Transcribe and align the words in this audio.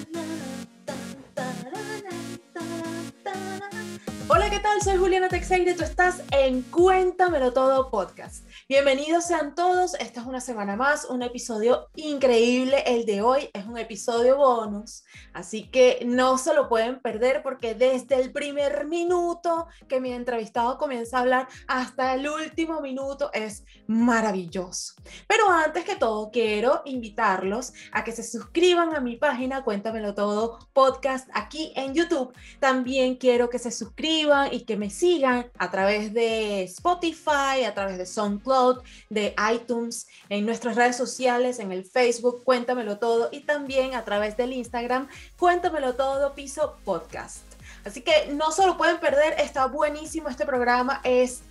Hola, 4.27 4.49
¿qué 4.49 4.59
tal? 4.59 4.81
Soy 4.81 4.97
Juliana 4.97 5.27
Teixeira 5.27 5.71
y 5.71 5.75
tú 5.75 5.83
estás 5.83 6.21
en 6.31 6.61
Cuéntamelo 6.61 7.51
Todo 7.51 7.89
Podcast. 7.89 8.45
Bienvenidos 8.69 9.25
sean 9.25 9.55
todos. 9.55 9.95
Esta 9.95 10.21
es 10.21 10.27
una 10.27 10.39
semana 10.39 10.75
más, 10.75 11.05
un 11.05 11.21
episodio 11.21 11.89
increíble. 11.95 12.83
El 12.85 13.05
de 13.05 13.21
hoy 13.21 13.49
es 13.53 13.65
un 13.65 13.77
episodio 13.77 14.37
bonus, 14.37 15.03
así 15.33 15.69
que 15.69 16.03
no 16.05 16.37
se 16.37 16.53
lo 16.53 16.69
pueden 16.69 17.01
perder 17.01 17.41
porque 17.43 17.73
desde 17.73 18.21
el 18.21 18.31
primer 18.31 18.85
minuto 18.85 19.67
que 19.89 19.99
mi 19.99 20.13
entrevistado 20.13 20.77
comienza 20.77 21.17
a 21.17 21.21
hablar 21.21 21.47
hasta 21.67 22.13
el 22.13 22.29
último 22.29 22.79
minuto 22.79 23.31
es 23.33 23.65
maravilloso. 23.87 24.93
Pero 25.27 25.49
antes 25.49 25.83
que 25.83 25.95
todo, 25.95 26.31
quiero 26.31 26.83
invitarlos 26.85 27.73
a 27.91 28.03
que 28.03 28.13
se 28.13 28.23
suscriban 28.23 28.95
a 28.95 29.01
mi 29.01 29.17
página 29.17 29.63
Cuéntamelo 29.63 30.13
Todo 30.13 30.59
Podcast 30.71 31.27
aquí 31.33 31.73
en 31.75 31.93
YouTube. 31.93 32.33
También 32.59 33.17
quiero 33.17 33.49
que 33.49 33.59
se 33.59 33.71
suscriban 33.71 34.20
y 34.51 34.61
que 34.65 34.77
me 34.77 34.89
sigan 34.89 35.47
a 35.57 35.71
través 35.71 36.13
de 36.13 36.63
Spotify, 36.63 37.63
a 37.65 37.73
través 37.73 37.97
de 37.97 38.05
SoundCloud, 38.05 38.81
de 39.09 39.33
iTunes, 39.53 40.07
en 40.29 40.45
nuestras 40.45 40.75
redes 40.75 40.95
sociales, 40.95 41.59
en 41.59 41.71
el 41.71 41.85
Facebook, 41.85 42.43
Cuéntamelo 42.43 42.97
Todo 42.97 43.29
y 43.31 43.41
también 43.41 43.95
a 43.95 44.05
través 44.05 44.37
del 44.37 44.53
Instagram, 44.53 45.07
Cuéntamelo 45.37 45.95
Todo 45.95 46.35
Piso 46.35 46.77
Podcast. 46.85 47.43
Así 47.83 48.01
que 48.01 48.31
no 48.31 48.51
se 48.51 48.65
lo 48.65 48.77
pueden 48.77 48.99
perder, 48.99 49.33
está 49.39 49.65
buenísimo 49.65 50.29
este 50.29 50.45
programa, 50.45 51.01
es 51.03 51.41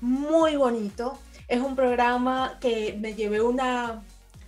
muy 0.00 0.56
bonito, 0.56 1.16
es 1.46 1.60
un 1.60 1.76
programa 1.76 2.58
que 2.60 2.96
me 2.98 3.14
llevé 3.14 3.40
una, 3.40 4.02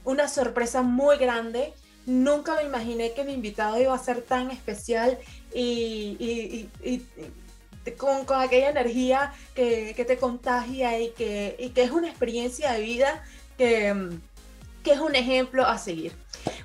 una 0.05 0.27
sorpresa 0.27 0.83
muy 0.83 1.17
grande. 1.17 1.75
Nunca 2.07 2.57
me 2.57 2.65
imaginé 2.65 3.13
que 3.13 3.23
mi 3.23 3.35
invitado 3.35 3.81
iba 3.81 3.95
a 3.95 3.99
ser 3.99 4.23
tan 4.23 4.51
especial 4.51 5.19
y, 5.55 6.69
y, 6.83 7.07
con, 7.99 8.25
con, 8.25 8.41
aquella 8.41 8.71
energía 8.71 9.33
que, 9.55 9.93
que, 9.97 10.05
te 10.05 10.17
contagia 10.17 10.99
y 11.01 11.11
que, 11.11 11.57
y 11.59 11.71
que 11.71 11.83
es 11.83 11.91
una 11.91 12.09
experiencia 12.09 12.73
de 12.73 12.81
vida 12.83 13.25
que, 13.59 14.19
que, 14.83 14.93
es 14.93 15.01
un 15.01 15.15
ejemplo 15.15 15.67
a 15.67 15.79
seguir. 15.79 16.13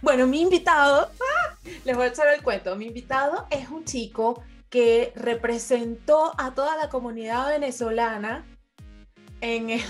Bueno, 0.01 0.27
mi 0.27 0.41
invitado, 0.41 1.09
¡ah! 1.19 1.57
les 1.85 1.95
voy 1.95 2.05
a 2.05 2.09
echar 2.09 2.27
el 2.33 2.43
cuento, 2.43 2.75
mi 2.75 2.87
invitado 2.87 3.47
es 3.49 3.69
un 3.69 3.85
chico 3.85 4.43
que 4.69 5.13
representó 5.15 6.33
a 6.37 6.53
toda 6.53 6.75
la 6.75 6.89
comunidad 6.89 7.47
venezolana 7.49 8.45
en 9.41 9.69
el, 9.69 9.81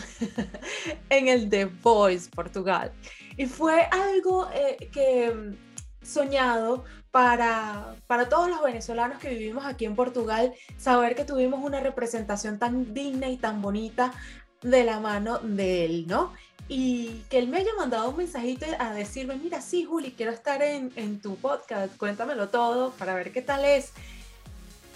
en 1.10 1.28
el 1.28 1.50
The 1.50 1.66
Voice, 1.66 2.30
Portugal. 2.30 2.92
Y 3.38 3.46
fue 3.46 3.84
algo 3.92 4.50
eh, 4.54 4.90
que 4.92 5.56
soñado 6.02 6.86
para, 7.18 7.96
para 8.06 8.30
todos 8.30 8.48
los 8.48 8.62
venezolanos 8.62 9.18
que 9.18 9.30
vivimos 9.30 9.66
aquí 9.66 9.86
en 9.86 9.96
Portugal, 9.96 10.54
saber 10.78 11.16
que 11.16 11.26
tuvimos 11.26 11.64
una 11.64 11.80
representación 11.80 12.60
tan 12.60 12.94
digna 12.94 13.28
y 13.28 13.38
tan 13.38 13.60
bonita 13.60 14.14
de 14.62 14.84
la 14.84 15.00
mano 15.00 15.40
de 15.40 15.86
él, 15.86 16.06
¿no? 16.06 16.32
Y 16.68 17.24
que 17.32 17.40
él 17.40 17.48
me 17.48 17.58
haya 17.58 17.72
mandado 17.76 18.12
un 18.12 18.18
mensajito 18.18 18.68
a 18.78 18.94
decirme, 18.94 19.36
mira, 19.36 19.64
sí, 19.64 19.84
Juli, 19.84 20.12
quiero 20.12 20.32
estar 20.32 20.62
en, 20.62 20.94
en 20.96 21.20
tu 21.20 21.38
podcast, 21.38 21.98
cuéntamelo 21.98 22.50
todo 22.50 22.92
para 22.92 23.16
ver 23.16 23.32
qué 23.32 23.42
tal 23.42 23.66
es. 23.66 23.94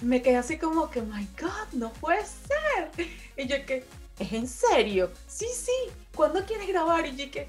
Me 0.02 0.22
quedé 0.22 0.38
así 0.38 0.60
como 0.60 0.92
que, 0.92 1.02
my 1.02 1.28
God, 1.42 1.74
no 1.74 1.92
puede 1.94 2.24
ser. 2.24 2.92
Y 3.36 3.48
yo 3.48 3.66
que, 3.66 3.84
¿es 4.20 4.32
en 4.32 4.48
serio? 4.48 5.10
Sí, 5.26 5.48
sí, 5.56 5.92
¿cuándo 6.14 6.46
quieres 6.46 6.68
grabar? 6.68 7.08
Y 7.08 7.16
yo 7.16 7.32
que, 7.32 7.48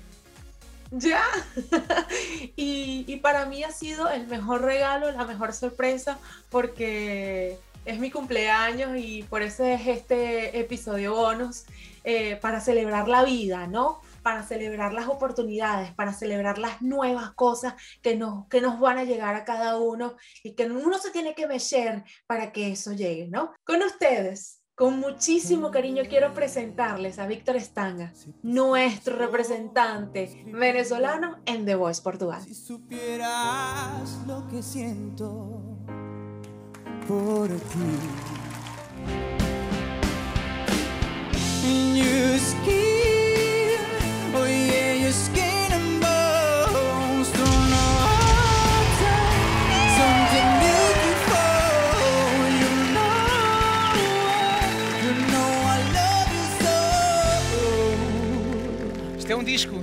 ya. 0.93 1.25
y, 2.57 3.05
y, 3.07 3.17
para 3.17 3.47
mí 3.47 3.65
ha 3.65 3.73
sido 3.73 4.09
el 4.09 4.27
mejor 4.27 4.63
regalo, 4.63 5.11
la 5.11 5.25
mejor 5.25 5.53
sorpresa, 5.53 6.19
porque 6.51 7.59
es 7.85 7.99
mi 7.99 8.11
cumpleaños 8.11 8.97
y 8.97 9.25
por 9.25 9.43
eso 9.43 9.65
es 9.65 9.87
este 9.87 10.59
episodio 10.59 11.15
bonus, 11.15 11.65
eh, 12.05 12.37
para 12.37 12.61
celebrar 12.61 13.09
la 13.09 13.25
vida, 13.25 13.67
¿no? 13.67 14.01
Para 14.23 14.43
celebrar 14.43 14.93
las 14.93 15.09
oportunidades, 15.09 15.93
para 15.95 16.13
celebrar 16.13 16.59
las 16.59 16.83
nuevas 16.83 17.33
cosas 17.33 17.75
que 18.03 18.17
nos, 18.17 18.47
que 18.49 18.61
nos 18.61 18.79
van 18.81 18.99
a 18.99 19.05
llegar 19.05 19.35
a 19.35 19.45
cada 19.45 19.79
uno 19.79 20.17
y 20.43 20.55
que 20.55 20.67
uno 20.67 20.99
se 20.99 21.11
tiene 21.11 21.35
que 21.35 21.47
meter 21.47 22.05
para 22.27 22.53
que 22.53 22.73
eso 22.73 22.93
llegue, 22.93 23.29
¿no? 23.29 23.53
Con 23.65 23.83
ustedes, 23.83 24.62
con 24.75 24.99
muchísimo 24.99 25.71
cariño 25.71 26.03
quiero 26.09 26.33
presentarles 26.33 27.19
a 27.19 27.27
Víctor 27.27 27.57
Estanga, 27.57 28.13
nuestro 28.43 29.17
representante 29.17 30.45
venezolano 30.47 31.39
en 31.47 31.67
The 31.67 31.75
Voice 31.75 32.03
Portugal. 32.03 32.43
Si 32.43 32.55
supieras 32.55 34.19
lo 34.27 34.47
que 34.49 34.63
siento 34.63 35.61
por 37.07 37.49
ti. 37.49 38.33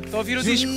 Estou 0.09 0.17
a 0.17 0.21
ouvir 0.21 0.37
o 0.39 0.43
disco. 0.43 0.71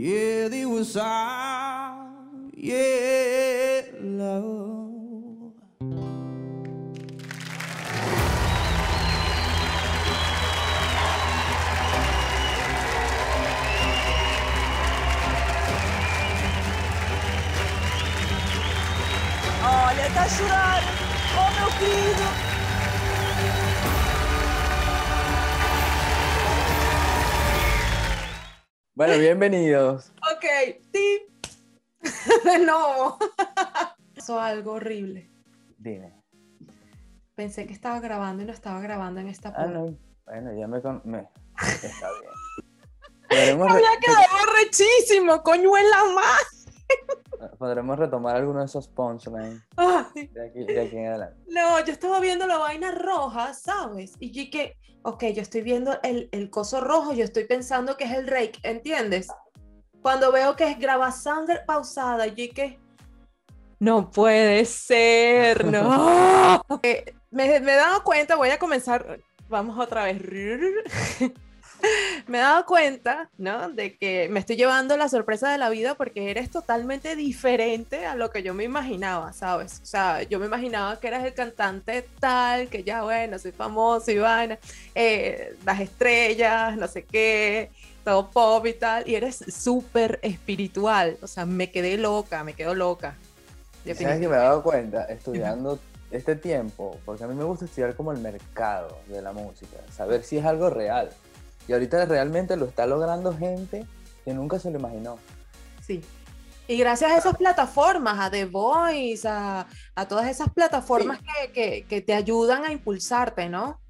Yeah, 0.00 0.46
they 0.46 0.64
was 0.64 0.96
all 0.96 2.06
yellow. 2.54 3.98
Olha, 19.64 20.06
está 20.06 20.22
a 20.22 20.28
chorar. 20.28 20.82
Oh, 21.34 21.50
meu 21.58 21.70
querido. 21.72 22.17
Bueno, 28.98 29.16
bienvenidos. 29.18 30.10
Ok. 30.34 30.44
De 32.44 32.58
nuevo. 32.66 33.16
Pasó 34.16 34.40
algo 34.40 34.72
horrible. 34.72 35.30
Dime. 35.78 36.20
Pensé 37.36 37.64
que 37.64 37.72
estaba 37.72 38.00
grabando 38.00 38.42
y 38.42 38.46
no 38.46 38.52
estaba 38.52 38.80
grabando 38.80 39.20
en 39.20 39.28
esta 39.28 39.52
Ah, 39.56 39.66
no. 39.66 39.96
Bueno, 40.26 40.52
ya 40.58 40.66
me... 40.66 40.82
con- 40.82 41.00
me- 41.04 41.28
Está 41.80 42.08
bien. 43.30 43.62
Había 43.62 43.88
quedado 44.00 44.52
rechísimo, 44.64 45.44
coñuela 45.44 45.98
más. 46.16 46.66
Podremos 47.58 47.98
retomar 47.98 48.36
algunos 48.36 48.62
de 48.62 48.66
esos 48.66 48.88
punchlines 48.88 49.62
de 50.14 50.46
aquí, 50.46 50.64
de 50.64 50.80
aquí 50.80 50.96
en 50.96 51.06
adelante. 51.06 51.36
no, 51.48 51.84
yo 51.84 51.92
estaba 51.92 52.20
viendo 52.20 52.46
la 52.46 52.58
vaina 52.58 52.92
roja, 52.92 53.54
¿sabes? 53.54 54.14
Y 54.20 54.30
yo 54.30 54.50
que, 54.50 54.76
ok, 55.02 55.24
yo 55.34 55.42
estoy 55.42 55.62
viendo 55.62 55.98
el, 56.02 56.28
el 56.32 56.50
coso 56.50 56.80
rojo, 56.80 57.12
yo 57.12 57.24
estoy 57.24 57.44
pensando 57.44 57.96
que 57.96 58.04
es 58.04 58.12
el 58.12 58.26
rake, 58.26 58.58
¿entiendes? 58.62 59.28
Cuando 60.02 60.32
veo 60.32 60.56
que 60.56 60.70
es 60.70 60.78
graba 60.78 61.10
sangre 61.12 61.60
pausada, 61.66 62.26
yo 62.26 62.46
que, 62.54 62.78
no 63.80 64.10
puede 64.10 64.64
ser, 64.64 65.64
no. 65.72 66.62
Eh, 66.82 67.14
me, 67.30 67.60
me 67.60 67.72
he 67.72 67.76
dado 67.76 68.02
cuenta, 68.02 68.36
voy 68.36 68.50
a 68.50 68.58
comenzar, 68.58 69.20
vamos 69.48 69.78
otra 69.78 70.04
vez. 70.04 70.20
Me 72.26 72.38
he 72.38 72.40
dado 72.40 72.66
cuenta, 72.66 73.30
¿no? 73.38 73.70
De 73.70 73.96
que 73.96 74.28
me 74.28 74.40
estoy 74.40 74.56
llevando 74.56 74.96
la 74.96 75.08
sorpresa 75.08 75.50
de 75.50 75.58
la 75.58 75.70
vida 75.70 75.94
porque 75.94 76.30
eres 76.30 76.50
totalmente 76.50 77.16
diferente 77.16 78.06
a 78.06 78.14
lo 78.14 78.30
que 78.30 78.42
yo 78.42 78.54
me 78.54 78.64
imaginaba, 78.64 79.32
¿sabes? 79.32 79.80
O 79.82 79.86
sea, 79.86 80.22
yo 80.24 80.38
me 80.38 80.46
imaginaba 80.46 80.98
que 81.00 81.08
eras 81.08 81.24
el 81.24 81.34
cantante 81.34 82.06
tal, 82.20 82.68
que 82.68 82.82
ya, 82.82 83.02
bueno, 83.02 83.38
soy 83.38 83.52
famoso 83.52 84.10
y 84.10 84.18
vaina, 84.18 84.58
eh, 84.94 85.56
las 85.64 85.80
estrellas, 85.80 86.76
no 86.76 86.86
sé 86.88 87.04
qué, 87.04 87.70
todo 88.04 88.30
pop 88.30 88.66
y 88.66 88.74
tal, 88.74 89.08
y 89.08 89.14
eres 89.14 89.36
súper 89.36 90.18
espiritual, 90.22 91.16
o 91.22 91.26
sea, 91.26 91.46
me 91.46 91.70
quedé 91.70 91.96
loca, 91.96 92.44
me 92.44 92.54
quedo 92.54 92.74
loca. 92.74 93.16
¿Sabes 93.84 94.20
que 94.20 94.28
me 94.28 94.36
he 94.36 94.38
dado 94.38 94.62
cuenta 94.62 95.04
estudiando 95.04 95.78
este 96.10 96.36
tiempo? 96.36 96.98
Porque 97.04 97.24
a 97.24 97.26
mí 97.26 97.34
me 97.34 97.44
gusta 97.44 97.64
estudiar 97.64 97.94
como 97.94 98.12
el 98.12 98.18
mercado 98.18 98.98
de 99.06 99.22
la 99.22 99.32
música, 99.32 99.78
saber 99.90 100.24
si 100.24 100.36
es 100.36 100.44
algo 100.44 100.68
real. 100.68 101.10
Y 101.68 101.72
ahorita 101.74 102.04
realmente 102.06 102.56
lo 102.56 102.66
está 102.66 102.86
logrando 102.86 103.36
gente 103.36 103.86
que 104.24 104.34
nunca 104.34 104.58
se 104.58 104.70
lo 104.70 104.78
imaginó. 104.78 105.18
Sí. 105.86 106.02
Y 106.66 106.76
gracias 106.76 107.10
a 107.12 107.16
esas 107.16 107.36
plataformas, 107.36 108.18
a 108.18 108.30
The 108.30 108.44
Voice, 108.46 109.26
a, 109.28 109.66
a 109.94 110.08
todas 110.08 110.26
esas 110.28 110.50
plataformas 110.52 111.20
que, 111.20 111.52
que- 111.52 111.84
que 111.84 112.00
te 112.02 112.14
ayudan 112.14 112.64
a 112.64 112.72
impulsarte, 112.72 113.48
¿no? 113.48 113.80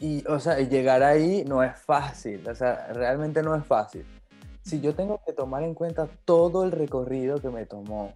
Y, 0.00 0.26
o 0.26 0.38
sea, 0.40 0.58
llegar 0.58 1.02
ahí 1.02 1.44
no 1.46 1.62
es 1.62 1.78
fácil, 1.78 2.46
o 2.48 2.54
sea, 2.54 2.88
realmente 2.92 3.42
no 3.42 3.54
es 3.54 3.64
fácil. 3.64 4.04
Si 4.62 4.80
yo 4.80 4.94
tengo 4.94 5.20
que 5.24 5.32
tomar 5.32 5.62
en 5.62 5.72
cuenta 5.74 6.08
todo 6.24 6.64
el 6.64 6.72
recorrido 6.72 7.40
que 7.40 7.48
me 7.48 7.64
tomó 7.64 8.12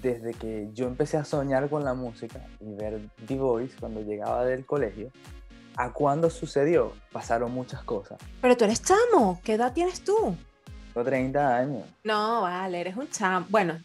desde 0.00 0.32
que 0.32 0.68
yo 0.72 0.86
empecé 0.86 1.16
a 1.16 1.24
soñar 1.24 1.68
con 1.68 1.84
la 1.84 1.94
música 1.94 2.40
y 2.60 2.74
ver 2.74 3.00
The 3.26 3.36
Voice 3.36 3.76
cuando 3.78 4.00
llegaba 4.02 4.44
del 4.44 4.64
colegio, 4.64 5.10
a 5.76 5.92
cuándo 5.92 6.30
sucedió, 6.30 6.92
pasaron 7.12 7.52
muchas 7.52 7.82
cosas. 7.82 8.18
Pero 8.40 8.56
tú 8.56 8.64
eres 8.64 8.82
chamo, 8.82 9.40
¿qué 9.44 9.54
edad 9.54 9.72
tienes 9.72 10.02
tú? 10.04 10.36
Tengo 10.92 11.04
30 11.04 11.56
años. 11.56 11.82
No, 12.04 12.42
vale, 12.42 12.80
eres 12.80 12.96
un 12.96 13.10
chamo. 13.10 13.46
Bueno, 13.48 13.78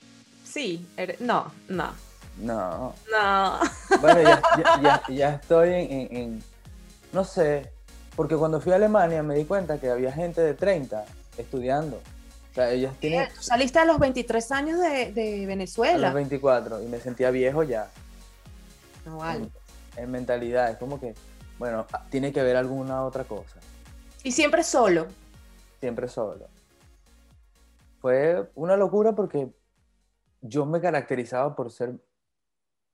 sí, 0.43 0.85
eres... 0.97 1.19
no, 1.21 1.51
no, 1.67 1.91
No. 2.39 2.93
no. 3.11 3.59
Bueno, 4.01 4.21
ya, 4.21 4.41
ya- 4.57 4.81
ya- 5.07 5.13
ya 5.13 5.29
estoy 5.35 5.69
en, 5.69 5.91
en- 5.91 6.15
en- 6.17 6.43
no 7.11 7.23
sé, 7.23 7.71
porque 8.15 8.35
cuando 8.35 8.61
fui 8.61 8.71
a 8.71 8.75
Alemania 8.75 9.23
me 9.23 9.33
di 9.35 9.45
cuenta 9.45 9.79
que 9.79 9.89
había 9.89 10.11
gente 10.11 10.41
de 10.41 10.53
30 10.53 11.05
estudiando. 11.37 11.97
O 12.51 12.53
sea, 12.55 12.69
ellas 12.71 12.93
tienen 12.99 13.27
Tú 13.35 13.41
saliste 13.43 13.79
a 13.79 13.85
los 13.85 13.97
23 13.99 14.51
años 14.51 14.79
de, 14.79 15.11
de 15.13 15.43
a 15.43 15.47
Venezuela. 15.47 16.07
los 16.07 16.13
24 16.13 16.83
y 16.83 16.87
me 16.87 16.99
sentía 16.99 17.31
viejo 17.31 17.63
ya. 17.63 17.89
No, 19.05 19.17
vale. 19.17 19.49
En, 19.95 20.03
en 20.03 20.11
mentalidad, 20.11 20.69
es 20.71 20.77
como 20.77 20.99
que, 20.99 21.15
bueno, 21.59 21.85
ah, 21.91 22.05
tiene 22.09 22.31
que 22.31 22.39
haber 22.39 22.55
alguna 22.55 23.03
otra 23.03 23.25
cosa. 23.25 23.59
Y 24.23 24.31
siempre 24.31 24.63
solo. 24.63 25.07
Siempre 25.79 26.07
solo. 26.07 26.47
Fue 27.99 28.49
una 28.55 28.77
locura 28.77 29.13
porque 29.13 29.53
yo 30.41 30.65
me 30.65 30.79
caracterizaba 30.79 31.55
por 31.55 31.69
ser 31.71 31.99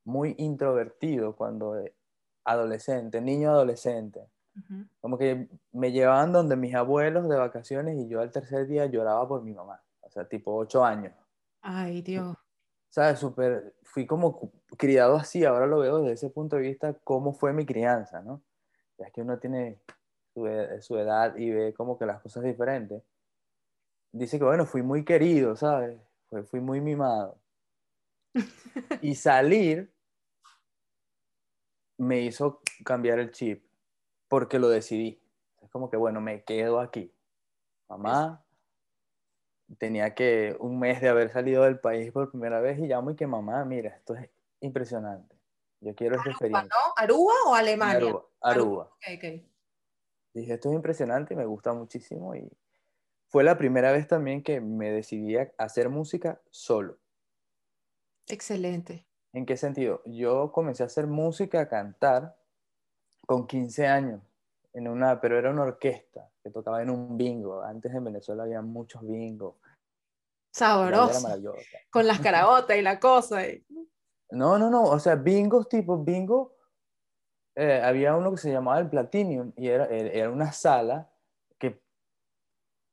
muy 0.03 0.35
introvertido 0.39 1.35
cuando 1.35 1.77
eh, 1.77 1.95
adolescente, 2.44 3.21
niño 3.21 3.51
adolescente. 3.51 4.27
Ujú. 4.57 4.85
Como 5.00 5.17
que 5.17 5.47
me 5.71 5.91
llevaban 5.91 6.33
donde 6.33 6.56
mis 6.56 6.73
abuelos 6.73 7.29
de 7.29 7.38
vacaciones 7.38 7.97
y 7.97 8.07
yo 8.07 8.21
al 8.21 8.31
tercer 8.31 8.67
día 8.67 8.88
lloraba 8.88 9.27
por 9.27 9.44
mi 9.44 9.53
mamá. 9.53 9.81
O 10.01 10.09
sea, 10.09 10.27
tipo 10.27 10.56
ocho 10.56 10.83
años. 10.83 11.13
Ay, 11.62 12.01
Dios. 12.01 12.35
¿Sabes? 12.89 13.19
Súper, 13.19 13.75
fui 13.83 14.07
como 14.07 14.51
criado 14.77 15.17
así, 15.17 15.44
ahora 15.44 15.67
lo 15.67 15.79
veo 15.79 16.00
desde 16.00 16.13
ese 16.13 16.29
punto 16.29 16.56
de 16.56 16.63
vista, 16.63 16.94
cómo 17.03 17.33
fue 17.33 17.53
mi 17.53 17.65
crianza, 17.65 18.21
¿no? 18.21 18.41
Ya 18.97 19.09
que 19.12 19.21
uno 19.21 19.38
tiene 19.39 19.80
su, 20.33 20.47
e- 20.47 20.81
su 20.81 20.97
edad 20.97 21.36
y 21.36 21.51
ve 21.51 21.74
como 21.74 21.97
que 21.97 22.06
las 22.06 22.21
cosas 22.21 22.44
diferentes. 22.44 23.03
Dice 24.12 24.38
que, 24.39 24.45
bueno, 24.45 24.65
fui 24.65 24.81
muy 24.81 25.03
querido, 25.03 25.56
¿sabes? 25.56 26.00
Fui, 26.30 26.44
fui 26.44 26.59
muy 26.62 26.81
mimado. 26.81 27.38
Y 29.01 29.15
salir 29.15 29.92
me 31.97 32.21
hizo 32.21 32.62
cambiar 32.83 33.19
el 33.19 33.31
chip, 33.31 33.65
porque 34.27 34.59
lo 34.59 34.69
decidí. 34.69 35.21
Es 35.62 35.69
como 35.69 35.89
que, 35.89 35.98
bueno, 35.98 36.21
me 36.21 36.44
quedo 36.44 36.80
aquí. 36.80 37.13
Mamá, 37.88 38.44
tenía 39.77 40.13
que 40.13 40.56
un 40.59 40.80
mes 40.80 41.01
de 41.01 41.09
haber 41.09 41.31
salido 41.31 41.63
del 41.63 41.80
país 41.80 42.12
por 42.12 42.30
primera 42.30 42.59
vez 42.59 42.80
y 42.80 42.88
llamo 42.88 43.12
y 43.12 43.15
que 43.15 43.27
mamá, 43.27 43.63
mira, 43.65 43.95
esto 43.95 44.15
es 44.15 44.30
impresionante. 44.62 45.34
Yo 45.85 45.93
quiero 45.93 46.15
esta 46.15 46.31
experiencia. 46.31 46.67
¿No? 46.67 46.93
¿Aruba 46.97 47.33
o 47.45 47.53
Alemania? 47.53 47.97
Aruba, 47.97 48.25
Aruba. 48.41 48.83
Ok. 48.85 49.43
Dije, 50.33 50.53
esto 50.55 50.69
es 50.69 50.75
impresionante 50.75 51.35
y 51.35 51.37
me 51.37 51.45
gusta 51.45 51.73
muchísimo 51.73 52.33
y 52.35 52.51
fue 53.27 53.43
la 53.43 53.55
primera 53.55 53.91
vez 53.91 54.07
también 54.07 54.41
que 54.41 54.59
me 54.61 54.89
decidí 54.89 55.37
a 55.37 55.51
hacer 55.59 55.89
música 55.89 56.41
solo. 56.49 56.97
Excelente. 58.27 59.05
¿En 59.31 59.45
qué 59.45 59.57
sentido? 59.57 60.01
Yo 60.05 60.51
comencé 60.51 60.81
a 60.81 60.87
hacer 60.87 61.05
música, 61.05 61.61
a 61.61 61.69
cantar 61.69 62.35
con 63.27 63.45
15 63.45 63.85
años, 63.85 64.21
en 64.74 64.88
una, 64.88 65.21
pero 65.21 65.38
era 65.38 65.51
una 65.51 65.63
orquesta 65.63 66.31
que 66.41 66.50
tocaba 66.50 66.81
en 66.81 66.89
un 66.89 67.15
bingo. 67.15 67.62
Antes 67.62 67.93
en 67.93 68.03
Venezuela 68.05 68.41
había 68.43 68.63
muchos 68.63 69.05
bingos. 69.05 69.55
Sabroso. 70.51 71.39
Con 71.91 72.07
las 72.07 72.19
carabotas 72.21 72.75
y 72.75 72.81
la 72.81 73.00
cosa. 73.00 73.48
y- 73.48 73.63
No, 74.32 74.58
no, 74.58 74.70
no, 74.70 74.84
o 74.84 75.00
sea, 75.00 75.15
bingos 75.15 75.70
tipo 75.70 75.98
bingo, 76.03 76.55
eh, 77.55 77.82
había 77.84 78.15
uno 78.15 78.32
que 78.32 78.38
se 78.38 78.51
llamaba 78.51 78.79
el 78.79 78.89
Platinum 78.89 79.53
y 79.55 79.67
era, 79.70 79.86
era 79.88 80.29
una 80.29 80.51
sala 80.51 81.10
que 81.58 81.82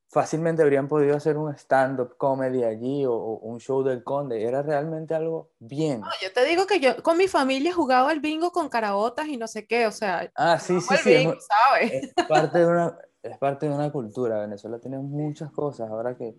fácilmente 0.08 0.62
habrían 0.62 0.88
podido 0.88 1.16
hacer 1.16 1.38
un 1.38 1.52
stand-up 1.54 2.16
comedy 2.18 2.62
allí 2.64 3.04
o, 3.06 3.14
o 3.14 3.34
un 3.38 3.58
show 3.60 3.82
del 3.82 4.04
conde, 4.04 4.44
era 4.44 4.62
realmente 4.62 5.14
algo 5.14 5.50
bien. 5.58 6.00
No, 6.02 6.08
yo 6.20 6.32
te 6.32 6.44
digo 6.44 6.66
que 6.66 6.80
yo 6.80 7.02
con 7.02 7.16
mi 7.16 7.28
familia 7.28 7.72
jugaba 7.72 8.12
el 8.12 8.20
bingo 8.20 8.50
con 8.52 8.68
carabotas 8.68 9.26
y 9.28 9.36
no 9.38 9.48
sé 9.48 9.66
qué, 9.66 9.86
o 9.86 9.92
sea, 9.92 10.30
Ah, 10.34 10.58
sí, 10.58 10.80
sí, 10.80 10.94
sí, 10.98 11.12
es, 11.14 11.18
bingo, 11.18 11.34
mu- 11.34 11.40
¿sabes? 11.40 11.92
es 11.92 12.14
parte 12.28 12.58
de 12.58 12.66
una, 12.66 12.98
es 13.22 13.38
parte 13.38 13.68
de 13.68 13.74
una 13.74 13.90
cultura, 13.90 14.40
Venezuela 14.40 14.78
tiene 14.78 14.98
muchas 14.98 15.50
cosas, 15.50 15.90
ahora 15.90 16.16
que... 16.16 16.36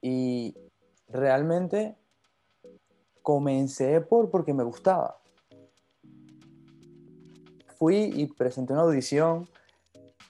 Y 0.00 0.54
realmente 1.08 1.96
comencé 3.26 4.00
por 4.02 4.30
porque 4.30 4.54
me 4.54 4.62
gustaba. 4.62 5.18
Fui 7.76 7.96
y 8.14 8.26
presenté 8.28 8.72
una 8.72 8.82
audición 8.82 9.48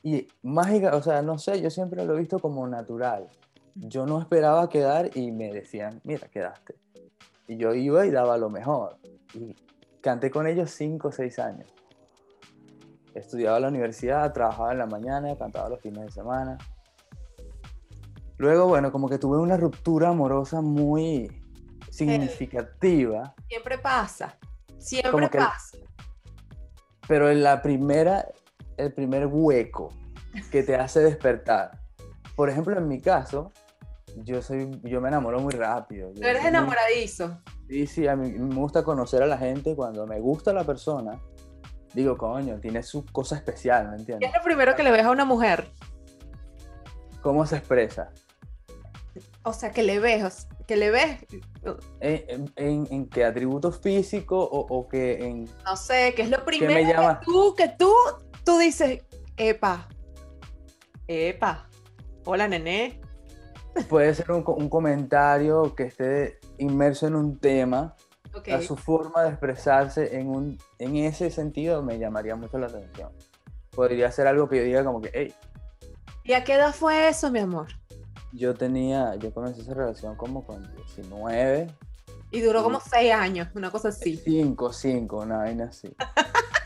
y 0.02 0.26
mágica, 0.42 0.96
o 0.96 1.02
sea, 1.02 1.20
no 1.20 1.36
sé, 1.36 1.60
yo 1.60 1.68
siempre 1.68 2.06
lo 2.06 2.16
he 2.16 2.20
visto 2.20 2.38
como 2.38 2.66
natural. 2.66 3.28
Yo 3.74 4.06
no 4.06 4.18
esperaba 4.18 4.70
quedar 4.70 5.14
y 5.14 5.30
me 5.30 5.52
decían, 5.52 6.00
mira, 6.04 6.26
quedaste. 6.28 6.76
Y 7.46 7.58
yo 7.58 7.74
iba 7.74 8.06
y 8.06 8.10
daba 8.10 8.38
lo 8.38 8.48
mejor. 8.48 8.96
Y 9.34 9.54
canté 10.00 10.30
con 10.30 10.46
ellos 10.46 10.70
cinco 10.70 11.08
o 11.08 11.12
seis 11.12 11.38
años. 11.38 11.68
Estudiaba 13.12 13.58
en 13.58 13.62
la 13.64 13.68
universidad, 13.68 14.32
trabajaba 14.32 14.72
en 14.72 14.78
la 14.78 14.86
mañana, 14.86 15.36
cantaba 15.36 15.68
los 15.68 15.82
fines 15.82 16.02
de 16.06 16.12
semana. 16.12 16.56
Luego, 18.38 18.68
bueno, 18.68 18.90
como 18.90 19.06
que 19.06 19.18
tuve 19.18 19.36
una 19.36 19.58
ruptura 19.58 20.08
amorosa 20.08 20.62
muy 20.62 21.44
significativa, 21.96 23.34
Siempre 23.48 23.78
pasa. 23.78 24.36
Siempre 24.78 25.28
pasa. 25.28 25.78
pero 27.08 27.30
en 27.30 27.42
la 27.42 27.62
primera, 27.62 28.26
el 28.76 28.92
primer 28.92 29.26
hueco 29.26 29.88
que 30.50 30.62
te 30.62 30.76
hace 30.76 31.00
despertar. 31.00 31.80
Por 32.34 32.50
ejemplo, 32.50 32.76
en 32.76 32.86
mi 32.88 33.00
caso, 33.00 33.52
yo 34.16 34.42
soy, 34.42 34.78
yo 34.84 35.00
me 35.00 35.08
enamoro 35.08 35.40
muy 35.40 35.52
rápido. 35.54 36.10
Tú 36.12 36.22
eres 36.22 36.44
enamoradizo. 36.44 37.40
Sí, 37.68 37.86
sí, 37.86 38.06
a 38.06 38.14
mí 38.16 38.30
me 38.32 38.54
gusta 38.54 38.82
conocer 38.84 39.22
a 39.22 39.26
la 39.26 39.38
gente. 39.38 39.74
Cuando 39.74 40.06
me 40.06 40.20
gusta 40.20 40.52
la 40.52 40.64
persona, 40.64 41.20
digo, 41.94 42.16
coño, 42.18 42.60
tiene 42.60 42.82
su 42.82 43.04
cosa 43.06 43.36
especial, 43.36 43.86
¿me 43.90 43.96
¿Qué 43.96 44.00
entiendes? 44.00 44.28
es 44.30 44.36
lo 44.36 44.42
primero 44.42 44.76
que 44.76 44.82
le 44.82 44.90
ves 44.90 45.04
a 45.04 45.10
una 45.10 45.24
mujer? 45.24 45.70
¿Cómo 47.22 47.46
se 47.46 47.56
expresa? 47.56 48.10
O 49.42 49.52
sea, 49.52 49.70
que 49.70 49.82
le 49.82 49.98
ves, 49.98 50.46
que 50.66 50.76
le 50.76 50.90
ves, 50.90 51.18
¿En, 52.00 52.52
en- 52.56 52.88
en 52.90 53.08
qué 53.08 53.24
atributo 53.24 53.70
físico 53.72 54.38
o, 54.38 54.66
o 54.68 54.88
que 54.88 55.24
en... 55.24 55.44
no 55.64 55.76
sé, 55.76 56.12
que 56.14 56.22
es 56.22 56.30
lo 56.30 56.44
primero 56.44 56.72
me 56.74 56.84
llama? 56.86 57.20
que 57.20 57.26
tú, 57.26 57.54
que 57.56 57.68
tú, 57.78 57.92
tú 58.44 58.58
dices, 58.58 59.04
epa, 59.36 59.88
epa, 61.08 61.68
hola 62.24 62.48
nené, 62.48 63.00
Puede 63.90 64.14
ser 64.14 64.32
un, 64.32 64.42
co- 64.42 64.54
un 64.54 64.70
comentario 64.70 65.74
que 65.74 65.82
esté 65.84 66.38
inmerso 66.58 67.06
en 67.06 67.14
un 67.14 67.38
tema, 67.38 67.94
a 68.54 68.60
su 68.62 68.74
forma 68.76 69.22
de 69.22 69.30
expresarse 69.30 70.18
en, 70.18 70.28
un, 70.28 70.58
en 70.78 70.96
ese 70.96 71.30
sentido 71.30 71.82
me 71.82 71.98
llamaría 71.98 72.36
mucho 72.36 72.58
la 72.58 72.66
atención. 72.68 73.10
Podría 73.70 74.10
ser 74.10 74.26
algo 74.26 74.48
que 74.48 74.56
yo 74.58 74.62
diga 74.64 74.82
como 74.84 75.00
que, 75.02 75.10
hey, 75.12 75.34
¿y 76.24 76.32
a 76.32 76.42
qué 76.44 76.54
edad 76.54 76.74
fue 76.74 77.08
eso, 77.08 77.30
mi 77.30 77.38
amor? 77.40 77.68
Yo 78.36 78.54
tenía, 78.54 79.14
yo 79.16 79.32
comencé 79.32 79.62
esa 79.62 79.74
relación 79.74 80.16
como 80.16 80.44
con 80.44 80.70
19, 80.76 81.66
Y 82.32 82.40
duró 82.40 82.62
como 82.62 82.78
Mm. 82.78 82.82
seis 82.90 83.12
años, 83.12 83.48
una 83.54 83.70
cosa 83.70 83.88
así. 83.88 84.16
5, 84.16 84.72
5, 84.72 85.16
una 85.18 85.38
vaina 85.38 85.66
así. 85.66 85.94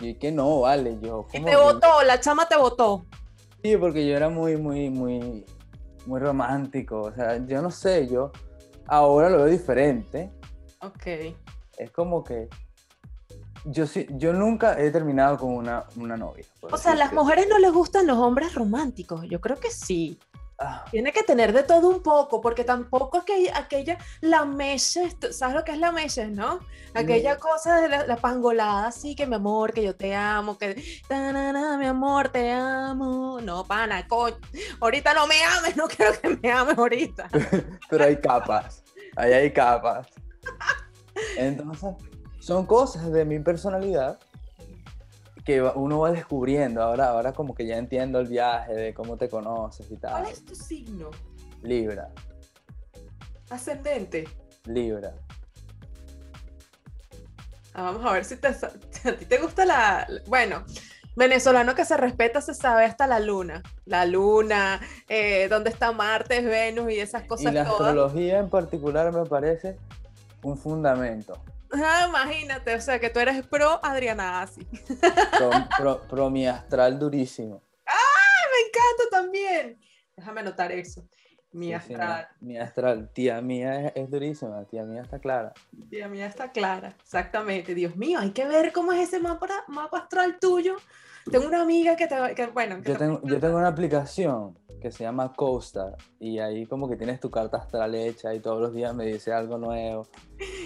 Y 0.00 0.14
que 0.14 0.30
no, 0.30 0.60
vale, 0.60 0.98
yo 1.02 1.26
Y 1.32 1.42
te 1.42 1.56
votó, 1.56 2.02
la 2.04 2.20
chama 2.20 2.46
te 2.48 2.56
votó. 2.56 3.04
Sí, 3.62 3.76
porque 3.76 4.06
yo 4.06 4.16
era 4.16 4.28
muy, 4.28 4.56
muy, 4.56 4.88
muy, 4.88 5.44
muy 6.06 6.20
romántico. 6.20 7.02
O 7.02 7.12
sea, 7.12 7.44
yo 7.44 7.60
no 7.60 7.70
sé, 7.72 8.06
yo 8.06 8.30
ahora 8.86 9.28
lo 9.28 9.38
veo 9.38 9.46
diferente. 9.46 10.30
Ok. 10.80 11.34
Es 11.76 11.90
como 11.90 12.22
que 12.22 12.48
yo 13.66 13.86
sí, 13.86 14.06
yo 14.12 14.32
nunca 14.32 14.80
he 14.80 14.90
terminado 14.92 15.36
con 15.36 15.50
una, 15.54 15.84
una 15.96 16.16
novia. 16.16 16.44
O 16.62 16.76
sea, 16.78 16.92
a 16.92 16.96
las 16.96 17.12
mujeres 17.12 17.46
no 17.50 17.58
les 17.58 17.72
gustan 17.72 18.06
los 18.06 18.16
hombres 18.18 18.54
románticos. 18.54 19.22
Yo 19.28 19.40
creo 19.40 19.56
que 19.56 19.70
sí. 19.72 20.18
Tiene 20.90 21.12
que 21.12 21.22
tener 21.22 21.52
de 21.52 21.62
todo 21.62 21.88
un 21.88 22.02
poco, 22.02 22.40
porque 22.40 22.64
tampoco 22.64 23.18
aquella, 23.18 23.56
aquella 23.56 23.96
la 24.20 24.44
meches, 24.44 25.18
tú 25.18 25.32
¿sabes 25.32 25.54
lo 25.54 25.64
que 25.64 25.72
es 25.72 25.78
la 25.78 25.90
meches, 25.90 26.30
no? 26.30 26.60
Aquella 26.94 27.38
cosa 27.38 27.80
de 27.80 27.88
la, 27.88 28.06
la 28.06 28.16
pangolada, 28.16 28.88
así 28.88 29.14
que 29.14 29.26
mi 29.26 29.36
amor, 29.36 29.72
que 29.72 29.82
yo 29.82 29.96
te 29.96 30.14
amo, 30.14 30.58
que 30.58 30.82
tanana, 31.08 31.78
mi 31.78 31.86
amor, 31.86 32.28
te 32.28 32.50
amo. 32.50 33.40
No, 33.40 33.64
pana, 33.64 34.06
coño. 34.06 34.36
Ahorita 34.80 35.14
no 35.14 35.26
me 35.26 35.42
ames, 35.42 35.76
no 35.78 35.88
quiero 35.88 36.12
que 36.20 36.28
me 36.36 36.52
ames 36.52 36.76
ahorita. 36.76 37.30
pero 37.90 38.04
hay 38.04 38.16
capas, 38.20 38.84
ahí 39.16 39.32
hay 39.32 39.52
capas. 39.52 40.08
Entonces, 41.36 41.94
son 42.38 42.66
cosas 42.66 43.10
de 43.10 43.24
mi 43.24 43.38
personalidad 43.38 44.18
que 45.44 45.62
uno 45.62 46.00
va 46.00 46.12
descubriendo. 46.12 46.82
Ahora, 46.82 47.08
ahora 47.10 47.32
como 47.32 47.54
que 47.54 47.66
ya 47.66 47.76
entiendo 47.76 48.20
el 48.20 48.26
viaje 48.26 48.74
de 48.74 48.94
cómo 48.94 49.16
te 49.16 49.28
conoces 49.28 49.90
y 49.90 49.96
¿Cuál 49.96 50.24
tal. 50.24 50.32
es 50.32 50.44
tu 50.44 50.54
signo? 50.54 51.10
Libra, 51.62 52.10
Ascendente. 53.50 54.28
Libra. 54.66 55.12
Ah, 57.74 57.82
vamos 57.82 58.04
a 58.04 58.12
ver 58.12 58.24
si 58.24 58.36
te, 58.36 58.48
a 59.08 59.16
ti 59.18 59.24
te 59.24 59.38
gusta 59.38 59.64
la... 59.64 60.06
Bueno, 60.26 60.64
venezolano 61.16 61.74
que 61.74 61.84
se 61.84 61.96
respeta 61.96 62.40
se 62.40 62.54
sabe 62.54 62.84
hasta 62.84 63.06
la 63.06 63.20
luna. 63.20 63.62
La 63.86 64.04
luna, 64.06 64.80
eh, 65.08 65.48
dónde 65.48 65.70
está 65.70 65.92
Marte, 65.92 66.42
Venus 66.42 66.90
y 66.92 67.00
esas 67.00 67.24
Y 67.24 67.26
cosas 67.26 67.54
la 67.54 67.64
todas. 67.64 67.88
astrología 67.88 68.38
en 68.38 68.48
particular 68.48 69.12
me 69.12 69.24
parece 69.26 69.76
un 70.42 70.56
fundamento. 70.56 71.40
Ah, 71.72 72.06
imagínate, 72.08 72.74
o 72.74 72.80
sea, 72.80 72.98
que 72.98 73.10
tú 73.10 73.20
eres 73.20 73.46
pro 73.46 73.78
Adriana 73.84 74.42
Asi. 74.42 74.64
Pro, 74.64 75.50
pro- 75.78 76.02
pro 76.08 76.30
mi 76.30 76.46
astral 76.46 76.98
durísimo. 76.98 77.62
Me 77.86 78.66
encanta 78.66 79.04
también. 79.10 79.80
Déjame 80.16 80.40
anotar 80.40 80.72
eso. 80.72 81.08
Mi 81.52 81.66
Sí, 81.66 81.70
sí, 81.70 81.74
astral. 81.94 82.28
mi 82.40 82.58
astral. 82.58 83.10
Tía 83.12 83.40
mía 83.40 83.86
es, 83.86 83.92
es 83.96 84.10
durísima, 84.10 84.64
tía 84.66 84.84
mía 84.84 85.02
está 85.02 85.18
clara. 85.18 85.52
Tía 85.88 86.08
mía 86.08 86.26
está 86.26 86.50
clara, 86.52 86.94
exactamente. 87.02 87.74
Dios 87.74 87.96
mío, 87.96 88.18
hay 88.20 88.30
que 88.30 88.46
ver 88.46 88.72
cómo 88.72 88.92
es 88.92 89.00
ese 89.08 89.18
mapa, 89.20 89.48
mapa 89.68 89.98
astral 89.98 90.38
tuyo. 90.40 90.76
Tengo 91.30 91.46
una 91.46 91.62
amiga 91.62 91.96
que 91.96 92.06
te 92.06 92.18
va- 92.18 92.34
que, 92.34 92.46
bueno, 92.48 92.80
que 92.82 92.88
Yo 92.88 92.92
te- 92.94 92.98
tengo, 93.00 93.20
yo 93.24 93.40
tengo 93.40 93.58
una 93.58 93.68
aplicación 93.68 94.58
que 94.80 94.90
se 94.90 95.04
llama 95.04 95.32
Costa 95.34 95.94
y 96.18 96.38
ahí 96.38 96.66
como 96.66 96.88
que 96.88 96.96
tienes 96.96 97.20
tu 97.20 97.30
carta 97.30 97.58
astral 97.58 97.94
hecha 97.94 98.34
y 98.34 98.40
todos 98.40 98.60
los 98.60 98.72
días 98.74 98.94
me 98.94 99.04
dice 99.06 99.32
algo 99.32 99.58
nuevo. 99.58 100.06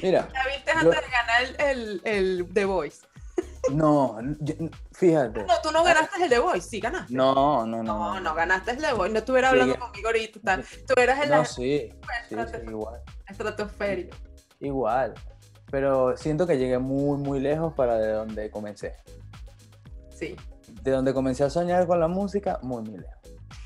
Mira, 0.02 0.28
la 0.32 0.46
viste 0.46 0.72
yo- 0.82 0.90
antes 0.92 1.00
de 1.04 1.10
ganar 1.10 1.42
el, 1.42 2.00
el, 2.04 2.38
el 2.40 2.48
The 2.52 2.64
Voice. 2.64 3.06
no, 3.72 4.18
yo- 4.40 4.54
fíjate. 4.92 5.44
No, 5.44 5.54
tú 5.62 5.70
no 5.72 5.82
ganaste 5.82 6.22
el 6.22 6.28
The 6.30 6.38
Voice, 6.38 6.68
sí 6.68 6.80
ganaste. 6.80 7.12
No, 7.12 7.66
no, 7.66 7.82
no. 7.82 8.14
No, 8.14 8.20
no 8.20 8.34
ganaste 8.34 8.70
el 8.72 8.78
The 8.78 8.92
Voice, 8.92 9.12
no 9.12 9.18
estuviera 9.18 9.48
Sí, 9.50 9.52
hablando 9.60 9.78
conmigo 9.80 10.08
ahorita. 10.08 10.40
tal. 10.42 10.64
Tú 10.86 10.94
eras 11.00 11.22
en 11.24 11.30
No, 11.30 11.36
la 11.38 11.44
sí, 11.44 11.90
sí, 12.28 12.36
sí, 12.36 12.56
igual. 12.68 13.00
estratosferia. 13.28 14.10
Igual. 14.60 15.14
Pero 15.70 16.16
siento 16.16 16.46
que 16.46 16.56
llegué 16.56 16.78
muy, 16.78 17.18
muy 17.18 17.40
lejos 17.40 17.72
para 17.74 17.96
de 17.96 18.12
donde 18.12 18.50
comencé. 18.50 18.94
Sí. 20.10 20.36
De 20.82 20.90
donde 20.92 21.12
comencé 21.12 21.42
a 21.44 21.50
soñar 21.50 21.86
con 21.86 21.98
la 21.98 22.06
música, 22.08 22.58
muy, 22.62 22.82
muy 22.82 22.98
lejos. 22.98 23.13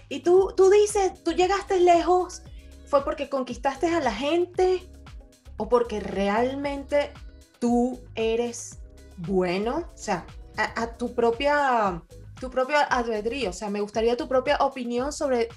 Y 0.09 0.21
tú, 0.21 0.53
tú 0.57 0.71
dices, 0.71 1.23
tú 1.23 1.33
llegaste 1.33 1.81
lejos, 1.81 2.43
¿fue 2.87 3.05
porque 3.05 3.29
conquistaste 3.29 3.89
a 3.95 4.01
la 4.01 4.13
gente 4.13 4.91
o 5.59 5.69
porque 5.69 6.01
realmente 6.01 7.13
tú 7.59 8.01
eres 8.15 8.79
bueno? 9.19 9.85
O 9.93 9.97
sea, 9.99 10.25
a, 10.57 10.83
a 10.83 10.93
tu 10.97 11.15
propia, 11.15 12.03
tu 12.41 12.51
propio 12.51 12.77
albedrío. 12.89 13.51
O 13.51 13.53
sea, 13.53 13.69
me 13.71 13.81
gustaría 13.81 14.17
tu 14.17 14.29
propia 14.29 14.57
opinión 14.61 15.13
sobre 15.13 15.49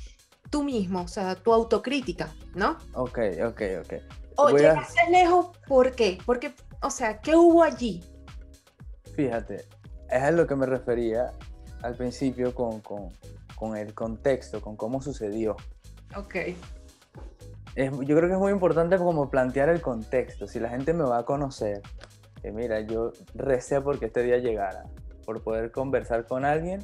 tú 0.50 0.64
mismo, 0.64 1.04
o 1.04 1.08
sea, 1.08 1.36
tu 1.36 1.54
autocrítica, 1.54 2.34
¿no? 2.56 2.78
Ok, 2.94 3.20
ok, 3.48 3.62
ok. 3.86 3.94
O 4.36 4.44
Voy 4.50 4.62
a- 4.66 4.70
llegaste 4.74 5.10
lejos, 5.10 5.48
¿por 5.68 5.94
qué? 5.94 6.18
Porque, 6.26 6.54
o 6.82 6.90
sea, 6.90 7.22
¿qué 7.22 7.36
hubo 7.38 7.64
allí? 7.64 8.04
Fíjate, 9.16 9.66
es 10.10 10.22
a 10.22 10.32
lo 10.32 10.46
que 10.48 10.56
me 10.56 10.66
refería 10.66 11.32
al 11.84 11.96
principio 11.96 12.54
con, 12.54 12.82
con- 12.82 13.12
con 13.62 13.78
el 13.78 13.94
contexto, 13.94 14.60
con 14.60 14.76
cómo 14.76 15.04
sucedió. 15.04 15.56
Ok. 16.18 16.34
Es- 17.76 17.92
yo 17.92 18.16
creo 18.18 18.22
que 18.28 18.34
es 18.34 18.40
muy 18.40 18.52
importante 18.52 18.98
como 18.98 19.30
plantear 19.30 19.70
el 19.70 19.82
contexto. 19.82 20.48
Si 20.48 20.60
la 20.60 20.68
gente 20.70 20.96
me 20.96 21.04
va 21.04 21.20
a 21.20 21.26
conocer, 21.26 21.84
que 22.42 22.52
mira, 22.52 22.80
yo 22.82 23.12
recé 23.36 23.80
porque 23.80 24.08
este 24.08 24.24
día 24.24 24.40
llegara, 24.40 24.86
por 25.28 25.44
poder 25.44 25.72
conversar 25.72 26.26
con 26.26 26.44
alguien 26.44 26.84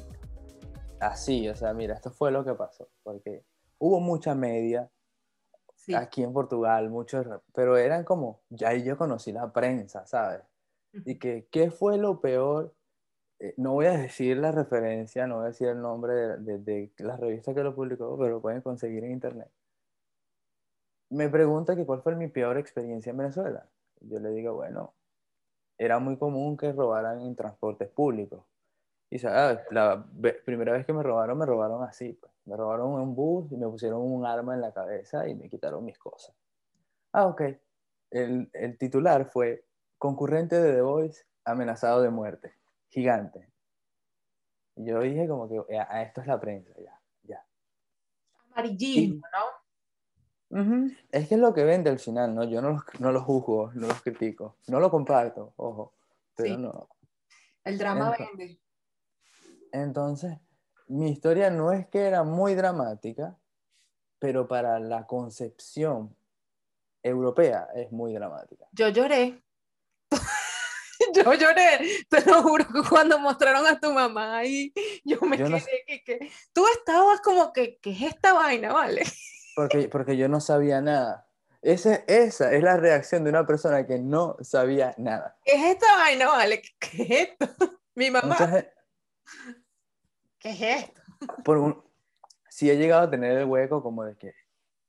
así, 1.00 1.48
o 1.48 1.56
sea, 1.56 1.74
mira, 1.74 1.94
esto 1.94 2.12
fue 2.12 2.30
lo 2.30 2.44
que 2.44 2.54
pasó, 2.54 2.88
porque 3.02 3.42
hubo 3.78 3.98
mucha 3.98 4.36
media 4.36 4.88
Sí. 5.74 5.94
aquí 5.96 6.22
en 6.22 6.32
Portugal, 6.32 6.90
muchos, 6.90 7.26
pero 7.54 7.76
eran 7.76 8.04
como, 8.04 8.40
ya 8.50 8.72
yo 8.74 8.96
conocí 8.96 9.32
la 9.32 9.52
prensa, 9.52 10.06
¿sabes? 10.06 10.42
Y 10.92 11.18
que, 11.18 11.48
¿qué 11.50 11.72
fue 11.72 11.98
lo 11.98 12.20
peor? 12.20 12.72
Eh, 13.40 13.54
no 13.56 13.72
voy 13.72 13.86
a 13.86 13.92
decir 13.92 14.36
la 14.38 14.50
referencia, 14.52 15.26
no 15.26 15.36
voy 15.36 15.44
a 15.44 15.48
decir 15.48 15.68
el 15.68 15.80
nombre 15.80 16.12
de, 16.14 16.38
de- 16.38 16.58
de 16.58 16.92
la 16.98 17.16
revista 17.16 17.54
que 17.54 17.62
lo 17.62 17.74
publicó, 17.74 18.16
pero 18.18 18.30
lo 18.36 18.40
pueden 18.42 18.62
conseguir 18.62 19.04
en 19.04 19.12
internet. 19.12 19.48
Me 21.10 21.28
pregunta 21.28 21.74
que 21.74 21.86
cuál 21.86 22.02
fue 22.02 22.14
mi 22.16 22.28
peor 22.28 22.58
experiencia 22.58 23.10
en 23.10 23.16
Venezuela. 23.16 23.66
Yo 24.00 24.18
le 24.20 24.30
digo, 24.30 24.54
bueno, 24.54 24.94
era 25.78 25.98
muy 25.98 26.18
común 26.18 26.56
que 26.56 26.72
robaran 26.72 27.20
en 27.20 27.34
transportes 27.34 27.88
públicos. 27.88 28.44
Y 29.10 29.18
¿sabes? 29.18 29.60
la 29.70 30.04
ve- 30.12 30.34
primera 30.44 30.72
vez 30.72 30.84
que 30.84 30.92
me 30.92 31.02
robaron, 31.02 31.38
me 31.38 31.46
robaron 31.46 31.82
así. 31.82 32.12
pues. 32.12 32.32
Me 32.44 32.56
robaron 32.56 32.90
un 32.92 33.14
bus 33.14 33.50
y 33.52 33.56
me 33.56 33.66
pusieron 33.68 34.00
un 34.02 34.26
arma 34.26 34.54
en 34.54 34.60
la 34.60 34.72
cabeza 34.72 35.26
y 35.28 35.34
me 35.34 35.48
quitaron 35.48 35.84
mis 35.84 35.98
cosas. 35.98 36.34
Ah, 37.12 37.26
ok. 37.26 37.42
El, 38.10 38.50
el 38.52 38.76
titular 38.78 39.26
fue 39.26 39.64
concurrente 39.96 40.60
de 40.60 40.74
The 40.74 40.82
Voice 40.82 41.24
amenazado 41.44 42.02
de 42.02 42.10
muerte. 42.10 42.57
Gigante. 42.88 43.50
Y 44.76 44.86
yo 44.86 45.00
dije 45.00 45.26
como 45.28 45.48
que 45.48 45.78
"A- 45.78 46.02
esto 46.02 46.20
es 46.20 46.26
la 46.26 46.40
prensa, 46.40 46.72
ya, 46.80 47.00
ya. 47.24 47.44
Amarillismo, 48.52 49.26
¿no? 49.32 50.90
Es 51.10 51.28
que 51.28 51.34
es 51.34 51.40
lo 51.40 51.52
que 51.52 51.64
vende 51.64 51.90
al 51.90 51.98
final, 51.98 52.34
¿no? 52.34 52.44
Yo 52.44 52.62
no 52.62 52.70
los, 52.70 52.82
no 53.00 53.12
los 53.12 53.22
juzgo, 53.24 53.70
no 53.74 53.86
los 53.86 54.00
critico. 54.02 54.56
No 54.68 54.80
lo 54.80 54.90
comparto, 54.90 55.52
ojo. 55.56 55.92
Pero 56.34 56.54
Sí. 56.54 56.56
no. 56.56 56.88
El 57.64 57.76
drama 57.76 58.14
vende. 58.18 58.58
Entonces, 59.72 60.38
mi 60.86 61.10
historia 61.10 61.50
no 61.50 61.72
es 61.72 61.86
que 61.88 62.00
era 62.06 62.22
muy 62.22 62.54
dramática, 62.54 63.36
pero 64.18 64.48
para 64.48 64.80
la 64.80 65.06
concepción 65.06 66.16
europea 67.02 67.68
es 67.74 67.92
muy 67.92 68.14
dramática. 68.14 68.66
Yo 68.72 68.88
lloré. 68.88 69.42
yo 71.14 71.34
lloré, 71.34 71.80
te 72.08 72.24
lo 72.24 72.42
juro 72.42 72.64
que 72.66 72.88
cuando 72.88 73.18
mostraron 73.18 73.66
a 73.66 73.78
tu 73.78 73.92
mamá 73.92 74.38
ahí, 74.38 74.72
yo 75.04 75.20
me 75.22 75.36
Yo 75.38 75.48
no 75.48 75.58
quedé 75.58 75.84
que, 75.86 76.02
que- 76.04 76.30
tú 76.52 76.64
estabas 76.78 77.20
como 77.20 77.52
que, 77.52 77.78
¿qué 77.78 77.90
es 77.92 78.02
esta 78.02 78.32
vaina, 78.32 78.72
vale? 78.72 79.02
Porque, 79.54 79.88
porque 79.88 80.16
yo 80.16 80.28
no 80.28 80.40
sabía 80.40 80.80
nada. 80.80 81.26
Ese, 81.62 82.04
esa 82.06 82.52
es 82.52 82.62
la 82.62 82.76
reacción 82.76 83.24
de 83.24 83.30
una 83.30 83.44
persona 83.44 83.84
que 83.86 83.98
no 83.98 84.36
sabía 84.40 84.94
nada. 84.96 85.36
¿Qué 85.44 85.52
es 85.54 85.62
esta 85.74 85.86
vaina, 85.96 86.28
vale? 86.28 86.62
¿Qué 86.78 87.02
es 87.02 87.10
esto? 87.10 87.80
Mi 87.96 88.10
mamá, 88.12 88.36
gen- 88.36 88.68
¿qué 90.38 90.50
es 90.50 90.60
esto? 90.62 91.00
por 91.44 91.58
un- 91.58 91.82
sí 92.48 92.70
he 92.70 92.76
llegado 92.76 93.02
a 93.02 93.10
tener 93.10 93.36
el 93.36 93.44
hueco 93.46 93.82
como 93.82 94.04
de 94.04 94.16
que, 94.16 94.34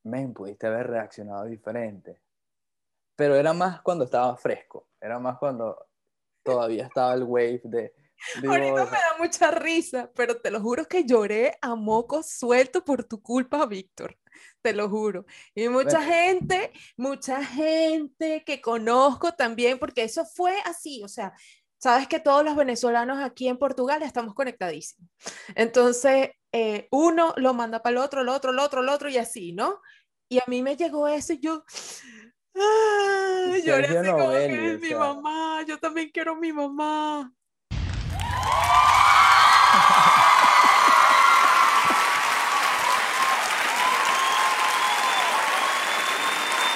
men, 0.03 0.33
pudiste 0.33 0.67
haber 0.67 0.87
reaccionado 0.87 1.45
diferente. 1.45 2.21
Pero 3.15 3.35
era 3.35 3.51
más 3.53 3.81
cuando 3.81 4.05
estaba 4.05 4.37
fresco, 4.37 4.87
era 5.01 5.17
más 5.19 5.37
cuando 5.39 5.88
todavía 6.43 6.85
estaba 6.87 7.13
el 7.13 7.23
wave 7.23 7.61
de... 7.63 7.93
digo, 8.41 8.53
Ahorita 8.53 8.85
me 8.85 8.91
da 8.91 9.17
mucha 9.19 9.51
risa, 9.51 10.11
pero 10.15 10.39
te 10.41 10.51
lo 10.51 10.61
juro 10.61 10.85
que 10.85 11.03
lloré 11.05 11.57
a 11.61 11.75
moco 11.75 12.23
suelto 12.23 12.83
por 12.83 13.03
tu 13.03 13.21
culpa, 13.21 13.65
Víctor. 13.65 14.17
Te 14.61 14.73
lo 14.73 14.89
juro. 14.89 15.25
Y 15.55 15.67
mucha 15.69 15.97
Bueno. 15.99 16.13
gente, 16.13 16.71
mucha 16.97 17.43
gente 17.43 18.43
que 18.45 18.61
conozco 18.61 19.33
también, 19.33 19.79
porque 19.79 20.03
eso 20.03 20.25
fue 20.25 20.55
así, 20.65 21.01
o 21.03 21.07
sea, 21.07 21.33
sabes 21.77 22.07
que 22.07 22.19
todos 22.19 22.43
los 22.43 22.55
venezolanos 22.55 23.19
aquí 23.19 23.47
en 23.47 23.57
Portugal 23.57 24.03
estamos 24.03 24.33
conectadísimos. 24.33 25.09
Entonces, 25.55 26.31
eh, 26.51 26.87
uno 26.91 27.33
lo 27.37 27.53
manda 27.53 27.81
para 27.81 27.91
el 27.91 27.97
otro, 27.99 28.21
el 28.21 28.29
otro, 28.29 28.51
el 28.51 28.59
otro, 28.59 28.81
el 28.81 28.89
otro 28.89 29.09
y 29.09 29.17
así, 29.17 29.53
¿no? 29.53 29.81
Y 30.29 30.39
a 30.39 30.43
mí 30.47 30.61
me 30.61 30.75
llegó 30.75 31.07
eso 31.07 31.33
y 31.33 31.39
yo... 31.39 31.63
¡ah! 32.55 33.18
Lloré 33.65 33.97
así 33.97 34.09
como 34.09 34.29
que 34.31 34.75
o 34.75 34.79
mi 34.79 34.87
sea. 34.87 34.99
mamá, 34.99 35.63
yo 35.67 35.79
también 35.79 36.09
quiero 36.11 36.35
mi 36.35 36.51
mamá. 36.53 37.31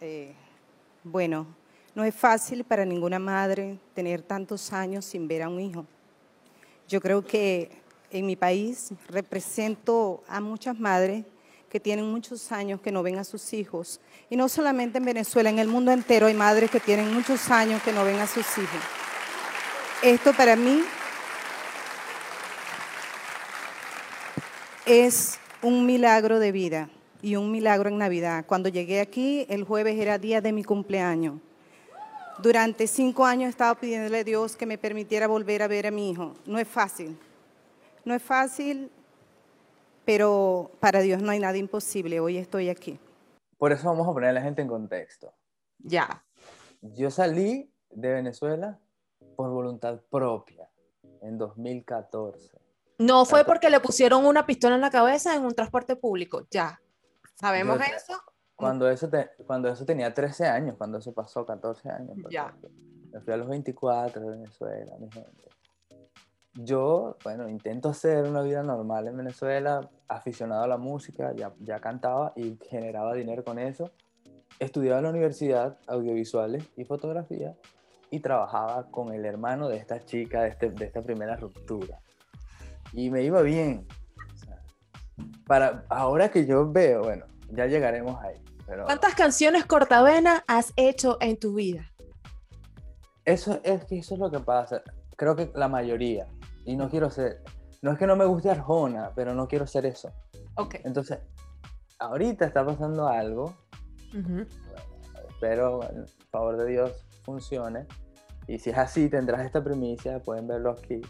Eh, 0.00 0.34
bueno, 1.04 1.46
no 1.94 1.99
es 2.10 2.16
fácil 2.16 2.64
para 2.64 2.84
ninguna 2.84 3.20
madre 3.20 3.78
tener 3.94 4.20
tantos 4.20 4.72
años 4.72 5.04
sin 5.04 5.28
ver 5.28 5.42
a 5.42 5.48
un 5.48 5.60
hijo. 5.60 5.86
Yo 6.88 7.00
creo 7.00 7.24
que 7.24 7.70
en 8.10 8.26
mi 8.26 8.34
país 8.34 8.90
represento 9.08 10.24
a 10.26 10.40
muchas 10.40 10.78
madres 10.78 11.24
que 11.70 11.78
tienen 11.78 12.10
muchos 12.10 12.50
años 12.50 12.80
que 12.80 12.90
no 12.90 13.04
ven 13.04 13.18
a 13.18 13.22
sus 13.22 13.52
hijos. 13.52 14.00
Y 14.28 14.34
no 14.34 14.48
solamente 14.48 14.98
en 14.98 15.04
Venezuela, 15.04 15.50
en 15.50 15.60
el 15.60 15.68
mundo 15.68 15.92
entero 15.92 16.26
hay 16.26 16.34
madres 16.34 16.68
que 16.68 16.80
tienen 16.80 17.14
muchos 17.14 17.48
años 17.48 17.80
que 17.84 17.92
no 17.92 18.04
ven 18.04 18.18
a 18.18 18.26
sus 18.26 18.46
hijos. 18.58 18.82
Esto 20.02 20.32
para 20.32 20.56
mí 20.56 20.82
es 24.84 25.38
un 25.62 25.86
milagro 25.86 26.40
de 26.40 26.50
vida 26.50 26.90
y 27.22 27.36
un 27.36 27.52
milagro 27.52 27.88
en 27.88 27.98
Navidad. 27.98 28.44
Cuando 28.48 28.68
llegué 28.68 29.00
aquí, 29.00 29.46
el 29.48 29.62
jueves 29.62 29.96
era 29.96 30.18
día 30.18 30.40
de 30.40 30.52
mi 30.52 30.64
cumpleaños. 30.64 31.34
Durante 32.38 32.86
cinco 32.86 33.26
años 33.26 33.48
he 33.48 33.50
estado 33.50 33.74
pidiéndole 33.74 34.20
a 34.20 34.24
Dios 34.24 34.56
que 34.56 34.66
me 34.66 34.78
permitiera 34.78 35.26
volver 35.26 35.62
a 35.62 35.68
ver 35.68 35.86
a 35.86 35.90
mi 35.90 36.10
hijo. 36.10 36.34
No 36.46 36.58
es 36.58 36.66
fácil. 36.68 37.18
No 38.04 38.14
es 38.14 38.22
fácil, 38.22 38.90
pero 40.04 40.70
para 40.80 41.00
Dios 41.00 41.20
no 41.22 41.30
hay 41.30 41.38
nada 41.38 41.58
imposible. 41.58 42.18
Hoy 42.20 42.38
estoy 42.38 42.70
aquí. 42.70 42.98
Por 43.58 43.72
eso 43.72 43.88
vamos 43.88 44.08
a 44.08 44.12
poner 44.12 44.30
a 44.30 44.32
la 44.32 44.40
gente 44.40 44.62
en 44.62 44.68
contexto. 44.68 45.34
Ya. 45.78 46.24
Yo 46.80 47.10
salí 47.10 47.70
de 47.90 48.12
Venezuela 48.12 48.78
por 49.36 49.50
voluntad 49.50 50.00
propia 50.10 50.70
en 51.20 51.36
2014. 51.36 52.58
No 52.98 53.24
fue 53.26 53.44
porque 53.44 53.68
le 53.68 53.80
pusieron 53.80 54.24
una 54.24 54.46
pistola 54.46 54.76
en 54.76 54.80
la 54.80 54.90
cabeza 54.90 55.34
en 55.34 55.44
un 55.44 55.54
transporte 55.54 55.96
público. 55.96 56.46
Ya. 56.50 56.80
¿Sabemos 57.34 57.78
Yo- 57.78 57.84
eso? 57.84 58.22
Cuando 58.60 58.88
eso, 58.90 59.08
te- 59.08 59.30
cuando 59.46 59.68
eso 59.68 59.84
tenía 59.84 60.12
13 60.12 60.46
años, 60.46 60.76
cuando 60.76 60.98
eso 60.98 61.12
pasó 61.12 61.44
14 61.44 61.88
años. 61.90 62.16
por 62.22 62.30
Ya. 62.30 62.54
Me 63.12 63.20
fui 63.20 63.32
a 63.32 63.36
los 63.36 63.48
24 63.48 64.22
de 64.22 64.30
Venezuela, 64.30 64.96
mi 64.98 65.10
gente. 65.10 65.48
Yo, 66.54 67.16
bueno, 67.24 67.48
intento 67.48 67.88
hacer 67.88 68.24
una 68.24 68.42
vida 68.42 68.62
normal 68.62 69.06
en 69.08 69.16
Venezuela, 69.16 69.88
aficionado 70.08 70.64
a 70.64 70.68
la 70.68 70.76
música, 70.78 71.32
ya, 71.34 71.52
ya 71.60 71.78
cantaba 71.80 72.32
y 72.36 72.58
generaba 72.68 73.14
dinero 73.14 73.44
con 73.44 73.58
eso. 73.58 73.90
Estudiaba 74.58 74.98
en 74.98 75.04
la 75.04 75.10
universidad 75.10 75.78
audiovisuales 75.86 76.64
y 76.76 76.84
fotografía 76.84 77.54
y 78.10 78.18
trabajaba 78.20 78.90
con 78.90 79.12
el 79.14 79.24
hermano 79.24 79.68
de 79.68 79.76
esta 79.76 80.04
chica, 80.04 80.42
de, 80.42 80.48
este- 80.50 80.70
de 80.70 80.84
esta 80.84 81.02
primera 81.02 81.36
ruptura. 81.36 82.00
Y 82.92 83.10
me 83.10 83.22
iba 83.22 83.40
bien. 83.42 83.86
O 84.32 84.36
sea, 84.36 84.60
para, 85.46 85.84
ahora 85.88 86.30
que 86.30 86.44
yo 86.46 86.70
veo, 86.70 87.02
bueno, 87.04 87.26
ya 87.52 87.66
llegaremos 87.66 88.20
ahí. 88.22 88.42
Pero 88.70 88.84
¿Cuántas 88.84 89.16
canciones 89.16 89.66
cortavena 89.66 90.44
has 90.46 90.72
hecho 90.76 91.18
en 91.20 91.36
tu 91.36 91.54
vida? 91.54 91.90
Eso 93.24 93.58
es 93.64 93.84
que 93.84 93.98
eso 93.98 94.14
es 94.14 94.20
lo 94.20 94.30
que 94.30 94.38
pasa. 94.38 94.80
Creo 95.16 95.34
que 95.34 95.50
la 95.56 95.66
mayoría. 95.66 96.28
Y 96.64 96.76
no 96.76 96.88
quiero 96.88 97.10
ser. 97.10 97.42
No 97.82 97.90
es 97.90 97.98
que 97.98 98.06
no 98.06 98.14
me 98.14 98.24
guste 98.26 98.48
Arjona, 98.48 99.10
pero 99.16 99.34
no 99.34 99.48
quiero 99.48 99.66
ser 99.66 99.86
eso. 99.86 100.12
Ok. 100.54 100.76
Entonces, 100.84 101.18
ahorita 101.98 102.44
está 102.44 102.64
pasando 102.64 103.08
algo. 103.08 103.56
Ujú. 104.16 104.46
Espero, 105.28 105.78
bueno, 105.78 106.04
por 106.04 106.26
favor 106.28 106.56
de 106.58 106.66
Dios, 106.66 107.04
funcione. 107.24 107.88
Y 108.46 108.60
si 108.60 108.70
es 108.70 108.78
así, 108.78 109.08
tendrás 109.08 109.44
esta 109.44 109.64
primicia. 109.64 110.20
Pueden 110.20 110.46
verlo 110.46 110.70
aquí. 110.70 111.00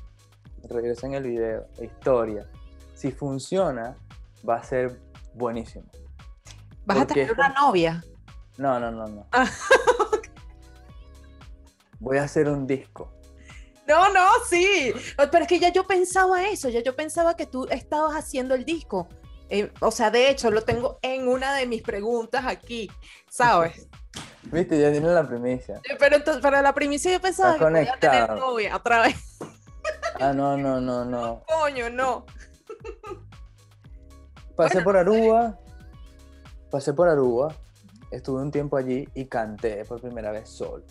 Regresen 0.67 1.13
el 1.13 1.25
video. 1.25 1.67
Historia. 1.79 2.49
Si 2.95 3.13
funciona, 3.13 3.97
va 4.49 4.55
a 4.55 4.63
ser 4.63 4.99
buenísimo. 5.35 5.91
¿Vas 6.85 6.99
a 6.99 7.07
tener 7.07 7.33
una 7.33 7.49
novia? 7.51 8.03
No, 8.57 8.81
no, 8.81 8.91
no, 8.91 9.09
no. 9.09 9.27
Ah, 9.33 9.49
Voy 11.99 12.19
a 12.19 12.25
hacer 12.25 12.49
un 12.49 12.67
disco. 12.67 13.13
No, 13.87 14.13
no, 14.13 14.27
sí. 14.49 14.93
Pero 15.17 15.43
es 15.43 15.49
que 15.49 15.59
ya 15.59 15.71
yo 15.71 15.87
pensaba 15.87 16.45
eso, 16.45 16.69
ya 16.69 16.81
yo 16.81 16.95
pensaba 16.95 17.37
que 17.37 17.47
tú 17.47 17.67
estabas 17.71 18.15
haciendo 18.15 18.55
el 18.55 18.65
disco. 18.65 19.09
Eh, 19.49 19.73
o 19.81 19.91
sea, 19.91 20.11
de 20.11 20.31
hecho, 20.31 20.51
lo 20.51 20.63
tengo 20.63 20.99
en 21.03 21.27
una 21.27 21.55
de 21.55 21.67
mis 21.67 21.83
preguntas 21.83 22.45
aquí, 22.47 22.91
¿sabes? 23.29 23.89
Viste, 24.45 24.81
ya 24.81 24.91
tienen 24.91 25.15
la 25.15 25.27
primicia. 25.27 25.81
Eh, 25.85 25.97
Pero 25.99 26.17
entonces, 26.17 26.41
para 26.41 26.63
la 26.63 26.73
primicia 26.73 27.13
yo 27.13 27.21
pensaba 27.21 27.55
que 27.55 27.65
podía 27.65 27.99
tener 27.99 28.31
novia 28.31 28.77
otra 28.77 29.03
vez. 29.03 29.39
Ah, 30.21 30.33
no, 30.33 30.57
no, 30.57 30.81
no, 30.81 31.05
no. 31.05 31.43
Coño, 31.47 31.91
no. 31.91 32.25
Pasé 34.57 34.75
Bueno, 34.75 34.85
por 34.85 34.97
Aruba, 34.97 35.59
pasé 36.71 36.93
por 36.95 37.09
Aruba, 37.09 37.55
estuve 38.11 38.43
un 38.43 38.51
tiempo 38.51 38.77
allí 38.77 39.09
y 39.15 39.27
canté 39.27 39.85
por 39.85 40.01
primera 40.01 40.31
vez 40.31 40.49
solo, 40.49 40.85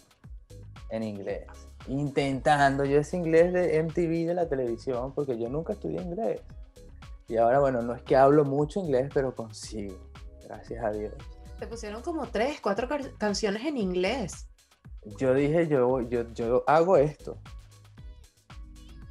en 0.89 1.03
inglés. 1.03 1.47
Intentando, 1.87 2.85
yo 2.85 2.99
ese 2.99 3.17
inglés 3.17 3.53
de 3.53 3.81
MTV 3.81 4.27
de 4.27 4.33
la 4.33 4.47
televisión, 4.47 5.13
porque 5.13 5.37
yo 5.37 5.49
nunca 5.49 5.73
estudié 5.73 6.01
inglés. 6.01 6.41
Y 7.27 7.37
ahora, 7.37 7.59
bueno, 7.59 7.81
no 7.81 7.93
es 7.93 8.01
que 8.01 8.15
hablo 8.15 8.43
mucho 8.43 8.79
inglés, 8.79 9.09
pero 9.13 9.33
consigo, 9.35 9.95
gracias 10.43 10.83
a 10.83 10.91
Dios. 10.91 11.13
Te 11.59 11.67
pusieron 11.67 12.01
como 12.01 12.27
tres, 12.27 12.59
cuatro 12.61 12.87
canciones 13.17 13.65
en 13.65 13.77
inglés. 13.77 14.47
Yo 15.17 15.33
dije, 15.33 15.67
yo, 15.67 16.01
yo, 16.01 16.31
yo 16.33 16.63
hago 16.67 16.97
esto. 16.97 17.37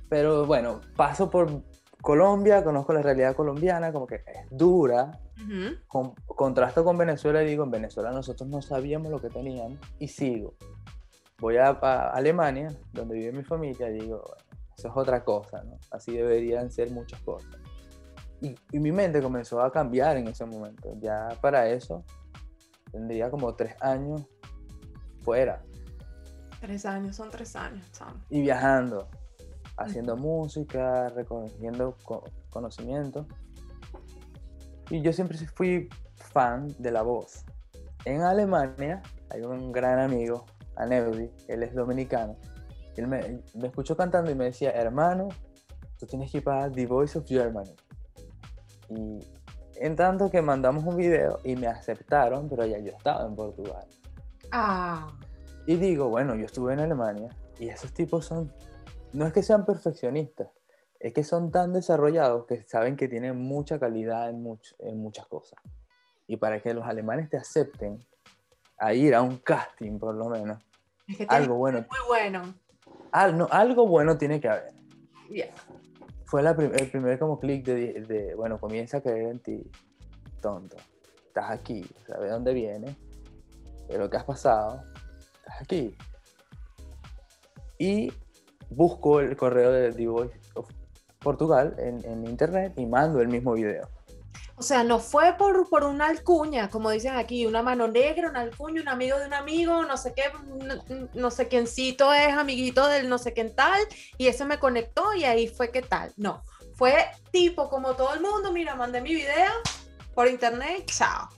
Pero 0.08 0.46
bueno, 0.46 0.80
paso 0.96 1.30
por 1.30 1.62
Colombia, 2.02 2.62
conozco 2.62 2.92
la 2.92 3.02
realidad 3.02 3.34
colombiana, 3.34 3.92
como 3.92 4.06
que 4.06 4.16
es 4.16 4.46
dura, 4.50 5.10
Ujú. 5.36 5.76
con- 5.86 6.14
contrasto 6.26 6.84
con 6.84 6.96
Venezuela 6.96 7.42
y 7.42 7.46
digo, 7.46 7.64
en 7.64 7.70
Venezuela 7.70 8.10
nosotros 8.12 8.48
no 8.48 8.62
sabíamos 8.62 9.10
lo 9.10 9.20
que 9.20 9.28
teníamos 9.30 9.78
y 9.98 10.08
sigo. 10.08 10.54
Voy 11.40 11.56
a, 11.56 11.68
a 11.70 12.10
Alemania, 12.10 12.68
donde 12.92 13.16
vive 13.16 13.32
mi 13.32 13.44
familia, 13.44 13.88
y 13.90 13.94
digo, 14.00 14.22
bueno, 14.26 14.44
eso 14.76 14.88
es 14.88 14.96
otra 14.96 15.24
cosa, 15.24 15.62
¿no? 15.64 15.76
Así 15.90 16.16
deberían 16.16 16.70
ser 16.70 16.90
muchas 16.90 17.20
cosas. 17.22 17.50
Y, 18.40 18.54
y 18.72 18.78
mi 18.78 18.92
mente 18.92 19.20
comenzó 19.20 19.60
a 19.60 19.70
cambiar 19.72 20.16
en 20.16 20.28
ese 20.28 20.44
momento. 20.46 20.92
Ya 21.00 21.28
para 21.40 21.68
eso 21.68 22.04
tendría 22.92 23.30
como 23.30 23.54
tres 23.54 23.74
años 23.82 24.24
fuera. 25.22 25.62
Tres 26.60 26.86
años, 26.86 27.14
son 27.16 27.30
tres 27.30 27.54
años, 27.54 27.86
y 28.30 28.40
viajando, 28.40 29.08
haciendo 29.78 30.16
música, 30.16 31.08
recogiendo 31.10 31.96
co- 32.04 32.24
conocimiento. 32.50 33.26
Y 34.90 35.02
yo 35.02 35.12
siempre 35.12 35.38
fui 35.38 35.88
fan 36.16 36.68
de 36.78 36.90
la 36.90 37.02
voz. 37.02 37.44
En 38.04 38.22
Alemania 38.22 39.02
hay 39.30 39.42
un 39.42 39.70
gran 39.72 39.98
amigo, 39.98 40.44
Aneudi, 40.76 41.30
él 41.48 41.62
es 41.62 41.74
dominicano. 41.74 42.36
Él 42.96 43.06
me, 43.06 43.40
me 43.54 43.68
escuchó 43.68 43.96
cantando 43.96 44.30
y 44.30 44.34
me 44.34 44.46
decía, 44.46 44.70
hermano, 44.72 45.28
tú 45.98 46.06
tienes 46.06 46.30
que 46.32 46.38
ir 46.38 46.44
para 46.44 46.70
The 46.70 46.86
Voice 46.86 47.18
of 47.18 47.26
Germany. 47.26 47.74
Y 48.88 49.20
en 49.76 49.94
tanto 49.94 50.30
que 50.30 50.40
mandamos 50.42 50.84
un 50.84 50.96
video 50.96 51.38
y 51.44 51.54
me 51.54 51.66
aceptaron, 51.68 52.48
pero 52.48 52.64
ya 52.66 52.78
yo 52.78 52.92
estaba 52.96 53.24
en 53.26 53.34
Portugal. 53.36 53.86
Ah, 54.50 55.06
Y 55.66 55.76
digo, 55.76 56.08
bueno, 56.08 56.34
yo 56.34 56.46
estuve 56.46 56.72
en 56.72 56.80
Alemania 56.80 57.28
y 57.60 57.68
esos 57.68 57.92
tipos 57.92 58.24
son, 58.24 58.50
no 59.12 59.26
es 59.26 59.32
que 59.32 59.42
sean 59.42 59.64
perfeccionistas, 59.64 60.48
es 61.00 61.12
que 61.12 61.24
son 61.24 61.50
tan 61.50 61.72
desarrollados 61.72 62.46
que 62.46 62.62
saben 62.64 62.96
que 62.96 63.08
tienen 63.08 63.36
mucha 63.36 63.78
calidad 63.78 64.28
en, 64.30 64.42
much- 64.44 64.74
en 64.80 64.98
muchas 65.00 65.26
cosas. 65.26 65.58
Y 66.26 66.36
para 66.36 66.60
que 66.60 66.74
los 66.74 66.84
alemanes 66.84 67.30
te 67.30 67.36
acepten 67.36 68.04
a 68.78 68.92
ir 68.94 69.14
a 69.14 69.22
un 69.22 69.38
casting, 69.38 69.98
por 69.98 70.14
lo 70.14 70.28
menos, 70.28 70.62
es 71.06 71.16
que 71.16 71.26
algo 71.28 71.56
bueno, 71.56 71.78
muy 71.88 71.98
bueno. 72.06 72.54
al- 73.12 73.36
no, 73.38 73.48
algo 73.50 73.86
bueno 73.86 74.18
tiene 74.18 74.40
que 74.40 74.48
haber. 74.48 74.72
Bien. 75.28 75.50
Fue 76.26 76.42
la 76.42 76.54
prim- 76.54 76.72
el 76.74 76.90
primer 76.90 77.18
como 77.18 77.40
clic 77.40 77.64
de, 77.64 78.02
de, 78.02 78.34
bueno, 78.34 78.60
comienza 78.60 78.98
a 78.98 79.00
creer 79.00 79.28
en 79.30 79.38
ti, 79.40 79.70
tonto. 80.42 80.76
Estás 81.26 81.50
aquí, 81.50 81.88
sabes 82.06 82.30
dónde 82.30 82.52
vienes, 82.52 82.94
pero 83.88 84.10
¿qué 84.10 84.16
has 84.18 84.24
pasado? 84.24 84.82
Estás 85.38 85.62
aquí. 85.62 85.96
Y 87.78 88.12
busco 88.70 89.20
el 89.20 89.36
correo 89.36 89.70
de 89.72 89.92
The 89.92 90.06
Voice 90.06 90.38
of 90.54 90.68
Portugal 91.20 91.74
en, 91.78 92.04
en 92.04 92.26
internet 92.26 92.72
y 92.76 92.86
mando 92.86 93.20
el 93.20 93.28
mismo 93.28 93.52
video. 93.54 93.88
O 94.56 94.62
sea, 94.62 94.82
no 94.82 94.98
fue 94.98 95.34
por, 95.38 95.68
por 95.68 95.84
una 95.84 96.06
alcuña, 96.08 96.68
como 96.68 96.90
dicen 96.90 97.14
aquí, 97.14 97.46
una 97.46 97.62
mano 97.62 97.86
negra, 97.86 98.28
una 98.28 98.40
alcuña, 98.40 98.82
un 98.82 98.88
amigo 98.88 99.16
de 99.18 99.26
un 99.26 99.34
amigo, 99.34 99.84
no 99.84 99.96
sé 99.96 100.12
qué, 100.14 100.24
no, 100.64 101.08
no 101.14 101.30
sé 101.30 101.46
quiéncito 101.46 102.12
es 102.12 102.32
amiguito 102.34 102.88
del 102.88 103.08
no 103.08 103.18
sé 103.18 103.32
quién 103.32 103.54
tal, 103.54 103.80
y 104.16 104.26
ese 104.26 104.44
me 104.44 104.58
conectó 104.58 105.14
y 105.14 105.22
ahí 105.24 105.46
fue 105.46 105.70
que 105.70 105.80
tal. 105.82 106.12
No, 106.16 106.42
fue 106.74 106.92
tipo 107.30 107.68
como 107.68 107.94
todo 107.94 108.14
el 108.14 108.20
mundo, 108.20 108.52
mira, 108.52 108.74
mandé 108.74 109.00
mi 109.00 109.14
video 109.14 109.52
por 110.12 110.26
internet, 110.26 110.86
chao. 110.86 111.28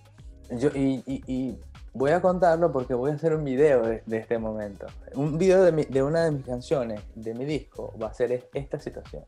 Yo, 0.53 0.71
y, 0.75 1.03
y- 1.07 1.23
y 1.27 1.59
voy 1.93 2.11
a 2.13 2.21
contarlo 2.23 2.71
porque 2.73 2.95
voy 2.95 3.11
a 3.11 3.15
hacer 3.15 3.35
un 3.35 3.45
video 3.45 3.83
de, 3.83 4.03
de 4.07 4.17
este 4.19 4.39
momento. 4.39 4.87
Un 5.15 5.39
video 5.39 5.63
de, 5.63 5.73
mi- 5.73 5.85
de 5.85 6.03
una 6.03 6.25
de 6.25 6.31
mis 6.31 6.45
canciones, 6.47 7.01
de 7.15 7.35
mi 7.35 7.45
disco, 7.45 7.95
va 8.01 8.09
a 8.09 8.15
ser 8.15 8.33
es- 8.33 8.45
esta 8.55 8.79
situación. 8.79 9.25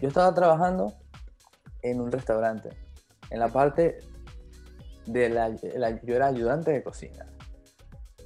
Yo 0.00 0.08
estaba 0.08 0.32
trabajando 0.34 0.92
en 1.82 2.00
un 2.00 2.12
restaurante, 2.12 2.68
en 3.30 3.38
la 3.40 3.48
parte 3.48 3.98
de 5.06 5.28
la, 5.30 5.48
la- 5.76 6.00
yo 6.02 6.14
era 6.14 6.26
ayudante 6.26 6.70
de 6.70 6.82
cocina. 6.82 7.26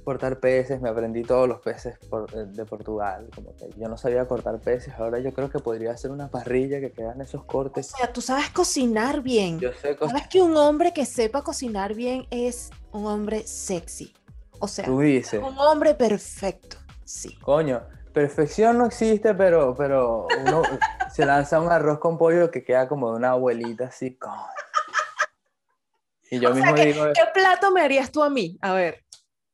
Cortar 0.05 0.39
peces, 0.39 0.79
me 0.81 0.89
aprendí 0.89 1.23
todos 1.23 1.49
los 1.49 1.59
peces 1.61 1.97
por- 2.09 2.31
de 2.31 2.65
Portugal. 2.65 3.27
Como 3.33 3.55
que 3.55 3.69
yo 3.75 3.89
no 3.89 3.97
sabía 3.97 4.27
cortar 4.27 4.59
peces, 4.59 4.93
ahora 4.99 5.17
yo 5.19 5.33
creo 5.33 5.49
que 5.49 5.57
podría 5.59 5.91
hacer 5.91 6.11
una 6.11 6.29
parrilla 6.29 6.79
que 6.79 6.91
quedan 6.91 7.19
esos 7.21 7.41
O 7.41 7.47
cortes. 7.47 7.87
sea, 7.87 8.13
tú 8.13 8.21
sabes 8.21 8.51
cocinar 8.51 9.21
bien. 9.21 9.59
Yo 9.59 9.73
sé 9.73 9.95
cocinar. 9.97 10.09
Sabes 10.21 10.27
que 10.29 10.41
un 10.43 10.55
hombre 10.57 10.93
que 10.93 11.05
sepa 11.05 11.41
cocinar 11.41 11.95
bien 11.95 12.27
es 12.29 12.69
un 12.91 13.07
hombre 13.07 13.47
sexy. 13.47 14.13
O 14.59 14.67
sea, 14.67 14.85
Tú 14.85 14.99
dices, 14.99 15.41
un 15.43 15.57
hombre 15.59 15.95
perfecto. 15.95 16.77
Sí. 17.03 17.35
coño, 17.39 17.81
perfección 18.13 18.77
no 18.77 18.85
existe, 18.85 19.33
pero, 19.33 19.75
pero 19.75 20.27
uno 20.45 20.61
se 21.13 21.25
lanza 21.25 21.59
un 21.59 21.71
arroz 21.71 21.97
con 21.99 22.17
pollo 22.17 22.49
que 22.51 22.63
queda 22.63 22.87
como 22.87 23.09
de 23.11 23.17
una 23.17 23.31
abuelita 23.31 23.85
así, 23.87 24.15
coño. 24.15 24.35
Y 26.31 26.39
yo 26.39 26.49
O 26.49 26.53
sea 26.53 26.61
mismo 26.61 26.75
que- 26.75 26.85
digo, 26.85 27.05
¿Qué 27.13 27.21
plato 27.33 27.71
me 27.71 27.81
harías 27.81 28.11
tú 28.11 28.21
a 28.23 28.29
mí? 28.29 28.57
A 28.61 28.73
ver. 28.73 29.03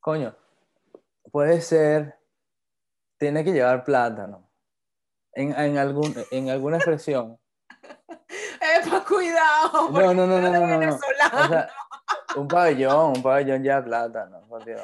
Coño, 0.00 0.34
puede 1.32 1.60
ser, 1.62 2.16
tiene 3.18 3.42
que 3.42 3.52
llevar 3.52 3.82
plátano. 3.82 4.48
En, 5.34 5.58
en, 5.58 5.78
algún, 5.78 6.14
en 6.30 6.50
alguna 6.50 6.76
expresión. 6.76 7.40
Epa, 8.78 9.04
cuidado. 9.04 9.90
No, 9.90 10.14
no, 10.14 10.26
no, 10.26 10.40
no, 10.40 10.50
no, 10.50 10.78
no. 10.78 10.94
O 10.94 11.48
sea, 11.48 11.70
un 12.36 12.46
pabellón, 12.46 13.16
un 13.16 13.22
pabellón 13.22 13.62
lleva 13.62 13.82
plátano, 13.82 14.42
por 14.46 14.64
Dios. 14.64 14.80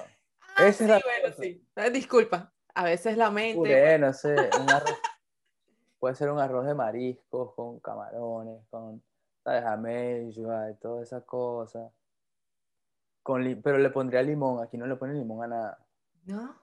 Ah, 0.56 0.66
esa 0.66 0.84
es 0.84 0.90
la 0.90 1.00
bueno, 1.04 1.37
sí. 1.38 1.64
Disculpa, 1.92 2.52
a 2.74 2.84
veces 2.84 3.16
la 3.16 3.30
mente. 3.30 3.56
Puré, 3.56 3.98
no 3.98 4.12
sé, 4.12 4.34
un 4.58 4.70
arroz. 4.70 4.98
Puede 5.98 6.14
ser 6.14 6.30
un 6.30 6.40
arroz 6.40 6.66
de 6.66 6.74
mariscos 6.74 7.54
con 7.54 7.78
camarones, 7.80 8.64
con, 8.70 9.02
¿sabes? 9.44 10.37
Y 10.37 10.42
todas 10.80 11.02
esas 11.02 11.24
cosas. 11.24 11.92
Con 13.22 13.61
pero 13.62 13.78
le 13.78 13.90
pondría 13.90 14.22
limón, 14.22 14.62
aquí 14.62 14.78
no 14.78 14.87
le 14.87 14.96
ponen 14.96 15.18
limón 15.18 15.44
a 15.44 15.46
nada. 15.48 15.88
¿No? 16.28 16.54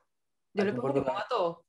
Yo 0.53 0.63
le 0.63 0.73
pongo 0.73 0.89
limón 0.89 1.17
a 1.17 1.25
todo. 1.27 1.65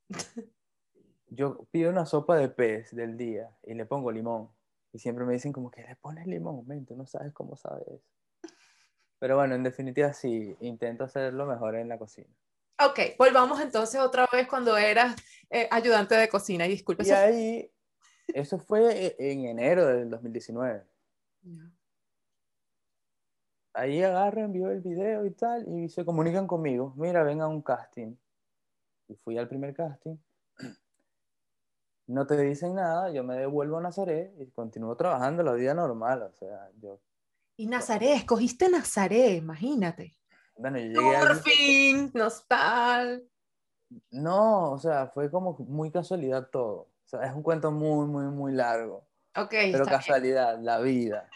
yo 1.29 1.67
pido 1.71 1.91
una 1.91 2.05
sopa 2.05 2.37
de 2.37 2.51
pez 2.51 2.95
del 2.95 3.17
día 3.17 3.57
y 3.63 3.73
le 3.73 3.87
pongo 3.87 4.13
limón. 4.13 4.51
Y 4.93 4.99
siempre 4.99 5.25
me 5.25 5.33
dicen 5.33 5.51
como 5.53 5.71
que 5.71 5.83
le 5.83 5.97
pones 5.97 6.27
limón, 6.27 6.67
men, 6.67 6.85
tú 6.85 6.95
no 6.95 7.07
sabes 7.07 7.33
cómo 7.33 7.57
sabes 7.57 7.89
eso. 7.89 8.09
Pero 9.19 9.37
bueno, 9.37 9.55
en 9.55 9.63
definitiva 9.63 10.13
sí, 10.13 10.55
intento 10.61 11.05
hacer 11.05 11.33
lo 11.33 11.47
mejor 11.47 11.75
en 11.77 11.89
la 11.89 11.99
cocina. 11.99 12.29
Ok, 12.79 13.01
volvamos 13.19 13.61
entonces 13.63 13.99
otra 13.99 14.29
vez 14.31 14.47
cuando 14.47 14.77
eras 14.77 15.17
eh, 15.49 15.67
ayudante 15.71 16.15
de 16.17 16.29
cocina. 16.29 16.67
Y 16.67 16.73
disculpe. 16.73 17.03
Y 17.07 17.11
ahí, 17.11 17.73
eso 18.29 18.59
fue 18.59 19.07
e- 19.07 19.17
en 19.19 19.47
enero 19.47 19.87
del 19.87 20.11
2019. 20.11 20.85
Ahí 23.77 24.03
agarro, 24.03 24.41
envío 24.41 24.71
el 24.71 24.81
video 24.81 25.27
y 25.27 25.33
tal, 25.33 25.69
y 25.69 25.91
se 25.91 26.03
comunican 26.07 26.47
conmigo, 26.47 26.95
mira, 26.97 27.23
ven 27.23 27.43
a 27.43 27.47
un 27.47 27.61
casting. 27.61 28.17
Y 29.07 29.15
fui 29.17 29.37
al 29.37 29.49
primer 29.49 29.75
casting. 29.75 30.17
No 32.09 32.25
te 32.25 32.41
dicen 32.41 32.77
nada, 32.77 33.11
yo 33.11 33.25
me 33.25 33.35
devuelvo 33.37 33.79
a 33.79 33.81
Nazaret 33.81 34.33
y 34.39 34.47
continúo 34.53 34.97
trabajando 34.97 35.43
la 35.43 35.53
vida 35.55 35.75
normal. 35.75 36.23
O 36.23 36.33
sea, 36.33 36.71
yo, 36.81 37.01
Y 37.57 37.67
Nazaret, 37.67 38.17
escogiste 38.19 38.69
Nazaret, 38.69 39.37
imagínate. 39.37 40.15
bueno, 40.57 40.79
yo 40.79 40.85
llegué 40.85 41.19
Por 41.19 41.43
fin, 41.43 42.13
nostal. 42.15 43.29
No, 44.13 44.71
o 44.71 44.79
sea, 44.79 45.09
fue 45.09 45.29
como 45.33 45.57
muy 45.59 45.91
casualidad 45.91 46.49
todo. 46.49 46.77
O 47.07 47.09
sea, 47.09 47.25
es 47.27 47.35
un 47.35 47.43
cuento 47.43 47.73
muy, 47.73 48.07
muy, 48.07 48.27
muy 48.27 48.53
largo. 48.53 49.09
Ok, 49.37 49.51
Pero 49.51 49.67
está 49.67 49.83
bien. 49.83 49.99
casualidad, 49.99 50.59
la 50.61 50.79
vida. 50.79 51.29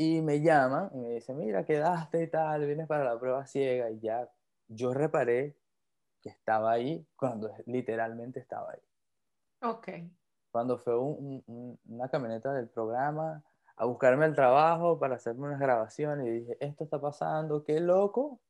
Y 0.00 0.22
me 0.22 0.40
llaman 0.40 0.90
y 0.94 0.98
me 0.98 1.08
dicen, 1.14 1.36
mira, 1.38 1.64
quedaste 1.64 2.22
y 2.22 2.30
tal, 2.30 2.64
vienes 2.64 2.86
para 2.86 3.02
la 3.02 3.18
prueba 3.18 3.44
ciega. 3.46 3.90
Y 3.90 3.98
ya, 3.98 4.30
yo 4.68 4.94
reparé 4.94 5.56
que 6.22 6.28
estaba 6.28 6.70
ahí 6.70 7.04
cuando 7.16 7.50
literalmente 7.66 8.38
estaba 8.38 8.70
ahí. 8.70 9.68
Ok. 9.68 9.88
Cuando 10.52 10.78
fue 10.78 10.96
un- 10.96 11.42
un- 11.46 11.54
un- 11.56 11.80
una 11.96 12.08
camioneta 12.08 12.52
del 12.52 12.68
programa 12.68 13.42
a 13.76 13.84
buscarme 13.86 14.24
al 14.24 14.36
trabajo 14.36 15.00
para 15.00 15.16
hacerme 15.16 15.48
unas 15.48 15.58
grabaciones 15.58 16.28
y 16.28 16.30
dije, 16.30 16.56
esto 16.60 16.84
está 16.84 17.00
pasando, 17.00 17.64
qué 17.64 17.80
loco. 17.80 18.40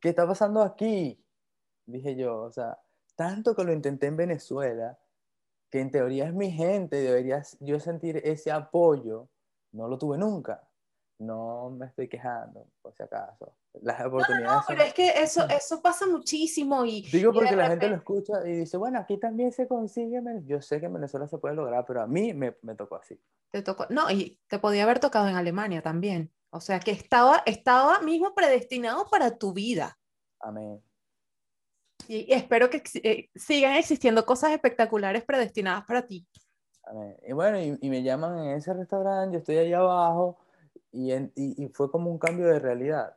¿Qué 0.00 0.08
está 0.08 0.26
pasando 0.26 0.62
aquí? 0.62 1.24
Dije 1.86 2.16
yo, 2.16 2.42
o 2.42 2.50
sea, 2.50 2.76
tanto 3.14 3.54
que 3.54 3.62
lo 3.62 3.72
intenté 3.72 4.06
en 4.08 4.16
Venezuela, 4.16 4.98
que 5.70 5.80
en 5.80 5.92
teoría 5.92 6.26
es 6.26 6.34
mi 6.34 6.50
gente, 6.50 6.96
debería 6.96 7.40
yo 7.60 7.78
sentir 7.78 8.16
ese 8.24 8.50
apoyo, 8.50 9.28
no 9.72 9.88
lo 9.88 9.98
tuve 9.98 10.18
nunca. 10.18 10.66
No 11.18 11.70
me 11.70 11.86
estoy 11.86 12.08
quejando, 12.08 12.66
por 12.80 12.94
si 12.94 13.02
acaso. 13.02 13.54
Las 13.82 14.00
oportunidades 14.06 14.46
No, 14.46 14.62
son- 14.62 14.64
pero 14.68 14.82
es 14.82 14.94
que 14.94 15.22
eso, 15.22 15.46
eso 15.48 15.82
pasa 15.82 16.06
muchísimo 16.06 16.84
y, 16.86 17.02
Digo 17.10 17.32
porque 17.32 17.54
la 17.54 17.68
gente 17.68 17.88
lo 17.88 17.96
escucha 17.96 18.40
y 18.46 18.56
dice, 18.56 18.78
bueno, 18.78 18.98
aquí 18.98 19.18
también 19.18 19.52
se 19.52 19.68
consigue. 19.68 20.16
en 20.16 20.24
Vene-". 20.24 20.46
Yo 20.46 20.62
sé 20.62 20.80
que 20.80 20.86
en 20.86 20.94
Venezuela 20.94 21.28
se 21.28 21.36
puede 21.36 21.54
lograr, 21.54 21.84
pero 21.86 22.00
a 22.00 22.06
mí 22.06 22.32
me, 22.32 22.56
me 22.62 22.74
tocó 22.74 22.96
así. 22.96 23.20
te 23.50 23.62
tocó, 23.62 23.86
no, 23.90 24.10
y 24.10 24.40
te 24.46 24.58
podía 24.58 24.84
haber 24.84 24.98
tocado 24.98 25.28
en 25.28 25.36
Alemania 25.36 25.82
también. 25.82 26.32
O 26.50 26.60
sea, 26.60 26.80
que 26.80 26.90
estaba, 26.90 27.42
estaba 27.46 28.00
mismo 28.00 28.34
predestinado 28.34 29.06
para 29.10 29.36
tu 29.36 29.52
vida. 29.52 29.98
Amén. 30.40 30.82
Y, 32.08 32.32
espero 32.32 32.70
que 32.70 32.82
eh, 33.04 33.28
sigan 33.34 33.74
existiendo 33.74 34.24
cosas 34.24 34.52
espectaculares 34.52 35.22
predestinadas 35.24 35.84
para 35.84 36.06
ti. 36.06 36.26
Y 37.26 37.32
bueno, 37.32 37.60
y, 37.60 37.78
y 37.80 37.90
me 37.90 38.02
llaman 38.02 38.38
en 38.38 38.56
ese 38.56 38.72
restaurante, 38.74 39.34
yo 39.34 39.38
estoy 39.38 39.58
allá 39.58 39.78
abajo 39.78 40.38
y, 40.92 41.12
en- 41.12 41.32
y, 41.36 41.64
y 41.64 41.68
fue 41.68 41.90
como 41.90 42.10
un 42.10 42.18
cambio 42.18 42.46
de 42.48 42.58
realidad 42.58 43.16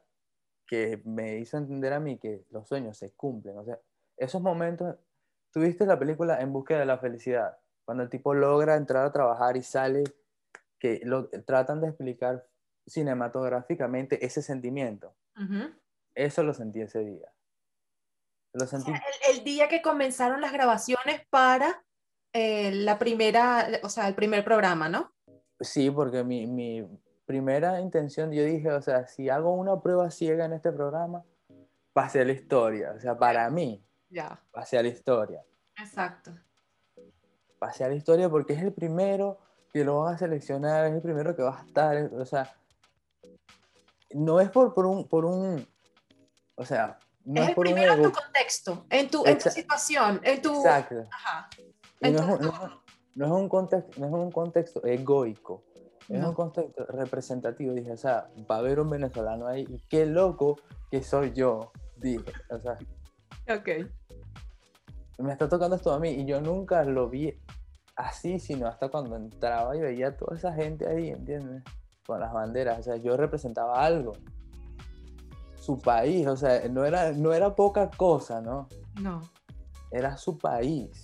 que 0.68 1.02
me 1.06 1.38
hizo 1.38 1.58
entender 1.58 1.94
a 1.94 2.00
mí 2.00 2.18
que 2.18 2.44
los 2.52 2.68
sueños 2.68 2.98
se 2.98 3.12
cumplen. 3.12 3.58
O 3.58 3.66
sea, 3.66 3.80
esos 4.18 4.42
momentos, 4.42 4.96
tuviste 5.52 5.86
la 5.86 5.98
película 6.00 6.40
En 6.42 6.54
búsqueda 6.54 6.80
de 6.80 6.86
la 6.86 6.98
felicidad, 6.98 7.58
cuando 7.86 8.04
el 8.04 8.10
tipo 8.10 8.34
logra 8.34 8.76
entrar 8.76 9.06
a 9.06 9.12
trabajar 9.12 9.58
y 9.58 9.64
sale, 9.64 10.04
que 10.80 11.02
lo 11.04 11.30
tratan 11.30 11.82
de 11.82 11.88
explicar 11.88 12.46
cinematográficamente 12.86 14.26
ese 14.26 14.42
sentimiento. 14.42 15.16
Ujú. 15.38 15.72
Eso 16.16 16.44
lo 16.44 16.54
sentí 16.54 16.82
ese 16.82 17.00
día. 17.00 17.32
Lo 18.54 18.68
sentí, 18.68 18.92
El, 18.92 19.38
el 19.38 19.44
día 19.44 19.68
que 19.68 19.82
comenzaron 19.82 20.42
las 20.42 20.54
grabaciones 20.54 21.26
para 21.30 21.84
eh, 22.34 22.72
la 22.74 22.98
primera, 23.00 23.68
o 23.84 23.90
sea, 23.90 24.08
el 24.08 24.16
primer 24.16 24.44
programa, 24.44 24.90
¿no? 24.90 25.12
sí, 25.62 25.90
porque 25.90 26.24
mi, 26.26 26.46
mi 26.46 26.86
primera 27.26 27.80
intención, 27.80 28.32
yo 28.34 28.44
dije, 28.44 28.70
o 28.72 28.82
sea, 28.82 29.08
si 29.08 29.30
hago 29.30 29.54
una 29.54 29.80
prueba 29.80 30.12
ciega 30.12 30.44
en 30.46 30.52
este 30.54 30.72
programa, 30.74 31.24
va 31.98 32.04
a 32.06 32.10
ser 32.10 32.28
la 32.28 32.34
historia. 32.34 32.92
O 32.98 33.00
sea, 33.00 33.18
para 33.18 33.50
mí, 33.50 33.82
Ya. 34.10 34.42
va 34.56 34.62
a 34.62 34.66
ser 34.66 34.84
la 34.84 34.90
historia. 34.90 35.42
Exacto. 35.80 36.32
Va 37.64 37.68
a 37.70 37.74
ser 37.74 37.90
la 37.90 37.96
historia 37.96 38.30
porque 38.30 38.54
es 38.54 38.62
el 38.62 38.74
primero 38.74 39.40
que 39.72 39.86
lo 39.86 40.00
van 40.02 40.16
a 40.16 40.18
seleccionar, 40.18 40.86
es 40.88 40.94
el 40.96 41.02
primero 41.02 41.34
que 41.36 41.44
va 41.44 41.58
a 41.62 41.66
estar, 41.66 42.10
o 42.14 42.26
sea, 42.26 42.54
no 44.12 44.40
es 44.42 44.50
por, 44.50 44.74
por 44.74 44.86
un, 44.86 45.08
por 45.08 45.24
un, 45.26 45.66
o 46.56 46.66
sea, 46.66 47.00
no 47.24 47.36
es 47.42 47.44
es, 47.44 47.50
el 47.50 47.56
por 47.56 47.68
un 47.68 47.74
primero 47.74 47.94
en 47.94 48.00
ego. 48.02 48.12
tu 48.12 48.20
contexto, 48.22 48.86
en 48.90 49.10
tu, 49.10 49.26
en 49.26 49.38
tu 49.38 49.50
situación, 49.50 50.20
en 50.24 50.42
tu... 50.42 50.58
Exacto. 50.58 51.08
Ajá. 51.10 51.50
No, 52.12 52.20
es 52.20 52.26
un, 52.26 52.30
no 52.30 52.36
es 52.52 52.60
un- 52.60 52.70
no 53.16 53.26
es 53.26 53.32
un 53.32 53.50
contexto, 53.50 54.00
no 54.02 54.08
es 54.08 54.14
un 54.14 54.32
contexto 54.32 54.84
egoico, 54.86 55.64
es 56.10 56.20
No. 56.20 56.30
un 56.30 56.36
contexto 56.36 56.86
representativo. 56.88 57.74
Dije, 57.74 57.92
o 57.92 57.98
sea, 57.98 58.30
va 58.50 58.56
a 58.56 58.60
haber 58.60 58.80
un 58.80 58.90
venezolano 58.90 59.48
ahí 59.48 59.66
y 59.70 59.78
qué 59.88 60.06
loco 60.06 60.58
que 60.90 61.04
soy 61.04 61.32
yo, 61.34 61.72
dije, 61.98 62.32
o 62.50 62.60
sea, 62.60 62.78
Ok. 63.56 63.70
me 65.20 65.32
está 65.32 65.48
tocando 65.48 65.76
esto 65.76 65.94
a 65.94 66.00
mí 66.00 66.10
y 66.10 66.26
yo 66.26 66.42
nunca 66.42 66.84
lo 66.84 67.08
vi 67.10 67.40
así, 67.96 68.40
sino 68.40 68.68
hasta 68.68 68.90
cuando 68.90 69.16
entraba 69.16 69.76
y 69.78 69.82
veía 69.82 70.08
a 70.10 70.18
toda 70.18 70.36
esa 70.36 70.52
gente 70.54 70.88
ahí, 70.88 71.10
¿entiendes? 71.10 71.64
Con 72.08 72.20
las 72.20 72.34
banderas, 72.34 72.80
o 72.80 72.84
sea, 72.84 72.96
yo 72.98 73.16
representaba 73.16 73.84
algo, 73.86 74.14
su 75.60 75.78
país, 75.80 76.26
o 76.28 76.36
sea, 76.36 76.68
no 76.70 76.84
era, 76.84 77.12
no 77.14 77.32
era 77.32 77.56
poca 77.56 77.90
cosa, 77.92 78.42
¿no? 78.42 78.68
No. 79.00 79.22
Era 79.92 80.18
su 80.18 80.38
país. 80.38 81.04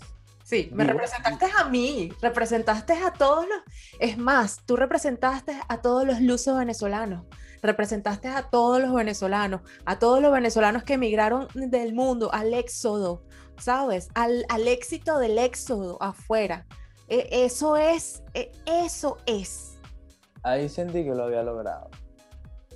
Sí, 0.49 0.67
me 0.73 0.83
representaste 0.83 1.45
a 1.59 1.65
mí, 1.65 2.12
representaste 2.23 2.93
a 2.93 3.13
todos 3.13 3.45
los... 3.47 3.59
Es 3.99 4.17
más, 4.17 4.65
tú 4.65 4.77
representaste 4.77 5.55
a 5.67 5.79
todos 5.79 6.07
los 6.07 6.21
lusos 6.21 6.57
venezolanos, 6.57 7.27
representaste 7.62 8.29
a 8.29 8.49
todos 8.49 8.81
los 8.81 8.91
venezolanos, 8.91 9.62
a 9.85 9.99
todos 9.99 10.23
los 10.23 10.31
venezolanos 10.31 10.81
que 10.81 10.95
emigraron 10.95 11.47
del 11.53 11.93
mundo 11.93 12.33
al 12.33 12.55
éxodo, 12.55 13.23
¿sabes? 13.59 14.09
Al, 14.15 14.43
al 14.49 14.67
éxito 14.67 15.19
del 15.19 15.38
éxodo 15.38 16.01
afuera. 16.01 16.65
E- 17.09 17.29
eso 17.45 17.77
es, 17.77 18.23
e- 18.33 18.51
eso 18.65 19.19
es. 19.27 19.77
Ahí 20.41 20.67
sentí 20.67 21.03
que 21.03 21.13
lo 21.13 21.25
había 21.25 21.43
logrado. 21.43 21.91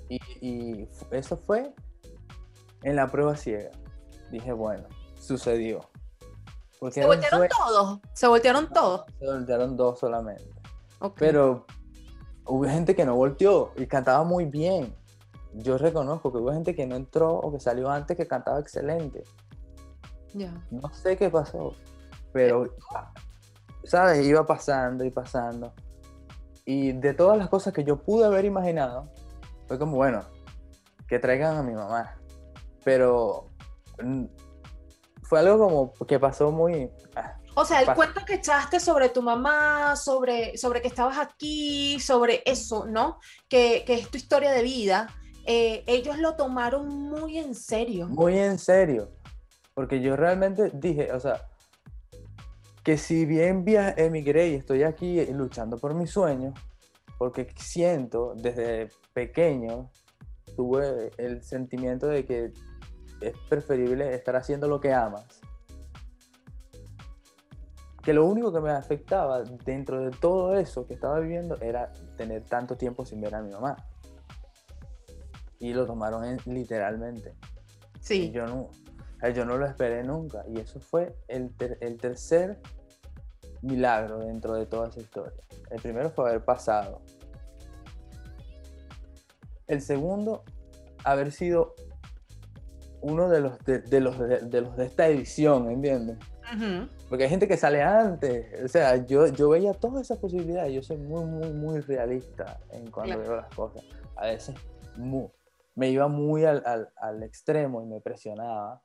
Y, 0.09 0.19
y 0.41 0.87
eso 1.09 1.37
fue 1.37 1.73
en 2.83 2.95
la 2.97 3.07
prueba 3.07 3.35
ciega. 3.35 3.71
Dije, 4.29 4.51
bueno, 4.53 4.87
sucedió. 5.15 5.89
Porque 6.83 6.99
Se 6.99 7.07
voltearon 7.07 7.47
todos, 7.47 7.99
se 8.11 8.27
voltearon 8.27 8.67
todos. 8.67 9.05
se 9.17 9.25
voltearon 9.25 9.77
dos 9.77 9.99
solamente. 9.99 10.43
Pero 11.15 11.65
hubo 12.45 12.65
gente 12.65 12.93
que 12.93 13.05
no 13.05 13.15
volteó 13.15 13.71
y 13.77 13.87
cantaba 13.87 14.25
muy 14.25 14.43
bien. 14.43 14.93
Yo 15.53 15.77
reconozco 15.77 16.29
que 16.33 16.39
hubo 16.39 16.51
gente 16.51 16.75
que 16.75 16.85
no 16.85 16.97
entró 16.97 17.35
o 17.35 17.53
que 17.53 17.61
salió 17.61 17.89
antes 17.89 18.17
que 18.17 18.27
cantaba 18.27 18.59
excelente. 18.59 19.23
Ya. 20.33 20.53
No 20.71 20.93
sé 20.93 21.15
qué 21.15 21.29
pasó, 21.29 21.73
pero, 22.33 22.65
¿sabes? 23.85 24.25
Iba 24.25 24.45
pasando 24.45 25.05
y 25.05 25.09
pasando. 25.09 25.71
Y 26.65 26.91
de 26.91 27.13
todas 27.13 27.37
las 27.37 27.47
cosas 27.47 27.71
que 27.71 27.85
yo 27.85 28.03
pude 28.03 28.25
haber 28.25 28.43
imaginado, 28.43 29.09
fue 29.69 29.79
como, 29.79 29.95
bueno, 29.95 30.19
que 31.07 31.17
traigan 31.17 31.55
a 31.55 31.63
mi 31.63 31.75
mamá. 31.75 32.17
Pero 32.83 33.47
mm, 34.03 34.25
fue 35.23 35.39
algo 35.39 35.57
como 35.57 35.93
que 36.07 36.19
pasó 36.19 36.51
muy... 36.51 36.89
ah, 37.15 37.37
O 37.55 37.65
sea, 37.65 37.81
el 37.81 37.93
cuento 37.93 38.21
que 38.25 38.35
echaste 38.35 38.79
sobre 38.79 39.09
tu 39.09 39.21
mamá, 39.21 39.95
sobre, 39.95 40.57
sobre 40.57 40.81
que 40.81 40.87
estabas 40.87 41.17
aquí, 41.17 41.99
sobre 41.99 42.43
eso, 42.45 42.85
¿no? 42.85 43.19
Que, 43.47 43.83
que 43.85 43.95
es 43.95 44.09
tu 44.09 44.17
historia 44.17 44.51
de 44.51 44.63
vida, 44.63 45.07
eh, 45.45 45.83
ellos 45.87 46.17
lo 46.19 46.35
tomaron 46.35 46.87
muy 46.87 47.37
en 47.37 47.55
serio. 47.55 48.07
muy 48.07 48.37
en 48.37 48.57
serio. 48.57 49.11
Porque 49.73 50.01
yo 50.01 50.15
realmente 50.15 50.71
dije, 50.73 51.11
o 51.11 51.19
sea, 51.19 51.47
que 52.83 52.97
si 52.97 53.25
bien 53.25 53.65
emigré 53.97 54.49
y 54.49 54.55
estoy 54.55 54.83
aquí 54.83 55.25
luchando 55.27 55.77
por 55.77 55.93
mis 55.95 56.11
sueños, 56.11 56.53
porque 57.17 57.51
siento 57.55 58.33
desde 58.35 58.89
pequeño, 59.13 59.89
tuve 60.55 61.11
el 61.17 61.43
sentimiento 61.43 62.07
de 62.07 62.25
que 62.25 62.51
es 63.21 63.33
preferible 63.49 64.13
estar 64.13 64.35
haciendo 64.35 64.67
lo 64.67 64.79
que 64.79 64.93
amas. 64.93 65.39
Que 68.01 68.13
lo 68.13 68.25
único 68.25 68.51
que 68.51 68.59
me 68.59 68.71
afectaba 68.71 69.41
dentro 69.43 70.01
de 70.01 70.11
todo 70.11 70.57
eso 70.57 70.85
que 70.85 70.93
estaba 70.93 71.19
viviendo 71.19 71.57
era 71.61 71.91
tener 72.17 72.43
tanto 72.43 72.75
tiempo 72.75 73.05
sin 73.05 73.21
ver 73.21 73.33
a 73.35 73.41
mi 73.41 73.51
mamá. 73.51 73.77
Y 75.59 75.73
lo 75.73 75.85
tomaron 75.85 76.25
en- 76.25 76.39
literalmente. 76.45 77.33
Y 77.95 78.03
Sí, 78.03 78.31
yo 78.31 78.45
no, 78.45 78.69
yo 79.33 79.45
no 79.45 79.57
lo 79.57 79.65
esperé 79.65 80.03
nunca. 80.03 80.43
Y 80.49 80.59
eso 80.59 80.81
fue 80.81 81.15
el, 81.29 81.55
ter- 81.55 81.77
el 81.79 81.97
tercer 81.97 82.59
milagro 83.61 84.19
dentro 84.19 84.53
de 84.55 84.65
toda 84.65 84.89
esa 84.89 84.99
historia. 84.99 85.39
El 85.69 85.81
primero 85.81 86.09
fue 86.09 86.29
haber 86.29 86.43
pasado. 86.43 87.01
El 89.67 89.81
segundo, 89.81 90.43
haber 91.05 91.31
sido 91.31 91.73
uno 93.03 93.29
de 93.29 93.41
los 93.41 93.59
de, 93.65 93.79
de 93.79 93.99
los 93.99 94.17
de, 94.17 94.39
de 94.39 94.61
los 94.61 94.75
de 94.75 94.85
esta 94.85 95.07
edición, 95.07 95.69
¿entiendes? 95.69 96.17
Ujú. 96.55 96.87
Porque 97.09 97.25
hay 97.25 97.29
gente 97.29 97.47
que 97.47 97.57
sale 97.57 97.81
antes. 97.83 98.63
O 98.63 98.67
sea, 98.67 98.95
yo, 99.05 99.27
yo 99.27 99.49
veía 99.49 99.73
todas 99.73 100.01
esas 100.01 100.17
posibilidades. 100.17 100.73
Yo 100.73 100.81
soy 100.81 100.97
muy, 100.97 101.23
muy, 101.25 101.49
muy 101.51 101.79
realista 101.81 102.59
en 102.71 102.89
cuando 102.89 103.15
Claro. 103.15 103.21
veo 103.29 103.35
las 103.41 103.53
cosas. 103.55 103.83
A 104.15 104.27
veces 104.27 104.55
mu- 104.97 105.29
me 105.75 105.89
iba 105.89 106.07
muy 106.07 106.45
al, 106.45 106.63
al- 106.65 106.89
al 106.97 107.23
extremo 107.23 107.81
y 107.83 107.85
me 107.85 107.99
presionaba. 108.01 108.81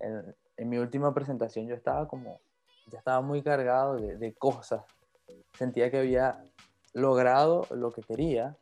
En, 0.00 0.34
en 0.56 0.68
mi 0.68 0.78
última 0.78 1.12
presentación 1.14 1.66
yo 1.66 1.74
estaba 1.74 2.08
como, 2.08 2.40
ya 2.90 2.98
estaba 2.98 3.20
muy 3.20 3.42
cargado 3.42 3.96
de, 3.96 4.16
de 4.16 4.34
cosas. 4.34 4.82
Sentía 5.54 5.90
que 5.90 5.98
había 5.98 6.42
logrado 6.94 7.66
lo 7.70 7.92
que 7.92 8.02
quería 8.02 8.56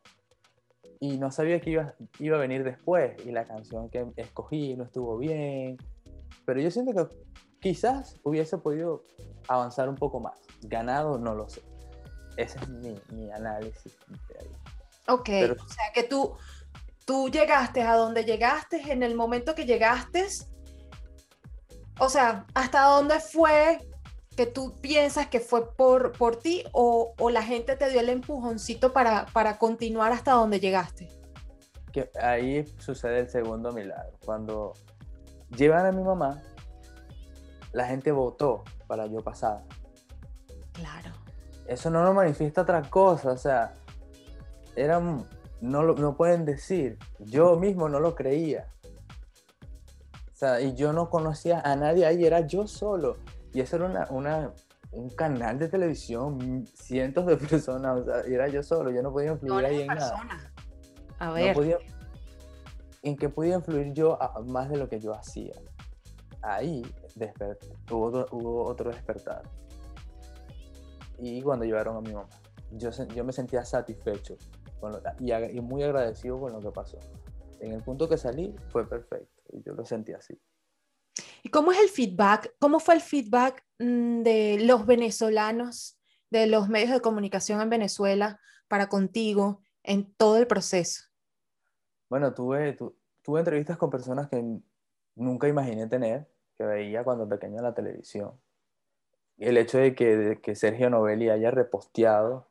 y 1.01 1.19
no 1.19 1.31
sabía 1.31 1.61
que 1.61 1.71
iba, 1.71 1.95
iba 2.19 2.37
a 2.37 2.41
venir 2.41 2.65
después. 2.65 3.15
Y 3.25 3.31
la 3.33 3.45
canción 3.45 3.89
que 3.91 4.07
escogí 4.17 4.75
no 4.77 4.85
estuvo 4.85 5.19
bien. 5.19 5.77
Pero 6.45 6.61
yo 6.61 6.71
siento 6.71 6.93
que 6.93 7.17
quizás 7.61 8.17
hubiese 8.23 8.59
podido 8.59 9.05
avanzar 9.49 9.89
un 9.89 9.97
poco 9.97 10.21
más. 10.21 10.39
Ganado, 10.63 11.19
no 11.19 11.35
lo 11.35 11.49
sé. 11.49 11.63
Ese 12.37 12.59
es 12.59 12.69
mi, 12.69 12.95
mi 13.13 13.31
análisis. 13.31 13.97
de 14.29 14.39
ahí. 14.41 14.51
Ok, 15.09 15.25
Pero- 15.27 15.55
o 15.55 15.69
sea 15.69 15.85
que 15.95 16.03
tú, 16.05 16.37
tú 17.05 17.29
llegaste 17.29 17.83
a 17.83 17.95
donde 17.97 18.25
llegaste 18.25 18.81
en 18.93 19.03
el 19.03 19.15
momento 19.15 19.55
que 19.55 19.65
llegaste. 19.65 20.27
O 21.99 22.09
sea, 22.09 22.47
¿hasta 22.55 22.83
dónde 22.83 23.21
fue 23.21 23.79
que 24.37 24.47
tú 24.47 24.75
piensas 24.81 25.27
que 25.29 25.41
fue 25.41 25.75
por, 25.75 26.13
por 26.13 26.37
ti 26.37 26.63
o, 26.73 27.15
o 27.19 27.31
la 27.31 27.43
gente 27.43 27.75
te 27.77 27.89
dio 27.91 28.01
el 28.01 28.11
empujoncito 28.11 28.93
para, 28.93 29.27
para 29.33 29.59
continuar 29.59 30.13
hasta 30.13 30.33
donde 30.33 30.61
llegaste? 30.61 31.09
Que 31.91 32.11
ahí 32.21 32.65
sucede 32.79 33.21
el 33.21 33.31
segundo 33.31 33.73
milagro. 33.73 34.19
Cuando 34.25 34.75
llevan 35.57 35.87
a 35.87 35.93
mi 35.93 36.03
mamá, 36.03 36.43
la 37.73 37.87
gente 37.87 38.13
votó 38.13 38.63
para 38.87 39.07
yo 39.07 39.23
pasar. 39.23 39.65
Claro. 40.73 41.11
Eso 41.67 41.91
no 41.91 42.03
lo 42.03 42.13
manifiesta 42.13 42.63
otra 42.63 42.83
cosa. 42.83 43.33
O 43.33 43.39
sea, 43.39 43.73
eran, 44.77 45.27
no, 45.61 45.83
lo, 45.83 45.95
no 45.95 46.17
pueden 46.17 46.45
decir. 46.45 46.99
Yo 47.19 47.57
mismo 47.57 47.89
no 47.89 48.01
lo 48.01 48.15
creía. 48.15 48.69
O 50.33 50.39
sea, 50.39 50.61
y 50.61 50.75
yo 50.75 50.93
no 50.93 51.09
conocía 51.09 51.61
a 51.61 51.77
nadie 51.77 52.05
ahí, 52.05 52.27
era 52.27 52.41
yo 52.41 52.67
solo. 52.67 53.17
Y 53.57 53.61
eso 53.63 53.77
era 53.77 53.87
una, 53.87 54.07
una- 54.11 54.53
un 54.93 55.09
canal 55.09 55.59
de 55.59 55.69
televisión, 55.69 56.67
cientos 56.75 57.25
de 57.25 57.37
personas, 57.39 58.01
o 58.01 58.05
sea, 58.05 58.21
era 58.21 58.49
yo 58.49 58.63
solo, 58.63 58.91
yo 58.91 59.01
no 59.01 59.11
podía 59.11 59.33
influir 59.33 59.65
ahí 59.65 59.81
en 59.81 59.87
nada. 59.87 60.11
persona. 60.11 60.53
A 61.19 61.27
No 61.29 61.33
ver. 61.33 61.55
podía- 61.55 61.79
en 63.03 63.17
qué 63.17 63.31
podía 63.31 63.55
influir 63.57 63.95
yo 63.95 64.21
a- 64.23 64.43
más 64.43 64.69
de 64.69 64.77
lo 64.77 64.91
que 64.91 65.01
yo 65.01 65.15
hacía. 65.15 65.55
Ahí 66.43 66.83
desper- 67.17 67.57
hubo, 67.91 68.05
otro- 68.05 68.27
hubo 68.31 68.63
otro 68.67 68.91
despertar. 68.91 69.41
Y 71.19 71.41
cuando 71.41 71.65
llevaron 71.65 71.97
a 71.97 72.01
mi 72.03 72.13
mamá, 72.13 72.29
yo, 72.73 72.91
yo 73.15 73.25
me 73.25 73.33
sentía 73.33 73.65
satisfecho 73.65 74.37
con 74.81 74.93
lo- 74.93 75.01
y, 75.19 75.33
y 75.33 75.61
muy 75.63 75.83
agradecido 75.83 76.39
con 76.39 76.53
lo 76.53 76.61
que 76.61 76.71
pasó. 76.73 76.99
En 77.61 77.73
el 77.73 77.83
punto 77.83 78.07
que 78.07 78.19
salí 78.19 78.55
fue 78.69 78.87
perfecto 78.87 79.43
y 79.51 79.63
yo 79.63 79.73
lo 79.73 79.87
sentí 79.87 80.13
así. 80.13 80.39
¿Y 81.47 81.49
cómo 81.49 81.71
es 81.71 81.79
el 81.79 81.89
feedback? 81.89 82.57
¿Cómo 82.59 82.81
fue 82.81 82.97
el 82.97 83.01
feedback 83.01 83.65
mm, 83.79 84.23
de 84.23 84.59
los 84.63 84.85
venezolanos, 84.85 85.97
de 86.29 86.49
los 86.49 86.69
medios 86.69 86.91
de 86.91 87.01
comunicación 87.01 87.61
en 87.61 87.71
Venezuela 87.71 88.41
para 88.67 88.89
contigo 88.89 89.63
en 89.85 90.13
todo 90.17 90.39
el 90.39 90.49
proceso? 90.49 91.05
Bueno, 92.11 92.35
tuve, 92.35 92.73
tu- 92.73 92.97
tuve 93.23 93.39
entrevistas 93.39 93.77
con 93.77 93.91
personas 93.91 94.29
que 94.29 94.45
nunca 95.15 95.47
imaginé 95.47 95.87
tener. 95.87 96.27
que 96.59 96.65
veía 96.65 97.05
cuando 97.05 97.29
pequeño 97.29 97.59
en 97.59 97.63
la 97.63 97.75
televisión. 97.75 98.33
El 99.39 99.57
hecho 99.57 99.79
de 99.79 99.95
que, 99.95 100.17
de 100.17 100.41
que 100.41 100.57
Sergio 100.57 100.91
Novelli 100.91 101.29
haya 101.29 101.53
reposteado, 101.53 102.49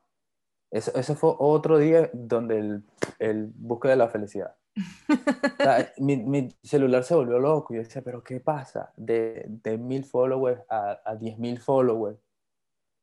eso, 0.72 0.94
eso 0.96 1.16
fue 1.16 1.34
otro 1.38 1.80
día 1.80 2.10
donde 2.14 2.60
el, 2.60 2.84
el 3.20 3.52
búsqueda 3.56 3.92
de 3.92 3.98
la 3.98 4.08
felicidad. 4.08 4.56
O 5.60 5.64
sea, 5.64 5.94
mi, 5.98 6.18
mi 6.18 6.50
celular 6.64 7.04
se 7.04 7.16
volvió 7.16 7.40
loco. 7.40 7.74
Yo 7.74 7.82
decía, 7.82 8.02
pero 8.04 8.24
¿qué 8.24 8.40
pasa? 8.40 8.94
De, 8.98 9.46
de 9.48 9.78
mil 9.78 10.04
followers 10.06 10.62
a, 10.70 11.02
a 11.06 11.16
diez 11.16 11.38
mil 11.40 11.60
followers. 11.60 12.20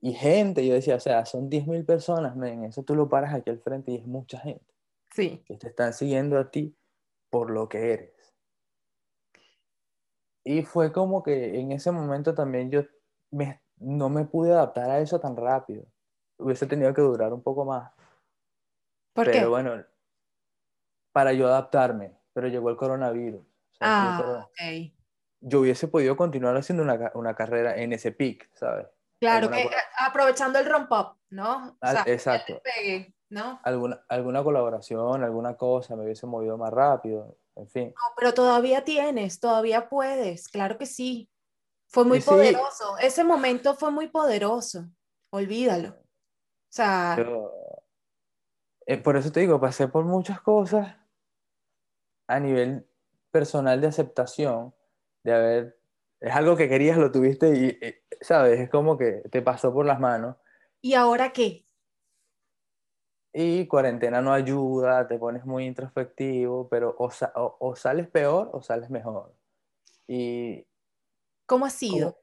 Y 0.00 0.14
gente, 0.14 0.66
yo 0.66 0.74
decía, 0.74 0.96
o 0.96 1.00
sea, 1.00 1.26
son 1.26 1.48
diez 1.50 1.66
mil 1.66 1.84
personas, 1.84 2.36
men, 2.36 2.64
eso 2.64 2.84
tú 2.84 2.94
lo 2.96 3.08
paras 3.08 3.34
aquí 3.34 3.50
al 3.50 3.60
frente 3.60 3.92
y 3.92 3.96
es 3.96 4.06
mucha 4.06 4.38
gente 4.40 4.66
Sí. 5.14 5.44
que 5.44 5.56
te 5.58 5.68
están 5.68 5.92
siguiendo 5.94 6.38
a 6.38 6.50
ti 6.50 6.76
por 7.30 7.50
lo 7.50 7.68
que 7.68 7.92
eres. 7.94 8.34
Y 10.44 10.62
fue 10.62 10.92
como 10.92 11.22
que 11.22 11.58
en 11.60 11.72
ese 11.72 11.90
momento 11.92 12.34
también 12.34 12.70
yo 12.70 12.82
me- 13.30 13.60
no 13.78 14.08
me 14.08 14.24
pude 14.24 14.52
adaptar 14.52 14.90
a 14.90 15.00
eso 15.00 15.20
tan 15.20 15.36
rápido. 15.36 15.84
Hubiese 16.38 16.66
tenido 16.66 16.92
que 16.94 17.02
durar 17.02 17.32
un 17.32 17.42
poco 17.42 17.64
más. 17.64 17.92
¿Por 19.14 19.30
pero 19.30 19.30
qué? 19.30 19.46
bueno, 19.50 19.84
para 21.12 21.32
yo 21.32 21.46
adaptarme, 21.46 22.16
pero 22.32 22.48
llegó 22.48 22.70
el 22.70 22.76
coronavirus. 22.76 23.40
O 23.42 23.74
sea, 23.74 23.88
llegó 23.88 24.08
el 24.08 24.14
Ah, 24.14 24.16
corona- 24.16 24.44
ok. 24.46 24.92
Yo 25.44 25.60
hubiese 25.60 25.88
podido 25.88 26.16
continuar 26.16 26.56
haciendo 26.56 26.82
una, 26.84 27.10
una 27.14 27.34
carrera 27.34 27.76
en 27.76 27.92
ese 27.92 28.12
pic, 28.12 28.48
¿sabes? 28.54 28.86
Claro, 29.20 29.50
que 29.50 29.62
eh, 29.62 29.70
aprovechando 29.98 30.58
el 30.58 30.66
romp-up, 30.70 31.16
¿no? 31.30 31.68
O 31.70 31.76
Ah, 31.80 31.92
sea, 31.92 32.04
exacto. 32.06 32.60
pegue, 32.62 33.14
¿no? 33.28 33.60
Alguna, 33.64 34.04
alguna 34.08 34.42
colaboración, 34.42 35.22
alguna 35.24 35.56
cosa, 35.56 35.96
me 35.96 36.04
hubiese 36.04 36.26
movido 36.26 36.56
más 36.58 36.72
rápido, 36.72 37.36
en 37.56 37.68
fin. 37.68 37.88
No, 37.88 38.14
pero 38.16 38.34
todavía 38.34 38.84
tienes, 38.84 39.38
todavía 39.40 39.88
puedes, 39.88 40.48
claro 40.48 40.78
que 40.78 40.86
sí. 40.86 41.28
Fue 41.88 42.04
muy 42.04 42.20
sí. 42.20 42.28
poderoso, 42.30 42.96
ese 42.98 43.22
momento 43.22 43.74
fue 43.74 43.90
muy 43.90 44.08
poderoso, 44.08 44.86
olvídalo. 45.30 45.90
O 45.90 46.74
sea, 46.74 47.16
Yo- 47.18 47.52
eh, 48.86 48.96
por 48.96 49.16
eso 49.16 49.30
te 49.30 49.40
digo, 49.40 49.60
pasé 49.60 49.88
por 49.88 50.04
muchas 50.04 50.40
cosas 50.40 50.96
a 52.26 52.40
nivel 52.40 52.86
personal 53.30 53.80
de 53.80 53.86
aceptación, 53.88 54.74
de 55.24 55.32
haber, 55.34 55.78
es 56.20 56.34
algo 56.34 56.56
que 56.56 56.68
querías, 56.68 56.98
lo 56.98 57.10
tuviste 57.10 57.48
y, 57.56 57.78
eh, 57.84 58.02
¿sabes? 58.20 58.60
Es 58.60 58.70
como 58.70 58.96
que 58.98 59.22
te 59.30 59.42
pasó 59.42 59.72
por 59.72 59.86
las 59.86 59.98
manos. 60.00 60.36
¿y 60.80 60.94
ahora 60.94 61.32
qué? 61.32 61.64
Y 63.34 63.66
cuarentena 63.66 64.20
no 64.20 64.32
ayuda, 64.32 65.06
te 65.06 65.18
pones 65.18 65.44
muy 65.46 65.64
introspectivo, 65.64 66.68
pero 66.68 66.94
o, 66.98 67.10
sa- 67.10 67.32
o- 67.36 67.56
o 67.60 67.74
sales 67.76 68.08
peor 68.08 68.50
o 68.52 68.60
sales 68.62 68.90
mejor. 68.90 69.34
Y 70.06 70.66
¿Cómo 71.46 71.64
ha 71.66 71.70
sido? 71.70 72.18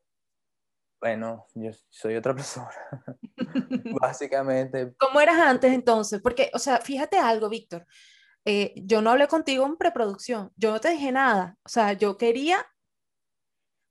bueno, 1.02 1.48
yo 1.56 1.72
soy 1.90 2.16
otra 2.18 2.36
persona. 2.36 2.70
Básicamente, 4.02 4.94
¿Cómo 5.00 5.22
eras 5.22 5.40
antes 5.40 5.74
entonces? 5.74 6.22
Porque, 6.22 6.52
o 6.54 6.60
sea, 6.60 6.78
fíjate 6.82 7.18
algo, 7.18 7.48
Víctor. 7.50 7.88
Eh, 8.52 8.74
yo 8.78 9.04
no 9.04 9.12
hablé 9.12 9.28
contigo 9.28 9.64
en 9.68 9.78
preproducción, 9.78 10.52
yo 10.56 10.72
no 10.72 10.82
te 10.82 10.90
dije 10.90 11.12
nada. 11.12 11.56
O 11.64 11.70
sea, 11.70 11.94
yo 11.94 12.18
quería, 12.18 12.66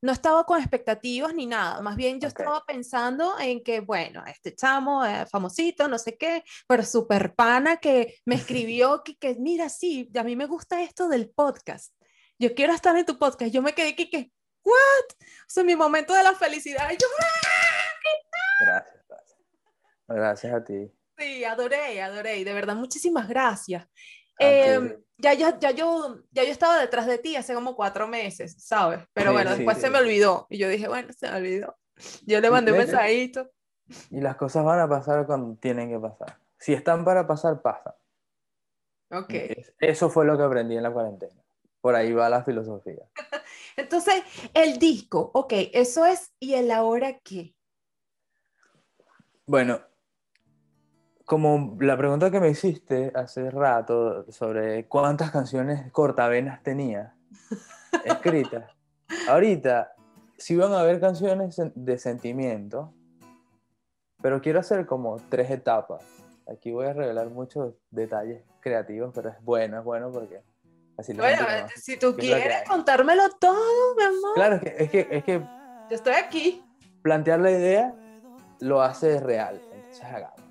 no 0.03 0.11
estaba 0.11 0.43
con 0.47 0.59
expectativas 0.59 1.33
ni 1.33 1.47
nada. 1.47 1.81
Más 1.81 1.95
bien 1.95 2.19
yo 2.21 2.27
Ok. 2.27 2.41
estaba 2.41 2.65
pensando 2.67 3.39
en 3.39 3.63
que, 3.63 3.79
bueno, 3.79 4.25
este 4.27 4.57
chamo, 4.57 5.05
eh, 5.07 5.27
famosito, 5.31 5.87
no 5.87 5.97
sé 5.97 6.19
qué, 6.19 6.43
pero 6.67 6.83
súper 6.83 7.37
pana 7.37 7.77
que 7.77 8.17
me 8.25 8.35
escribió 8.67 9.05
que, 9.05 9.17
que, 9.17 9.37
mira, 9.37 9.69
sí, 9.69 10.11
a 10.19 10.25
mí 10.25 10.35
me 10.35 10.47
gusta 10.47 10.83
esto 10.83 11.09
del 11.09 11.31
podcast. 11.31 11.95
Yo 12.41 12.53
quiero 12.57 12.73
estar 12.73 12.97
en 12.97 13.07
tu 13.07 13.17
podcast. 13.17 13.53
Yo 13.53 13.63
me 13.63 13.75
quedé 13.75 13.95
que, 13.95 14.11
que, 14.11 14.33
¿what? 14.65 15.09
O 15.13 15.47
sea, 15.47 15.63
mi 15.63 15.77
momento 15.77 16.15
de 16.15 16.25
la 16.25 16.35
felicidad. 16.35 16.91
Yo, 16.91 17.07
gracias, 18.61 19.05
gracias. 19.09 19.39
Gracias 20.09 20.53
a 20.53 20.65
ti. 20.65 20.91
Sí, 21.17 21.43
adoré, 21.43 22.01
adoré, 22.01 22.45
de 22.45 22.55
verdad, 22.55 22.77
muchísimas 22.77 23.29
gracias. 23.29 23.87
Em, 24.39 24.97
ya, 25.19 25.35
ya, 25.35 25.59
ya, 25.59 25.71
yo, 25.73 26.19
ya 26.31 26.45
yo 26.45 26.51
estaba 26.51 26.79
detrás 26.81 27.07
de 27.07 27.19
ti 27.19 27.37
hace 27.37 27.55
como 27.55 27.75
cuatro 27.75 28.07
meses, 28.09 28.55
¿sabes? 28.65 29.01
Pero 29.13 29.31
Sí, 29.31 29.35
bueno, 29.35 29.51
sí, 29.51 29.57
después 29.57 29.77
sí. 29.79 29.83
se 29.83 29.91
me 29.91 29.99
olvidó, 29.99 30.47
y 30.51 30.59
yo 30.59 30.69
dije, 30.69 30.89
bueno, 30.89 31.13
se 31.13 31.31
me 31.31 31.37
olvidó. 31.37 31.77
Yo 32.27 32.41
le 32.41 32.51
mandé 32.51 32.73
un 32.73 32.79
mensajito. 32.79 33.51
Y 34.11 34.21
las 34.21 34.37
cosas 34.37 34.65
van 34.65 34.81
a 34.81 34.89
pasar 34.89 35.27
cuando 35.27 35.57
tienen 35.59 35.91
que 35.91 35.99
pasar. 35.99 36.39
Si 36.59 36.73
están 36.73 37.05
para 37.05 37.27
pasar, 37.27 37.61
pasan. 37.63 37.95
Ok. 39.11 39.31
Es- 39.31 39.75
Eso 39.81 40.11
fue 40.11 40.25
lo 40.27 40.37
que 40.37 40.45
aprendí 40.45 40.77
en 40.77 40.83
la 40.83 40.93
cuarentena. 40.93 41.43
Por 41.81 41.95
ahí 41.95 42.13
va 42.13 42.29
la 42.29 42.45
filosofía. 42.45 43.09
Entonces, 43.77 44.23
el 44.55 44.79
disco, 44.79 45.31
ok, 45.35 45.53
eso 45.73 46.05
es, 46.05 46.33
¿y 46.39 46.55
el 46.55 46.71
ahora 46.71 47.19
qué? 47.21 47.55
Bueno, 49.47 49.81
como 51.29 51.77
la 51.81 51.95
pregunta 51.99 52.31
que 52.31 52.41
me 52.41 52.49
hiciste 52.49 53.13
hace 53.15 53.51
rato 53.51 54.25
sobre 54.33 54.87
cuántas 54.87 55.31
canciones 55.31 55.93
cortavenas 55.93 56.63
tenía 56.63 57.15
escritas, 58.03 58.71
ahorita 59.29 59.93
sí 60.39 60.57
van 60.57 60.73
a 60.73 60.81
haber 60.81 61.01
canciones 61.01 61.61
de 61.75 61.99
sentimiento, 61.99 62.95
pero 64.23 64.41
quiero 64.41 64.61
hacer 64.61 64.87
como 64.87 65.19
tres 65.29 65.51
etapas. 65.51 66.03
Aquí 66.51 66.73
voy 66.73 66.87
a 66.87 66.95
revelar 66.95 67.29
muchos 67.29 67.75
detalles 67.91 68.43
creativos, 68.61 69.13
pero 69.15 69.29
es 69.29 69.37
bueno, 69.43 69.81
es 69.81 69.85
bueno 69.85 70.11
porque 70.11 70.43
así 70.97 71.13
Bueno, 71.13 71.45
conoce 71.45 71.79
si 71.79 71.99
tú 71.99 72.17
quieres 72.17 72.67
contármelo 72.67 73.25
todo, 73.39 73.95
mi 73.99 74.03
amor, 74.03 74.35
Claro, 74.35 74.55
es 74.57 74.63
que, 74.63 74.77
es 74.79 74.91
que, 74.91 75.09
es 75.11 75.25
que 75.25 75.39
yo 75.41 75.95
estoy 75.95 76.15
aquí. 76.15 76.65
plantear 77.03 77.41
la 77.41 77.51
idea 77.51 77.95
lo 78.61 78.81
hace 78.81 79.21
real. 79.21 79.61
Entonces 79.75 80.05
hagámoslo. 80.05 80.48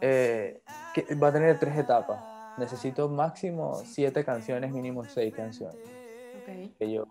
Eh, 0.00 0.62
que 0.94 1.14
va 1.14 1.28
a 1.28 1.32
tener 1.32 1.58
tres 1.58 1.76
etapas. 1.78 2.18
Necesito 2.58 3.08
máximo 3.08 3.74
siete 3.84 4.24
canciones, 4.24 4.72
mínimo 4.72 5.04
seis 5.04 5.34
canciones. 5.34 5.76
Ok. 6.42 6.76
Que 6.78 6.90
yo, 6.92 7.06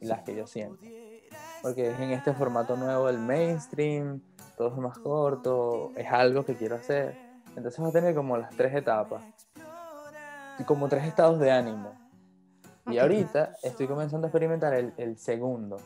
las 0.00 0.22
que 0.22 0.34
yo 0.36 0.46
siento. 0.46 0.84
Porque 1.62 1.90
es 1.90 1.98
en 1.98 2.10
este 2.10 2.32
formato 2.32 2.76
nuevo 2.76 3.06
del 3.06 3.18
mainstream, 3.18 4.20
todo 4.56 4.68
es 4.68 4.76
más 4.76 4.98
corto, 4.98 5.92
es 5.96 6.06
algo 6.12 6.44
que 6.44 6.54
quiero 6.54 6.76
hacer. 6.76 7.16
Entonces 7.56 7.82
va 7.82 7.88
a 7.88 7.92
tener 7.92 8.14
como 8.14 8.36
las 8.36 8.50
tres 8.56 8.74
etapas. 8.74 9.22
Y 10.58 10.64
como 10.64 10.88
tres 10.88 11.04
estados 11.04 11.40
de 11.40 11.50
ánimo. 11.50 11.92
Y 12.86 12.96
Ok. 12.98 13.02
ahorita 13.02 13.54
estoy 13.62 13.86
comenzando 13.88 14.26
a 14.26 14.28
experimentar 14.28 14.74
el, 14.74 14.92
el 14.98 15.16
segundo. 15.16 15.78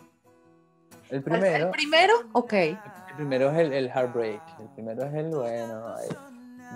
El 1.08 1.18
¿El- 1.18 1.22
primero. 1.22 1.66
¿El 1.66 1.70
primero? 1.70 2.12
Ok. 2.32 2.52
El 2.52 2.78
primero 3.16 3.50
es 3.50 3.58
el, 3.58 3.72
el 3.72 3.88
heartbreak. 3.88 4.42
El 4.60 4.68
primero 4.74 5.04
es 5.04 5.14
el 5.14 5.30
bueno, 5.30 5.94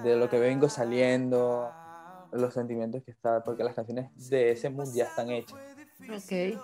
de 0.02 0.16
lo 0.16 0.28
que 0.28 0.38
vengo 0.38 0.68
saliendo, 0.68 1.70
los 2.32 2.54
sentimientos 2.54 3.02
que 3.04 3.10
está, 3.10 3.44
porque 3.44 3.62
las 3.62 3.74
canciones 3.74 4.10
de 4.30 4.52
ese 4.52 4.70
mood 4.70 4.92
ya 4.94 5.04
están 5.04 5.30
hechas. 5.30 5.58
Ok. 6.08 6.58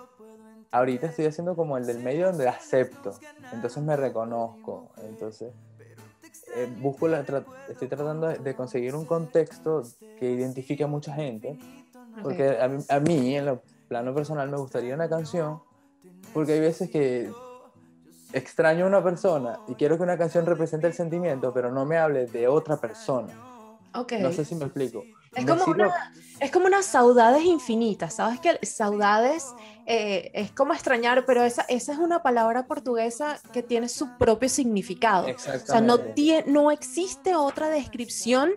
Ahorita 0.71 1.07
estoy 1.07 1.25
haciendo 1.25 1.55
como 1.55 1.77
el 1.77 1.85
del 1.85 1.99
medio 1.99 2.27
donde 2.27 2.47
acepto, 2.47 3.11
entonces 3.51 3.81
me 3.81 3.95
reconozco, 3.95 4.89
entonces 4.97 5.51
eh, 6.55 6.67
busco 6.79 7.07
la, 7.07 7.25
tra- 7.25 7.45
estoy 7.67 7.87
tratando 7.87 8.27
de, 8.27 8.55
conseguir 8.55 8.93
un 8.95 9.05
contexto 9.05 9.83
que 10.19 10.31
identifique 10.31 10.83
a 10.83 10.87
mucha 10.87 11.13
gente, 11.13 11.57
porque 12.21 12.59
a 12.59 12.67
mí, 12.67 12.83
a 12.87 12.99
mí, 12.99 13.35
en 13.35 13.45
lo 13.45 13.61
plano 13.87 14.13
personal 14.13 14.49
me 14.49 14.57
gustaría 14.57 14.93
una 14.93 15.09
canción, 15.09 15.59
porque 16.33 16.53
hay 16.53 16.59
veces 16.59 16.91
que 16.91 17.31
extraño 18.33 18.85
a 18.85 18.87
una 18.87 19.03
persona 19.03 19.59
y 19.67 19.75
quiero 19.75 19.97
que 19.97 20.03
una 20.03 20.17
canción 20.17 20.45
represente 20.45 20.87
el 20.87 20.93
sentimiento, 20.93 21.53
pero 21.53 21.71
no 21.71 21.85
me 21.85 21.97
hable 21.97 22.25
de 22.27 22.47
otra 22.47 22.77
persona. 22.77 23.33
Ok. 23.95 24.13
No 24.19 24.31
sé 24.31 24.45
si 24.45 24.55
me 24.55 24.65
explico. 24.65 25.03
Es 25.35 25.45
Me 25.45 25.51
como, 25.51 25.63
sirve- 25.65 25.85
una, 25.85 26.13
es 26.39 26.51
como 26.51 26.65
unas 26.67 26.85
saudades 26.85 27.43
infinitas, 27.43 28.15
¿sabes? 28.15 28.39
Que 28.39 28.63
saudades 28.65 29.45
eh, 29.85 30.31
es 30.33 30.51
como 30.51 30.73
extrañar, 30.73 31.25
pero 31.25 31.43
esa, 31.43 31.63
esa 31.69 31.93
es 31.93 31.97
una 31.99 32.21
palabra 32.23 32.65
portuguesa 32.65 33.39
que 33.51 33.61
tiene 33.63 33.89
su 33.89 34.17
propio 34.17 34.49
significado. 34.49 35.27
O 35.27 35.37
sea, 35.39 35.53
no, 35.81 35.95
Exactamente. 35.95 36.15
tie- 36.15 36.45
no 36.45 36.71
existe 36.71 37.35
otra 37.35 37.69
descripción 37.69 38.51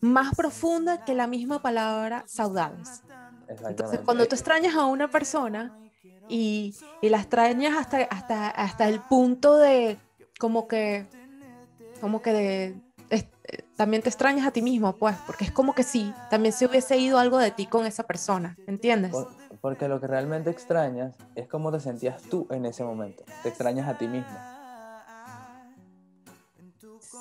más 0.00 0.34
profunda 0.36 1.04
que 1.04 1.14
la 1.14 1.26
misma 1.26 1.60
palabra 1.60 2.24
saudades. 2.26 3.02
Entonces, 3.48 4.00
cuando 4.04 4.26
tú 4.26 4.34
extrañas 4.34 4.74
a 4.76 4.84
una 4.86 5.08
persona 5.10 5.76
y, 6.28 6.74
y 7.02 7.08
la 7.08 7.18
extrañas 7.18 7.76
hasta, 7.76 8.02
hasta, 8.04 8.48
hasta 8.50 8.88
el 8.88 9.00
punto 9.00 9.56
de 9.56 9.96
como 10.38 10.68
que, 10.68 11.06
como 12.00 12.22
que 12.22 12.32
de, 12.32 12.74
es- 13.10 13.26
también 13.76 14.02
te 14.02 14.08
extrañas 14.08 14.46
a 14.46 14.50
ti 14.50 14.62
mismo, 14.62 14.96
pues, 14.96 15.16
porque 15.26 15.44
es 15.44 15.50
como 15.52 15.74
que 15.74 15.82
sí, 15.82 16.12
también 16.30 16.52
se 16.52 16.66
hubiese 16.66 16.98
ido 16.98 17.18
algo 17.18 17.38
de 17.38 17.50
ti 17.50 17.66
con 17.66 17.86
esa 17.86 18.02
persona, 18.04 18.56
¿entiendes? 18.66 19.12
Por- 19.12 19.28
porque 19.60 19.88
lo 19.88 20.00
que 20.00 20.06
realmente 20.06 20.50
extrañas 20.50 21.14
es 21.34 21.48
cómo 21.48 21.72
te 21.72 21.80
sentías 21.80 22.22
tú 22.22 22.46
en 22.50 22.64
ese 22.66 22.84
momento. 22.84 23.24
Te 23.42 23.48
extrañas 23.48 23.88
a 23.88 23.98
ti 23.98 24.06
mismo. 24.06 24.38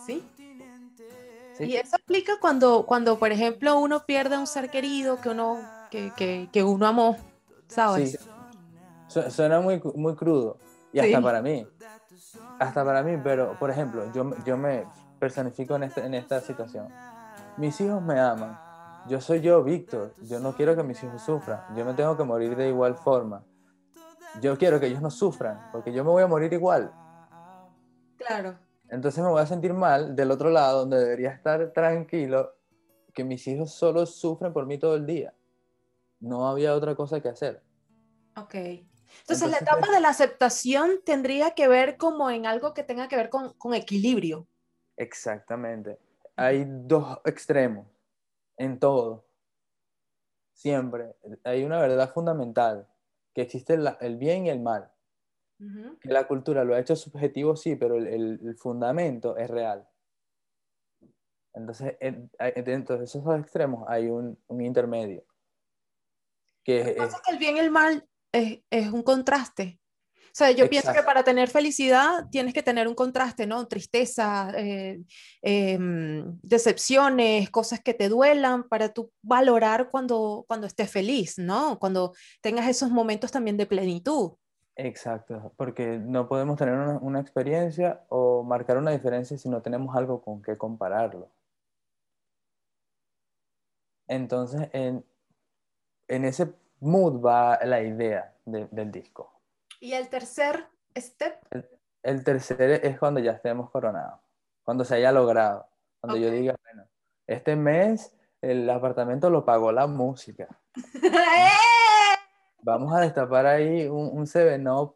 Sí. 0.06 0.24
¿sí? 1.58 1.64
Y 1.64 1.76
eso 1.78 1.96
aplica 1.96 2.34
cuando, 2.40 2.86
cuando, 2.86 3.18
por 3.18 3.32
ejemplo, 3.32 3.80
uno 3.80 4.06
pierde 4.06 4.36
a 4.36 4.40
un 4.40 4.48
ser 4.48 4.70
querido 4.70 5.20
que 5.20 5.30
uno, 5.30 5.60
que, 5.90 6.12
que, 6.16 6.50
que 6.52 6.64
uno 6.64 6.86
amó, 6.88 7.18
¿sabes? 7.68 8.12
Sí. 8.12 8.18
Su- 9.08 9.30
Suena 9.32 9.60
muy, 9.62 9.82
muy 9.96 10.16
crudo. 10.16 10.58
Y 10.94 11.00
hasta 11.00 11.18
Sí. 11.18 11.24
para 11.24 11.42
mí. 11.42 11.68
Hasta 12.60 12.84
para 12.86 13.04
mí, 13.04 13.18
pero 13.24 13.58
por 13.60 13.70
ejemplo, 13.70 14.12
yo, 14.14 14.32
yo 14.46 14.58
me 14.58 14.86
personifico 15.20 15.76
en, 15.76 15.84
este- 15.84 16.06
en 16.06 16.14
esta 16.14 16.40
situación. 16.42 16.88
Mis 17.58 17.80
hijos 17.82 18.02
me 18.02 18.20
aman. 18.20 18.58
Yo 19.08 19.22
soy 19.22 19.42
yo, 19.42 19.64
Víctor. 19.64 20.14
Yo 20.24 20.40
no 20.40 20.54
quiero 20.54 20.76
que 20.76 20.84
mis 20.84 21.02
hijos 21.04 21.22
sufran. 21.22 21.62
Yo 21.76 21.86
me 21.86 21.94
tengo 21.94 22.16
que 22.18 22.24
morir 22.24 22.56
de 22.56 22.70
igual 22.70 22.96
forma. 22.96 23.44
Yo 24.42 24.58
quiero 24.58 24.80
que 24.80 24.88
ellos 24.88 25.02
no 25.02 25.10
sufran, 25.10 25.70
porque 25.72 25.92
yo 25.94 26.04
me 26.04 26.12
voy 26.12 26.24
a 26.24 26.28
morir 26.28 26.52
igual. 26.54 26.92
Claro. 28.18 28.56
Entonces 28.90 29.24
me 29.24 29.30
voy 29.30 29.42
a 29.42 29.46
sentir 29.46 29.74
mal 29.74 30.16
del 30.16 30.32
otro 30.32 30.50
lado, 30.50 30.80
donde 30.80 31.00
debería 31.00 31.32
estar 31.32 31.72
tranquilo, 31.74 32.54
que 33.14 33.24
mis 33.24 33.48
hijos 33.48 33.72
solo 33.72 34.06
sufren 34.06 34.54
por 34.54 34.66
mí 34.66 34.78
todo 34.78 34.96
el 34.96 35.06
día. 35.06 35.34
No 36.20 36.48
había 36.48 36.74
otra 36.76 36.96
cosa 36.96 37.20
que 37.20 37.30
hacer. 37.30 37.64
Ok. 38.36 38.56
Entonces, 39.22 39.50
la 39.50 39.58
etapa 39.58 39.88
es- 39.88 39.92
de 39.92 40.00
la 40.00 40.10
aceptación 40.10 41.02
tendría 41.06 41.52
que 41.52 41.68
ver 41.68 41.98
como 41.98 42.30
en 42.30 42.46
algo 42.46 42.74
que 42.74 42.84
tenga 42.84 43.08
que 43.08 43.16
ver 43.16 43.30
con, 43.30 43.54
con 43.54 43.74
equilibrio. 43.74 44.48
Exactamente. 44.96 46.00
Hay 46.36 46.66
dos 46.68 47.20
extremos 47.26 47.88
en 48.58 48.80
todo. 48.80 49.26
Siempre. 50.54 51.16
Hay 51.44 51.64
una 51.64 51.80
verdad 51.80 52.12
fundamental, 52.14 52.88
que 53.34 53.42
existe 53.44 53.74
el, 53.76 53.88
el 54.00 54.18
bien 54.18 54.46
y 54.46 54.50
el 54.50 54.60
mal. 54.60 54.92
Ujú. 55.60 55.98
Que 56.00 56.10
la 56.10 56.28
cultura 56.28 56.64
lo 56.64 56.76
ha 56.76 56.80
hecho 56.80 56.96
subjetivo, 56.96 57.56
sí, 57.56 57.76
pero 57.76 57.96
el, 57.96 58.08
el- 58.08 58.40
el 58.44 58.56
fundamento 58.56 59.38
es 59.38 59.50
real. 59.50 59.88
Entonces, 61.54 61.98
dentro 62.64 62.98
de 63.00 63.06
esos 63.06 63.24
dos 63.24 63.40
extremos 63.40 63.84
hay 63.88 64.10
un, 64.10 64.40
un 64.48 64.62
intermedio. 64.62 65.24
Que 66.64 66.80
Lo 66.80 66.84
que 66.86 66.92
es, 66.92 66.98
pasa 66.98 67.18
es 67.18 67.22
que 67.24 67.32
el 67.32 67.38
bien 67.40 67.56
y 67.58 67.60
el 67.60 67.72
mal 67.72 68.08
es, 68.32 68.60
es 68.70 68.92
un 68.92 69.04
contraste. 69.04 69.80
O 70.28 70.38
sea, 70.38 70.52
yo 70.52 70.70
pienso 70.70 70.94
que 70.94 71.02
para 71.02 71.24
tener 71.24 71.50
felicidad 71.50 72.28
tienes 72.30 72.54
que 72.54 72.62
tener 72.62 72.88
un 72.88 72.94
contraste, 72.94 73.48
¿no? 73.48 73.68
Tristeza, 73.68 74.52
eh, 74.56 75.02
em, 75.42 76.40
decepciones, 76.44 77.50
cosas 77.50 77.80
que 77.80 77.96
te 77.96 78.08
duelan 78.08 78.70
para 78.70 78.90
tú 78.90 79.12
valorar 79.24 79.90
cuando, 79.90 80.46
cuando 80.48 80.68
estés 80.68 80.92
feliz, 80.92 81.40
¿no? 81.40 81.80
Cuando 81.80 82.14
tengas 82.40 82.68
esos 82.68 82.92
momentos 82.92 83.32
también 83.32 83.58
de 83.58 83.66
plenitud. 83.66 84.34
Exacto, 84.76 85.54
porque 85.58 85.98
no 85.98 86.28
podemos 86.28 86.56
tener 86.56 86.76
una, 86.76 87.00
una 87.00 87.20
experiencia 87.20 88.06
o 88.10 88.44
marcar 88.44 88.78
una 88.78 88.92
diferencia 88.92 89.40
si 89.40 89.50
no 89.50 89.64
tenemos 89.64 89.96
algo 89.96 90.22
con 90.22 90.44
que 90.44 90.56
compararlo. 90.56 91.32
Entonces, 94.08 94.70
en, 94.72 95.04
en 96.08 96.26
ese 96.26 96.54
mood 96.80 97.22
va 97.24 97.60
la 97.64 97.82
idea 97.82 98.34
de- 98.46 98.68
del 98.72 98.92
disco. 98.92 99.32
Y 99.80 99.94
el 99.94 100.10
tercer 100.10 100.68
step, 100.98 101.36
El 102.04 102.24
tercer 102.24 102.86
es 102.86 102.98
cuando 103.00 103.20
ya 103.20 103.32
estemos 103.34 103.70
coronados, 103.70 104.20
cuando 104.64 104.84
se 104.86 104.96
haya 104.96 105.12
logrado, 105.12 105.68
cuando 106.00 106.18
yo 106.18 106.28
Ok. 106.30 106.34
diga, 106.34 106.56
bueno, 106.64 106.88
este 107.28 107.56
mes 107.56 108.14
el 108.42 108.70
apartamento 108.70 109.30
lo 109.30 109.44
pagó 109.46 109.72
la 109.72 109.88
música. 109.88 110.48
Vamos 112.62 112.94
a 112.94 113.00
destapar 113.02 113.46
ahí 113.46 113.88
un, 113.88 114.10
un 114.18 114.26
7-Up 114.26 114.96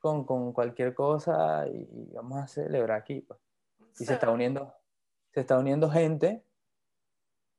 con, 0.00 0.24
con 0.24 0.52
cualquier 0.52 0.94
cosa 0.94 1.66
y, 1.66 1.88
y 1.90 2.10
vamos 2.12 2.38
a 2.42 2.46
celebrar 2.46 2.98
aquí. 2.98 3.20
pues. 3.22 3.40
Y 3.98 4.04
se 4.04 4.14
está 4.14 4.30
uniendo, 4.30 4.72
se 5.32 5.40
está 5.40 5.58
uniendo 5.58 5.90
gente 5.90 6.44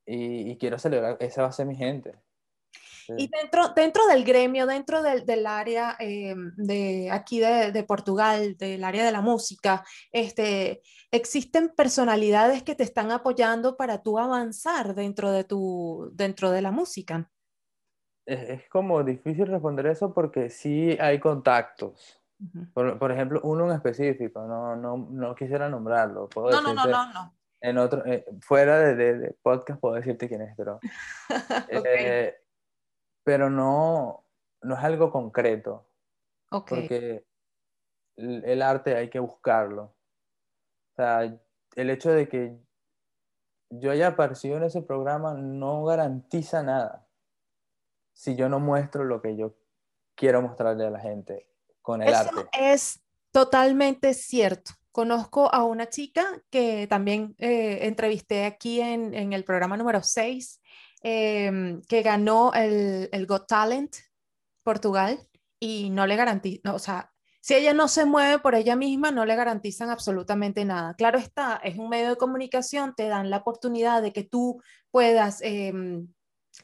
y, 0.06 0.52
y 0.52 0.58
quiero 0.58 0.78
celebrar, 0.78 1.18
esa 1.20 1.42
va 1.42 1.48
a 1.50 1.52
ser 1.52 1.66
mi 1.66 1.76
gente. 1.76 2.16
Y 3.18 3.28
dentro, 3.28 3.70
dentro 3.76 4.06
del 4.08 4.24
gremio, 4.24 4.66
dentro 4.66 5.02
del, 5.04 5.26
del 5.26 5.46
área 5.46 5.96
eh, 6.00 6.36
de 6.58 7.10
aquí 7.12 7.40
de, 7.40 7.72
de 7.72 7.84
Portugal, 7.84 8.56
del 8.58 8.84
área 8.84 9.06
de 9.06 9.12
la 9.12 9.22
música, 9.22 9.84
este, 10.12 10.82
existen 11.12 11.70
personalidades 11.76 12.64
que 12.64 12.76
te 12.76 12.84
están 12.84 13.12
apoyando 13.12 13.78
para 13.78 14.02
tú 14.02 14.18
avanzar 14.20 14.96
dentro 14.96 15.32
de, 15.32 15.44
tu, 15.44 16.10
dentro 16.14 16.52
de 16.52 16.62
la 16.62 16.72
música. 16.72 17.30
Es, 18.26 18.50
es 18.50 18.70
como 18.70 19.04
difícil 19.04 19.48
responder 19.48 19.86
eso 19.88 20.14
porque 20.14 20.50
sí 20.50 20.98
hay 21.00 21.20
contactos. 21.20 22.22
Ujú. 22.40 22.66
Por, 22.74 23.00
por 23.00 23.12
ejemplo, 23.12 23.40
uno 23.44 23.66
en 23.70 23.76
específico, 23.76 24.46
no, 24.48 24.76
no, 24.76 24.98
no 24.98 25.36
quisiera 25.36 25.70
nombrarlo. 25.70 26.28
Puedo 26.28 26.50
No, 26.50 26.62
no, 26.62 26.74
no, 26.74 26.86
no, 26.88 27.14
no. 27.14 27.36
En 27.62 27.78
otro, 27.78 28.06
eh, 28.06 28.26
fuera 28.42 28.78
de, 28.80 28.96
de- 28.96 29.18
de 29.18 29.36
podcast 29.42 29.80
puedo 29.80 29.96
decirte 29.96 30.28
quién 30.28 30.42
es, 30.42 30.54
pero, 30.56 30.80
eh, 31.70 32.36
pero 33.26 33.50
no, 33.50 34.24
no 34.62 34.76
es 34.78 34.84
algo 34.84 35.12
concreto, 35.12 35.86
ok. 36.52 36.70
porque 36.70 37.26
el, 38.16 38.46
el 38.46 38.62
arte 38.62 38.96
hay 38.96 39.10
que 39.10 39.20
buscarlo. 39.20 39.84
O 39.84 40.96
sea, 40.96 41.38
el 41.76 41.90
hecho 41.90 42.12
de 42.12 42.30
que 42.30 42.58
yo 43.70 43.92
haya 43.92 44.08
aparecido 44.10 44.58
en 44.58 44.64
ese 44.64 44.84
programa 44.84 45.34
no 45.34 45.84
garantiza 45.84 46.64
nada 46.64 47.06
si 48.14 48.36
yo 48.36 48.48
no 48.48 48.60
muestro 48.60 49.04
lo 49.04 49.22
que 49.22 49.36
yo 49.36 49.56
quiero 50.14 50.42
mostrarle 50.42 50.86
a 50.86 50.92
la 50.92 51.00
gente 51.00 51.50
con 51.82 52.02
el 52.02 52.10
Eso 52.10 52.20
arte. 52.20 52.50
es 52.54 53.02
totalmente 53.32 54.14
cierto. 54.14 54.72
Conozco 54.92 55.54
a 55.54 55.66
una 55.66 55.90
chica 55.90 56.42
que 56.50 56.88
también 56.88 57.36
eh, 57.40 57.80
entrevisté 57.82 58.46
aquí 58.46 58.80
en, 58.80 59.14
en 59.14 59.34
el 59.34 59.44
programa 59.44 59.76
número 59.76 60.02
6, 60.02 60.62
em, 61.08 61.82
que 61.84 62.02
ganó 62.02 62.52
el, 62.56 63.10
el 63.12 63.28
Got 63.28 63.48
Talent 63.48 63.96
Portugal 64.64 65.20
y 65.60 65.92
no 65.92 66.08
le 66.08 66.16
garantiza, 66.16 66.74
o 66.74 66.80
sea, 66.80 67.12
si 67.42 67.54
ella 67.54 67.76
no 67.76 67.88
se 67.88 68.06
mueve 68.06 68.40
por 68.40 68.56
ella 68.56 68.76
misma, 68.76 69.12
no 69.12 69.24
le 69.24 69.36
garantizan 69.36 69.92
absolutamente 69.92 70.66
nada. 70.66 70.96
Claro 70.96 71.20
está, 71.20 71.62
es 71.64 71.78
un 71.78 71.90
medio 71.90 72.10
de 72.10 72.16
comunicación, 72.16 72.96
te 72.96 73.08
dan 73.08 73.30
la 73.30 73.38
oportunidad 73.38 74.02
de 74.02 74.12
que 74.12 74.24
tú 74.24 74.60
puedas 74.90 75.42
em, 75.44 76.08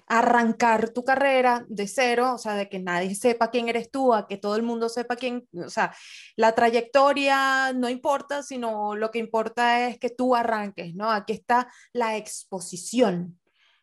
arrancar 0.07 0.89
tu 0.89 1.03
carrera 1.03 1.63
de 1.69 1.87
cero, 1.87 2.33
o 2.33 2.39
sea, 2.39 2.55
de 2.55 2.67
que 2.67 2.79
nadie 2.79 3.13
sepa 3.13 3.51
quién 3.51 3.69
eres 3.69 3.91
tú, 3.91 4.11
a 4.11 4.27
que 4.27 4.37
todo 4.37 4.55
el 4.55 4.63
mundo 4.63 4.89
sepa 4.89 5.17
quién, 5.17 5.47
o 5.53 5.69
sea, 5.69 5.93
la 6.35 6.55
trayectoria 6.55 7.73
no 7.73 7.87
importa, 7.87 8.41
sino 8.41 8.95
lo 8.95 9.11
que 9.11 9.19
importa 9.19 9.87
es 9.87 9.99
que 9.99 10.09
tú 10.09 10.35
arranques, 10.35 10.95
¿no? 10.95 11.11
Aquí 11.11 11.33
está 11.33 11.71
la 11.93 12.17
exposición, 12.17 13.39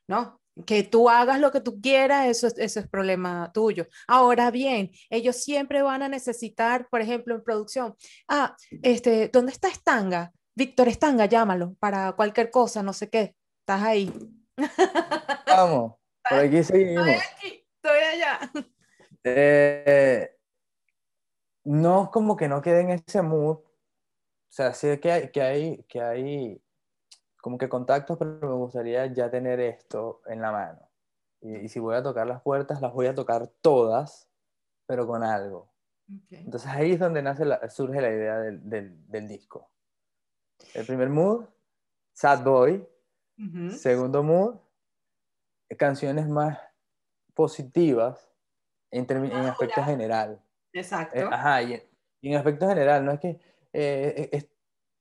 ¿no? 0.09 0.41
Que 0.67 0.83
tú 0.83 1.09
hagas 1.09 1.41
lo 1.41 1.53
que 1.53 1.61
tú 1.61 1.81
quieras, 1.81 2.27
eso 2.27 2.47
es, 2.47 2.59
eso 2.59 2.81
es 2.81 2.89
problema 2.89 3.51
tuyo. 3.53 3.87
Ahora 4.07 4.51
bien, 4.51 4.91
ellos 5.11 5.37
siempre 5.37 5.83
van 5.83 6.03
a 6.03 6.09
necesitar, 6.09 6.89
por 6.89 7.01
ejemplo, 7.01 7.35
en 7.35 7.45
producción, 7.45 7.95
ah, 8.29 8.57
este, 8.83 9.29
¿dónde 9.29 9.53
está 9.53 9.69
Estanga? 9.69 10.33
Víctor 10.55 10.89
Estanga, 10.89 11.27
llámalo 11.27 11.75
para 11.79 12.13
cualquier 12.13 12.51
cosa, 12.51 12.83
no 12.83 12.93
sé 12.93 13.09
qué. 13.09 13.37
Estás 13.61 13.83
ahí. 13.83 14.13
Vamos, 15.47 15.95
por 16.29 16.39
aquí 16.39 16.65
seguimos. 16.65 17.07
aquí, 17.07 17.65
estoy 17.77 17.99
allá. 18.01 18.53
Eh, 19.23 20.31
no 21.65 22.11
como 22.11 22.37
que 22.37 22.49
no 22.49 22.61
quede 22.63 22.81
en 22.81 22.91
ese 22.91 23.23
mood. 23.23 23.59
O 23.59 24.51
sea, 24.51 24.73
sé 24.75 24.99
que 24.99 25.13
hay, 25.13 25.31
que 25.31 25.43
hay, 25.43 25.85
que 25.85 26.01
hay 26.01 26.63
como 27.41 27.59
que 27.59 27.69
contactos, 27.69 28.19
pero 28.19 28.39
me 28.41 28.55
gustaría 28.57 29.07
ya 29.07 29.31
tener 29.31 29.61
esto 29.61 30.23
en 30.27 30.41
la 30.43 30.53
mano. 30.53 30.81
Y, 31.41 31.57
y 31.57 31.69
si 31.69 31.79
voy 31.79 31.95
a 31.97 32.03
tocar 32.03 32.27
las 32.27 32.43
puertas, 32.43 32.81
las 32.81 32.93
voy 32.93 33.07
a 33.07 33.15
tocar 33.15 33.47
todas, 33.63 34.29
pero 34.87 35.07
con 35.07 35.23
algo. 35.23 35.73
Entonces 36.31 36.71
ahí 36.71 36.93
es 36.93 36.99
donde 36.99 37.23
nace 37.23 37.45
la- 37.45 37.69
surge 37.69 38.01
la 38.01 38.09
idea 38.11 38.39
del, 38.39 38.69
del- 38.69 39.07
del 39.11 39.29
disco. 39.29 39.71
El 40.75 40.87
primer 40.87 41.09
mood, 41.11 41.45
Sad 42.13 42.43
Boy. 42.43 42.89
Ujú. 43.39 43.71
Segundo 43.71 44.23
mood, 44.23 44.57
canciones 45.77 46.27
más 46.29 46.59
positivas 47.35 48.33
en, 48.91 49.07
en 49.11 49.33
aspecto 49.47 49.83
general. 49.85 50.43
Exacto. 50.73 51.17
Eh, 51.17 51.29
ajá, 51.31 51.63
y, 51.63 51.83
y 52.21 52.31
en 52.33 52.37
aspecto 52.37 52.67
general, 52.69 53.05
no 53.05 53.13
es 53.13 53.21
que, 53.21 53.41
eh, 53.73 54.29
es- 54.33 54.49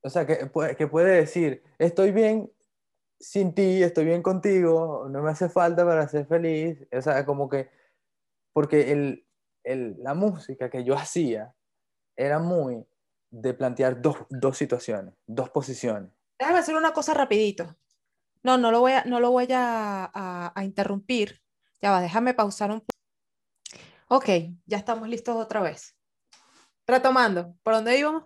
o 0.02 0.10
sea, 0.10 0.26
que, 0.26 0.50
que 0.78 0.88
puede 0.88 1.16
decir, 1.16 1.64
estoy 1.78 2.12
bien 2.12 2.52
sin 3.20 3.54
ti, 3.54 3.82
estoy 3.84 4.06
bien 4.06 4.22
contigo, 4.22 5.08
no 5.10 5.22
me 5.24 5.32
hace 5.32 5.50
falta 5.50 5.84
para 5.86 6.08
ser 6.08 6.26
feliz, 6.28 6.78
o 6.91 7.02
sea, 7.02 7.26
como 7.26 7.50
que, 7.50 7.70
porque 8.54 8.91
el, 8.91 9.28
el- 9.64 9.95
la 10.04 10.14
música 10.14 10.70
que 10.70 10.84
yo 10.84 10.95
hacía 10.95 11.54
era 12.16 12.39
muy 12.39 12.86
de 13.32 13.54
plantear 13.54 14.02
dos, 14.02 14.18
dos 14.30 14.58
situaciones, 14.58 15.14
dos 15.26 15.50
posiciones. 15.50 16.12
Déjame 16.39 16.60
hacer 16.60 16.76
una 16.76 16.93
cosa 16.93 17.14
rapidito. 17.14 17.76
No, 18.43 18.58
no 18.58 18.72
lo 18.72 18.80
voy 18.80 18.93
a, 18.93 19.04
no 19.06 19.20
lo 19.20 19.32
voy 19.32 19.48
a, 19.52 20.06
a- 20.14 20.54
a 20.56 20.64
interrumpir. 20.64 21.41
Ya 21.82 21.91
va, 21.91 22.02
déjame 22.02 22.34
pausar 22.34 22.72
un 22.72 22.80
poco. 22.80 22.91
Ok, 24.10 24.30
ya 24.66 24.78
estamos 24.78 25.10
listos 25.10 25.36
otra 25.36 25.60
vez. 25.62 25.95
Retomando, 26.88 27.56
¿por 27.64 27.74
dónde 27.74 27.98
íbamos? 27.98 28.24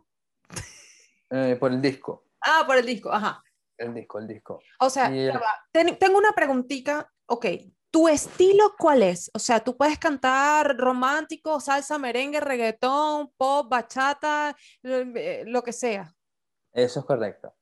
Eh, 1.32 1.55
por 1.59 1.71
el 1.71 1.82
disco, 1.82 2.25
Ah, 2.41 2.63
por 2.67 2.77
el 2.77 2.86
disco, 2.86 3.11
ajá. 3.11 3.41
el 3.77 3.93
disco, 3.93 4.19
el 4.19 4.27
disco. 4.27 4.59
O 4.79 4.89
sea, 4.89 5.09
Y. 5.11 5.32
Ten- 5.71 5.97
tengo 5.97 6.17
una 6.17 6.34
preguntita. 6.34 7.09
Ok, 7.27 7.45
¿Tu 7.93 8.07
estilo 8.07 8.73
cuál 8.79 9.03
es? 9.03 9.29
O 9.34 9.39
sea, 9.39 9.59
tú 9.59 9.75
puedes 9.75 9.99
cantar 9.99 10.77
romántico, 10.77 11.59
salsa, 11.59 11.97
merengue, 11.97 12.39
reggaetón, 12.39 13.34
pop, 13.36 13.67
bachata, 13.69 14.55
eh, 14.84 15.43
lo 15.45 15.61
que 15.61 15.73
sea. 15.73 16.09
Eso 16.71 17.01
es 17.01 17.05
correcto. 17.05 17.53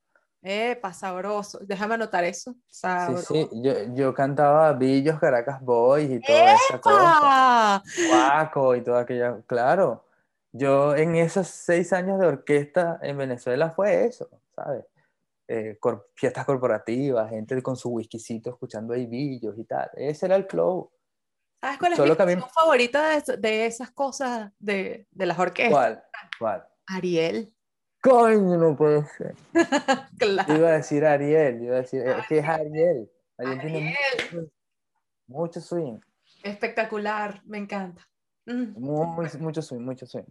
Epa, 0.44 0.94
sabroso. 0.94 1.58
Déjame 1.64 1.96
anotar 1.96 2.24
eso. 2.26 2.54
Sí, 2.54 2.60
Sabroso. 2.82 3.34
sí, 3.34 3.50
yo, 3.54 3.74
yo 3.96 4.14
cantaba 4.14 4.72
Billos, 4.74 5.20
Caracas 5.20 5.60
Boys 5.62 6.12
y 6.12 6.22
toda 6.22 6.54
esa 6.54 6.80
cosa. 6.80 7.18
¡Epa! 7.18 7.84
Guaco 8.08 8.76
y 8.76 8.84
toda 8.84 9.02
aquella, 9.02 9.42
claro. 9.48 10.06
Yo 10.52 10.96
en 10.96 11.16
esos 11.16 11.48
seis 11.48 11.94
años 11.94 12.20
de 12.20 12.28
orquesta 12.28 13.00
en 13.04 13.18
Venezuela 13.18 13.70
fue 13.70 14.06
eso, 14.06 14.30
¿sabes? 14.56 14.86
Eh, 15.48 15.78
cor- 15.80 16.10
fiestas 16.16 16.46
corporativas, 16.46 17.30
gente 17.30 17.62
con 17.62 17.76
su 17.76 17.90
whiskycito 17.90 18.50
escuchando 18.52 18.94
ahí 18.94 19.06
Billos 19.08 19.58
y 19.58 19.64
tal. 19.66 19.90
Ese 19.96 20.26
era 20.28 20.36
el 20.36 20.46
flow. 20.46 20.92
¿Sabes 21.62 21.78
cuál 21.80 21.92
es 21.94 21.98
Solo 21.98 22.16
mi 22.26 22.36
mí- 22.36 22.42
favorita 22.54 23.10
de, 23.10 23.16
es- 23.18 23.42
de 23.42 23.66
esas 23.66 23.92
cosas 23.92 24.52
de, 24.60 25.08
de 25.12 25.26
las 25.26 25.38
orquestas? 25.40 25.72
¿Cuál? 25.72 26.04
¿Cuál? 26.40 26.68
Ariel. 26.88 27.54
Coño, 28.02 28.58
no 28.58 28.76
puede 28.76 29.06
ser. 29.08 29.36
Claro. 30.18 30.54
Iba 30.54 30.68
a 30.70 30.72
decir 30.74 31.06
Ariel, 31.06 31.64
iba 31.64 31.76
a 31.76 31.80
decir, 31.82 32.02
es 32.02 32.28
que 32.28 32.40
es 32.40 32.46
Ariel. 32.46 33.10
Ariel 33.38 33.60
tiene 33.62 33.78
Ariel. 33.78 33.98
mucho, 34.34 34.52
mucho 35.28 35.62
swing, 35.62 36.00
Espectacular, 36.44 37.42
me 37.46 37.58
encanta. 37.58 38.08
Mm, 38.46 38.74
muy, 38.80 39.28
mucho 39.40 39.62
swing, 39.62 39.82
mucho 39.82 40.06
swing. 40.06 40.26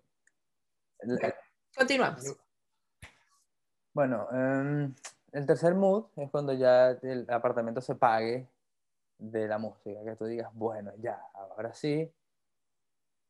Continuamos. 1.76 2.36
Bueno, 3.94 4.28
em, 4.32 4.94
el 5.32 5.46
tercer 5.46 5.74
mood 5.74 6.06
es 6.16 6.30
cuando 6.30 6.52
ya 6.52 6.90
el 7.02 7.26
apartamento 7.30 7.80
se 7.80 7.94
pague 7.94 8.48
de 9.18 9.48
la 9.48 9.58
música, 9.58 10.02
que 10.04 10.14
tú 10.16 10.24
digas, 10.26 10.50
bueno, 10.54 10.92
ya, 10.98 11.20
ahora 11.34 11.72
sí. 11.74 12.12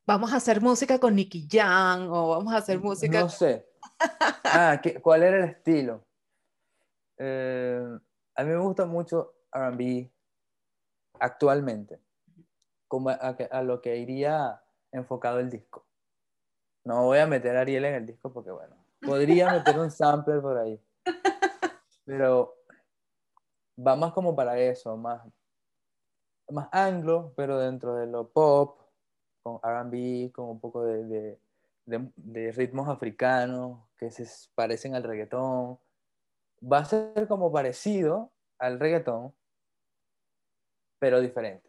Vamos 0.06 0.32
a 0.32 0.36
hacer 0.36 0.60
música 0.60 0.98
con 0.98 1.14
Nicky 1.14 1.46
Jam 1.50 2.10
o 2.10 2.30
vamos 2.30 2.52
a 2.52 2.58
hacer 2.58 2.78
música. 2.78 3.20
No 3.20 3.28
sé. 3.28 3.66
Ah, 4.44 4.80
¿qué- 4.82 5.00
¿cuál 5.00 5.22
era 5.22 5.38
el 5.38 5.44
estilo? 5.50 6.02
Eh, 7.18 7.98
a 8.34 8.44
mí 8.44 8.50
me 8.50 8.56
gusta 8.58 8.86
mucho 8.86 9.34
RB 9.52 10.10
actualmente, 11.20 12.00
como 12.86 13.10
a, 13.10 13.14
a 13.50 13.62
lo 13.62 13.80
que 13.82 13.96
iría 13.96 14.62
enfocado 14.92 15.40
el 15.40 15.50
disco. 15.50 15.86
No 16.89 17.05
voy 17.05 17.18
a 17.18 17.26
meter 17.26 17.55
a 17.55 17.61
Ariel 17.61 17.84
en 17.84 17.95
el 17.97 18.07
disco 18.07 18.32
porque, 18.32 18.51
bueno, 18.51 18.74
podría 19.03 19.53
meter 19.53 19.78
un 19.78 19.91
sampler 19.91 20.41
por 20.41 20.57
ahí. 20.57 20.80
Pero 22.07 22.55
va 23.78 23.95
más 23.95 24.14
como 24.14 24.34
para 24.34 24.59
eso, 24.59 24.97
más, 24.97 25.22
más 26.49 26.70
anglo, 26.72 27.34
pero 27.36 27.59
dentro 27.59 27.95
de 27.95 28.07
lo 28.07 28.30
pop, 28.30 28.80
con 29.43 29.61
RB, 29.62 30.32
con 30.32 30.49
un 30.49 30.61
poco 30.61 30.82
de, 30.84 31.05
de- 31.05 31.39
de- 32.16 32.53
ritmos 32.53 32.89
africanos 32.89 33.86
que 33.99 34.11
se 34.11 34.26
parecen 34.55 34.95
al 34.95 35.03
reggaetón. 35.03 35.78
Va 36.62 36.78
a 36.78 36.84
ser 36.86 37.28
como 37.28 37.53
parecido 37.53 38.32
al 38.59 38.80
reggaetón, 38.80 39.34
pero 40.99 41.20
diferente. 41.20 41.67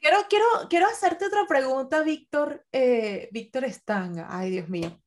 Quiero, 0.00 0.18
quiero, 0.28 0.44
quiero 0.68 0.86
hacerte 0.86 1.26
otra 1.26 1.46
pregunta, 1.48 2.02
Víctor, 2.02 2.64
eh, 2.72 3.28
Víctor 3.32 3.64
Stanga. 3.70 4.26
Ay, 4.30 4.50
Dios 4.50 4.68
mío. 4.68 5.00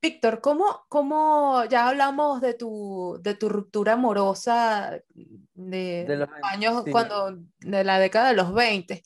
Víctor, 0.00 0.40
¿cómo, 0.40 0.84
cómo 0.88 1.64
ya 1.64 1.88
hablamos 1.88 2.40
de 2.40 2.54
tu, 2.54 3.18
de 3.22 3.34
tu 3.34 3.48
ruptura 3.48 3.94
amorosa 3.94 4.98
de, 5.14 6.04
De 6.06 6.16
los 6.16 6.28
años 6.42 6.82
sí. 6.84 6.90
cuando, 6.90 7.38
de 7.60 7.84
la 7.84 7.98
década 7.98 8.28
de 8.28 8.34
los 8.34 8.52
20? 8.52 9.02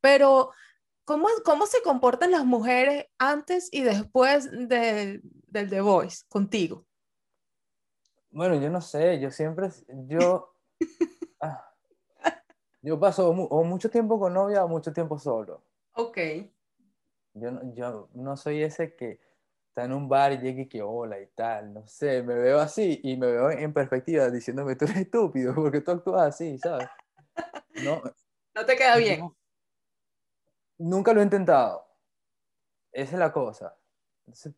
Pero, 0.00 0.50
¿cómo, 1.04 1.28
cómo 1.44 1.66
se 1.66 1.82
comportan 1.82 2.30
las 2.32 2.44
mujeres 2.44 3.06
antes 3.18 3.68
y 3.72 3.80
después 3.82 4.50
de- 4.68 5.20
del 5.22 5.70
The 5.70 5.80
Voice 5.80 6.24
contigo? 6.28 6.86
Bueno, 8.30 8.54
yo 8.56 8.70
no 8.70 8.80
sé, 8.80 9.20
yo 9.20 9.30
siempre, 9.30 9.68
yo, 10.06 10.54
yo 12.82 12.98
paso 13.00 13.32
mu- 13.32 13.46
o 13.50 13.64
mucho 13.64 13.88
tiempo 13.90 14.18
con 14.18 14.34
novia 14.34 14.64
o 14.64 14.68
mucho 14.68 14.92
tiempo 14.92 15.18
solo. 15.18 15.62
Ok. 15.94 16.18
Yo 17.34 17.50
no, 17.50 17.74
yo 17.74 18.08
no 18.14 18.36
soy 18.36 18.62
ese 18.62 18.94
que 18.94 19.20
está 19.68 19.84
en 19.84 19.92
un 19.94 20.08
bar 20.08 20.32
y 20.32 20.38
llega 20.38 20.62
y 20.62 20.68
que 20.68 20.82
hola 20.82 21.18
y 21.20 21.26
tal, 21.28 21.72
no 21.72 21.86
sé, 21.86 22.22
me 22.22 22.34
veo 22.34 22.60
así 22.60 23.00
y 23.02 23.16
me 23.16 23.26
veo 23.28 23.50
en 23.50 23.72
perspectiva 23.72 24.28
diciéndome 24.30 24.76
tú 24.76 24.84
eres 24.84 24.98
estúpido 24.98 25.54
porque 25.54 25.80
tú 25.80 25.92
actúas 25.92 26.22
así, 26.28 26.58
¿sabes? 26.58 26.88
No, 27.82 28.02
No 28.54 28.66
te 28.66 28.76
queda 28.76 28.96
bien. 28.98 29.20
no, 29.20 29.36
nunca 30.78 31.14
lo 31.14 31.20
he 31.20 31.24
intentado. 31.24 31.86
Esa 32.92 33.12
es 33.14 33.18
la 33.18 33.32
cosa. 33.32 33.74
Entonces, 34.26 34.54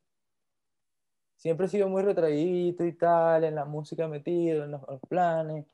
siempre 1.36 1.66
he 1.66 1.68
sido 1.68 1.88
muy 1.88 2.02
retraído 2.02 2.84
y 2.84 2.92
tal, 2.94 3.44
en 3.44 3.54
la 3.54 3.64
música 3.64 4.08
metido, 4.08 4.64
en 4.64 4.72
los, 4.72 4.82
los 4.88 5.00
planes. 5.08 5.64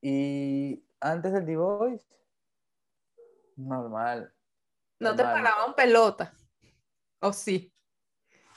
Y 0.00 0.84
antes 1.04 1.32
del 1.32 1.44
D-Voice, 1.44 2.06
normal. 3.56 4.32
No 5.00 5.14
te 5.14 5.22
normal. 5.22 5.42
paraban 5.44 5.74
pelota. 5.74 6.34
¿O 7.20 7.32
sí? 7.32 7.70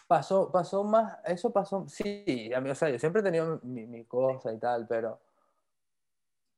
Pasó, 0.07 0.49
pasó 0.51 0.83
más, 0.85 1.17
eso 1.25 1.51
pasó, 1.51 1.85
sí, 1.89 2.51
a 2.55 2.61
mí, 2.61 2.69
o 2.69 2.75
sea, 2.75 2.89
yo 2.89 2.97
siempre 2.97 3.19
he 3.19 3.23
tenido 3.23 3.59
mi, 3.63 3.85
mi 3.85 4.05
cosa 4.05 4.53
y 4.53 4.57
tal, 4.57 4.87
pero 4.87 5.19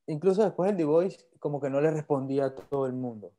incluso 0.05 0.43
después 0.43 0.75
del 0.77 0.85
Voice, 0.85 1.27
como 1.39 1.59
que 1.59 1.69
no 1.69 1.81
le 1.81 1.89
respondía 1.89 2.45
a 2.45 2.53
todo 2.55 2.85
el 2.85 2.93
mundo. 2.93 3.31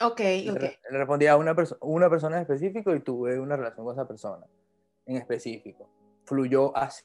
Ok, 0.00 0.18
Le, 0.20 0.52
ok. 0.52 0.60
le 0.90 0.98
respondía 0.98 1.32
a 1.32 1.36
una, 1.36 1.54
perso- 1.54 1.76
una 1.82 2.08
persona 2.08 2.36
en 2.36 2.42
específico 2.42 2.94
y 2.94 3.00
tuve 3.00 3.38
una 3.38 3.56
relación 3.56 3.84
con 3.84 3.94
esa 3.94 4.08
persona 4.08 4.46
en 5.04 5.16
específico. 5.16 5.90
Fluyó 6.24 6.74
así, 6.74 7.04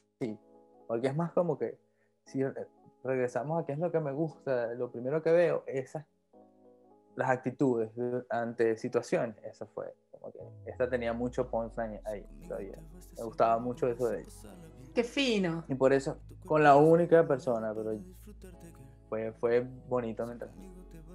porque 0.86 1.08
es 1.08 1.16
más 1.16 1.32
como 1.32 1.58
que, 1.58 1.78
si 2.24 2.40
regresamos 3.06 3.62
a 3.62 3.66
qué 3.66 3.72
es 3.72 3.78
lo 3.78 3.90
que 3.90 4.00
me 4.00 4.12
gusta, 4.12 4.74
lo 4.74 4.90
primero 4.90 5.22
que 5.22 5.30
veo, 5.30 5.64
esas, 5.66 6.04
las 7.14 7.30
actitudes 7.30 7.94
de- 7.94 8.24
ante 8.30 8.76
situaciones, 8.76 9.36
eso 9.44 9.66
fue, 9.68 9.94
como 10.10 10.30
que 10.32 10.40
esta 10.66 10.88
tenía 10.88 11.12
mucho 11.12 11.48
punchline 11.48 12.00
ahí 12.04 12.26
todavía. 12.46 12.78
Me 13.16 13.24
gustaba 13.24 13.58
mucho 13.58 13.88
eso 13.88 14.08
de 14.08 14.20
ella. 14.20 14.30
Qué 14.94 15.04
fino. 15.04 15.64
Y 15.68 15.74
por 15.74 15.92
eso, 15.92 16.18
con 16.44 16.62
la 16.62 16.76
única 16.76 17.26
persona, 17.26 17.72
pero 17.74 17.98
fue, 19.08 19.32
fue 19.32 19.66
bonito 19.88 20.26
mientras 20.26 20.50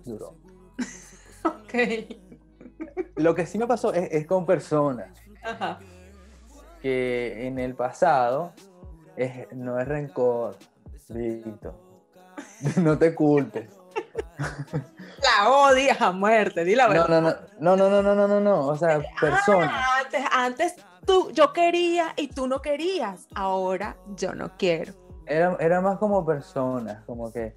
duró. 0.05 0.35
Ok. 1.43 1.73
Lo 3.15 3.33
que 3.33 3.45
sí 3.47 3.57
me 3.57 3.65
pasó 3.65 3.91
es, 3.93 4.11
es 4.11 4.27
con 4.27 4.45
personas 4.45 5.09
Ajá. 5.43 5.79
que 6.81 7.47
en 7.47 7.57
el 7.57 7.73
pasado 7.75 8.53
es, 9.15 9.51
no 9.53 9.79
es 9.79 9.87
rencor, 9.87 10.55
Víctor. 11.09 11.75
No 12.77 12.97
te 12.97 13.13
culpes. 13.15 13.67
La 14.37 15.49
odias 15.49 16.01
a 16.01 16.11
muerte, 16.11 16.63
di 16.63 16.75
la 16.75 16.87
No, 16.87 16.93
verdad. 16.93 17.21
no, 17.59 17.75
no, 17.75 17.89
no, 17.89 17.89
no, 17.89 18.01
no, 18.01 18.15
no, 18.15 18.27
no, 18.27 18.39
no. 18.39 18.67
O 18.67 18.75
sea, 18.77 19.01
personas. 19.19 19.71
Ah, 19.73 19.99
antes, 20.03 20.23
antes 20.31 20.75
tú, 21.05 21.31
yo 21.31 21.53
quería 21.53 22.13
y 22.15 22.27
tú 22.27 22.47
no 22.47 22.61
querías. 22.61 23.27
Ahora 23.35 23.97
yo 24.15 24.33
no 24.33 24.51
quiero. 24.57 24.93
Era, 25.25 25.55
era 25.59 25.81
más 25.81 25.97
como 25.97 26.25
personas, 26.25 27.03
como 27.05 27.31
que 27.31 27.55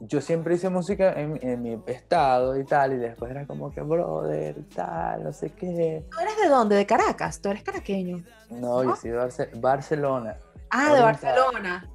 yo 0.00 0.20
siempre 0.20 0.54
hice 0.54 0.68
música 0.68 1.12
en, 1.14 1.38
en 1.42 1.60
mi 1.62 1.82
estado 1.86 2.56
y 2.58 2.64
tal, 2.64 2.92
y 2.92 2.96
después 2.96 3.30
era 3.30 3.44
como 3.46 3.70
que, 3.72 3.80
brother, 3.80 4.56
tal, 4.74 5.24
no 5.24 5.32
sé 5.32 5.50
qué. 5.50 6.04
¿Tú 6.10 6.18
eres 6.20 6.36
de 6.40 6.48
dónde? 6.48 6.76
¿De 6.76 6.86
Caracas? 6.86 7.40
¿Tú 7.40 7.48
eres 7.48 7.62
caraqueño? 7.64 8.22
No, 8.50 8.84
yo 8.84 8.94
soy 8.94 9.10
de 9.10 9.18
Barce- 9.18 9.50
Barcelona. 9.60 10.36
Ah, 10.70 10.94
de. 10.94 11.00
Barcelona. 11.02 11.90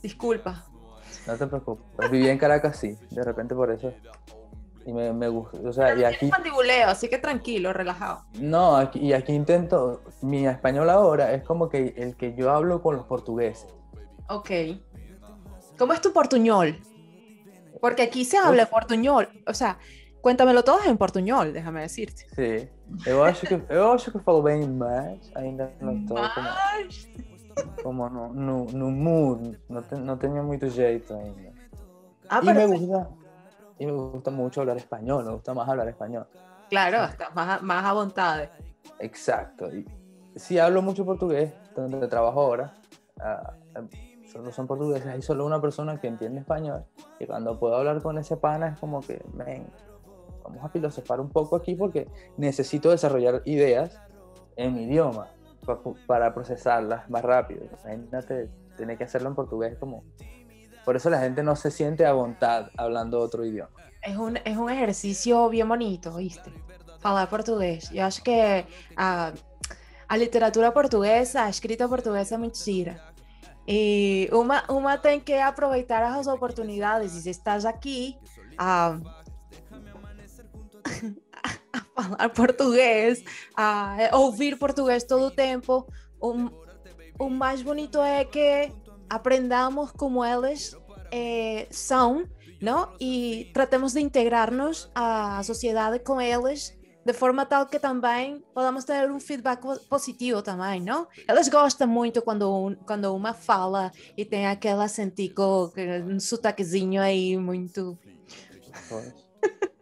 Yo- 0.00 0.02
Disculpa. 0.02 0.64
No 1.26 1.36
te 1.36 1.46
preocupes. 1.46 2.10
Vivía 2.10 2.32
en 2.32 2.38
Caracas, 2.38 2.76
sí. 2.78 2.96
De 3.10 3.22
repente 3.24 3.54
por 3.54 3.70
eso. 3.70 3.92
Y 4.86 4.92
me, 4.92 5.12
me 5.12 5.28
gusta. 5.28 5.58
O 5.64 5.72
sea, 5.72 5.92
y 5.92 5.96
Tienes 5.96 6.16
aquí. 6.16 6.26
mandibuleo, 6.28 6.88
así 6.88 7.08
que 7.08 7.18
tranquilo, 7.18 7.72
relajado. 7.72 8.24
No, 8.38 8.76
aquí, 8.76 8.98
y 9.00 9.12
aquí 9.12 9.32
intento. 9.32 10.02
Mi 10.22 10.46
español 10.46 10.88
ahora 10.88 11.32
es 11.34 11.42
como 11.44 11.68
que 11.68 11.94
el 11.96 12.16
que 12.16 12.34
yo 12.34 12.50
hablo 12.50 12.80
con 12.82 12.96
los 12.96 13.04
portugueses. 13.06 13.66
Ok. 14.28 14.50
¿Cómo 15.78 15.92
es 15.92 16.00
tu 16.00 16.12
portuñol? 16.12 16.78
Porque 17.80 18.02
aquí 18.02 18.24
se 18.24 18.38
habla 18.38 18.66
portuñol. 18.66 19.28
O 19.46 19.54
sea, 19.54 19.78
cuéntamelo 20.22 20.62
todo 20.64 20.80
en 20.86 20.96
portuñol, 20.96 21.52
déjame 21.52 21.82
decirte. 21.82 22.26
Sí. 22.34 22.68
Eu 23.06 23.22
acho 23.22 23.46
que, 23.46 23.54
eu 23.70 23.92
acho 23.92 24.10
que 24.12 24.18
falo 24.18 24.42
bem, 24.42 24.66
mas 24.68 25.30
ainda 25.36 25.70
como, 25.78 25.92
Mas- 26.14 26.34
como 26.34 26.48
no, 27.84 28.28
no, 28.32 28.64
no 28.64 28.90
mood. 28.90 29.58
Não, 29.68 29.82
te, 29.82 29.94
não 29.96 30.16
tenho 30.16 30.42
muito 30.42 30.68
jeito 30.68 31.14
ainda. 31.14 31.52
Ah, 32.28 32.40
y 32.42 32.46
pero 32.46 32.68
me 32.68 32.78
gusta. 32.78 33.08
Y 33.78 33.86
me 33.86 33.92
gusta 33.92 34.30
mucho 34.30 34.60
hablar 34.60 34.76
español. 34.76 35.24
Me 35.24 35.32
gusta 35.32 35.54
más 35.54 35.68
hablar 35.68 35.88
español. 35.88 36.26
claro, 36.68 37.04
estás 37.04 37.34
más, 37.34 37.62
más 37.62 37.84
a 37.84 37.92
voluntad. 37.92 38.48
Exacto. 38.98 39.68
Y 39.74 39.84
si 40.36 40.58
hablo 40.58 40.82
mucho 40.82 41.04
portugués, 41.04 41.52
donde 41.74 42.06
trabajo 42.08 42.40
ahora, 42.40 42.74
ah, 43.20 43.54
ah, 43.74 43.82
solo 44.30 44.52
son 44.52 44.66
portugueses, 44.66 45.06
hay 45.06 45.22
solo 45.22 45.44
una 45.44 45.60
persona 45.60 46.00
que 46.00 46.06
entiende 46.06 46.40
español 46.40 46.84
y 47.18 47.26
cuando 47.26 47.58
puedo 47.58 47.76
hablar 47.76 48.00
con 48.00 48.16
ese 48.18 48.36
pana 48.36 48.68
es 48.68 48.78
como 48.78 49.00
que, 49.00 49.20
ven, 49.34 49.66
vamos 50.44 50.64
a 50.64 50.68
filosofar 50.68 51.20
un 51.20 51.30
poco 51.30 51.56
aquí 51.56 51.74
porque 51.74 52.08
necesito 52.36 52.90
desarrollar 52.90 53.42
ideas 53.44 54.00
en 54.56 54.74
mi 54.74 54.84
idioma 54.84 55.28
pa- 55.64 55.80
para 56.06 56.32
procesarlas 56.34 57.08
más 57.10 57.22
rápido. 57.22 57.66
Imagínate 57.84 58.48
tener 58.76 58.96
que 58.98 59.04
hacerlo 59.04 59.28
en 59.28 59.34
portugués 59.34 59.76
como... 59.78 60.04
Por 60.84 60.96
eso 60.96 61.10
la 61.10 61.20
gente 61.20 61.42
no 61.42 61.54
se 61.56 61.70
siente 61.70 62.06
a 62.06 62.12
voluntad 62.12 62.70
hablando 62.76 63.20
otro 63.20 63.44
idioma. 63.44 63.70
Es 64.02 64.16
un, 64.16 64.38
es 64.38 64.56
un 64.56 64.70
ejercicio 64.70 65.48
bien 65.50 65.68
bonito, 65.68 66.16
¿viste? 66.16 66.50
Falar 67.00 67.28
português. 67.28 67.90
Eu 67.92 68.04
acho 68.04 68.22
que 68.22 68.66
a, 68.96 69.32
a 70.08 70.16
literatura 70.16 70.72
portuguesa, 70.72 71.44
a 71.44 71.48
escrita 71.50 71.86
portuguesa 71.86 72.34
é 72.34 72.38
mentira. 72.38 73.00
E 73.68 74.28
uma, 74.32 74.64
uma 74.70 74.96
tem 74.98 75.20
que 75.20 75.34
aproveitar 75.38 76.02
as 76.02 76.26
oportunidades. 76.26 77.14
E 77.14 77.20
se 77.20 77.30
estás 77.30 77.64
aqui 77.66 78.18
a, 78.58 78.98
a 81.29 81.29
falar 82.02 82.28
português, 82.34 83.22
a 83.56 84.08
ouvir 84.14 84.58
português 84.58 85.04
todo 85.04 85.26
o 85.26 85.30
tempo, 85.30 85.86
o, 86.20 86.50
o 87.18 87.28
mais 87.30 87.62
bonito 87.62 88.00
é 88.00 88.24
que 88.24 88.72
aprendamos 89.08 89.92
como 89.92 90.24
eles 90.24 90.76
eh, 91.12 91.66
são 91.70 92.24
¿no? 92.60 92.90
Y 92.98 93.50
tratemos 93.54 93.94
de 93.94 94.02
integrarnos 94.02 94.90
a 94.94 95.36
la 95.38 95.42
sociedad 95.42 95.98
con 96.02 96.20
ellos 96.20 96.74
de 97.06 97.14
forma 97.14 97.46
tal 97.46 97.66
que 97.70 97.80
também 97.80 98.44
podamos 98.52 98.84
ter 98.84 99.10
um 99.10 99.18
feedback 99.18 99.62
po- 99.62 99.80
positivo 99.88 100.42
também, 100.42 100.82
não? 100.82 101.08
Elas 101.26 101.48
gostam 101.48 101.88
muito 101.88 102.20
quando, 102.20 102.76
quando 102.86 103.14
uma 103.14 103.32
fala 103.32 103.90
e 104.14 104.26
tem 104.26 104.46
aquele 104.46 104.82
acentico, 104.82 105.72
um 106.06 106.20
sotaquezinho 106.20 107.00
aí 107.00 107.36
muito... 107.38 107.98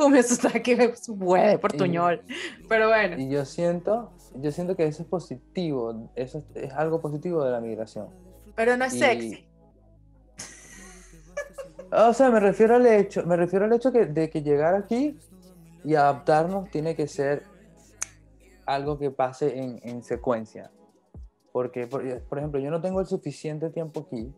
Pues, 0.02 0.06
O 0.06 0.08
meu 0.08 0.22
sotaque 0.22 0.72
é 0.72 0.92
bué, 1.14 1.58
portuñol. 1.58 2.22
Pero 2.68 2.88
bueno, 2.88 3.18
Y 3.18 3.28
yo 3.28 3.44
siento, 3.44 4.10
yo 4.34 4.50
siento 4.50 4.74
que 4.74 4.84
eso 4.86 5.02
es 5.02 5.08
positivo, 5.08 6.10
eso 6.14 6.38
es, 6.54 6.64
es 6.64 6.72
algo 6.72 7.00
positivo 7.02 7.44
de 7.44 7.50
la 7.50 7.60
migración. 7.60 8.08
pero 8.56 8.76
no 8.78 8.86
es 8.86 8.94
y- 8.94 8.98
sexy. 8.98 9.46
O 11.92 12.14
sea, 12.14 12.30
me 12.30 12.38
refiero 12.40 12.76
al 12.76 12.86
hecho, 12.86 13.24
me 13.26 13.36
refiero 13.36 13.64
al 13.64 13.72
hecho 13.72 13.90
que, 13.92 14.06
de 14.06 14.30
que 14.30 14.42
llegar 14.42 14.74
aquí 14.76 15.18
y 15.84 15.94
adaptarnos 15.96 16.70
tiene 16.70 16.94
que 16.94 17.08
ser 17.08 17.42
algo 18.64 18.96
que 18.98 19.10
pase 19.10 19.58
en, 19.58 19.80
en 19.82 20.02
secuencia. 20.04 20.70
Porque, 21.52 21.88
por, 21.88 22.00
por 22.28 22.38
ejemplo, 22.38 22.60
yo 22.60 22.70
no 22.70 22.80
tengo 22.80 23.00
el 23.00 23.06
suficiente 23.06 23.70
tiempo 23.70 24.06
aquí 24.06 24.32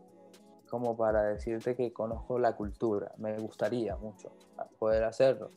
como 0.73 0.97
para 0.97 1.21
decirte 1.25 1.75
que 1.75 1.93
conozco 1.93 2.39
la 2.39 2.55
cultura. 2.55 3.11
Me 3.17 3.37
gustaría 3.37 3.95
mucho 3.95 4.31
poder 4.79 5.03
hacerlo. 5.03 5.51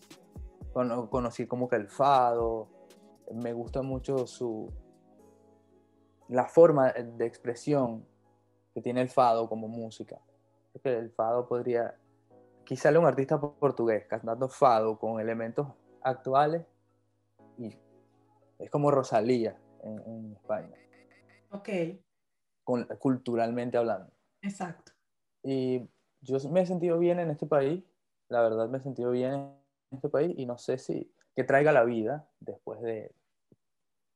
Cono- 0.74 1.08
conocí 1.08 1.46
como 1.46 1.68
que 1.70 1.76
el 1.76 1.88
fado, 1.88 2.68
me 3.32 3.54
gusta 3.54 3.80
mucho 3.80 4.26
su 4.26 4.70
la 6.28 6.44
forma 6.44 6.92
de 6.92 7.24
expresión 7.24 8.06
que 8.74 8.82
tiene 8.82 9.00
el 9.00 9.08
fado 9.08 9.48
como 9.48 9.68
música. 9.68 10.20
Creo 10.72 10.82
que 10.82 10.98
el 10.98 11.10
fado 11.12 11.48
podría, 11.48 11.96
sale 12.76 12.98
un 12.98 13.06
artista 13.06 13.40
po- 13.40 13.54
portugués 13.54 14.04
cantando 14.06 14.50
fado 14.50 14.98
con 14.98 15.18
elementos 15.18 15.66
actuales 16.02 16.66
y 17.56 17.74
es 18.58 18.68
como 18.70 18.90
Rosalía 18.90 19.58
en, 19.82 19.98
en 20.02 20.32
España, 20.34 20.76
Ok, 21.52 21.68
con- 22.64 22.84
culturalmente 22.98 23.78
hablando. 23.78 24.12
exacto. 24.42 24.92
Y 25.48 25.88
yo 26.22 26.38
me 26.50 26.62
he 26.62 26.66
sentido 26.66 26.98
bien 26.98 27.20
en 27.20 27.30
este 27.30 27.46
país, 27.46 27.84
la 28.28 28.42
verdad 28.42 28.68
me 28.68 28.78
he 28.78 28.80
sentido 28.80 29.12
bien 29.12 29.32
en 29.34 29.52
este 29.92 30.08
país 30.08 30.34
y 30.36 30.44
no 30.44 30.58
sé 30.58 30.76
si 30.76 31.12
que 31.36 31.44
traiga 31.44 31.70
la 31.70 31.84
vida 31.84 32.28
después 32.40 32.80
de, 32.80 33.14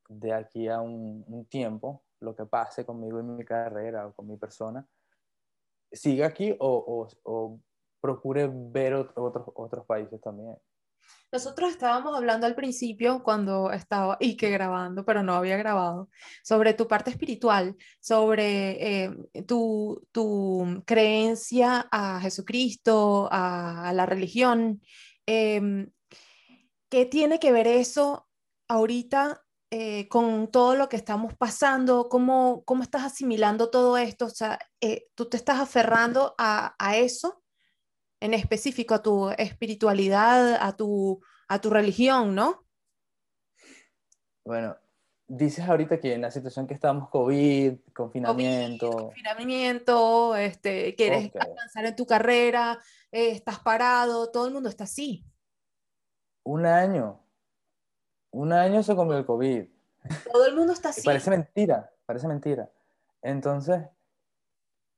de 0.08 0.32
aquí 0.32 0.66
a 0.66 0.80
un, 0.80 1.46
tiempo, 1.48 2.02
lo 2.18 2.34
que 2.34 2.44
pase 2.46 2.84
conmigo 2.84 3.20
en 3.20 3.36
mi 3.36 3.44
carrera 3.44 4.08
o 4.08 4.12
con 4.12 4.26
mi 4.26 4.36
persona, 4.36 4.84
siga 5.92 6.26
aquí 6.26 6.54
o, 6.58 7.06
o- 7.24 7.60
procure 8.00 8.48
ver 8.52 8.94
ot- 8.94 9.12
otros, 9.14 9.46
otros 9.54 9.84
países 9.86 10.20
también. 10.20 10.56
Nosotros 11.32 11.70
estábamos 11.70 12.16
hablando 12.16 12.46
al 12.46 12.56
principio 12.56 13.22
cuando 13.22 13.70
estaba 13.70 14.16
y 14.18 14.36
que 14.36 14.50
grabando, 14.50 15.04
pero 15.04 15.22
no 15.22 15.34
había 15.34 15.56
grabado, 15.56 16.10
sobre 16.42 16.74
tu 16.74 16.88
parte 16.88 17.10
espiritual, 17.10 17.76
sobre 18.00 19.04
eh, 19.04 19.16
tu, 19.46 20.08
tu 20.10 20.82
creencia 20.84 21.86
a 21.92 22.20
Jesucristo, 22.20 23.28
a, 23.30 23.92
la 23.94 24.06
religión. 24.06 24.82
Em, 25.24 25.90
¿qué 26.88 27.06
tiene 27.06 27.38
que 27.38 27.52
ver 27.52 27.68
eso 27.68 28.28
ahorita 28.68 29.44
eh, 29.70 30.08
con 30.08 30.50
todo 30.50 30.74
lo 30.74 30.88
que 30.88 30.96
estamos 30.96 31.34
pasando? 31.36 32.08
¿Cómo, 32.08 32.64
cómo 32.64 32.82
estás 32.82 33.04
asimilando 33.04 33.70
todo 33.70 33.96
esto? 33.96 34.26
O 34.26 34.30
sea, 34.30 34.58
eh, 34.80 35.06
tú 35.14 35.28
te 35.28 35.36
estás 35.36 35.60
aferrando 35.60 36.34
a, 36.38 36.74
a 36.78 36.96
eso 36.96 37.39
en 38.20 38.34
específico 38.34 38.94
a 38.94 39.02
tu 39.02 39.30
espiritualidad, 39.30 40.56
a 40.60 40.76
tu, 40.76 41.20
a 41.48 41.60
tu 41.60 41.70
religión, 41.70 42.34
¿no? 42.34 42.64
Bueno, 44.44 44.76
dices 45.26 45.68
ahorita 45.68 46.00
que 46.00 46.14
en 46.14 46.22
la 46.22 46.30
situación 46.30 46.66
que 46.66 46.74
estamos, 46.74 47.08
COVID, 47.10 47.74
confinamiento, 47.94 48.90
COVID, 48.90 49.04
confinamiento, 49.06 50.36
este, 50.36 50.94
quieres 50.96 51.26
Ok. 51.28 51.36
avanzar 51.40 51.86
en 51.86 51.96
tu 51.96 52.06
carrera, 52.06 52.78
eh, 53.12 53.30
estás 53.30 53.60
parado, 53.60 54.30
todo 54.30 54.46
el 54.46 54.52
mundo 54.52 54.68
está 54.68 54.84
así. 54.84 55.24
un 56.42 56.64
año, 56.66 57.20
un 58.32 58.52
año 58.52 58.82
se 58.82 58.96
comió 58.96 59.16
el 59.16 59.26
COVID. 59.26 59.66
Todo 60.32 60.46
el 60.46 60.56
mundo 60.56 60.72
está 60.72 60.88
así. 60.90 61.02
Parece 61.02 61.30
mentira, 61.30 61.92
parece 62.06 62.26
mentira. 62.26 62.70
Entonces, 63.22 63.82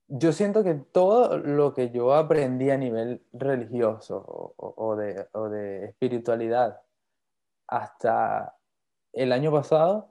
yo 0.09 0.33
siento 0.33 0.63
que 0.65 0.75
todo 0.75 1.39
lo 1.39 1.75
que 1.75 1.91
yo 1.91 2.15
aprendí 2.15 2.71
a 2.71 2.77
nivel 2.77 3.25
religioso 3.33 4.55
o, 4.57 4.97
de, 4.97 5.29
o 5.33 5.49
de 5.49 5.87
espiritualidad 5.87 6.83
hasta 7.67 8.57
el 9.13 9.33
año 9.33 9.51
pasado 9.51 10.11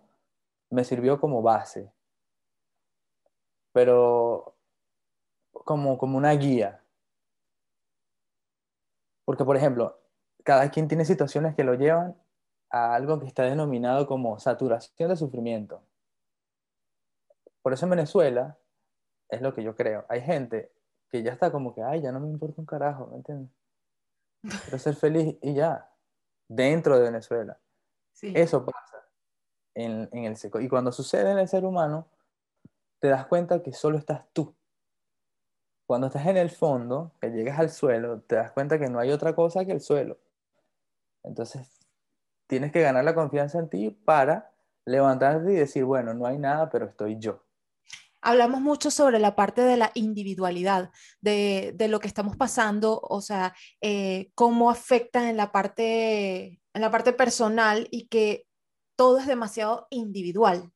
me 0.70 0.84
sirvió 0.84 1.20
como 1.20 1.42
base, 1.42 1.92
pero 3.74 4.56
como, 5.52 5.98
como 5.98 6.18
una 6.18 6.32
guía. 6.32 6.84
Porque, 9.26 9.46
por 9.46 9.56
ejemplo, 9.56 10.00
cada 10.44 10.70
quien 10.72 10.88
tiene 10.88 11.06
situaciones 11.06 11.56
que 11.56 11.64
lo 11.64 11.76
llevan 11.76 12.16
a 12.70 12.96
algo 12.96 13.20
que 13.20 13.28
está 13.28 13.44
denominado 13.44 14.08
como 14.08 14.39
saturación 14.39 15.10
de 15.10 15.16
sufrimiento. 15.16 15.84
Por 17.62 17.74
eso 17.74 17.86
en 17.86 17.92
Venezuela, 17.92 18.58
es 19.32 19.41
lo 19.41 19.53
que 19.53 19.63
yo 19.63 19.75
creo, 19.75 20.05
hay 20.09 20.21
gente 20.21 20.71
que 21.09 21.23
ya 21.23 21.32
está 21.32 21.51
como 21.51 21.73
que, 21.73 21.82
ay, 21.82 22.01
ya 22.01 22.11
no 22.11 22.19
me 22.19 22.29
importa 22.29 22.61
un 22.61 22.67
carajo, 22.67 23.07
¿me 23.07 23.17
entiendes? 23.17 23.49
Quiero 24.41 24.77
ser 24.77 24.95
feliz 24.95 25.38
y 25.41 25.53
ya, 25.53 25.89
dentro 26.47 26.97
de 26.97 27.03
Venezuela. 27.03 27.59
Sí. 28.11 28.34
Eso 28.36 28.65
pasa 28.65 29.07
en, 29.73 30.09
en 30.11 30.25
el 30.25 30.38
seco. 30.38 30.59
Y 30.59 30.67
cuando 30.67 30.91
sucede 30.91 31.32
en 31.32 31.39
el 31.39 31.47
ser 31.47 31.65
humano, 31.65 32.07
te 32.99 33.07
das 33.07 33.25
cuenta 33.25 33.61
que 33.61 33.73
solo 33.73 33.97
estás 33.97 34.25
tú. 34.34 34.55
Cuando 35.86 36.07
estás 36.07 36.25
en 36.27 36.38
el 36.38 36.49
fondo, 36.49 37.11
que 37.19 37.29
llegas 37.29 37.59
al 37.59 37.69
suelo, 37.69 38.21
te 38.21 38.36
das 38.36 38.51
cuenta 38.51 38.79
que 38.79 38.89
no 38.89 38.99
hay 38.99 39.11
otra 39.11 39.36
cosa 39.36 39.65
que 39.65 39.73
el 39.73 39.82
suelo. 39.82 40.17
Entonces, 41.23 41.79
tienes 42.47 42.71
que 42.71 42.82
ganar 42.82 43.03
la 43.03 43.15
confianza 43.15 43.59
en 43.59 43.69
ti 43.69 43.91
para 43.91 44.51
levantarte 44.86 45.51
y 45.51 45.55
decir, 45.55 45.84
bueno, 45.84 46.13
no 46.13 46.25
hay 46.25 46.38
nada, 46.38 46.69
pero 46.69 46.86
estoy 46.86 47.17
yo. 47.19 47.43
Hablamos 48.22 48.61
mucho 48.61 48.91
sobre 48.91 49.19
la 49.19 49.36
parte 49.36 49.61
de 49.61 49.78
la 49.78 49.91
individualidad, 49.95 50.91
de, 51.22 51.74
de 51.76 51.88
lo 51.88 51.99
que 51.99 52.07
estamos 52.07 52.38
pasando, 52.38 52.99
o 53.01 53.22
sea, 53.22 53.53
eh, 53.82 54.32
cómo 54.36 54.69
afecta 54.69 55.30
en 55.30 55.38
la 55.38 55.51
parte, 55.51 56.61
en 56.74 56.82
la 56.82 56.91
parte 56.91 57.13
personal 57.13 57.88
y 57.91 58.07
que 58.07 58.45
todo 58.95 59.17
es 59.17 59.28
demasiado 59.28 59.88
individual. 59.89 60.72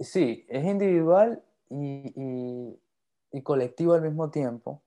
Sí, 0.00 0.44
es 0.48 0.64
individual 0.64 1.42
y, 1.70 2.12
y- 2.16 2.80
y 3.32 3.42
colectivo 3.42 3.94
al 3.94 4.02
mismo 4.02 4.30
tiempo. 4.30 4.82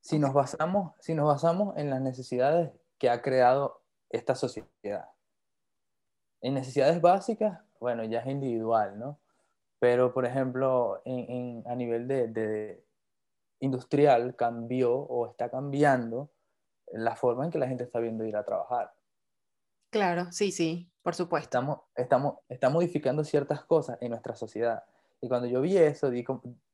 Si 0.00 0.18
nos 0.18 0.32
basamos, 0.32 0.94
si 1.00 1.14
nos 1.14 1.26
basamos 1.26 1.76
en 1.76 1.90
las 1.90 2.00
necesidades 2.00 2.72
que 2.98 3.10
ha 3.10 3.20
creado 3.22 3.82
esta 4.08 4.34
sociedad. 4.34 5.10
En 6.40 6.54
necesidades 6.54 7.00
básicas, 7.00 7.60
bueno, 7.78 8.02
ya 8.04 8.20
es 8.20 8.26
individual, 8.26 8.98
¿no? 8.98 9.18
Pero, 9.80 10.12
por 10.14 10.26
ejemplo, 10.26 11.02
en, 11.04 11.18
en- 11.30 11.64
a 11.66 11.74
nivel 11.74 12.06
de, 12.06 12.28
de 12.28 12.84
industrial 13.60 14.36
cambió 14.36 14.94
o 14.94 15.26
está 15.28 15.50
cambiando 15.50 16.30
la 16.92 17.16
forma 17.16 17.44
en 17.44 17.50
que 17.50 17.58
la 17.58 17.66
gente 17.66 17.84
está 17.84 17.98
viendo 17.98 18.24
ir 18.24 18.36
a 18.36 18.44
trabajar. 18.44 18.92
Claro, 19.90 20.30
sí, 20.30 20.52
sí, 20.52 20.88
por 21.02 21.14
supuesto. 21.14 21.46
estamos, 21.46 21.80
estamos, 21.96 22.34
está 22.48 22.70
modificando 22.70 23.24
ciertas 23.24 23.64
cosas 23.64 23.98
en 24.00 24.10
nuestra 24.10 24.36
sociedad. 24.36 24.84
Y 25.20 25.28
cuando 25.28 25.48
yo 25.48 25.60
vi 25.60 25.76
eso, 25.76 26.10
di 26.10 26.24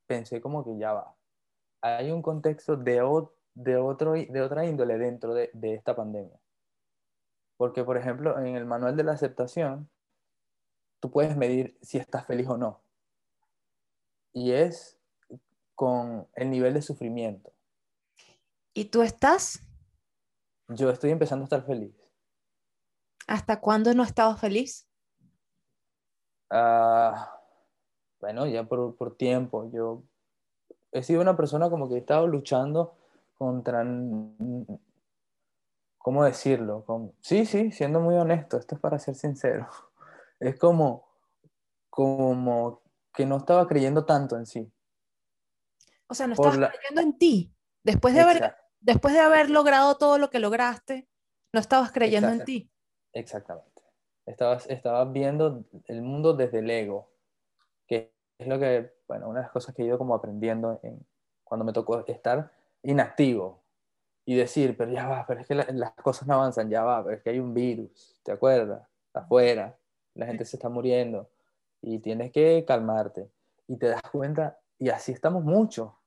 pensé 0.07 0.41
como 0.41 0.65
que 0.65 0.77
ya 0.77 0.93
va. 0.93 1.15
Hay 1.81 2.11
un 2.11 2.23
contexto 2.23 2.77
de, 2.77 3.03
o- 3.03 3.33
de, 3.55 3.77
otro, 3.77 4.13
de 4.13 4.41
otra 4.43 4.67
índole 4.67 4.99
dentro 4.99 5.33
de, 5.33 5.51
de 5.55 5.75
esta 5.75 5.95
pandemia. 5.95 6.39
Porque, 7.57 7.85
por 7.85 7.97
ejemplo, 7.97 8.39
en 8.39 8.55
el 8.57 8.67
manual 8.67 8.97
de 8.97 9.05
la 9.05 9.13
aceptación, 9.13 9.89
tú 11.01 11.11
puedes 11.11 11.37
medir 11.37 11.79
si 11.81 11.99
estás 11.99 12.27
feliz 12.27 12.49
o 12.49 12.57
no. 12.59 12.86
Y 14.37 14.53
es 14.53 14.99
con 15.75 16.29
el 16.35 16.51
nivel 16.51 16.75
de 16.75 16.83
sufrimiento. 16.83 17.55
¿Y 18.75 18.85
tú 18.91 19.01
estás? 19.01 19.63
Yo 20.69 20.91
estoy 20.91 21.11
empezando 21.11 21.45
a 21.45 21.47
estar 21.47 21.65
feliz. 21.65 21.95
¿Hasta 23.27 23.61
cuándo 23.63 23.95
no 23.95 24.03
estabas 24.03 24.39
feliz? 24.39 24.87
Ah, 26.51 27.41
bueno, 28.21 28.47
ya 28.47 28.65
por, 28.65 28.95
por 28.97 29.17
tiempo. 29.17 29.71
Yo 29.73 30.03
he 30.93 31.03
sido 31.03 31.23
una 31.23 31.35
persona 31.35 31.71
como 31.71 31.89
que 31.89 31.95
he 31.95 31.99
estado 31.99 32.27
luchando 32.27 32.95
contra, 33.39 33.87
¿cómo 35.97 36.25
decirlo? 36.25 36.85
Con- 36.85 37.15
sí, 37.23 37.47
sí, 37.47 37.73
siendo 37.73 38.01
muy 38.01 38.17
honesto, 38.17 38.59
esto 38.59 38.75
es 38.75 38.81
para 38.83 38.99
ser 38.99 39.15
sincero. 39.15 39.67
Es 40.39 40.59
como, 40.59 41.09
como 41.89 42.83
que 43.17 43.27
no 43.27 43.39
estaba 43.39 43.67
creyendo 43.67 44.05
tanto 44.05 44.37
en 44.37 44.47
sí. 44.47 44.71
O 46.09 46.15
sea, 46.15 46.27
no 46.27 46.35
estabas 46.35 46.59
la- 46.59 46.71
creyendo 46.71 47.01
en 47.01 47.19
ti. 47.19 47.53
Después 47.83 48.15
de, 48.15 48.21
haber, 48.21 48.57
después 48.81 49.15
de 49.15 49.21
haber 49.21 49.51
logrado 49.51 49.97
todo 49.97 50.19
lo 50.19 50.31
que 50.31 50.39
lograste, 50.39 51.09
no 51.53 51.61
estabas 51.61 51.93
creyendo 51.93 52.29
en 52.29 52.45
ti. 52.45 52.71
Exactamente. 53.13 53.83
Estabas, 54.27 54.69
estabas 54.69 55.13
viendo 55.13 55.65
el 55.87 56.03
mundo 56.03 56.35
desde 56.35 56.59
el 56.59 56.71
ego, 56.71 57.11
que 57.87 58.13
es 58.39 58.47
lo 58.47 58.59
que, 58.59 58.93
bueno, 59.09 59.29
una 59.29 59.39
de 59.41 59.45
las 59.45 59.53
cosas 59.53 59.75
que 59.75 59.83
he 59.83 59.87
ido 59.87 59.99
como 59.99 60.15
aprendiendo 60.15 60.81
en, 60.83 61.07
cuando 61.45 61.65
me 61.65 61.73
tocó 61.73 62.05
estar 62.07 62.51
inactivo 62.83 63.63
y 64.25 64.35
decir, 64.35 64.77
pero 64.77 64.91
ya 64.91 65.07
va, 65.07 65.25
pero 65.27 65.41
es 65.41 65.47
que 65.47 65.55
la- 65.55 65.67
las 65.71 65.93
cosas 65.95 66.27
no 66.27 66.35
avanzan, 66.35 66.69
ya 66.69 66.83
va, 66.83 67.03
pero 67.05 67.17
es 67.17 67.23
que 67.23 67.31
hay 67.31 67.39
un 67.39 67.55
virus, 67.55 68.21
¿te 68.25 68.33
acuerdas? 68.33 68.83
Afuera, 69.15 69.79
la 70.15 70.27
gente 70.27 70.45
se 70.45 70.57
está 70.57 70.69
muriendo 70.69 71.31
y 71.81 71.99
tienes 72.01 72.33
que 72.33 72.65
calmarte 72.67 73.31
y 73.69 73.77
te 73.77 73.89
das 73.89 74.03
cuenta, 74.13 74.61
y 74.79 74.89
así 74.91 75.13
estamos 75.13 75.45
mucho. 75.45 75.99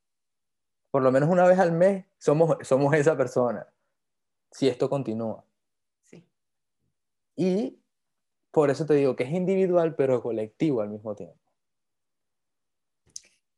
Por 0.92 1.02
lo 1.04 1.12
menos 1.12 1.30
una 1.30 1.46
vez 1.48 1.60
al 1.60 1.72
mes 1.72 2.06
somos, 2.18 2.58
somos 2.62 2.94
esa 2.96 3.16
persona, 3.18 3.68
si 4.52 4.68
esto 4.68 4.90
continúa. 4.90 5.44
Sí. 6.04 6.26
Y 7.36 7.80
por 8.52 8.70
eso 8.70 8.86
te 8.86 8.96
digo 8.96 9.16
que 9.16 9.24
es 9.24 9.32
individual, 9.32 9.96
pero 9.96 10.22
colectivo 10.22 10.82
al 10.82 10.90
mismo 10.90 11.16
tiempo. 11.16 11.38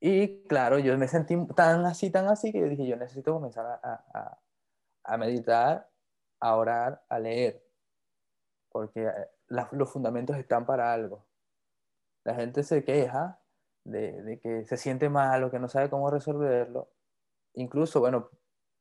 Y 0.04 0.44
claro, 0.48 0.80
yo 0.80 0.98
me 0.98 1.08
sentí 1.08 1.36
tan 1.56 1.86
así, 1.86 2.10
tan 2.10 2.28
así, 2.28 2.52
que 2.52 2.60
yo 2.60 2.68
dije, 2.68 2.88
yo 2.88 2.96
necesito 2.96 3.34
comenzar 3.34 3.80
a, 3.84 4.38
a- 5.04 5.18
meditar, 5.18 5.90
a 6.40 6.56
orar, 6.56 7.04
a 7.08 7.20
leer, 7.20 7.64
porque 8.70 9.06
eh, 9.06 9.30
los 9.48 9.90
fundamentos 9.92 10.36
están 10.38 10.66
para 10.66 10.92
algo. 10.92 11.24
La 12.24 12.36
gente 12.36 12.64
se 12.64 12.84
queja 12.84 13.40
de, 13.84 14.22
de 14.22 14.40
que 14.40 14.66
se 14.66 14.78
siente 14.78 15.10
mal 15.10 15.44
o 15.44 15.52
que 15.52 15.60
no 15.60 15.68
sabe 15.68 15.90
cómo 15.90 16.10
resolverlo. 16.10 16.90
Incluso, 17.54 18.00
bueno, 18.00 18.30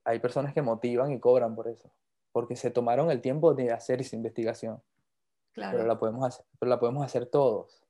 hay 0.04 0.18
personas 0.18 0.52
que 0.54 0.62
motivan 0.62 1.10
y 1.12 1.20
cobran 1.20 1.54
por 1.54 1.68
eso, 1.68 1.90
porque 2.32 2.56
se 2.56 2.70
tomaron 2.70 3.10
el 3.10 3.20
tiempo 3.20 3.54
de 3.54 3.72
hacer 3.72 4.00
esa 4.00 4.16
investigación 4.16 4.82
Claro. 5.52 5.76
pero 5.78 5.88
la 5.88 5.98
podemos 5.98 6.24
hacer, 6.26 6.46
pero 6.58 6.70
la 6.70 6.78
podemos 6.78 7.04
hacer 7.04 7.26
todos. 7.26 7.82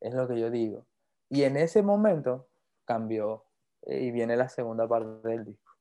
Es 0.00 0.12
lo 0.14 0.28
que 0.28 0.38
yo 0.38 0.50
digo. 0.50 0.86
Y 1.30 1.44
en 1.44 1.56
ese 1.56 1.82
momento 1.82 2.48
cambió 2.84 3.44
eh, 3.82 4.00
y 4.00 4.10
viene 4.10 4.36
la 4.36 4.48
segunda 4.48 4.86
parte 4.86 5.28
del 5.28 5.44
disco. 5.46 5.72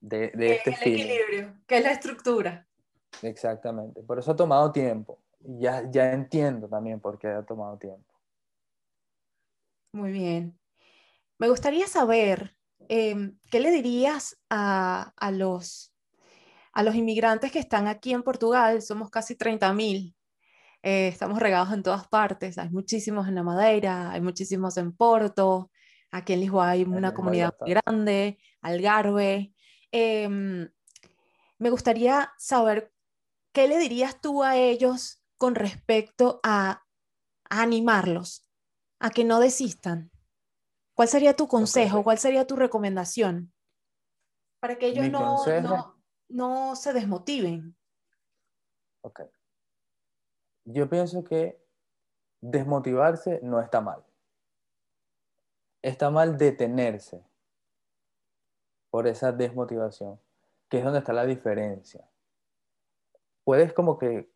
De, 0.00 0.30
de 0.34 0.46
¿Qué 0.46 0.54
este 0.54 0.70
es 0.70 0.76
el 0.78 0.82
feeling. 0.84 1.04
equilibrio? 1.04 1.54
¿Qué 1.66 1.76
es 1.78 1.84
la 1.84 1.90
estructura? 1.92 2.66
Exactamente. 3.22 4.02
Por 4.02 4.18
eso 4.18 4.32
ha 4.32 4.36
tomado 4.36 4.72
tiempo. 4.72 5.18
Ya, 5.44 5.90
ya 5.90 6.12
entiendo 6.12 6.68
también 6.68 7.00
por 7.00 7.18
qué 7.18 7.28
ha 7.28 7.42
tomado 7.42 7.76
tiempo. 7.76 8.12
Muy 9.92 10.12
bien. 10.12 10.58
Me 11.38 11.48
gustaría 11.48 11.86
saber 11.86 12.56
em, 12.88 13.38
qué 13.50 13.60
le 13.60 13.70
dirías 13.70 14.38
a, 14.48 15.12
a 15.16 15.30
los, 15.30 15.92
a 16.72 16.82
los 16.82 16.94
inmigrantes 16.94 17.50
que 17.50 17.58
están 17.58 17.88
aquí 17.88 18.12
en 18.12 18.22
Portugal. 18.22 18.80
Somos 18.82 19.10
casi 19.10 19.34
30.000. 19.36 20.14
Eh, 20.82 21.08
estamos 21.08 21.38
regados 21.38 21.72
en 21.72 21.82
todas 21.82 22.08
partes. 22.08 22.58
Hay 22.58 22.70
muchísimos 22.70 23.28
en 23.28 23.36
la 23.36 23.42
Madeira, 23.42 24.10
hay 24.10 24.20
muchísimos 24.20 24.76
en 24.76 24.92
Porto. 24.92 25.70
Aquí 26.10 26.32
en 26.32 26.40
Lisboa 26.40 26.70
hay 26.70 26.82
una 26.84 27.14
comunidad 27.14 27.54
muy 27.60 27.70
grande, 27.70 28.38
Algarve. 28.60 29.52
Em, 29.90 30.68
me 31.58 31.70
gustaría 31.70 32.32
saber 32.36 32.92
qué 33.52 33.68
le 33.68 33.78
dirías 33.78 34.20
tú 34.20 34.42
a 34.42 34.56
ellos 34.56 35.21
con 35.42 35.56
respecto 35.56 36.38
a, 36.44 36.84
a 37.50 37.62
animarlos, 37.62 38.48
a 39.00 39.10
que 39.10 39.24
no 39.24 39.40
desistan. 39.40 40.12
¿Cuál 40.94 41.08
sería 41.08 41.34
tu 41.34 41.48
consejo? 41.48 42.04
¿Cuál 42.04 42.18
sería 42.18 42.46
tu 42.46 42.54
recomendación? 42.54 43.52
Para 44.60 44.78
que 44.78 44.86
ellos 44.86 45.10
no, 45.10 45.44
no, 45.62 46.00
no 46.28 46.76
se 46.76 46.92
desmotiven. 46.92 47.76
Ok. 49.00 49.22
Yo 50.64 50.88
pienso 50.88 51.24
que 51.24 51.60
desmotivarse 52.40 53.40
no 53.42 53.60
está 53.60 53.80
mal. 53.80 54.06
Está 55.82 56.08
mal 56.10 56.38
detenerse 56.38 57.20
por 58.90 59.08
esa 59.08 59.32
desmotivación, 59.32 60.20
que 60.68 60.78
es 60.78 60.84
donde 60.84 61.00
está 61.00 61.12
la 61.12 61.26
diferencia. 61.26 62.08
Puedes 63.42 63.72
como 63.72 63.98
que 63.98 64.31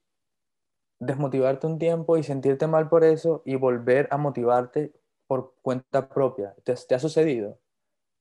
desmotivarte 0.99 1.67
un 1.67 1.79
tiempo 1.79 2.17
y 2.17 2.23
sentirte 2.23 2.67
mal 2.67 2.89
por 2.89 3.05
eso 3.05 3.43
y 3.45 3.57
volver 3.57 4.09
a 4.11 4.17
motivarte 4.17 4.93
por 5.27 5.55
cuenta 5.63 6.09
propia. 6.09 6.55
¿Te, 6.65 6.75
te 6.75 6.95
ha 6.95 6.99
sucedido? 6.99 7.59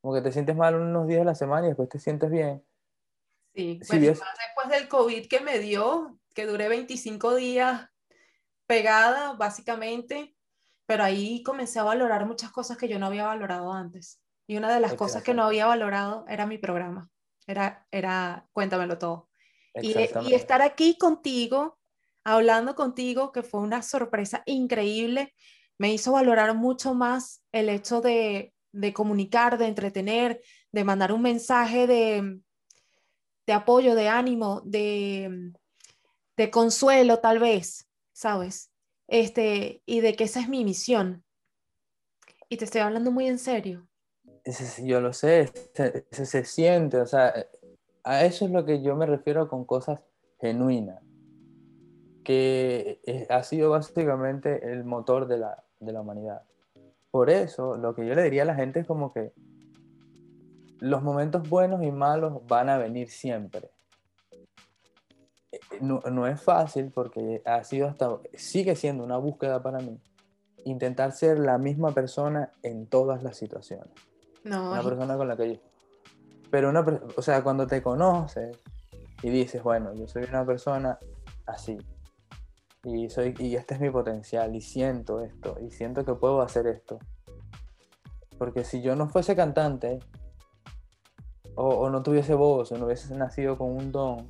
Como 0.02 0.14
que 0.14 0.22
te 0.22 0.32
sientes 0.32 0.56
mal 0.56 0.76
unos 0.76 1.08
días 1.08 1.20
de 1.20 1.26
la 1.26 1.36
semana 1.36 1.68
y 1.68 1.70
después 1.70 1.90
te 1.90 2.00
sientes 2.00 2.30
bien. 2.30 2.64
Sí, 3.54 3.80
Si 3.82 3.98
bueno, 3.98 4.08
ves- 4.08 4.20
más 4.20 4.38
después 4.38 4.70
del 4.80 4.88
COVID 4.90 5.28
que 5.28 5.40
me 5.40 5.60
dio, 5.60 6.20
que 6.34 6.46
duré 6.46 6.68
25 6.68 7.36
días 7.36 7.90
pegada, 8.68 9.34
básicamente, 9.34 10.36
pero 10.86 11.04
ahí 11.04 11.42
comencé 11.44 11.80
a 11.80 11.84
valorar 11.84 12.26
muchas 12.26 12.52
cosas 12.52 12.78
que 12.78 12.88
yo 12.88 13.00
no 13.00 13.08
había 13.08 13.26
valorado 13.26 13.72
antes. 13.72 14.22
Y 14.48 14.58
una 14.58 14.74
de 14.74 14.80
las 14.80 14.94
cosas 14.94 15.24
que 15.24 15.34
no 15.34 15.44
había 15.44 15.66
valorado 15.66 16.26
era 16.28 16.46
mi 16.46 16.58
programa, 16.58 17.10
era, 17.48 17.88
era 17.92 18.48
Cuéntamelo 18.54 18.98
todo. 18.98 19.30
Y, 19.82 19.96
estar 20.34 20.62
aquí 20.62 20.98
contigo, 20.98 21.80
hablando 22.26 22.76
contigo, 22.76 23.32
que 23.32 23.44
fue 23.44 23.62
una 23.62 23.82
sorpresa 23.82 24.44
increíble, 24.46 25.34
me 25.78 25.94
hizo 25.94 26.12
valorar 26.12 26.56
mucho 26.56 26.94
más 26.94 27.42
el 27.54 27.70
hecho 27.70 28.02
de, 28.02 28.54
de 28.74 28.94
comunicar, 28.94 29.58
de 29.58 29.68
entretener, 29.68 30.42
de 30.72 30.84
mandar 30.84 31.14
un 31.14 31.22
mensaje 31.22 31.88
de, 31.88 32.40
de 33.48 33.54
apoyo, 33.54 33.96
de 33.96 34.10
ánimo, 34.10 34.62
de, 34.66 35.54
de 36.38 36.52
consuelo 36.52 37.20
tal 37.20 37.40
vez, 37.40 37.88
¿sabes? 38.12 38.72
Este, 39.08 39.82
y 39.86 40.02
de 40.02 40.16
que 40.16 40.24
esa 40.26 40.40
es 40.42 40.50
mi 40.50 40.66
misión. 40.66 41.24
Y 42.50 42.58
te 42.58 42.66
estoy 42.66 42.82
hablando 42.82 43.12
muy 43.12 43.28
en 43.28 43.40
serio. 43.40 43.88
Yo 44.84 45.02
lo 45.02 45.14
sé, 45.14 45.52
se- 45.74 46.26
se 46.26 46.46
siente, 46.46 46.98
o 47.00 47.06
sea, 47.06 47.34
a 48.04 48.26
eso 48.26 48.46
es 48.46 48.52
lo 48.52 48.66
que 48.66 48.82
yo 48.82 48.96
me 48.96 49.06
refiero 49.06 49.48
con 49.48 49.66
cosas 49.66 50.00
genuinas, 50.40 51.02
que 52.26 53.00
es- 53.06 53.30
ha 53.32 53.42
sido 53.44 53.70
básicamente 53.70 54.70
el 54.74 54.84
motor 54.84 55.28
de 55.28 55.38
la, 55.38 55.64
de 55.80 55.94
la 55.94 56.02
humanidad. 56.02 56.42
Por 57.12 57.30
eso, 57.30 57.78
lo 57.78 57.96
que 57.96 58.06
yo 58.06 58.14
le 58.16 58.24
diría 58.24 58.42
a 58.42 58.46
la 58.46 58.56
gente 58.56 58.82
es 58.82 58.88
como 58.88 59.14
que 59.14 59.32
los 60.80 61.02
momentos 61.02 61.48
buenos 61.48 61.82
y 61.84 61.92
malos 61.92 62.46
van 62.48 62.68
a 62.68 62.78
venir 62.78 63.10
siempre. 63.10 63.70
Eh, 65.52 65.60
No, 65.80 66.02
no 66.12 66.28
es 66.28 66.42
fácil 66.42 66.92
porque 66.94 67.42
ha 67.46 67.64
sido 67.64 67.88
hasta, 67.88 68.18
sigue 68.34 68.76
siendo 68.76 69.04
una 69.06 69.18
búsqueda 69.18 69.62
para 69.64 69.80
mí, 69.80 69.98
intentar 70.66 71.12
ser 71.14 71.40
la 71.40 71.58
misma 71.58 71.92
persona 71.94 72.52
en 72.64 72.88
todas 72.88 73.22
las 73.24 73.38
situaciones 73.38 73.94
No, 74.44 74.72
una 74.72 74.84
persona 74.84 75.16
con 75.16 75.28
la 75.28 75.38
que 75.38 75.54
yo. 75.56 75.60
Pero 76.52 76.70
una, 76.70 76.82
o 77.16 77.22
sea, 77.22 77.44
cuando 77.44 77.68
te 77.68 77.82
conoces 77.82 78.58
y 79.22 79.30
dices, 79.30 79.64
bueno, 79.64 79.94
yo 79.94 80.08
soy 80.08 80.24
una 80.24 80.46
persona 80.46 81.00
así 81.46 81.78
y 82.86 83.10
soy 83.10 83.34
y 83.40 83.56
este 83.56 83.74
es 83.74 83.82
mi 83.82 83.90
potencial 83.90 84.56
y 84.56 84.62
siento 84.62 85.22
esto 85.22 85.58
y 85.60 85.72
siento 85.72 86.06
que 86.06 86.14
puedo 86.14 86.42
hacer 86.42 86.68
esto. 86.68 87.00
Porque 88.38 88.64
si 88.64 88.82
yo 88.82 88.96
no 88.96 89.10
fuese 89.10 89.36
cantante 89.36 90.00
o, 91.56 91.90
no 91.90 92.04
tuviese 92.04 92.36
voz 92.36 92.72
o 92.72 92.78
no 92.78 92.86
hubiese 92.86 93.16
nacido 93.16 93.58
con 93.58 93.72
un 93.72 93.92
don 93.92 94.30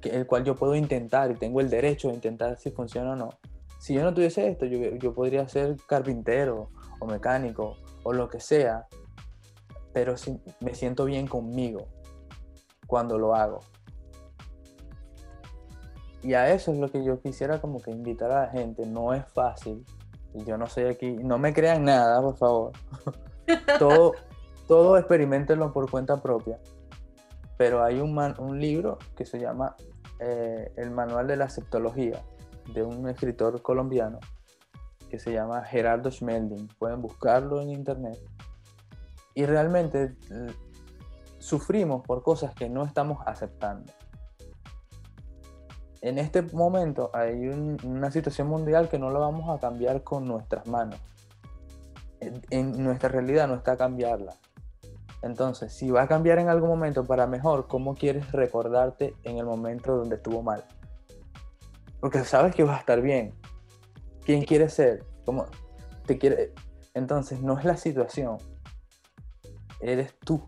que, 0.00 0.10
el 0.10 0.26
cual 0.26 0.44
yo 0.44 0.56
puedo 0.56 0.74
intentar 0.74 1.30
y 1.30 1.34
tengo 1.34 1.60
el 1.60 1.70
derecho 1.70 2.08
de 2.08 2.14
intentar 2.14 2.58
si 2.58 2.70
funciona 2.70 3.12
o 3.12 3.16
no. 3.16 3.30
Si 3.78 3.94
yo 3.94 4.02
no 4.02 4.12
tuviese 4.12 4.46
esto, 4.48 4.66
yo, 4.66 4.96
yo 4.96 5.14
podría 5.14 5.48
ser 5.48 5.76
carpintero 5.86 6.68
o 6.98 7.06
mecánico 7.06 7.76
o 8.02 8.12
lo 8.12 8.28
que 8.28 8.40
sea, 8.40 8.88
pero 9.94 10.18
sí 10.18 10.38
me 10.60 10.74
siento 10.74 11.06
bien 11.06 11.26
conmigo 11.26 11.86
cuando 12.86 13.16
lo 13.16 13.34
hago. 13.34 13.60
Y 16.22 16.34
a 16.34 16.52
eso 16.52 16.72
es 16.72 16.78
lo 16.78 16.90
que 16.90 17.02
yo 17.02 17.20
quisiera 17.20 17.60
como 17.60 17.80
que 17.80 17.90
invitar 17.90 18.30
a 18.30 18.42
la 18.46 18.50
gente. 18.50 18.84
No 18.86 19.12
es 19.14 19.24
fácil. 19.32 19.84
Y 20.34 20.44
yo 20.44 20.58
no 20.58 20.66
soy 20.66 20.84
aquí. 20.84 21.12
No 21.12 21.38
me 21.38 21.52
crean 21.54 21.84
nada, 21.84 22.20
por 22.20 22.36
favor. 22.36 22.72
todo, 23.78 24.12
todo 24.68 24.98
experimentenlo 24.98 25.72
por 25.72 25.90
cuenta 25.90 26.20
propia. 26.20 26.58
Pero 27.56 27.82
hay 27.82 28.00
un, 28.00 28.14
man- 28.14 28.36
un 28.38 28.60
libro 28.60 28.98
que 29.16 29.24
se 29.24 29.38
llama 29.38 29.76
eh, 30.18 30.72
El 30.76 30.90
Manual 30.90 31.26
de 31.26 31.36
la 31.36 31.46
Aceptología, 31.46 32.22
de 32.74 32.82
un 32.82 33.08
escritor 33.08 33.60
colombiano 33.62 34.18
que 35.08 35.18
se 35.18 35.32
llama 35.32 35.64
Gerardo 35.64 36.10
Schmelding. 36.10 36.68
Pueden 36.78 37.02
buscarlo 37.02 37.60
en 37.60 37.70
internet. 37.70 38.18
Y 39.34 39.44
realmente 39.46 40.14
eh, 40.30 40.46
sufrimos 41.38 42.02
por 42.06 42.22
cosas 42.22 42.54
que 42.54 42.68
no 42.68 42.84
estamos 42.84 43.18
aceptando. 43.26 43.92
En 46.02 46.18
este 46.18 46.42
momento 46.42 47.10
hay 47.12 47.48
un- 47.48 47.76
una 47.84 48.10
situación 48.10 48.48
mundial 48.48 48.88
que 48.88 48.98
no 48.98 49.10
la 49.10 49.18
vamos 49.18 49.50
a 49.50 49.60
cambiar 49.60 50.02
con 50.02 50.26
nuestras 50.26 50.66
manos. 50.66 50.98
En, 52.50 52.82
nuestra 52.82 53.08
realidad 53.08 53.48
no 53.48 53.54
está 53.54 53.76
cambiarla. 53.76 54.34
Entonces, 55.22 55.72
si 55.72 55.90
va 55.90 56.02
a 56.02 56.08
cambiar 56.08 56.38
en 56.38 56.48
algún 56.48 56.70
momento 56.70 57.04
para 57.04 57.26
mejor, 57.26 57.66
¿cómo 57.68 57.94
quieres 57.94 58.32
recordarte 58.32 59.14
en 59.24 59.36
el 59.36 59.44
momento 59.44 59.96
donde 59.96 60.16
estuvo 60.16 60.42
mal? 60.42 60.64
Porque 62.00 62.24
sabes 62.24 62.54
que 62.54 62.64
va 62.64 62.76
a 62.76 62.78
estar 62.78 63.02
bien. 63.02 63.34
¿Quién 64.24 64.44
quieres 64.44 64.72
ser? 64.72 65.04
¿Cómo 65.26 65.46
te 66.06 66.18
quiere? 66.18 66.54
Entonces, 66.94 67.42
no 67.42 67.58
es 67.58 67.64
la 67.66 67.76
situación. 67.76 68.38
Eres 69.80 70.18
tú. 70.20 70.44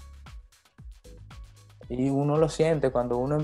Y 1.88 2.08
uno 2.08 2.38
lo 2.38 2.48
siente 2.48 2.90
cuando 2.90 3.18
uno... 3.18 3.38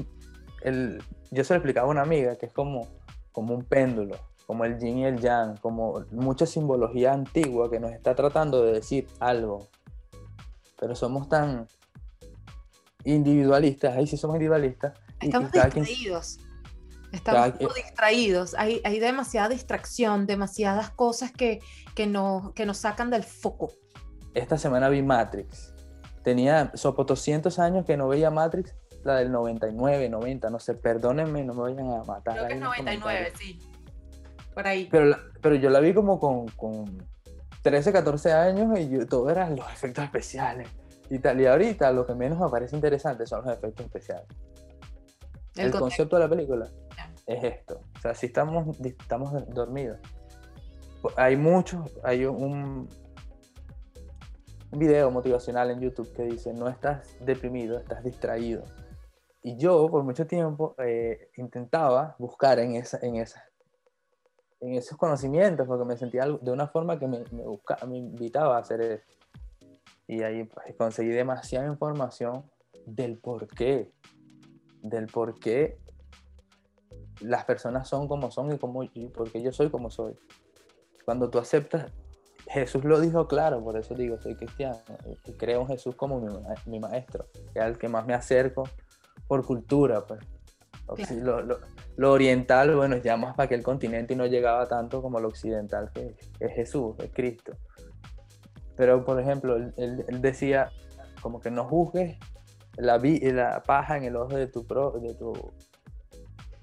El, 0.62 1.02
yo 1.30 1.44
se 1.44 1.54
lo 1.54 1.58
explicaba 1.58 1.86
a 1.86 1.90
una 1.90 2.02
amiga 2.02 2.36
que 2.36 2.46
es 2.46 2.52
como, 2.52 2.88
como 3.32 3.54
un 3.54 3.64
péndulo, 3.64 4.16
como 4.46 4.64
el 4.64 4.78
yin 4.78 4.98
y 4.98 5.04
el 5.06 5.20
yang, 5.20 5.56
como 5.58 6.04
mucha 6.10 6.46
simbología 6.46 7.12
antigua 7.12 7.70
que 7.70 7.78
nos 7.80 7.92
está 7.92 8.14
tratando 8.14 8.62
de 8.64 8.72
decir 8.72 9.06
algo. 9.20 9.68
Pero 10.80 10.94
somos 10.94 11.28
tan 11.28 11.66
individualistas, 13.04 13.96
ahí 13.96 14.06
sí 14.06 14.16
somos 14.16 14.36
individualistas. 14.36 14.94
y- 15.20 15.24
y 15.24 15.28
Estamos 15.28 15.50
cada 15.50 15.68
quien- 15.70 15.84
distraídos. 15.84 16.38
Estamos 17.12 17.52
cada 17.58 17.74
distraídos. 17.74 18.54
Hay, 18.54 18.80
hay 18.84 18.98
demasiada 19.00 19.48
distracción, 19.48 20.26
demasiadas 20.26 20.90
cosas 20.90 21.32
que, 21.32 21.60
que, 21.94 22.06
nos, 22.06 22.52
que 22.52 22.66
nos 22.66 22.78
sacan 22.78 23.10
del 23.10 23.24
foco. 23.24 23.72
esta 24.34 24.56
semana 24.58 24.88
vi 24.88 25.02
Matrix. 25.02 25.74
Tenía 26.22 26.70
sopo 26.74 27.04
200 27.04 27.58
años 27.58 27.84
que 27.86 27.96
no 27.96 28.06
veía 28.08 28.30
Matrix, 28.30 28.74
la 29.08 29.16
del 29.16 29.32
99, 29.32 30.08
90, 30.08 30.50
no 30.50 30.58
sé, 30.60 30.74
perdónenme, 30.74 31.42
no 31.44 31.54
me 31.54 31.62
vayan 31.62 31.90
a 31.90 32.04
matar. 32.04 32.34
Creo 32.36 32.46
que 32.48 32.52
es 32.54 32.58
en 32.58 32.64
los 32.64 32.70
99, 32.78 33.00
comentarios. 33.00 33.38
sí. 33.38 33.60
Por 34.54 34.66
ahí. 34.66 34.88
Pero, 34.90 35.04
la- 35.06 35.20
pero 35.42 35.54
yo 35.56 35.70
la 35.70 35.80
vi 35.80 35.92
como 35.94 36.18
con, 36.18 36.46
con 36.48 37.06
13, 37.62 37.92
14 37.92 38.32
años 38.32 38.78
y 38.78 38.88
yo, 38.88 39.06
todo 39.06 39.30
eran 39.30 39.56
los 39.56 39.66
efectos 39.72 40.04
especiales 40.04 40.68
y 41.10 41.18
tal. 41.18 41.40
Y 41.40 41.46
ahorita 41.46 41.90
lo 41.92 42.06
que 42.06 42.14
menos 42.14 42.38
me 42.38 42.48
parece 42.48 42.74
interesante 42.76 43.26
son 43.26 43.44
los 43.44 43.52
efectos 43.56 43.86
especiales. 43.86 44.26
El 45.56 45.70
concepto 45.72 46.16
de 46.16 46.22
la 46.22 46.28
película 46.28 46.66
es 47.26 47.44
esto. 47.44 47.80
O 47.96 48.00
sea, 48.00 48.14
si 48.14 48.26
estamos, 48.26 48.78
estamos 48.80 49.32
dormidos. 49.52 49.98
Hay 51.16 51.36
muchos, 51.36 51.90
hay 52.02 52.24
un, 52.26 52.88
un 54.70 54.78
video 54.78 55.10
motivacional 55.10 55.70
en 55.70 55.80
YouTube 55.80 56.12
que 56.14 56.24
dice, 56.24 56.52
no 56.52 56.68
estás 56.68 57.16
deprimido, 57.20 57.78
estás 57.78 58.02
distraído. 58.04 58.64
Y 59.48 59.56
yo 59.56 59.88
por 59.88 60.02
mucho 60.02 60.26
tiempo 60.26 60.74
eh, 60.76 61.30
intentaba 61.38 62.14
buscar 62.18 62.58
en, 62.58 62.76
esa, 62.76 62.98
en, 63.00 63.16
esa, 63.16 63.42
en 64.60 64.74
esos 64.74 64.98
conocimientos 64.98 65.66
porque 65.66 65.86
me 65.86 65.96
sentía 65.96 66.26
de 66.26 66.52
una 66.52 66.68
forma 66.68 66.98
que 66.98 67.06
me, 67.06 67.24
me, 67.32 67.44
busca- 67.46 67.78
me 67.86 67.96
invitaba 67.96 68.58
a 68.58 68.60
hacer 68.60 68.82
eso. 68.82 69.06
Y 70.06 70.22
ahí 70.22 70.44
pues, 70.44 70.76
conseguí 70.76 71.08
demasiada 71.08 71.66
información 71.66 72.44
del 72.84 73.16
por 73.16 73.46
qué, 73.48 73.90
del 74.82 75.06
por 75.06 75.40
qué 75.40 75.78
las 77.20 77.46
personas 77.46 77.88
son 77.88 78.06
como 78.06 78.30
son 78.30 78.52
y, 78.52 78.58
como, 78.58 78.82
y 78.82 79.08
por 79.08 79.32
qué 79.32 79.40
yo 79.40 79.50
soy 79.50 79.70
como 79.70 79.88
soy. 79.88 80.14
Cuando 81.06 81.30
tú 81.30 81.38
aceptas, 81.38 81.90
Jesús 82.48 82.84
lo 82.84 83.00
dijo 83.00 83.26
claro, 83.26 83.64
por 83.64 83.78
eso 83.78 83.94
digo, 83.94 84.20
soy 84.20 84.34
cristiano 84.34 84.78
y 85.24 85.32
creo 85.32 85.62
en 85.62 85.68
Jesús 85.68 85.94
como 85.94 86.20
mi, 86.20 86.28
mi 86.66 86.80
maestro, 86.80 87.24
que 87.54 87.60
es 87.60 87.64
al 87.64 87.78
que 87.78 87.88
más 87.88 88.04
me 88.06 88.12
acerco 88.12 88.64
por 89.28 89.44
cultura, 89.46 90.04
pues. 90.06 90.20
Lo, 91.22 91.42
lo- 91.42 91.58
lo 91.96 92.12
oriental, 92.12 92.74
bueno, 92.74 92.96
ya 92.96 93.16
más 93.16 93.34
para 93.36 93.44
aquel 93.46 93.62
continente 93.62 94.14
y 94.14 94.16
no 94.16 94.26
llegaba 94.26 94.66
tanto 94.66 95.02
como 95.02 95.20
lo 95.20 95.28
occidental, 95.28 95.90
que 95.92 96.16
es 96.40 96.52
Jesús, 96.54 96.94
es 96.98 97.10
Cristo. 97.12 97.52
Pero, 98.76 99.04
por 99.04 99.20
ejemplo, 99.20 99.56
él, 99.56 99.74
él- 99.76 100.20
decía 100.22 100.70
como 101.20 101.40
que 101.40 101.50
no 101.50 101.64
juzgues 101.68 102.16
la, 102.76 102.96
la 102.98 103.62
paja 103.64 103.96
en 103.96 104.04
el 104.04 104.16
ojo 104.16 104.36
de 104.36 104.46
tu, 104.46 104.64
pro- 104.66 104.92
de 105.00 105.14
tu 105.14 105.32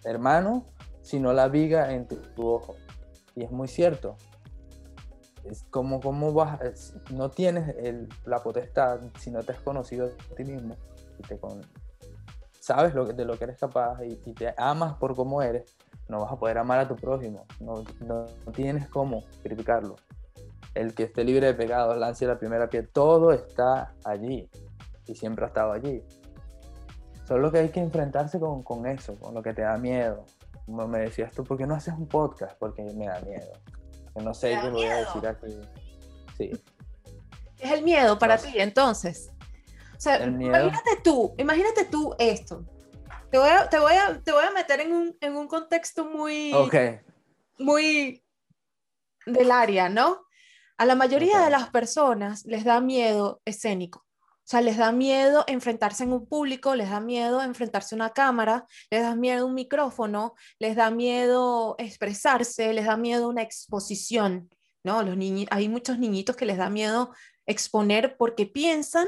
hermano, 0.05 0.65
sino 1.01 1.33
la 1.33 1.47
viga 1.49 1.93
en 1.93 2.07
tu, 2.07 2.15
tu 2.15 2.47
ojo. 2.47 2.75
Y 3.35 3.43
es 3.43 3.51
muy 3.51 3.67
cierto. 3.67 4.15
Es 5.43 5.63
como, 5.69 5.99
como 5.99 6.33
vas, 6.33 6.59
es- 6.61 6.95
no 7.11 7.29
tienes 7.29 7.75
el- 7.77 8.07
la 8.25 8.39
potestad 8.41 9.01
si 9.19 9.29
no 9.29 9.43
te 9.43 9.51
has 9.51 9.59
conocido 9.59 10.07
a 10.07 10.35
ti 10.35 10.43
mismo 10.45 10.75
y 11.19 11.27
te 11.27 11.37
con- 11.37 11.61
sabes 12.65 12.93
lo, 12.95 13.05
que- 13.05 13.13
de 13.13 13.25
lo 13.25 13.37
que 13.37 13.43
eres 13.43 13.57
capaz 13.59 14.03
y, 14.03 14.19
y 14.25 14.33
te 14.33 14.53
amas 14.57 14.95
por 14.95 15.15
cómo 15.15 15.41
eres, 15.41 15.75
no 16.09 16.21
vas 16.21 16.31
a 16.31 16.35
poder 16.37 16.57
amar 16.57 16.79
a 16.79 16.87
tu 16.87 16.95
prójimo. 16.95 17.45
No, 17.59 17.83
no- 18.05 18.25
no 18.45 18.51
tienes 18.51 18.87
cómo 18.89 19.23
criticarlo. 19.43 19.95
El 20.73 20.93
que 20.95 21.03
esté 21.03 21.23
libre 21.23 21.47
de 21.47 21.53
pecados 21.53 21.95
lance 21.97 22.25
la 22.25 22.37
primera 22.39 22.69
piedra. 22.69 22.89
Todo 22.91 23.31
está 23.31 23.93
allí 24.03 24.49
y 25.07 25.15
siempre 25.15 25.45
ha 25.45 25.47
estado 25.49 25.71
allí. 25.73 26.03
Solo 27.27 27.51
que 27.51 27.59
hay 27.59 27.69
que 27.69 27.79
enfrentarse 27.79 28.39
con, 28.39 28.61
con 28.63 28.85
eso, 28.85 29.15
con 29.19 29.33
lo 29.33 29.41
que 29.41 29.53
te 29.53 29.61
da 29.61 29.77
miedo. 29.77 30.25
Como 30.65 30.87
me 30.87 30.99
decías 30.99 31.31
tú, 31.31 31.43
¿por 31.43 31.57
qué 31.57 31.65
no 31.67 31.75
haces 31.75 31.93
un 31.93 32.07
podcast? 32.07 32.57
Porque 32.59 32.83
me 32.83 33.05
da 33.07 33.19
miedo. 33.21 33.51
Que 34.15 34.23
no 34.23 34.33
sé 34.33 34.49
¿Te 34.49 34.55
da 34.55 34.61
qué 34.63 34.69
voy 34.69 34.85
a 34.85 34.97
decir 34.97 35.27
aquí. 35.27 35.59
Sí. 36.37 36.51
¿Qué 37.55 37.63
es 37.65 37.71
el 37.71 37.83
miedo 37.83 38.17
para 38.19 38.35
No 38.35 38.41
sé. 38.41 38.51
ti 38.51 38.59
entonces? 38.59 39.31
Sea, 40.05 40.17
imagínate 40.45 40.91
tú, 41.03 41.33
imagínate 41.37 41.85
tú 41.85 42.13
esto. 42.19 42.63
Te 43.31 43.39
voy 43.39 43.49
a, 43.49 43.67
te 43.69 43.79
voy 43.79 43.93
a, 43.93 44.21
te 44.23 44.31
voy 44.31 44.43
a 44.45 44.51
meter 44.51 44.79
en 44.81 44.93
un, 44.93 45.17
en 45.19 45.35
un 45.35 45.47
contexto 45.47 46.05
muy, 46.05 46.53
muy 47.57 48.23
del 49.25 49.51
área, 49.51 49.89
¿no? 49.89 50.21
A 50.77 50.85
la 50.85 50.93
mayoría 50.95 51.39
de 51.39 51.49
las 51.49 51.69
personas 51.71 52.45
les 52.45 52.63
da 52.65 52.79
miedo 52.81 53.41
escénico. 53.45 53.99
O 53.99 54.47
sea, 54.47 54.61
les 54.61 54.77
da 54.77 54.91
miedo 54.91 55.43
enfrentarse 55.47 56.03
en 56.03 56.13
un 56.13 56.27
público, 56.27 56.75
les 56.75 56.91
da 56.91 56.99
miedo 56.99 57.41
enfrentarse 57.41 57.95
a 57.95 57.97
una 57.97 58.11
cámara, 58.13 58.67
les 58.91 59.01
da 59.01 59.15
miedo 59.15 59.47
un 59.47 59.55
micrófono, 59.55 60.35
les 60.59 60.75
da 60.75 60.91
miedo 60.91 61.75
expresarse, 61.79 62.71
les 62.73 62.85
da 62.85 62.95
miedo 62.95 63.27
una 63.27 63.41
exposición, 63.41 64.51
¿no? 64.83 65.01
Los 65.01 65.15
niñi- 65.17 65.47
hay 65.49 65.67
muchos 65.67 65.97
niñitos 65.97 66.35
que 66.35 66.45
les 66.45 66.57
da 66.57 66.69
miedo 66.69 67.11
exponer 67.47 68.17
porque 68.17 68.45
piensan 68.45 69.07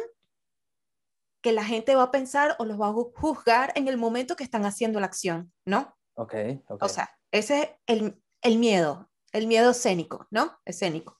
que 1.47 1.53
la 1.53 1.63
gente 1.63 1.95
va 1.95 2.03
a 2.03 2.11
pensar 2.11 2.57
o 2.59 2.65
los 2.65 2.77
va 2.77 2.87
a 2.87 2.91
ju- 2.91 3.13
juzgar 3.15 3.71
en 3.75 3.87
el 3.87 3.95
momento 3.95 4.35
que 4.35 4.43
están 4.43 4.65
haciendo 4.65 4.99
la 4.99 5.05
acción, 5.05 5.53
¿no? 5.63 5.97
Ok, 6.15 6.33
ok. 6.67 6.83
O 6.83 6.89
sea, 6.89 7.09
ese 7.31 7.61
es 7.61 7.69
el, 8.01 8.21
el 8.41 8.57
miedo, 8.57 9.09
el 9.31 9.47
miedo 9.47 9.71
escénico, 9.71 10.27
¿no? 10.29 10.59
Escénico. 10.65 11.17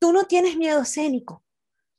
Tú 0.00 0.12
no 0.12 0.24
tienes 0.24 0.56
miedo 0.56 0.82
escénico. 0.82 1.34
O 1.34 1.44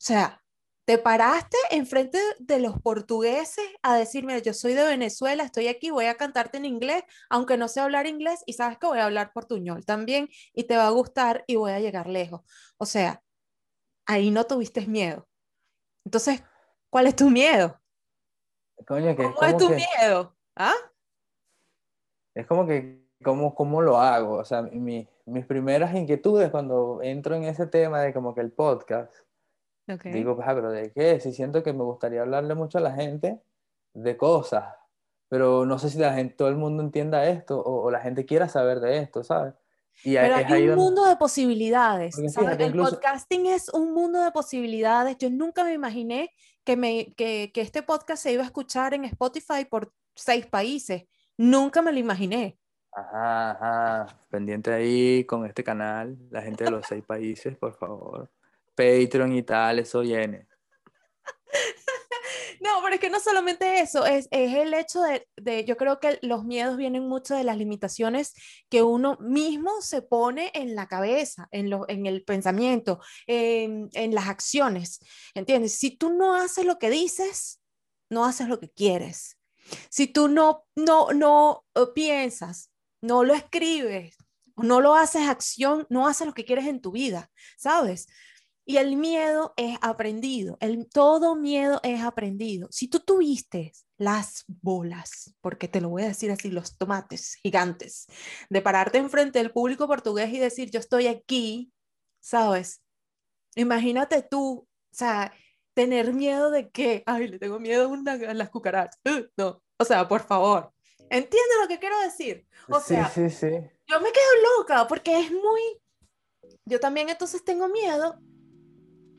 sea, 0.06 0.44
te 0.84 0.98
paraste 0.98 1.56
enfrente 1.72 2.20
de 2.40 2.60
los 2.60 2.82
portugueses 2.82 3.64
a 3.84 3.96
decir, 3.96 4.26
mira, 4.26 4.40
yo 4.40 4.54
soy 4.54 4.74
de 4.74 4.84
Venezuela, 4.84 5.46
estoy 5.46 5.70
aquí, 5.70 5.90
voy 5.90 6.08
a 6.08 6.18
cantarte 6.18 6.58
en 6.58 6.66
inglés, 6.66 7.04
aunque 7.30 7.56
no 7.56 7.70
sé 7.70 7.80
hablar 7.80 8.06
inglés, 8.06 8.42
y 8.46 8.52
sabes 8.52 8.78
que 8.80 8.88
voy 8.88 9.00
a 9.00 9.06
hablar 9.06 9.32
portuñol 9.32 9.86
también, 9.86 10.28
y 10.54 10.66
te 10.66 10.76
va 10.76 10.88
a 10.88 10.90
gustar 10.90 11.46
y 11.48 11.56
voy 11.56 11.72
a 11.72 11.80
llegar 11.80 12.08
lejos. 12.08 12.42
O 12.78 12.86
sea, 12.86 13.24
ahí 14.06 14.30
no 14.30 14.44
tuviste 14.44 14.86
miedo. 14.88 15.30
Entonces, 16.04 16.44
¿cuál 16.94 17.08
es 17.08 17.16
tu 17.16 17.28
miedo? 17.32 17.80
Coño, 18.88 19.16
que 19.16 19.24
es 19.24 19.28
¿Cómo 19.34 19.42
es 19.48 19.54
como 19.54 19.58
tu 19.58 19.70
que, 19.70 19.76
miedo? 19.98 20.36
¿Ah? 20.56 20.74
es 22.36 22.46
como 22.46 22.66
que, 22.68 23.04
¿cómo, 23.24 23.56
cómo 23.56 23.82
lo 23.82 23.98
hago? 24.00 24.36
O 24.38 24.46
sea, 24.46 24.62
mi- 24.62 25.08
mis 25.26 25.46
primeras 25.46 25.96
inquietudes 25.96 26.52
cuando 26.52 27.00
entro 27.02 27.36
en 27.36 27.46
ese 27.46 27.66
tema 27.68 28.02
de 28.02 28.14
como 28.14 28.36
que 28.36 28.42
el 28.42 28.52
podcast, 28.52 29.12
Ok. 29.92 30.04
digo, 30.06 30.36
pues, 30.36 30.48
ah, 30.48 30.54
pero 30.54 30.70
¿de 30.72 30.92
qué? 30.92 31.20
Si 31.20 31.34
siento 31.34 31.64
que 31.64 31.74
me 31.74 31.84
gustaría 31.84 32.22
hablarle 32.22 32.54
mucho 32.56 32.78
a 32.78 32.82
la 32.82 32.92
gente 32.94 33.42
de 33.94 34.18
cosas, 34.18 34.76
pero 35.30 35.66
no 35.66 35.80
sé 35.80 35.90
si 35.90 35.98
la 35.98 36.14
gente, 36.14 36.36
todo 36.36 36.48
el 36.50 36.56
mundo 36.58 36.84
entienda 36.84 37.26
esto 37.28 37.60
o, 37.60 37.84
o 37.86 37.92
la 37.92 38.02
gente 38.02 38.26
quiera 38.26 38.48
saber 38.48 38.80
de 38.80 38.98
esto, 39.00 39.24
¿sabes? 39.24 39.54
Y 40.04 40.16
Pero 40.16 40.36
es 40.36 40.46
hay 40.48 40.54
ahí 40.54 40.62
un 40.64 40.70
donde- 40.70 40.84
mundo 40.84 41.06
de 41.06 41.16
posibilidades. 41.16 42.16
Fíjate, 42.16 42.64
El 42.64 42.70
incluso- 42.70 42.92
podcasting 42.96 43.46
es 43.46 43.70
un 43.70 43.94
mundo 43.94 44.22
de 44.24 44.32
posibilidades. 44.32 45.18
Yo 45.20 45.30
nunca 45.30 45.64
me 45.64 45.74
imaginé 45.74 46.32
que, 46.64 46.78
me, 46.78 47.14
que, 47.16 47.52
que 47.54 47.62
este 47.62 47.84
podcast 47.84 48.24
se 48.24 48.32
iba 48.32 48.44
a 48.44 48.46
escuchar 48.46 48.94
en 48.94 49.06
Spotify 49.06 49.66
por 49.70 49.94
seis 50.16 50.46
países. 50.46 51.04
Nunca 51.38 51.82
me 51.82 51.92
lo 51.92 52.00
imaginé. 52.00 52.58
Ajá, 52.92 53.52
ajá. 53.52 54.20
Pendiente 54.30 54.72
ahí 54.72 55.26
con 55.26 55.46
este 55.46 55.64
canal, 55.64 56.18
la 56.30 56.42
gente 56.42 56.64
de 56.64 56.72
los 56.72 56.86
seis 56.86 57.04
países, 57.04 57.58
por 57.58 57.76
favor. 57.76 58.30
Patreon 58.76 59.34
y 59.34 59.44
tal, 59.44 59.80
eso 59.80 60.02
viene. 60.02 60.48
No, 62.62 62.82
pero 62.84 62.96
es 62.96 63.02
que 63.02 63.10
no 63.10 63.20
solamente 63.20 63.80
eso, 63.80 64.06
es, 64.06 64.28
es 64.32 64.54
el 64.56 64.74
hecho 64.74 65.02
de, 65.02 65.28
de- 65.38 65.66
yo 65.66 65.78
creo 65.78 66.00
que 66.00 66.20
los 66.22 66.44
miedos 66.46 66.78
vienen 66.78 67.08
mucho 67.08 67.36
de 67.36 67.44
las 67.44 67.58
limitaciones 67.58 68.34
que 68.70 68.82
uno 68.84 69.18
mismo 69.20 69.82
se 69.82 70.02
pone 70.02 70.52
en 70.54 70.76
la 70.76 70.88
cabeza, 70.88 71.48
en, 71.52 71.70
lo, 71.70 71.88
en 71.90 72.06
el 72.06 72.24
pensamiento, 72.24 73.00
en, 73.28 73.90
las 74.14 74.28
acciones, 74.28 75.00
¿entiendes? 75.34 75.76
Si 75.78 75.92
tú 75.98 76.12
no 76.14 76.36
haces 76.36 76.66
lo 76.66 76.80
que 76.80 76.90
dices, 76.90 77.62
no 78.10 78.26
haces 78.26 78.48
lo 78.48 78.60
que 78.60 78.70
quieres. 78.70 79.38
Si 79.90 80.08
tú 80.08 80.28
no, 80.28 80.66
no, 80.76 81.10
no 81.14 81.66
eh, 81.76 81.86
piensas, 81.96 82.72
no 83.02 83.24
lo 83.24 83.34
escribes, 83.34 84.16
no 84.58 84.82
lo 84.82 84.96
haces 84.96 85.28
acción, 85.28 85.88
no 85.90 86.08
haces 86.08 86.28
lo 86.28 86.34
que 86.34 86.46
quieres 86.46 86.68
en 86.68 86.82
tu 86.82 86.92
vida, 86.92 87.32
¿sabes? 87.58 88.08
Y 88.66 88.78
el 88.78 88.96
miedo 88.96 89.54
es 89.58 89.78
aprendido, 89.82 90.58
el, 90.62 90.88
todo 90.90 91.36
miedo 91.36 91.82
es 91.84 92.02
aprendido. 92.02 92.70
Si 92.72 92.88
tú 92.88 93.02
tuviste 93.02 93.74
las 93.98 94.46
bolas, 94.48 95.36
porque 95.42 95.68
te 95.68 95.82
lo 95.82 95.90
voy 95.90 96.04
a 96.04 96.08
decir 96.08 96.32
así, 96.32 96.50
los 96.50 96.78
tomates 96.78 97.36
gigantes, 97.44 98.08
de 98.50 98.62
pararte 98.62 99.00
enfrente 99.00 99.40
del 99.40 99.52
público 99.52 99.86
portugués 99.88 100.32
y 100.32 100.40
decir, 100.40 100.72
yo 100.72 100.80
estoy 100.80 101.08
aquí, 101.08 101.74
¿sabes? 102.22 102.82
Imagínate 103.56 104.22
tú, 104.24 104.60
o 104.60 104.96
sea, 104.96 105.34
tener 105.74 106.14
miedo 106.14 106.50
de 106.50 106.70
que, 106.70 107.04
ay, 107.06 107.28
le 107.28 107.40
tengo 107.40 107.60
miedo 107.60 107.86
a, 107.86 107.88
una- 107.88 108.14
a 108.14 108.34
las 108.34 108.50
cucarachas. 108.50 109.00
Uh, 109.06 109.26
No, 109.36 109.62
o 109.78 109.84
sea, 109.86 110.08
por 110.08 110.24
favor, 110.26 110.72
¿entiendes 111.10 111.58
lo 111.62 111.68
que 111.68 111.80
quiero 111.80 112.00
decir? 112.00 112.48
O 112.70 112.80
sí, 112.80 112.94
sea, 112.96 113.10
sí, 113.10 113.30
sí. 113.30 113.50
yo 113.88 114.00
me 114.00 114.12
quedo 114.12 114.58
loca 114.58 114.88
porque 114.88 115.20
es 115.20 115.32
muy... 115.32 115.62
Yo 116.66 116.80
también 116.80 117.10
entonces 117.10 117.44
tengo 117.44 117.68
miedo. 117.68 118.18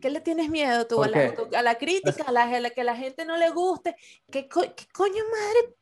¿Qué 0.04 0.10
le 0.10 0.20
tienes 0.20 0.50
miedo 0.50 0.86
tú? 0.86 0.96
¿Por 0.96 1.06
A 1.06 1.08
la, 1.08 1.34
qué? 1.34 1.56
a 1.56 1.62
la 1.62 1.78
crítica, 1.78 2.24
a 2.26 2.30
la, 2.30 2.42
a 2.42 2.60
la 2.60 2.68
que 2.68 2.84
la 2.84 2.94
gente 2.94 3.24
no 3.24 3.38
le 3.38 3.48
guste. 3.48 3.96
¿Qué, 4.30 4.50
co- 4.50 4.60
qué 4.60 4.84
coño 4.92 5.22
madre 5.32 5.76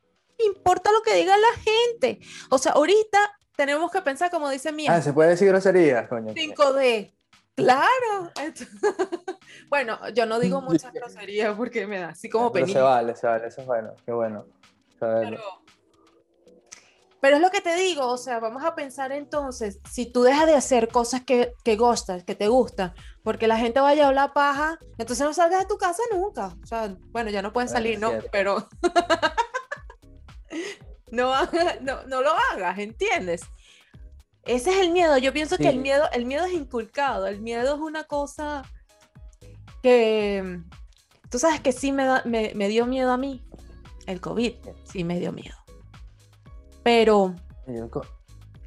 importa 0.46 0.92
lo 0.92 1.02
que 1.02 1.12
diga 1.16 1.36
la 1.36 1.48
gente? 1.60 2.20
O 2.48 2.56
sea, 2.58 2.70
ahorita 2.70 3.18
tenemos 3.56 3.90
que 3.90 4.00
pensar, 4.00 4.30
como 4.30 4.48
dice 4.48 4.70
Mía, 4.70 4.94
Ah, 4.94 5.02
¿se 5.02 5.12
puede 5.12 5.30
decir 5.30 5.48
groserías, 5.48 6.06
coño? 6.08 6.32
5D. 6.34 7.12
Claro. 7.56 8.30
Bueno, 9.68 9.98
yo 10.10 10.24
no 10.24 10.38
digo 10.38 10.60
muchas 10.62 10.92
groserías 10.92 11.56
porque 11.56 11.88
me 11.88 11.98
da 11.98 12.10
así 12.10 12.30
como 12.30 12.52
Pero 12.52 12.66
se 12.66 12.72
penita. 12.74 12.84
vale, 12.84 13.16
se 13.16 13.26
vale, 13.26 13.48
eso 13.48 13.60
es 13.62 13.66
bueno, 13.66 13.92
qué 14.06 14.12
bueno. 14.12 14.46
Pero, 15.00 15.61
pero 17.22 17.36
es 17.36 17.42
lo 17.42 17.50
que 17.50 17.60
te 17.60 17.76
digo, 17.76 18.08
o 18.08 18.16
sea, 18.18 18.40
vamos 18.40 18.64
a 18.64 18.74
pensar 18.74 19.12
entonces, 19.12 19.78
si 19.88 20.06
tú 20.06 20.24
dejas 20.24 20.46
de 20.46 20.56
hacer 20.56 20.88
cosas 20.88 21.22
que, 21.22 21.52
que 21.62 21.76
gustas, 21.76 22.24
que 22.24 22.34
te 22.34 22.48
gustan, 22.48 22.92
porque 23.22 23.46
la 23.46 23.56
gente 23.56 23.78
vaya 23.78 24.04
a 24.04 24.08
hablar 24.08 24.32
paja, 24.32 24.80
entonces 24.98 25.24
no 25.24 25.32
salgas 25.32 25.60
de 25.60 25.66
tu 25.66 25.78
casa 25.78 26.02
nunca. 26.12 26.56
O 26.60 26.66
sea, 26.66 26.96
bueno, 27.12 27.30
ya 27.30 27.40
no 27.40 27.52
pueden 27.52 27.68
Bueno, 27.68 27.78
salir, 27.78 28.00
¿no? 28.00 28.08
cierto. 28.10 28.28
Pero 28.32 28.68
no, 31.12 31.32
no, 31.82 32.02
no 32.06 32.22
lo 32.22 32.32
hagas, 32.52 32.76
¿entiendes? 32.80 33.42
Ese 34.44 34.70
es 34.70 34.80
el 34.80 34.90
miedo. 34.90 35.16
Yo 35.18 35.32
pienso 35.32 35.56
que 35.58 35.68
el 35.68 35.78
miedo, 35.78 36.08
el 36.12 36.24
miedo 36.24 36.44
es 36.44 36.52
inculcado. 36.52 37.28
El 37.28 37.40
miedo 37.40 37.74
es 37.76 37.80
una 37.80 38.02
cosa 38.04 38.62
que 39.82 40.60
tú 41.30 41.38
sabes 41.38 41.60
que 41.60 41.70
sí 41.70 41.92
me, 41.92 42.04
da- 42.04 42.22
me, 42.24 42.50
me 42.56 42.66
dio 42.66 42.86
miedo 42.86 43.12
a 43.12 43.16
mí. 43.16 43.40
El 44.06 44.20
COVID 44.20 44.54
sí 44.84 45.04
me 45.04 45.20
dio 45.20 45.30
miedo. 45.32 45.54
Pero 46.82 47.34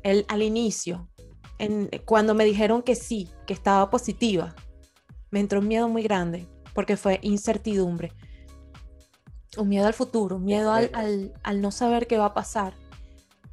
el 0.04 0.26
al 0.28 0.42
inicio, 0.42 1.10
en, 1.58 1.90
cuando 2.06 2.34
me 2.34 2.46
dijeron 2.46 2.82
que 2.82 2.96
sí, 2.96 3.30
que 3.46 3.54
estaba 3.54 3.90
positiva, 3.90 4.56
me 5.32 5.40
entró 5.40 5.60
un 5.60 5.68
miedo 5.68 5.90
muy 5.90 6.04
grande 6.04 6.48
porque 6.74 6.98
fue 6.98 7.20
incertidumbre. 7.22 8.12
Un 9.58 9.70
miedo 9.70 9.88
al 9.88 9.94
futuro, 9.94 10.36
un 10.36 10.44
miedo 10.46 10.72
al, 10.72 10.90
al- 10.94 11.34
al 11.44 11.62
no 11.62 11.72
saber 11.72 12.08
qué 12.08 12.18
va 12.18 12.26
a 12.26 12.34
pasar. 12.34 12.74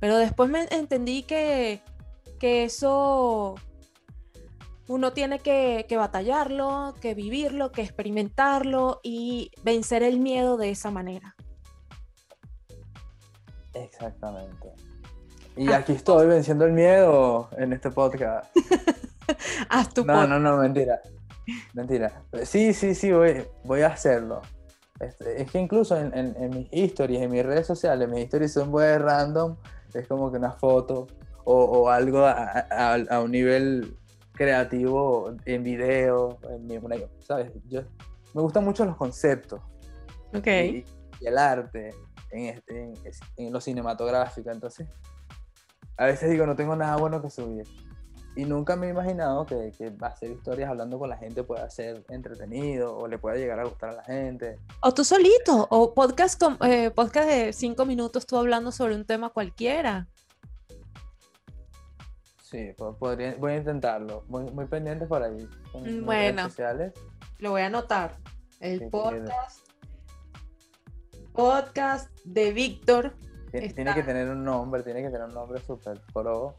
Pero 0.00 0.16
después 0.16 0.50
me 0.50 0.66
entendí 0.70 1.22
que, 1.22 1.80
que 2.40 2.64
eso 2.64 3.54
uno 4.88 5.12
tiene 5.12 5.38
que, 5.38 5.86
que 5.88 5.96
batallarlo, 5.96 6.94
que 7.00 7.14
vivirlo, 7.14 7.70
que 7.70 7.82
experimentarlo 7.82 9.00
y 9.04 9.52
vencer 9.62 10.02
el 10.02 10.18
miedo 10.18 10.56
de 10.56 10.70
esa 10.70 10.90
manera. 10.90 11.36
Exactamente. 13.74 14.72
Y 15.56 15.70
Ah. 15.70 15.76
aquí 15.78 15.92
estoy 15.92 16.26
venciendo 16.26 16.64
el 16.64 16.72
miedo 16.72 17.48
en 17.58 17.72
este 17.72 17.90
podcast. 17.90 18.54
Haz 19.68 19.92
tu 19.94 20.04
No, 20.04 20.26
no, 20.26 20.38
no, 20.38 20.56
mentira. 20.58 21.00
Mentira. 21.74 22.22
Sí, 22.44 22.72
sí, 22.72 22.94
sí, 22.94 23.12
voy, 23.12 23.44
voy 23.64 23.82
a 23.82 23.88
hacerlo. 23.88 24.42
Este, 25.00 25.42
es 25.42 25.50
que 25.50 25.58
incluso 25.58 25.96
en, 25.96 26.16
en- 26.16 26.36
en 26.36 26.50
mis 26.50 26.68
historias, 26.72 27.22
en 27.22 27.30
mis 27.30 27.44
redes 27.44 27.66
sociales, 27.66 28.08
mis 28.08 28.20
historias 28.24 28.52
son 28.52 28.70
muy 28.70 28.84
random. 28.96 29.56
Es 29.92 30.06
como 30.06 30.30
que 30.30 30.38
una 30.38 30.52
foto 30.52 31.06
o, 31.44 31.54
o 31.64 31.88
algo 31.90 32.24
a, 32.24 32.66
a- 32.70 32.94
a 33.10 33.20
un 33.20 33.30
nivel 33.32 33.96
creativo 34.32 35.34
en 35.44 35.62
video, 35.62 36.38
en 36.48 36.68
¿sabes? 37.20 37.50
Yo, 37.68 37.82
me 38.34 38.40
gustan 38.42 38.64
mucho 38.64 38.84
los 38.84 38.96
conceptos 38.96 39.60
Ok. 40.34 40.46
y, 40.46 40.84
y 41.20 41.26
el 41.26 41.36
arte 41.36 41.90
en, 42.32 42.46
este- 42.46 42.82
en, 42.82 42.94
en 43.36 43.52
lo 43.52 43.60
cinematográfico. 43.60 44.50
Entonces, 44.50 44.88
a 45.96 46.06
veces 46.06 46.30
digo, 46.30 46.46
no 46.46 46.56
tengo 46.56 46.74
nada 46.76 46.96
bueno 46.96 47.20
que 47.22 47.30
subir. 47.30 47.66
Y 48.34 48.46
nunca 48.46 48.76
me 48.76 48.86
he 48.86 48.90
imaginado 48.90 49.44
que, 49.44 49.72
que 49.76 49.92
hacer 50.00 50.30
historias 50.30 50.70
hablando 50.70 50.98
con 50.98 51.10
la 51.10 51.18
gente 51.18 51.42
pueda 51.44 51.68
ser 51.68 52.02
entretenido 52.08 52.96
o 52.96 53.06
le 53.06 53.18
pueda 53.18 53.36
llegar 53.36 53.60
a 53.60 53.64
gustar 53.64 53.90
a 53.90 53.92
la 53.92 54.04
gente. 54.04 54.58
O 54.80 54.94
tú 54.94 55.04
solito, 55.04 55.66
o 55.70 55.92
podcast, 55.92 56.40
con, 56.40 56.56
eh, 56.66 56.90
podcast 56.90 57.28
de 57.28 57.52
cinco 57.52 57.84
minutos 57.84 58.24
tú 58.26 58.38
hablando 58.38 58.72
sobre 58.72 58.94
un 58.94 59.04
tema 59.04 59.28
cualquiera. 59.28 60.08
Sí, 62.42 62.72
po- 62.76 62.96
podría, 62.96 63.34
voy 63.38 63.52
a 63.52 63.56
intentarlo. 63.58 64.24
Muy, 64.28 64.44
muy 64.50 64.66
pendientes 64.66 65.08
por 65.08 65.22
ahí. 65.22 65.48
con 65.70 65.82
mis 65.82 65.90
redes 65.92 66.04
Bueno. 66.04 66.42
sociales. 66.44 66.92
Lo 67.38 67.50
voy 67.50 67.62
a 67.62 67.66
anotar. 67.66 68.16
El 68.60 68.78
sí, 68.78 68.86
podcast. 68.86 69.61
Podcast 71.32 72.10
de 72.24 72.52
Víctor. 72.52 73.14
Tien- 73.50 73.74
Tiene 73.74 73.90
Está. 73.90 73.94
que 73.94 74.02
tener 74.02 74.28
un 74.28 74.44
nombre, 74.44 74.82
tiene 74.82 75.02
que 75.02 75.10
tener 75.10 75.26
un 75.26 75.34
nombre 75.34 75.60
súper 75.60 76.00
pro. 76.12 76.56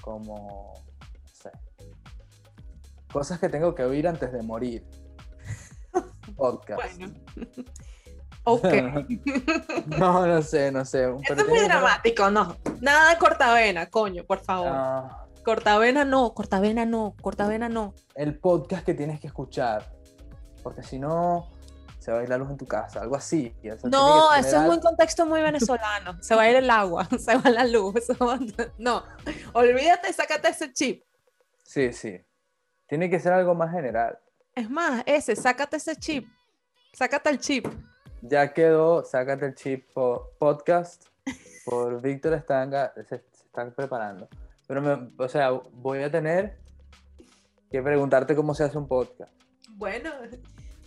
Como, 0.00 0.74
no 1.22 1.28
sé. 1.32 1.50
Cosas 3.12 3.38
que 3.40 3.48
tengo 3.48 3.74
que 3.74 3.84
oír 3.84 4.06
antes 4.06 4.32
de 4.32 4.42
morir. 4.42 4.84
Podcast. 6.36 6.98
Bueno. 6.98 7.14
ok. 8.44 8.66
No, 9.98 10.26
no 10.26 10.42
sé, 10.42 10.70
no 10.72 10.84
sé. 10.84 11.10
Esto 11.22 11.34
es 11.34 11.48
muy 11.48 11.60
dramático, 11.60 12.30
no. 12.30 12.56
Nada 12.80 13.10
de 13.10 13.18
cortavena, 13.18 13.88
coño, 13.90 14.24
por 14.24 14.40
favor. 14.40 14.68
Ah, 14.70 15.20
Cortavena 15.44 16.06
no, 16.06 16.32
cortavena 16.32 16.86
no, 16.86 17.14
cortavena 17.20 17.68
no. 17.68 17.92
el 18.14 18.38
podcast 18.38 18.82
que 18.84 18.94
tienes 18.94 19.20
que 19.20 19.26
escuchar. 19.26 19.92
Porque 20.62 20.82
si 20.82 20.98
no, 20.98 21.50
se 22.04 22.12
va 22.12 22.18
a 22.18 22.22
ir 22.22 22.28
la 22.28 22.36
luz 22.36 22.50
en 22.50 22.58
tu 22.58 22.66
casa. 22.66 23.00
Algo 23.00 23.16
así. 23.16 23.54
o 23.60 23.62
sea, 23.62 23.76
tiene 23.78 23.90
No, 23.96 24.34
eso 24.34 24.62
es 24.62 24.68
un 24.68 24.80
contexto 24.80 25.24
muy 25.24 25.40
venezolano. 25.40 26.22
Se 26.22 26.34
va 26.34 26.42
a 26.42 26.50
ir 26.50 26.56
el 26.56 26.68
agua, 26.68 27.08
se 27.18 27.34
va 27.36 27.48
la 27.48 27.64
luz. 27.64 27.94
va- 28.20 28.38
No, 28.78 29.02
olvídate, 29.54 30.12
sácate 30.12 30.48
ese 30.48 30.70
chip. 30.72 31.02
Sí, 31.62 31.92
sí. 31.94 32.20
Tiene 32.86 33.08
que 33.08 33.18
ser 33.18 33.32
algo 33.32 33.54
más 33.54 33.70
general. 33.72 34.18
Es 34.54 34.68
más, 34.68 35.02
ese, 35.06 35.34
sácate 35.34 35.78
ese 35.78 35.96
chip. 35.96 36.28
Sácate 36.92 37.30
el 37.30 37.38
chip. 37.38 37.66
Ya 38.20 38.52
quedó, 38.52 39.02
sácate 39.04 39.46
el 39.46 39.54
chip 39.54 39.90
po- 39.94 40.30
podcast 40.38 41.06
por 41.64 42.02
Víctor 42.02 42.34
Estanga, 42.34 42.92
se, 42.94 43.04
se 43.04 43.44
están 43.46 43.72
preparando. 43.74 44.28
Pero, 44.66 44.82
me- 44.82 45.10
o 45.16 45.28
sea, 45.28 45.50
voy 45.50 46.02
a 46.02 46.10
tener 46.10 46.58
que 47.70 47.82
preguntarte 47.82 48.36
cómo 48.36 48.54
se 48.54 48.64
hace 48.64 48.76
un 48.76 48.86
podcast. 48.86 49.32
Bueno, 49.70 50.10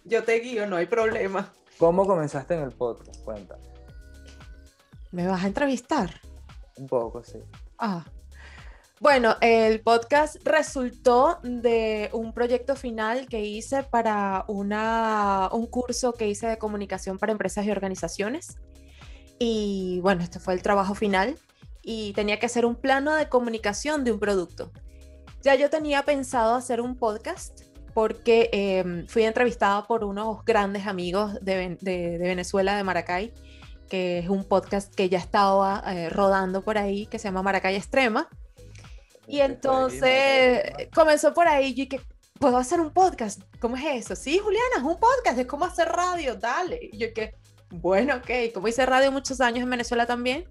yo 0.07 0.23
te 0.23 0.39
guío, 0.39 0.65
no 0.67 0.77
hay 0.77 0.85
problema. 0.85 1.53
¿Cómo 1.77 2.05
comenzaste 2.05 2.55
en 2.55 2.63
el 2.63 2.71
podcast? 2.71 3.23
Cuenta. 3.23 3.57
¿Me 5.11 5.27
vas 5.27 5.43
a 5.43 5.47
entrevistar? 5.47 6.09
Un 6.77 6.87
poco, 6.87 7.23
sí. 7.23 7.39
Ah. 7.77 8.05
Bueno, 8.99 9.35
el 9.41 9.81
podcast 9.81 10.37
resultó 10.43 11.39
de 11.43 12.09
un 12.13 12.33
proyecto 12.33 12.75
final 12.75 13.27
que 13.27 13.41
hice 13.41 13.83
para 13.83 14.43
una, 14.47 15.49
un 15.51 15.67
curso 15.67 16.13
que 16.13 16.27
hice 16.27 16.47
de 16.47 16.57
comunicación 16.57 17.19
para 17.19 17.31
empresas 17.31 17.65
y 17.65 17.71
organizaciones. 17.71 18.57
Y 19.37 19.99
bueno, 20.01 20.23
este 20.23 20.39
fue 20.39 20.55
el 20.55 20.63
trabajo 20.63 20.95
final. 20.95 21.37
y 21.89 22.11
tenía 22.13 22.37
que 22.37 22.47
hacer 22.47 22.65
un 22.65 22.75
plano 22.75 23.13
de 23.15 23.29
comunicación 23.29 24.03
de 24.03 24.11
un 24.11 24.19
producto. 24.19 24.73
Ya 25.41 25.55
yo 25.55 25.69
tenía 25.69 26.03
pensado 26.03 26.55
hacer 26.55 26.81
un 26.81 26.97
podcast 26.97 27.61
porque 27.97 28.51
eh, 28.53 29.05
fui 29.07 29.23
entrevistada 29.23 29.87
por 29.87 30.03
unos 30.03 30.45
grandes 30.45 30.85
amigos 30.85 31.33
de, 31.41 31.79
de- 31.81 32.19
de 32.19 32.27
Venezuela, 32.27 32.77
de 32.77 32.83
Maracay, 32.83 33.33
que 33.89 34.19
es 34.19 34.29
un 34.29 34.43
podcast 34.43 34.93
que 34.93 35.09
ya 35.09 35.17
estaba 35.17 35.81
eh, 35.87 36.07
rodando 36.09 36.61
por 36.63 36.77
ahí, 36.77 37.07
que 37.07 37.17
se 37.17 37.27
llama 37.27 37.41
Maracay 37.41 37.75
Extrema. 37.75 38.29
Y 39.25 39.39
entonces 39.39 40.61
comenzó 40.93 41.33
por 41.33 41.47
ahí 41.47 41.73
y 41.75 41.89
que 41.89 41.99
puedo 42.39 42.57
hacer 42.57 42.79
un 42.81 42.91
podcast. 42.91 43.41
¿Cómo 43.59 43.75
es 43.77 44.05
eso? 44.05 44.15
Sí, 44.15 44.37
Juliana, 44.37 44.75
es 44.77 44.83
un 44.83 44.99
podcast, 44.99 45.39
es 45.39 45.47
como 45.47 45.65
hacer 45.65 45.87
radio, 45.87 46.35
dale. 46.35 46.79
Y 46.91 46.99
yo 46.99 47.07
que, 47.15 47.33
bueno, 47.71 48.17
ok, 48.17 48.53
como 48.53 48.67
hice 48.67 48.85
radio 48.85 49.11
muchos 49.11 49.41
años 49.41 49.63
en 49.63 49.71
Venezuela 49.71 50.05
también, 50.05 50.45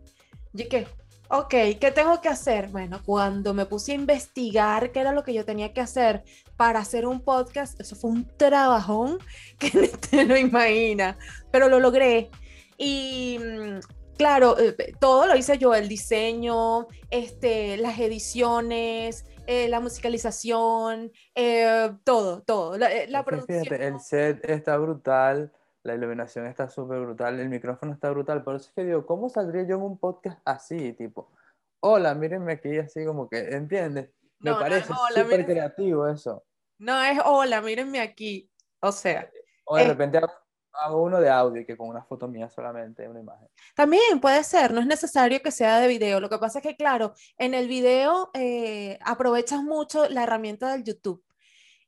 yo 0.52 0.68
que, 0.68 0.88
ok, 1.28 1.54
¿qué 1.80 1.92
tengo 1.94 2.20
que 2.20 2.28
hacer? 2.28 2.68
Bueno, 2.68 3.00
cuando 3.04 3.54
me 3.54 3.66
puse 3.66 3.92
a 3.92 3.96
investigar 3.96 4.92
qué 4.92 5.00
era 5.00 5.12
lo 5.12 5.22
que 5.24 5.34
yo 5.34 5.44
tenía 5.44 5.72
que 5.72 5.80
hacer 5.80 6.24
para 6.56 6.80
hacer 6.80 7.06
un 7.06 7.20
podcast, 7.20 7.80
eso 7.80 7.96
fue 7.96 8.10
un 8.10 8.26
trabajón 8.36 9.18
que 9.58 9.70
te 10.10 10.24
lo 10.24 10.36
imaginas, 10.36 11.16
pero 11.50 11.68
lo 11.68 11.80
logré. 11.80 12.30
Y 12.78 13.38
mm, 13.40 13.78
claro, 14.16 14.58
eh, 14.58 14.94
todo 15.00 15.26
lo 15.26 15.36
hice 15.36 15.58
yo, 15.58 15.74
el 15.74 15.88
diseño, 15.88 16.86
este, 17.10 17.76
las 17.76 17.98
ediciones, 17.98 19.24
eh, 19.46 19.68
la 19.68 19.78
musicalización, 19.78 21.12
eh, 21.34 21.92
todo, 22.02 22.42
todo, 22.42 22.76
la, 22.76 22.92
eh, 22.92 23.08
producción. 23.24 23.62
Fíjate, 23.62 23.86
el 23.86 24.00
set 24.00 24.44
está 24.50 24.76
brutal, 24.76 25.52
la 25.86 25.94
iluminación 25.94 26.46
está 26.46 26.68
súper 26.68 27.00
brutal, 27.00 27.38
el 27.40 27.48
micrófono 27.48 27.92
está 27.92 28.10
brutal, 28.10 28.42
por 28.44 28.56
eso 28.56 28.68
es 28.68 28.74
que 28.74 28.84
digo, 28.84 29.06
¿cómo 29.06 29.28
saldría 29.28 29.62
yo 29.62 29.76
en 29.76 29.82
un 29.82 29.98
podcast 29.98 30.40
así? 30.44 30.92
Tipo, 30.94 31.32
hola, 31.80 32.14
mírenme 32.14 32.52
aquí, 32.54 32.76
así 32.78 33.04
como 33.04 33.28
que, 33.28 33.38
¿entiendes? 33.38 34.10
Me 34.40 34.50
No, 34.50 34.58
parece 34.58 34.90
no, 34.90 34.96
súper 35.08 35.24
mírenme. 35.26 35.46
creativo 35.46 36.08
eso. 36.08 36.44
No 36.78 37.00
es 37.02 37.18
hola, 37.24 37.62
mírenme 37.62 38.00
aquí. 38.00 38.50
O 38.80 38.92
sea, 38.92 39.30
O 39.64 39.76
de 39.76 39.82
Eh. 39.84 39.88
repente 39.88 40.18
hago, 40.18 40.32
hago 40.72 41.02
uno 41.02 41.20
de 41.20 41.30
audio, 41.30 41.64
que 41.66 41.76
con 41.76 41.88
una 41.88 42.04
foto 42.04 42.28
mía 42.28 42.48
solamente, 42.50 43.08
una 43.08 43.20
imagen. 43.20 43.48
también 43.74 44.20
puede 44.20 44.44
ser, 44.44 44.72
no 44.72 44.80
es 44.80 44.86
necesario 44.86 45.40
que 45.42 45.50
sea 45.50 45.78
de 45.80 45.88
video. 45.88 46.20
Lo 46.20 46.28
que 46.28 46.38
pasa 46.38 46.58
es 46.58 46.62
que, 46.62 46.76
claro, 46.76 47.14
en 47.38 47.54
el 47.54 47.66
video 47.66 48.30
eh, 48.34 48.98
aprovechas 49.02 49.62
mucho 49.62 50.08
la 50.08 50.24
herramienta 50.24 50.70
del 50.72 50.84
YouTube. 50.84 51.24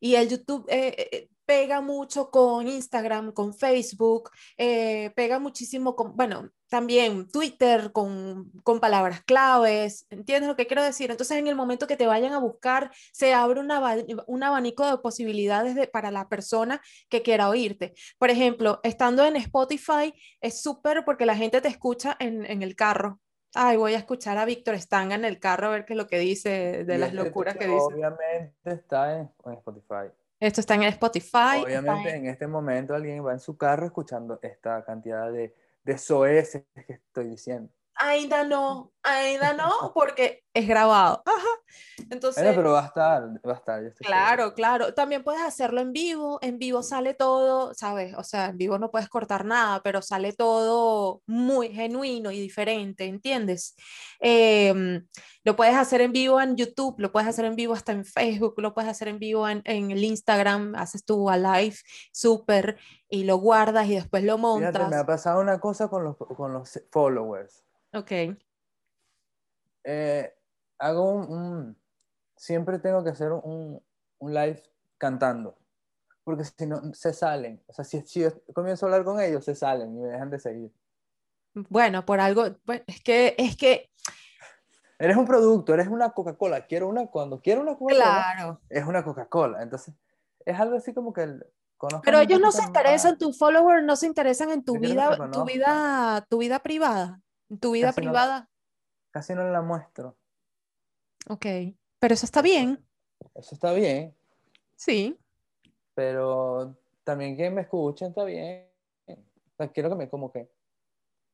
Y 0.01 0.15
el 0.15 0.29
YouTube 0.29 0.65
eh, 0.69 0.95
eh, 1.13 1.29
pega 1.49 1.81
mucho 1.81 2.31
con 2.31 2.69
Instagram, 2.69 3.33
con 3.33 3.55
Facebook, 3.55 4.29
eh, 4.59 5.13
pega 5.17 5.39
muchísimo 5.39 5.97
con, 5.97 6.15
bueno, 6.15 6.51
también 6.69 7.27
Twitter, 7.27 7.91
con, 7.91 8.51
con 8.63 8.81
palabras 8.81 9.23
claves. 9.25 10.07
¿Entiendes 10.11 10.47
lo 10.47 10.57
que 10.57 10.67
quiero 10.67 10.83
decir? 10.83 11.11
Entonces, 11.11 11.39
en 11.39 11.47
el 11.47 11.55
momento 11.55 11.87
que 11.87 11.97
te 11.97 12.07
vayan 12.07 12.35
a 12.35 12.39
buscar, 12.39 12.91
se 13.15 13.33
abre 13.33 13.61
un, 13.61 13.71
aba- 13.71 13.97
un 14.27 14.43
abanico 14.43 14.85
de 14.87 14.99
posibilidades 14.99 15.75
de- 15.75 15.87
para 15.89 16.11
la 16.11 16.29
persona 16.29 16.83
que 17.09 17.23
quiera 17.23 17.49
oírte. 17.49 17.95
Por 18.19 18.29
ejemplo, 18.29 18.81
estando 18.83 19.25
en 19.25 19.37
Spotify, 19.37 20.13
es 20.43 20.61
súper 20.63 21.03
porque 21.07 21.25
la 21.25 21.35
gente 21.35 21.63
te 21.63 21.69
escucha 21.69 22.15
en, 22.21 22.45
en 22.45 22.63
el 22.63 22.77
carro. 22.77 23.21
Ay, 23.55 23.79
voy 23.79 23.95
a 23.95 23.99
escuchar 23.99 24.37
a 24.37 24.45
Víctor 24.45 24.79
Stanga 24.79 25.15
en 25.15 25.25
el 25.25 25.41
carro 25.41 25.69
a 25.69 25.71
ver 25.71 25.87
qué 25.87 25.95
es 25.95 25.97
lo 25.97 26.07
que 26.09 26.19
dice 26.19 26.85
de 26.85 26.95
Y 26.97 26.99
las 26.99 27.09
este 27.09 27.25
locuras 27.25 27.57
que 27.57 27.67
dice. 27.69 27.79
Obviamente 27.95 28.53
está 28.65 29.17
en, 29.17 29.33
en 29.47 29.53
Spotify. 29.55 30.13
Esto 30.41 30.61
está 30.61 30.75
en 30.75 30.85
Spotify. 30.85 31.63
Obviamente 31.65 32.11
en- 32.11 32.25
en 32.25 32.31
este 32.31 32.47
momento 32.47 32.95
alguien 32.95 33.25
va 33.25 33.33
en 33.33 33.41
su 33.41 33.57
carro 33.57 33.87
escuchando 33.87 34.39
esta 34.43 34.85
cantidad 34.85 35.31
de, 35.33 35.55
de 35.83 35.99
soeces 35.99 36.65
que 36.87 36.93
estoy 36.95 37.29
diciendo. 37.31 37.71
Ainda 38.01 38.45
no, 38.45 38.93
ainda 39.03 39.53
no, 39.55 39.71
porque 39.95 40.45
es 40.55 40.67
grabado. 40.67 41.23
Ajá. 41.27 41.47
Entonces, 42.11 42.43
Bueno, 42.43 42.57
pero 42.57 42.73
va 42.73 42.83
a 42.85 42.87
estar, 42.87 43.23
va 43.47 43.53
a 43.53 43.57
estar. 43.57 43.83
yo 43.83 43.89
estoy 43.89 44.07
claro, 44.07 44.43
seguro. 44.45 44.55
claro. 44.55 44.95
También 44.95 45.23
puedes 45.25 45.43
hacerlo 45.43 45.81
en 45.81 45.93
vivo. 45.93 46.39
En 46.43 46.59
vivo 46.59 46.83
sale 46.83 47.15
todo, 47.15 47.75
¿sabes? 47.75 48.15
O 48.17 48.23
sea, 48.23 48.47
en 48.47 48.57
vivo 48.59 48.79
no 48.79 48.91
puedes 48.91 49.09
cortar 49.09 49.45
nada, 49.45 49.83
pero 49.83 50.01
sale 50.01 50.33
todo 50.33 51.23
muy 51.27 51.69
genuino 51.71 52.31
y 52.31 52.41
diferente, 52.41 53.05
¿entiendes? 53.05 53.77
Em, 54.21 55.07
lo 55.45 55.57
puedes 55.57 55.75
hacer 55.77 56.01
en 56.01 56.13
vivo 56.13 56.41
en 56.41 56.57
YouTube, 56.57 56.95
lo 56.99 57.13
puedes 57.13 57.29
hacer 57.29 57.45
en 57.45 57.57
vivo 57.57 57.75
hasta 57.75 57.93
en 57.93 58.05
Facebook, 58.05 58.55
lo 58.59 58.75
puedes 58.75 58.91
hacer 58.91 59.09
en 59.09 59.19
vivo 59.19 59.49
en, 59.49 59.63
en 59.65 59.91
el 59.91 60.03
Instagram, 60.05 60.75
haces 60.77 61.05
tu 61.05 61.29
live 61.31 61.77
súper 62.13 62.79
y 63.09 63.25
lo 63.25 63.37
guardas 63.37 63.87
y 63.87 63.95
después 63.97 64.25
lo 64.25 64.37
Fíjate, 64.37 64.79
me 64.79 64.85
montas. 64.85 64.93
ha 64.95 65.07
pasado 65.07 65.41
una 65.41 65.59
cosa 65.61 65.89
con 65.89 66.05
los, 66.05 66.17
con 66.17 66.53
los 66.53 66.81
followers. 66.91 67.65
Ok, 67.93 68.13
Eh, 69.85 70.35
hago 70.79 71.11
un, 71.13 71.33
un- 71.33 71.77
Siempre 72.37 72.79
tengo 72.79 73.03
que 73.03 73.11
hacer 73.11 73.33
un, 73.33 73.83
un 74.19 74.35
live 74.35 74.63
cantando. 74.97 75.57
Porque 76.23 76.45
si 76.45 76.67
no, 76.67 76.95
se 76.95 77.13
salen. 77.13 77.61
O 77.67 77.73
sea, 77.73 77.85
si, 77.85 78.01
si 78.03 78.21
yo 78.21 78.31
comienzo 78.55 78.87
a 78.87 78.89
hablar 78.89 79.05
con 79.05 79.21
ellos, 79.21 79.45
se 79.45 79.57
salen 79.57 79.97
y 79.97 80.01
me 80.01 80.09
dejan 80.09 80.31
de 80.31 80.39
seguir. 80.39 80.73
bueno, 81.55 82.05
por 82.05 82.21
algo, 82.21 82.45
bueno, 82.65 82.85
es 82.87 83.03
que, 83.03 83.35
es 83.39 83.57
que, 83.57 83.91
Eres 85.01 85.17
un 85.17 85.27
producto, 85.27 85.75
eres 85.75 85.89
una 85.89 86.11
Coca-Cola. 86.11 86.67
Quiero 86.67 86.89
una, 86.89 87.07
cuando 87.07 87.41
quiero 87.41 87.61
una 87.63 87.77
Coca-Cola, 87.77 88.05
claro. 88.35 88.61
es 88.69 88.85
una 88.85 89.05
Coca-Cola. 89.05 89.63
Entonces, 89.63 89.95
es 90.45 90.59
algo 90.61 90.77
así 90.77 90.93
como 90.93 91.13
que 91.13 91.23
el- 91.23 91.47
Pero 92.03 92.19
ellos 92.19 92.41
no 92.41 92.53
se 92.53 92.63
interesan, 92.65 93.17
tus 93.17 93.39
followers 93.39 93.85
no 93.85 93.97
se 93.97 94.07
interesan 94.07 94.51
en 94.51 94.65
tu 94.65 94.79
vida, 94.79 95.31
tu 95.33 95.45
vida, 95.45 96.27
tu 96.29 96.39
vida 96.39 96.59
privada, 96.59 97.21
tu 97.61 97.73
vida 97.73 97.89
Casi 97.89 98.01
no- 98.01 98.11
privada. 98.11 98.51
Casi 99.11 99.35
no 99.35 99.45
la 99.51 99.63
muestro. 99.63 100.17
Ok, 101.29 101.47
pero 101.99 102.15
eso 102.15 102.25
está 102.27 102.43
bien, 102.43 102.85
Eso 103.35 103.55
está 103.55 103.73
bien, 103.73 104.15
sí. 104.77 105.19
pero 105.95 106.77
también 107.05 107.37
que 107.37 107.51
me 107.51 107.63
escuchen 107.63 108.09
está 108.09 108.25
bien. 108.25 108.67
O 109.09 109.57
sea, 109.57 109.69
quiero 109.73 109.89
que 109.89 109.97
me 109.97 110.09
como 110.09 110.31
que 110.31 110.49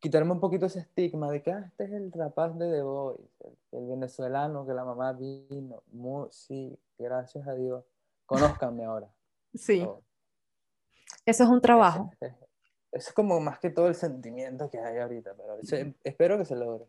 quitarme 0.00 0.32
un 0.32 0.40
poquito 0.40 0.66
ese 0.66 0.80
estigma 0.80 1.30
de 1.30 1.42
que 1.42 1.52
ah, 1.52 1.64
este 1.66 1.84
es 1.84 1.92
el 1.92 2.10
rapaz 2.12 2.56
de 2.58 2.70
The 2.70 2.82
Voice, 2.82 3.22
el, 3.40 3.58
el 3.80 3.86
venezolano 3.86 4.66
que 4.66 4.72
la 4.72 4.84
mamá 4.84 5.12
vino. 5.12 5.82
Mu- 5.92 6.28
sí, 6.30 6.78
gracias 6.98 7.46
a 7.46 7.54
Dios. 7.54 7.84
Conózcanme 8.26 8.84
ahora. 8.84 9.12
Sí, 9.52 9.86
eso 11.26 11.44
es 11.44 11.48
un 11.50 11.60
trabajo. 11.60 12.10
Ese- 12.20 12.26
ese- 12.26 12.36
Eso 12.36 12.53
es 12.94 13.12
como 13.12 13.40
más 13.40 13.58
que 13.58 13.70
todo 13.70 13.88
el 13.88 13.94
sentimiento 13.94 14.70
que 14.70 14.78
hay 14.78 14.98
ahorita, 14.98 15.32
pero 15.36 15.58
espero 16.04 16.38
que 16.38 16.44
se 16.44 16.56
logre. 16.56 16.86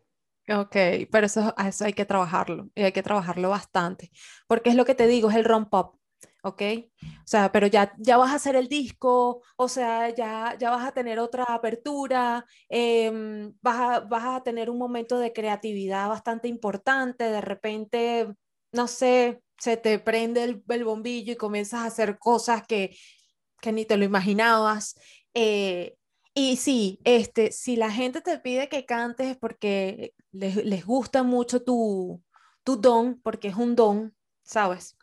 Ok, 0.48 0.76
pero 1.10 1.26
eso, 1.26 1.54
eso 1.58 1.84
hay 1.84 1.92
que 1.92 2.04
trabajarlo 2.04 2.70
y 2.74 2.82
hay 2.82 2.92
que 2.92 3.02
trabajarlo 3.02 3.50
bastante, 3.50 4.12
porque 4.46 4.70
es 4.70 4.76
lo 4.76 4.84
que 4.84 4.94
te 4.94 5.08
digo, 5.08 5.28
es 5.28 5.36
el 5.36 5.44
romp 5.44 5.74
up, 5.74 5.98
¿ok? 6.44 6.62
O 7.02 7.26
sea, 7.26 7.50
pero 7.50 7.66
ya, 7.66 7.92
ya 7.98 8.16
vas 8.16 8.30
a 8.30 8.36
hacer 8.36 8.54
el 8.54 8.68
disco, 8.68 9.42
o 9.56 9.68
sea, 9.68 10.14
ya, 10.14 10.56
ya 10.56 10.70
vas 10.70 10.86
a 10.86 10.92
tener 10.92 11.18
otra 11.18 11.42
apertura, 11.48 12.46
em, 12.68 13.52
vas 13.60 13.80
a, 13.80 14.00
vas 14.00 14.24
a 14.24 14.42
tener 14.44 14.70
un 14.70 14.78
momento 14.78 15.18
de 15.18 15.32
creatividad 15.32 16.08
bastante 16.08 16.46
importante, 16.46 17.24
de 17.24 17.40
repente, 17.40 18.32
no 18.70 18.86
sé, 18.86 19.42
se 19.58 19.76
te 19.76 19.98
prende 19.98 20.44
el, 20.44 20.62
el 20.68 20.84
bombillo 20.84 21.32
y 21.32 21.36
comienzas 21.36 21.80
a 21.80 21.86
hacer 21.86 22.18
cosas 22.18 22.64
que, 22.64 22.96
que 23.60 23.72
ni 23.72 23.84
te 23.84 23.96
lo 23.96 24.04
imaginabas. 24.04 24.94
Eh, 25.36 25.96
y 26.34 26.56
sí, 26.58 27.00
este, 27.04 27.52
si 27.52 27.76
la 27.76 27.90
gente 27.92 28.22
te 28.22 28.38
pide 28.40 28.68
que 28.70 28.86
cantes 28.86 29.28
es 29.28 29.38
porque 29.38 30.14
les, 30.32 30.56
les 30.64 30.86
gusta 30.86 31.22
mucho 31.24 31.62
tu, 31.62 32.22
tu 32.64 32.76
don, 32.76 33.20
porque 33.22 33.48
es 33.48 33.56
un 33.56 33.76
don, 33.76 34.16
¿sabes? 34.44 34.96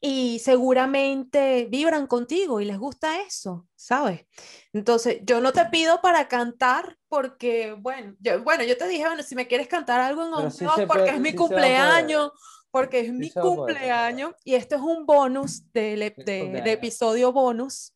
Y 0.00 0.38
seguramente 0.40 1.66
vibran 1.70 2.06
contigo 2.06 2.60
y 2.60 2.66
les 2.66 2.78
gusta 2.78 3.22
eso, 3.22 3.66
¿sabes? 3.74 4.26
Entonces, 4.72 5.20
yo 5.24 5.40
no 5.40 5.52
te 5.52 5.64
pido 5.66 6.00
para 6.02 6.28
cantar 6.28 6.98
porque, 7.08 7.72
bueno, 7.78 8.14
yo, 8.20 8.42
bueno, 8.44 8.64
yo 8.64 8.76
te 8.76 8.86
dije, 8.88 9.04
bueno, 9.06 9.22
si 9.22 9.34
me 9.34 9.46
quieres 9.48 9.68
cantar 9.68 10.00
algo 10.00 10.24
en 10.40 10.50
sí 10.50 10.68
se 10.68 10.86
porque 10.86 10.86
puede- 10.86 11.10
es 11.16 11.20
mi 11.20 11.30
sí 11.30 11.36
cumpleaños, 11.36 12.32
porque 12.70 13.00
es 13.00 13.12
mi 13.12 13.28
a 13.28 13.40
poder, 13.40 13.40
cumpleaños, 13.40 14.32
y 14.44 14.54
esto 14.56 14.76
es 14.76 14.82
un 14.82 15.06
bonus 15.06 15.62
del, 15.72 16.00
de- 16.00 16.60
de 16.62 16.72
episodio 16.72 17.32
bonus 17.32 17.93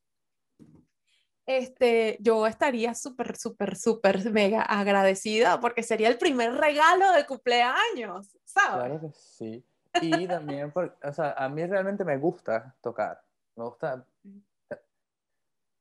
este, 1.48 2.18
yo 2.20 2.46
estaría 2.46 2.94
súper, 2.94 3.36
súper, 3.38 3.74
súper 3.76 4.30
mega 4.30 4.60
agradecida 4.62 5.60
porque 5.60 5.82
sería 5.82 6.08
el 6.08 6.18
primer 6.18 6.52
regalo 6.52 7.10
de 7.12 7.24
cumpleaños, 7.26 8.36
¿sabes? 8.44 8.84
Claro 8.86 9.00
que 9.00 9.10
sí. 9.18 9.64
Y 10.02 10.28
también, 10.28 10.70
por- 10.70 10.94
o 11.02 11.12
sea, 11.12 11.32
a 11.32 11.48
mí 11.48 11.64
realmente 11.64 12.04
me 12.04 12.18
gusta 12.18 12.76
tocar. 12.82 13.20
Me 13.56 13.64
gusta. 13.64 14.04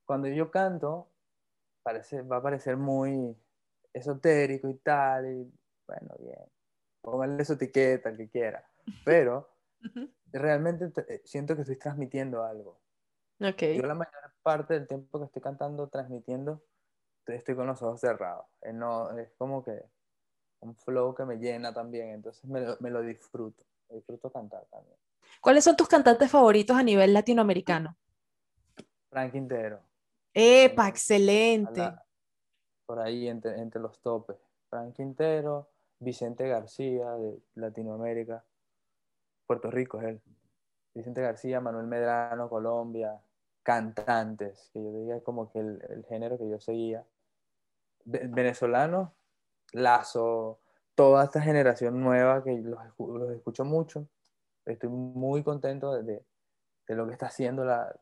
Cuando 0.05 0.27
yo 0.29 0.49
canto, 0.49 1.09
parece, 1.83 2.21
va 2.21 2.37
a 2.37 2.41
parecer 2.41 2.77
muy 2.77 3.35
esotérico 3.93 4.69
y 4.69 4.75
tal. 4.75 5.25
Y 5.25 5.51
bueno, 5.85 6.15
bien. 6.19 6.39
Pónganle 7.01 7.43
su 7.43 7.53
etiqueta, 7.53 8.09
el 8.09 8.17
que 8.17 8.29
quiera. 8.29 8.65
Pero 9.03 9.49
realmente 10.31 10.89
te- 10.89 11.21
siento 11.25 11.55
que 11.55 11.61
estoy 11.61 11.77
transmitiendo 11.77 12.43
algo. 12.43 12.79
Ok, 13.41 13.61
Yo 13.75 13.83
la 13.83 13.93
mayor 13.93 14.26
parte 14.47 14.75
del 14.75 14.87
tiempo 14.87 15.19
que 15.19 15.25
estoy 15.25 15.41
cantando, 15.41 15.89
transmitiendo, 15.89 16.63
estoy- 17.25 17.53
con 17.55 17.67
los 17.67 17.81
ojos 17.81 17.99
cerrados. 17.99 18.45
No, 18.73 19.11
es 19.19 19.29
como 19.37 19.61
que 19.61 19.83
un 20.61 20.73
flow 20.73 21.13
que 21.13 21.25
me 21.25 21.35
llena 21.35 21.73
también, 21.73 22.11
entonces 22.11 22.45
me 22.45 22.61
lo, 22.61 22.77
me 22.79 22.89
lo 22.89 23.01
disfruto, 23.01 23.61
disfruto 23.89 24.31
cantar 24.31 24.65
también. 24.71 24.95
¿Cuáles 25.41 25.65
son 25.65 25.75
tus 25.75 25.89
cantantes 25.89 26.31
favoritos 26.31 26.77
a 26.77 26.83
nivel 26.83 27.13
latinoamericano? 27.13 27.97
Frank 29.09 29.33
Quintero, 29.33 29.81
¡Epa, 30.33 30.87
excelente! 30.87 31.81
la- 31.81 32.05
por 32.85 32.99
ahí 33.01 33.27
entre, 33.27 33.59
entre 33.59 33.81
los 33.81 33.99
topes. 34.01 34.37
Frank 34.69 34.95
Quintero, 34.95 35.67
Vicente 35.99 36.47
García 36.47 37.11
de 37.15 37.37
Latinoamérica, 37.55 38.45
Puerto 39.45 39.69
Rico 39.69 39.99
es 39.99 40.05
él. 40.07 40.21
Vicente 40.93 41.21
García, 41.21 41.59
Manuel 41.59 41.87
Medrano, 41.87 42.49
Colombia, 42.49 43.21
cantantes, 43.67 44.69
que 44.71 44.81
yo 44.81 44.91
diría 44.93 45.21
como 45.21 45.51
que 45.51 45.59
el, 45.59 45.83
el 45.89 46.05
género 46.05 46.37
que 46.37 46.49
yo 46.49 46.57
seguía. 46.57 47.05
Ve- 48.05 48.25
Venezolanos, 48.29 49.09
Lazo, 49.73 50.61
toda 50.95 51.25
esta 51.25 51.41
generación 51.41 51.99
nueva 51.99 52.45
que 52.45 52.57
los, 52.61 52.79
los 52.97 53.31
escucho 53.31 53.65
mucho. 53.65 54.07
Estoy 54.65 54.87
muy 54.89 55.43
contento 55.43 55.91
de, 55.93 56.03
de- 56.03 56.25
de 56.87 56.95
lo 56.95 57.05
que 57.07 57.11
está 57.11 57.25
haciendo 57.25 57.65
la, 57.65 57.93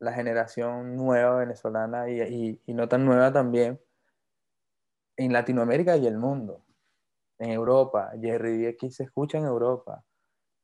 la 0.00 0.12
generación 0.12 0.94
nueva 0.96 1.36
venezolana 1.38 2.10
y, 2.10 2.20
y- 2.20 2.60
y 2.66 2.74
no 2.74 2.86
tan 2.86 3.06
nueva 3.06 3.32
también 3.32 3.80
en 5.16 5.32
Latinoamérica 5.32 5.96
y 5.96 6.06
el 6.06 6.18
mundo, 6.18 6.62
en 7.38 7.52
Europa. 7.52 8.12
Jerry 8.20 8.66
X 8.66 8.96
se 8.96 9.04
escucha 9.04 9.38
en 9.38 9.46
Europa. 9.46 10.04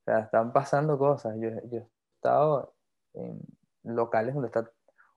O 0.02 0.04
sea, 0.04 0.18
están 0.18 0.52
pasando 0.52 0.98
cosas. 0.98 1.36
Yo, 1.40 1.48
yo 1.70 1.78
he 1.78 1.88
estado 2.16 2.74
en 3.14 3.40
locales 3.84 4.34
donde 4.34 4.48
está 4.48 4.70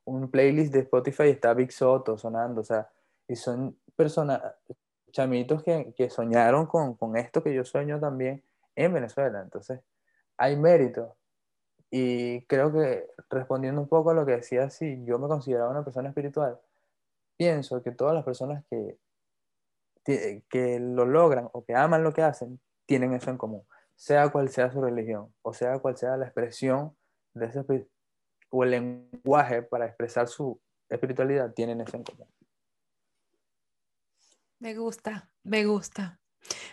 un 0.05 0.29
playlist 0.29 0.73
de 0.73 0.79
Spotify 0.81 1.23
y 1.23 1.29
está 1.31 1.53
Big 1.53 1.71
Soto 1.71 2.17
sonando. 2.17 2.61
O 2.61 2.63
sea, 2.63 2.89
y 3.27 3.35
son 3.35 3.77
personas, 3.95 4.41
chamitos 5.11 5.63
que, 5.63 5.93
que 5.95 6.09
soñaron 6.09 6.65
con, 6.65 6.95
con 6.95 7.15
esto 7.15 7.41
que 7.41 7.53
yo 7.53 7.63
sueño 7.63 7.99
también 7.99 8.43
en 8.75 8.93
Venezuela. 8.93 9.41
Entonces, 9.41 9.79
hay 10.37 10.57
mérito. 10.57 11.15
Y 11.89 12.41
creo 12.47 12.73
que 12.73 13.07
respondiendo 13.29 13.79
un 13.81 13.87
poco 13.87 14.09
a 14.11 14.13
lo 14.13 14.25
que 14.25 14.33
decía, 14.33 14.69
si 14.69 15.03
yo 15.05 15.17
me 15.17 15.27
consideraba 15.27 15.71
una 15.71 15.85
persona 15.85 16.09
espiritual, 16.09 16.59
pienso 17.37 17.81
que 17.81 17.91
todas 17.91 18.13
las 18.13 18.25
personas 18.25 18.63
que, 18.69 18.97
que 20.49 20.79
lo 20.79 21.05
logran 21.05 21.49
o 21.53 21.63
que 21.63 21.73
aman 21.73 22.03
lo 22.03 22.13
que 22.13 22.21
hacen, 22.21 22.59
tienen 22.85 23.13
eso 23.13 23.31
en 23.31 23.37
común, 23.37 23.63
sea 23.95 24.29
cual 24.29 24.49
sea 24.49 24.71
su 24.71 24.81
religión, 24.81 25.33
o 25.41 25.53
sea 25.53 25.79
cual 25.79 25.97
sea 25.97 26.17
la 26.17 26.25
expresión 26.25 26.95
de 27.33 27.47
espi- 27.49 27.87
o 28.49 28.63
el 28.63 28.71
lenguaje 28.71 29.61
para 29.63 29.85
expresar 29.85 30.27
su 30.27 30.59
espiritualidad, 30.89 31.53
tienen 31.53 31.81
eso 31.81 31.97
en 31.97 32.03
común. 32.03 32.27
Me 34.59 34.73
gusta, 34.75 35.29
me 35.43 35.65
gusta. 35.65 36.19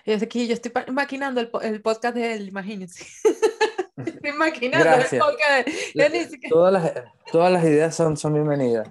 Yo 0.05 0.19
que 0.29 0.47
yo 0.47 0.55
estoy 0.55 0.73
maquinando 0.93 1.41
el, 1.41 1.51
el 1.63 1.83
podcast 1.83 2.15
de 2.15 2.35
él, 2.35 2.49
imagínense. 2.49 3.07
Estoy 3.97 4.33
maquinando 4.33 4.85
Gracias. 4.85 5.13
el 5.13 5.19
podcast 5.19 5.67
de 5.69 5.73
yo 5.95 6.09
ni 6.09 6.25
siquiera- 6.25 6.49
Todas 6.55 6.73
las, 6.73 6.93
todas 7.31 7.53
las 7.53 7.65
ideas 7.65 7.95
son, 7.95 8.17
son 8.17 8.35
bienvenidas. 8.35 8.89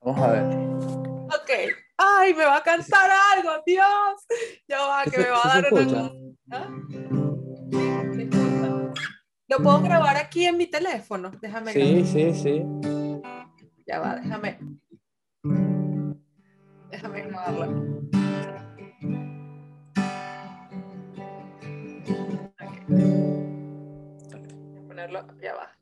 Vamos 0.00 0.20
a 0.22 0.32
ver. 0.32 0.44
Ok. 1.26 1.50
Ay, 1.98 2.34
me 2.34 2.44
va 2.44 2.56
a 2.58 2.62
cantar 2.62 3.10
algo, 3.34 3.50
Dios. 3.66 3.84
Ya 4.68 4.80
va, 4.86 5.04
que 5.04 5.18
me 5.18 5.28
va 5.30 5.40
¿Sí 5.42 5.48
a 5.48 5.54
dar 5.62 5.72
una. 5.72 6.12
¿Ah? 6.50 6.68
Lo 9.48 9.58
puedo 9.58 9.80
grabar 9.80 10.16
aquí 10.16 10.44
en 10.44 10.56
mi 10.56 10.66
teléfono. 10.66 11.30
Déjame 11.40 11.72
Sí, 11.72 12.04
sí, 12.04 12.34
sí. 12.34 12.62
Ya 13.86 14.00
va, 14.00 14.16
déjame. 14.16 14.58
Déjame 16.90 17.22
grabarla. 17.22 17.66
Ok. 24.32 24.48
Voy 24.48 24.78
a 24.78 24.86
ponerlo, 24.88 25.26
ya 25.40 25.54
va. 25.54 25.75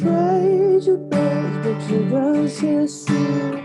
Try 0.00 0.40
your 0.80 0.98
best, 0.98 1.62
but 1.64 1.90
you 1.90 2.08
don't 2.10 2.48
succeed. 2.48 3.64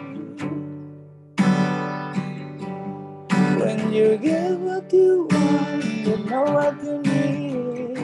When 3.60 3.94
you 3.94 4.18
get 4.18 4.58
what 4.60 4.92
you 4.92 5.28
want, 5.30 5.86
you 5.86 6.18
know 6.30 6.44
what 6.44 6.84
you 6.84 7.02
need. 7.04 7.98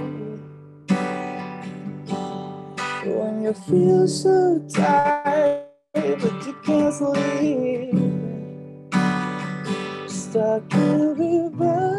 When 3.06 3.44
you 3.44 3.54
feel 3.54 4.08
so 4.08 4.64
tired, 4.70 5.66
but 5.94 6.46
you 6.46 6.56
can't 6.66 6.94
sleep. 6.94 7.96
Stuck 10.08 10.74
in 10.76 11.16
reverse. 11.16 11.99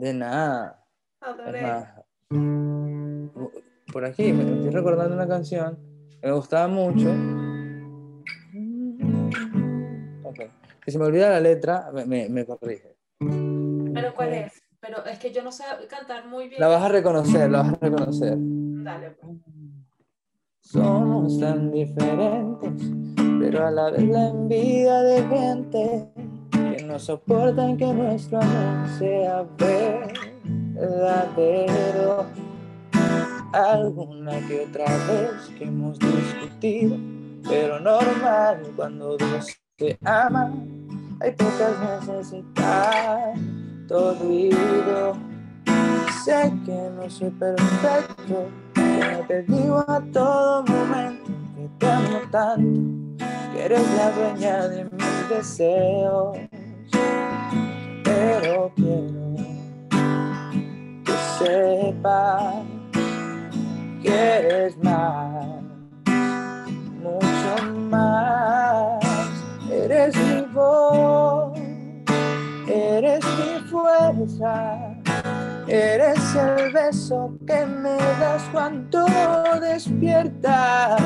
De 0.00 0.14
nada. 0.14 0.82
Adoré. 1.20 1.60
más, 1.60 1.88
por 3.92 4.02
aquí 4.06 4.32
me 4.32 4.44
estoy 4.44 4.70
recordando 4.70 5.14
una 5.14 5.28
canción 5.28 5.78
que 6.08 6.26
me 6.26 6.32
gustaba 6.32 6.68
mucho. 6.68 7.10
Ok. 10.24 10.40
Si 10.86 10.92
se 10.92 10.98
me 10.98 11.04
olvida 11.04 11.28
la 11.28 11.40
letra, 11.40 11.90
me, 11.92 12.06
me, 12.06 12.30
me 12.30 12.46
corrige. 12.46 12.96
Pero 13.18 14.14
¿cuál 14.14 14.32
es? 14.32 14.62
Pero 14.80 15.04
es 15.04 15.18
que 15.18 15.32
yo 15.32 15.42
no 15.42 15.52
sé 15.52 15.64
cantar 15.90 16.26
muy 16.26 16.48
bien. 16.48 16.62
La 16.62 16.68
vas 16.68 16.82
a 16.82 16.88
reconocer, 16.88 17.50
la 17.50 17.58
vas 17.58 17.74
a 17.74 17.78
reconocer. 17.82 18.38
Dale, 18.38 19.10
pues. 19.10 19.36
Somos 20.60 21.38
tan 21.38 21.70
diferentes, 21.72 22.90
pero 23.38 23.66
a 23.66 23.70
la 23.70 23.90
vez 23.90 24.08
la 24.08 24.28
envidia 24.28 25.02
de 25.02 25.22
gente 25.24 26.10
no 26.90 26.98
soportan 26.98 27.76
que 27.76 27.86
nuestro 27.86 28.40
amor 28.40 28.88
sea 28.98 29.46
verdadero. 30.74 32.26
Alguna 33.52 34.40
que 34.48 34.66
otra 34.68 34.86
vez 35.06 35.48
que 35.56 35.64
hemos 35.64 35.98
discutido, 36.00 36.96
pero 37.48 37.78
normal 37.78 38.62
cuando 38.74 39.16
dos 39.16 39.56
se 39.78 39.98
aman, 40.04 40.88
hay 41.20 41.30
pocas 41.32 41.78
necesitan 42.06 43.86
todo. 43.86 45.16
Sé 46.24 46.52
que 46.66 46.90
no 46.96 47.08
soy 47.08 47.30
perfecto, 47.30 48.48
que 48.74 49.00
no 49.12 49.26
te 49.28 49.42
digo 49.44 49.84
a 49.86 50.00
todo 50.12 50.64
momento 50.64 51.30
que 51.56 51.68
te 51.78 51.86
amo 51.90 52.18
tanto, 52.32 53.24
que 53.52 53.64
eres 53.64 53.88
la 53.96 54.10
dueña 54.10 54.68
de 54.68 54.84
mis 54.84 55.28
deseos 55.28 56.49
quiero 58.76 59.36
que 61.04 61.12
sepas 61.38 62.54
que 64.02 64.08
eres 64.08 64.76
más, 64.82 65.46
mucho 67.02 67.72
más. 67.90 69.04
Eres 69.70 70.16
mi 70.16 70.42
voz, 70.52 71.58
eres 72.66 73.24
mi 73.24 73.68
fuerza, 73.68 74.76
eres 75.66 76.34
el 76.34 76.72
beso 76.72 77.32
que 77.46 77.66
me 77.66 77.96
das 78.20 78.42
cuando 78.52 79.06
despiertas, 79.60 81.00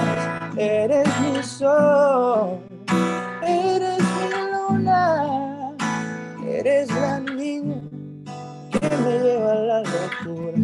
eres 0.57 1.09
mi 1.21 1.43
sol. 1.43 2.59
Eres 3.47 3.74
eres 6.65 6.89
la 6.89 7.21
niña 7.21 7.83
que 8.71 8.97
me 8.97 9.19
lleva 9.19 9.53
a 9.53 9.55
la 9.55 9.83
locura. 9.83 10.59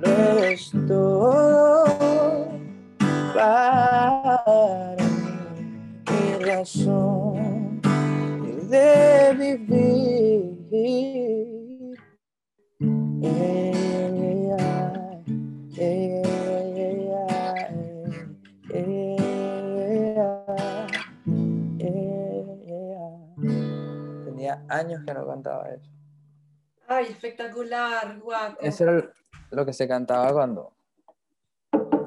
Lo 0.00 0.08
eres 0.38 0.70
todo 0.86 1.84
para 3.34 4.94
mí, 4.98 5.04
mi 6.10 6.44
razón 6.44 7.80
de 8.70 9.34
vivir. 9.36 11.57
Años 24.68 25.02
que 25.06 25.14
no 25.14 25.26
cantaba 25.26 25.68
eso. 25.70 25.90
Ay, 26.86 27.06
espectacular, 27.06 28.18
guapo. 28.18 28.58
Eso 28.60 28.84
era 28.84 29.12
lo 29.50 29.66
que 29.66 29.72
se 29.72 29.86
cantaba 29.86 30.32
cuando 30.32 30.74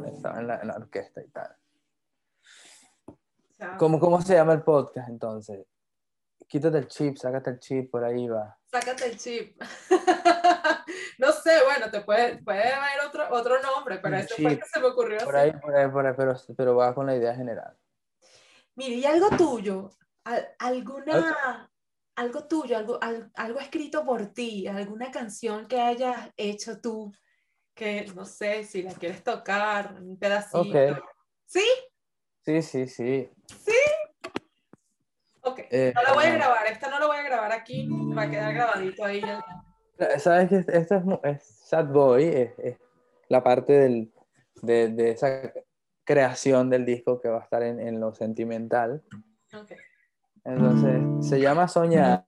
estaba 0.07 0.39
en 0.39 0.47
la, 0.47 0.59
en 0.61 0.67
la 0.67 0.75
orquesta 0.75 1.21
y 1.21 1.27
tal. 1.29 1.55
¿Cómo, 3.77 3.99
¿Cómo 3.99 4.19
se 4.21 4.33
llama 4.33 4.53
el 4.53 4.63
podcast 4.63 5.07
entonces? 5.09 5.65
Quítate 6.47 6.79
el 6.79 6.87
chip, 6.87 7.15
sácate 7.17 7.51
el 7.51 7.59
chip, 7.59 7.91
por 7.91 8.03
ahí 8.03 8.27
va. 8.27 8.57
Sácate 8.71 9.05
el 9.05 9.17
chip. 9.17 9.61
no 11.19 11.31
sé, 11.31 11.51
bueno, 11.63 11.89
te 11.91 12.01
puede, 12.01 12.41
puede 12.43 12.73
haber 12.73 13.05
otro, 13.07 13.27
otro 13.31 13.61
nombre, 13.61 13.99
pero 13.99 14.15
Un 14.15 14.21
ese 14.21 14.41
fue 14.41 14.57
que 14.59 14.65
se 14.65 14.79
me 14.79 14.87
ocurrió 14.87 15.19
Por 15.23 15.35
así. 15.37 15.49
ahí, 15.49 15.59
por 15.61 15.75
ahí, 15.75 15.87
por 15.89 16.05
ahí, 16.07 16.13
pero, 16.17 16.35
pero 16.57 16.75
va 16.75 16.93
con 16.95 17.05
la 17.05 17.15
idea 17.15 17.35
general. 17.35 17.77
Mire, 18.75 18.95
y 18.95 19.05
algo 19.05 19.29
tuyo, 19.37 19.91
al- 20.23 20.49
alguna, 20.59 21.70
algo 22.15 22.47
tuyo, 22.47 22.77
algo, 22.77 22.97
al- 23.01 23.31
algo 23.35 23.59
escrito 23.59 24.05
por 24.05 24.27
ti, 24.27 24.67
alguna 24.67 25.11
canción 25.11 25.67
que 25.67 25.79
hayas 25.79 26.29
hecho 26.37 26.79
tú, 26.81 27.11
que 27.73 28.05
no 28.15 28.25
sé 28.25 28.63
si 28.63 28.83
la 28.83 28.93
quieres 28.93 29.23
tocar, 29.23 29.95
un 30.01 30.17
pedacito. 30.17 30.59
Ok. 30.61 30.97
¿Sí? 31.45 31.65
Sí, 32.43 32.61
sí, 32.61 32.87
sí. 32.87 33.29
Ok. 35.43 35.59
Eh, 35.71 35.91
No 35.95 36.03
la 36.03 36.13
voy 36.13 36.25
a 36.25 36.33
grabar, 36.33 36.67
esta 36.67 36.89
no 36.89 36.99
la 36.99 37.07
voy 37.07 37.17
a 37.17 37.23
grabar 37.23 37.51
aquí, 37.51 37.87
va 38.15 38.23
a 38.23 38.29
quedar 38.29 38.53
grabadito 38.53 39.03
ahí. 39.05 39.21
ya. 39.21 40.19
Sabes 40.19 40.49
que 40.49 40.65
esto 40.77 40.95
es, 40.95 41.03
es 41.23 41.43
Sad 41.67 41.87
Boy, 41.87 42.25
es, 42.25 42.51
es 42.59 42.77
la 43.27 43.43
parte 43.43 43.73
del, 43.73 44.13
de, 44.61 44.89
de 44.89 45.11
esa 45.11 45.51
creación 46.03 46.69
del 46.69 46.85
disco 46.85 47.19
que 47.21 47.29
va 47.29 47.39
a 47.39 47.43
estar 47.43 47.63
en, 47.63 47.79
en 47.79 47.99
lo 47.99 48.13
sentimental. 48.13 49.03
Ok. 49.53 49.71
Entonces, 50.43 51.27
se 51.27 51.39
llama 51.39 51.67
Soñar. 51.67 52.25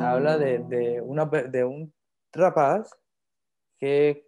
Habla 0.00 0.38
de, 0.38 0.58
de, 0.60 1.00
una, 1.00 1.26
de 1.26 1.64
un 1.64 1.92
rapaz 2.32 2.90
que 3.78 4.26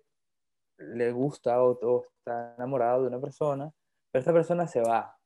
le 0.78 1.10
gusta 1.12 1.62
o, 1.62 1.70
o 1.81 2.05
está 2.19 2.55
enamorado 2.56 3.02
de 3.02 3.09
una 3.09 3.20
persona, 3.20 3.70
pero 4.12 4.20
esta 4.20 4.32
persona 4.32 4.66
se 4.66 4.81
va. 4.82 5.19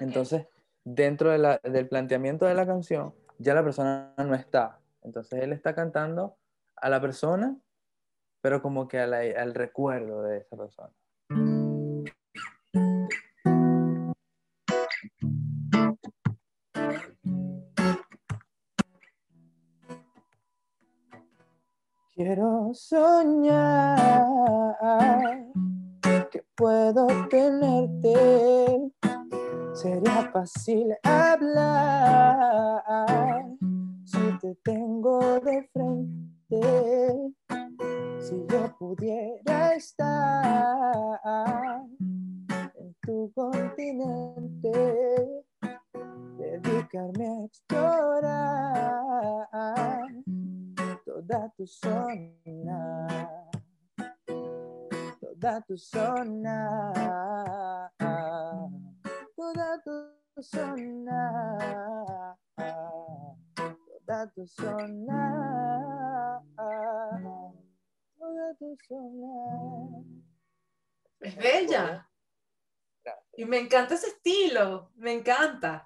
Entonces, 0.00 0.46
dentro 0.84 1.30
de 1.30 1.38
la- 1.38 1.60
del 1.62 1.88
planteamiento 1.88 2.44
de 2.46 2.54
la 2.54 2.66
canción, 2.66 3.14
ya 3.38 3.54
la 3.54 3.62
persona 3.64 4.14
no 4.18 4.34
está. 4.34 4.80
Entonces, 5.02 5.40
él 5.42 5.52
está 5.52 5.74
cantando 5.74 6.36
a 6.76 6.88
la 6.88 7.00
persona, 7.00 7.56
pero 8.40 8.60
como 8.60 8.88
que 8.88 8.98
a 9.00 9.06
la- 9.06 9.20
al 9.40 9.54
recuerdo 9.54 10.22
de 10.22 10.38
esa 10.38 10.56
persona. 10.56 10.92
Soñar 22.74 24.26
que 26.30 26.44
puedo 26.54 27.06
tenerte. 27.28 28.92
Sería 29.74 30.30
fácil 30.32 30.94
hablar 31.02 32.82
si 34.04 34.38
te 34.40 34.54
tengo 34.62 35.40
de 35.40 35.68
frente. 35.72 36.60
Si 38.20 38.46
yo 38.48 38.76
pudiera 38.78 39.74
estar 39.74 41.18
en 42.44 42.94
tu 43.02 43.32
continente, 43.34 44.72
dedicarme 46.38 47.26
a 47.26 47.44
explorar 47.44 48.82
toda 51.04 51.52
tu 51.56 51.66
zona, 51.66 53.06
toda 55.20 55.60
tu 55.62 55.76
zona, 55.76 57.02
toda 59.36 59.82
tu 59.84 60.42
zona, 60.42 62.36
toda 64.06 64.32
tu 64.34 64.46
zona, 64.46 65.22
toda 68.18 68.54
tu 68.58 68.76
zona. 68.88 70.04
Es 71.20 71.36
bella. 71.36 72.08
Y 73.36 73.44
me 73.44 73.58
encanta 73.58 73.94
ese 73.94 74.08
estilo, 74.08 74.92
me 74.96 75.12
encanta. 75.12 75.84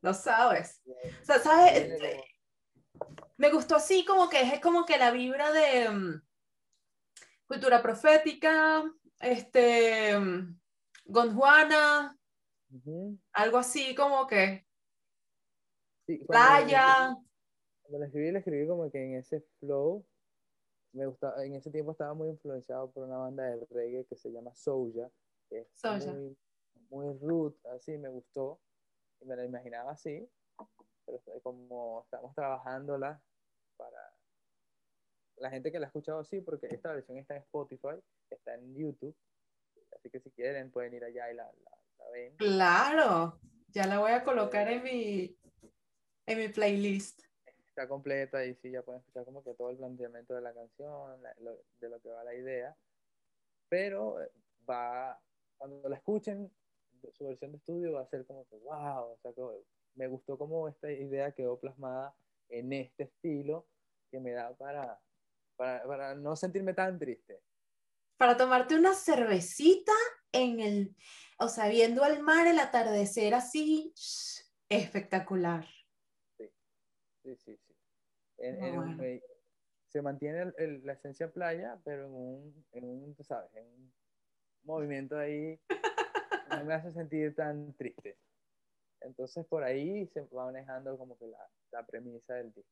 Lo 0.00 0.14
sabes. 0.14 0.82
O 1.22 1.24
sea, 1.24 1.38
¿sabes? 1.38 1.90
Me 3.38 3.50
gustó 3.50 3.76
así 3.76 4.04
como 4.04 4.28
que 4.28 4.40
es 4.42 4.60
como 4.60 4.84
que 4.84 4.98
la 4.98 5.10
vibra 5.12 5.52
de 5.52 5.88
mm, 5.88 6.22
cultura 7.46 7.80
profética, 7.80 8.82
este, 9.20 10.18
mm, 10.18 10.60
Gondwana, 11.06 12.18
algo 13.32 13.58
así 13.58 13.94
como 13.94 14.26
que 14.26 14.66
Sí, 16.06 16.18
cuando 16.26 16.48
le- 16.48 16.64
playa. 16.66 17.16
Cuando 17.82 17.98
la 18.00 18.06
escribí, 18.06 18.32
la 18.32 18.38
escribí 18.40 18.66
como 18.66 18.90
que 18.90 19.04
en 19.04 19.14
ese 19.14 19.40
flow. 19.60 20.04
Me 20.92 21.06
gusta, 21.06 21.34
en 21.44 21.54
ese 21.54 21.70
tiempo 21.70 21.92
estaba 21.92 22.14
muy 22.14 22.28
influenciado 22.30 22.90
por 22.90 23.04
una 23.04 23.18
banda 23.18 23.44
de 23.44 23.64
reggae 23.70 24.06
que 24.06 24.16
se 24.16 24.30
llama 24.32 24.54
Soulja, 24.54 25.10
que 25.48 25.60
es 25.60 25.68
Soulja. 25.74 26.12
muy, 26.12 26.36
muy 26.90 27.18
root, 27.18 27.54
así 27.66 27.96
me 27.98 28.08
gustó. 28.08 28.58
Y 29.20 29.26
me 29.26 29.36
la 29.36 29.44
imaginaba 29.44 29.92
así, 29.92 30.28
pero 31.24 31.40
como 31.42 32.02
estamos 32.04 32.34
trabajándola 32.34 33.20
para 33.76 34.14
la 35.36 35.50
gente 35.50 35.70
que 35.70 35.78
la 35.78 35.86
ha 35.86 35.88
escuchado 35.88 36.18
así, 36.20 36.40
porque 36.40 36.66
esta 36.66 36.92
versión 36.92 37.18
está 37.18 37.36
en 37.36 37.42
Spotify, 37.42 38.02
está 38.30 38.54
en 38.54 38.74
YouTube. 38.74 39.16
Así 39.96 40.10
que 40.10 40.20
si 40.20 40.30
quieren 40.32 40.70
pueden 40.70 40.94
ir 40.94 41.04
allá 41.04 41.30
y 41.30 41.34
la, 41.34 41.44
la- 41.44 41.78
la 41.98 42.10
ven. 42.10 42.36
Claro, 42.36 43.40
ya 43.68 43.86
la 43.86 43.98
voy 44.00 44.12
a 44.12 44.24
colocar 44.24 44.68
en 44.68 44.82
mi, 44.82 45.36
en 46.26 46.38
mi 46.38 46.48
playlist. 46.48 47.22
está 47.68 47.86
completa 47.88 48.44
y 48.44 48.54
sí, 48.56 48.70
ya 48.72 48.82
pueden 48.82 49.00
escuchar 49.00 49.24
como 49.24 49.42
que 49.44 49.54
todo 49.54 49.70
el 49.70 49.76
planteamiento 49.76 50.34
de 50.34 50.40
la 50.40 50.52
canción, 50.52 51.22
la- 51.22 51.34
lo- 51.40 51.62
de 51.80 51.88
lo 51.88 52.00
que 52.00 52.10
va 52.10 52.24
la 52.24 52.34
idea. 52.34 52.76
Pero 53.68 54.20
eh, 54.22 54.30
va, 54.68 55.20
cuando 55.56 55.88
la 55.88 55.96
escuchen, 55.96 56.50
su 57.12 57.26
versión 57.26 57.52
de 57.52 57.58
estudio 57.58 57.92
va 57.92 58.02
a 58.02 58.06
ser 58.08 58.26
como 58.26 58.46
que, 58.48 58.56
wow, 58.56 59.12
o 59.12 59.18
sea, 59.22 59.32
que 59.32 59.42
me 59.98 60.06
gustó 60.06 60.38
como 60.38 60.68
esta 60.68 60.90
idea 60.90 61.32
quedó 61.32 61.58
plasmada 61.58 62.14
en 62.48 62.72
este 62.72 63.02
estilo 63.04 63.66
que 64.10 64.20
me 64.20 64.30
da 64.30 64.56
para, 64.56 65.00
para, 65.56 65.82
para 65.86 66.14
no 66.14 66.36
sentirme 66.36 66.72
tan 66.72 66.98
triste. 66.98 67.42
Para 68.16 68.36
tomarte 68.36 68.76
una 68.76 68.94
cervecita 68.94 69.92
en 70.32 70.60
el, 70.60 70.96
o 71.40 71.48
sea, 71.48 71.68
viendo 71.68 72.04
el 72.04 72.22
mar, 72.22 72.46
el 72.46 72.58
atardecer 72.60 73.34
así, 73.34 73.92
espectacular. 74.68 75.66
Sí, 76.36 76.48
sí, 77.22 77.36
sí. 77.36 77.58
En- 78.38 78.62
Ah, 78.62 78.66
en 78.68 78.78
un- 78.78 78.96
bueno. 78.96 79.20
se 79.88 80.00
mantiene 80.02 80.42
el- 80.42 80.54
el- 80.58 80.86
la 80.86 80.92
esencia 80.92 81.30
playa, 81.32 81.80
pero 81.84 82.06
en 82.06 82.12
un, 82.14 82.66
en 82.72 82.84
un, 82.84 83.14
tú 83.16 83.24
sabes, 83.24 83.52
en 83.54 83.66
un 83.66 83.92
movimiento 84.62 85.18
ahí 85.18 85.58
no 86.62 86.64
me 86.64 86.74
hace 86.74 86.92
sentir 86.92 87.34
tan 87.34 87.74
triste. 87.74 88.16
Entonces 89.00 89.46
por 89.46 89.64
ahí 89.64 90.06
se 90.08 90.22
va 90.22 90.46
manejando 90.46 90.96
como 90.98 91.16
que 91.18 91.26
la, 91.26 91.38
la 91.72 91.86
premisa 91.86 92.34
del 92.34 92.52
disco. 92.52 92.70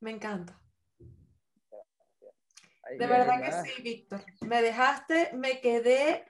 Me 0.00 0.10
encanta. 0.10 0.60
De 2.98 3.06
verdad 3.06 3.42
que 3.42 3.70
sí, 3.70 3.82
Víctor. 3.82 4.24
Me 4.42 4.60
dejaste, 4.60 5.32
me 5.32 5.60
quedé. 5.60 6.26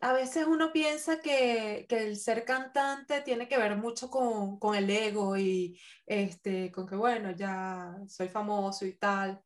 A 0.00 0.12
veces 0.12 0.46
uno 0.46 0.72
piensa 0.72 1.20
que, 1.20 1.84
que 1.88 2.06
el 2.06 2.16
ser 2.16 2.44
cantante 2.44 3.20
tiene 3.22 3.48
que 3.48 3.58
ver 3.58 3.76
mucho 3.76 4.08
con, 4.08 4.58
con 4.58 4.76
el 4.76 4.88
ego 4.88 5.36
y 5.36 5.78
este, 6.06 6.70
con 6.70 6.86
que, 6.86 6.94
bueno, 6.94 7.32
ya 7.32 7.96
soy 8.06 8.28
famoso 8.28 8.86
y 8.86 8.96
tal. 8.96 9.42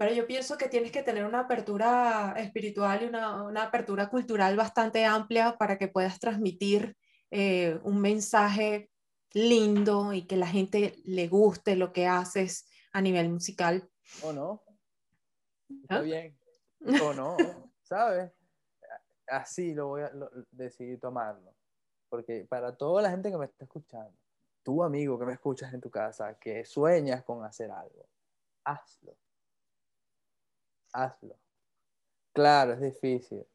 Pero 0.00 0.14
yo 0.14 0.26
pienso 0.26 0.56
que 0.56 0.70
tienes 0.70 0.92
que 0.92 1.02
tener 1.02 1.26
una 1.26 1.40
apertura 1.40 2.32
espiritual 2.38 3.02
y 3.02 3.04
una, 3.04 3.42
una 3.42 3.64
apertura 3.64 4.08
cultural 4.08 4.56
bastante 4.56 5.04
amplia 5.04 5.58
para 5.58 5.76
que 5.76 5.88
puedas 5.88 6.18
transmitir 6.18 6.96
eh, 7.30 7.78
un 7.82 8.00
mensaje 8.00 8.90
lindo 9.34 10.14
y 10.14 10.26
que 10.26 10.38
la 10.38 10.46
gente 10.46 10.94
le 11.04 11.28
guste 11.28 11.76
lo 11.76 11.92
que 11.92 12.06
haces 12.06 12.66
a 12.94 13.02
nivel 13.02 13.28
musical. 13.28 13.90
¿O 14.22 14.32
no? 14.32 14.62
Está 15.82 15.98
¿Ah? 15.98 16.00
bien. 16.00 16.38
¿O 17.04 17.12
no? 17.12 17.70
¿Sabes? 17.82 18.32
Así 19.26 19.74
lo 19.74 19.88
voy 19.88 20.00
a 20.04 20.10
lo- 20.14 20.30
decidí 20.50 20.96
tomarlo. 20.96 21.54
Porque 22.08 22.46
para 22.48 22.74
toda 22.74 23.02
la 23.02 23.10
gente 23.10 23.30
que 23.30 23.36
me 23.36 23.44
está 23.44 23.64
escuchando, 23.64 24.16
tu 24.62 24.82
amigo 24.82 25.18
que 25.18 25.26
me 25.26 25.34
escuchas 25.34 25.74
en 25.74 25.82
tu 25.82 25.90
casa, 25.90 26.38
que 26.38 26.64
sueñas 26.64 27.22
con 27.22 27.44
hacer 27.44 27.70
algo, 27.70 28.08
hazlo. 28.64 29.14
Hazlo. 30.92 31.36
Claro, 32.32 32.72
es 32.74 32.80
difícil. 32.80 33.46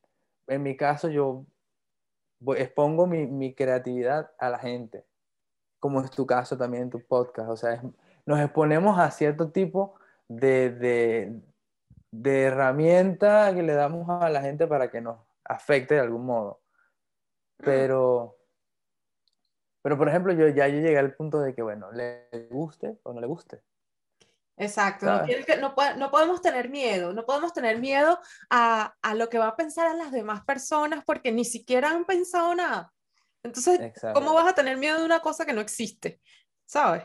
En 0.48 0.64
mi 0.64 0.76
caso, 0.78 1.10
yo 1.10 1.46
expongo 2.56 3.08
mi, 3.08 3.26
mi 3.26 3.54
creatividad 3.56 4.32
a 4.38 4.50
la 4.50 4.60
gente, 4.60 5.06
como 5.80 6.02
es 6.02 6.12
tu 6.12 6.26
caso 6.26 6.58
también 6.58 6.84
en 6.84 6.90
tu 6.90 7.00
podcast. 7.02 7.50
O 7.50 7.56
sea, 7.58 7.74
es- 7.74 7.82
nos 8.26 8.40
exponemos 8.40 8.98
a 9.00 9.10
cierto 9.12 9.52
tipo 9.52 9.96
de, 10.28 10.72
de, 10.72 11.42
de 12.12 12.44
herramienta 12.44 13.54
que 13.54 13.64
le 13.64 13.74
damos 13.74 14.10
a 14.10 14.30
la 14.30 14.42
gente 14.42 14.68
para 14.68 14.90
que 14.90 15.02
nos 15.02 15.20
afecte 15.44 15.96
de 15.96 16.02
algún 16.02 16.26
modo. 16.26 16.62
Pero, 17.58 18.36
pero 19.82 19.98
por 19.98 20.10
ejemplo, 20.10 20.34
yo 20.34 20.48
ya 20.50 20.68
yo 20.68 20.80
llegué 20.80 20.98
al 20.98 21.14
punto 21.16 21.40
de 21.40 21.54
que, 21.56 21.62
bueno, 21.62 21.92
le 21.92 22.28
guste 22.50 23.00
o 23.04 23.14
no 23.14 23.22
le 23.22 23.28
guste. 23.28 23.62
Exacto, 24.58 25.06
no, 25.06 25.26
que- 25.26 25.58
no, 25.58 25.74
no 25.98 26.12
podemos 26.12 26.42
tener 26.42 26.70
miedo, 26.70 27.12
no 27.14 27.26
podemos 27.26 27.54
tener 27.54 27.80
miedo 27.80 28.20
a, 28.50 28.96
a 29.02 29.14
lo 29.14 29.30
que 29.30 29.38
va 29.38 29.48
a 29.50 29.56
pensar 29.56 29.88
a 29.88 29.94
las 29.94 30.12
demás 30.12 30.46
personas 30.46 31.04
porque 31.06 31.32
ni 31.32 31.44
siquiera 31.44 31.90
han 31.90 32.06
pensado 32.06 32.56
nada. 32.56 32.94
Entonces, 33.44 33.80
Exacto. 33.82 34.20
¿cómo 34.20 34.34
vas 34.34 34.48
a 34.48 34.56
tener 34.56 34.78
miedo 34.78 34.98
de 35.00 35.06
una 35.06 35.20
cosa 35.20 35.46
que 35.46 35.54
no 35.54 35.62
existe? 35.62 36.22
¿Sabes? 36.66 37.04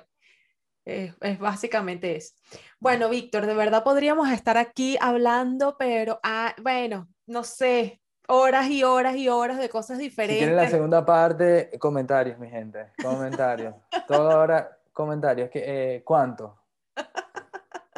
Es, 0.84 1.12
es 1.20 1.38
básicamente 1.38 2.16
eso. 2.16 2.34
Bueno, 2.78 3.08
Víctor, 3.08 3.46
de 3.46 3.54
verdad 3.54 3.82
podríamos 3.84 4.30
estar 4.30 4.56
aquí 4.56 4.96
hablando, 5.00 5.76
pero 5.76 6.18
ah, 6.22 6.54
bueno, 6.62 7.08
no 7.26 7.44
sé, 7.44 8.00
horas 8.28 8.68
y 8.68 8.84
horas 8.84 9.16
y 9.16 9.28
horas 9.28 9.58
de 9.58 9.68
cosas 9.68 9.98
Si 9.98 10.08
quieren 10.10 10.28
la 10.38 10.44
diferentes. 10.46 10.70
segunda 10.70 11.04
parte, 11.04 11.70
comentarios, 11.78 12.38
mi 12.38 12.48
gente. 12.48 12.92
Comentarios. 13.02 13.74
Todo 14.06 14.30
ahora, 14.30 14.78
comentarios. 14.92 15.50
¿Qué, 15.50 15.96
eh, 15.96 16.02
¿Cuánto? 16.04 16.59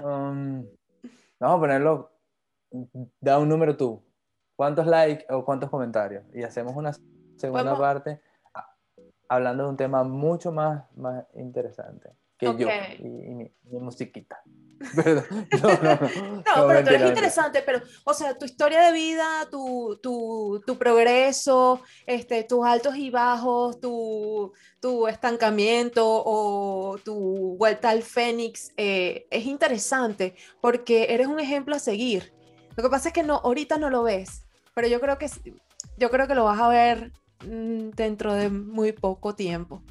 Um, 0.03 0.67
vamos 1.39 1.57
a 1.57 1.61
ponerlo. 1.61 2.11
Da 3.21 3.39
un 3.39 3.49
número 3.49 3.77
tú. 3.77 4.03
¿Cuántos 4.57 4.87
likes 4.87 5.27
o 5.31 5.45
cuántos 5.45 5.71
comentarios? 5.71 6.25
Y 6.35 6.43
hacemos 6.43 6.75
una 6.77 6.93
segunda 7.37 7.75
Podemos- 7.75 7.79
parte 7.81 8.21
hablando 9.29 9.65
de 9.65 9.71
un 9.71 9.77
tema 9.77 10.05
mucho 10.05 10.53
más, 10.53 10.85
más 10.95 11.25
interesante 11.35 12.11
que 12.37 12.47
yo 12.57 12.69
y, 12.99 13.07
y 13.31 13.35
mi, 13.35 13.51
mi 13.65 13.79
musiquita. 13.81 14.43
Perdón. 14.95 15.49
No, 15.63 15.69
no, 15.69 15.83
no. 15.83 16.43
No, 16.57 16.67
pero 16.69 16.85
tú 16.85 16.91
eres 16.91 17.09
interesante, 17.09 17.63
pero, 17.65 17.81
o 18.05 18.15
sea, 18.15 18.37
tu 18.37 18.45
historia 18.45 18.83
de 18.83 18.93
vida, 18.93 19.49
tu, 19.51 19.99
tu, 20.03 20.63
tu 20.67 20.77
progreso, 20.77 21.81
este, 22.07 22.45
tus 22.45 22.65
altos 22.65 22.97
y 22.97 23.11
bajos, 23.11 23.81
tu, 23.81 24.53
tu 24.81 25.07
estancamiento 25.09 26.05
o 26.05 26.99
tu 27.05 27.57
vuelta 27.57 27.91
al 27.91 28.03
Fénix, 28.03 28.73
eh, 28.77 29.27
es 29.31 29.47
interesante 29.47 30.35
porque 30.61 31.07
eres 31.11 31.27
un 31.27 31.41
ejemplo 31.41 31.77
a 31.77 31.79
seguir. 31.79 32.33
Lo 32.77 32.83
que 32.83 32.91
pasa 32.91 33.09
es 33.09 33.15
que 33.15 33.23
no, 33.23 33.37
ahorita 33.37 33.79
no 33.79 33.91
lo 33.91 34.03
ves, 34.03 34.45
pero 34.75 34.89
yo 34.89 35.01
creo 35.01 35.19
que, 35.19 35.31
yo 35.99 36.11
creo 36.11 36.27
que 36.27 36.35
lo 36.35 36.45
vas 36.45 36.61
a 36.61 36.69
ver 36.69 37.13
mm, 37.47 37.91
dentro 37.91 38.35
de 38.35 38.49
muy 38.49 38.93
poco 38.93 39.35
tiempo. 39.35 39.83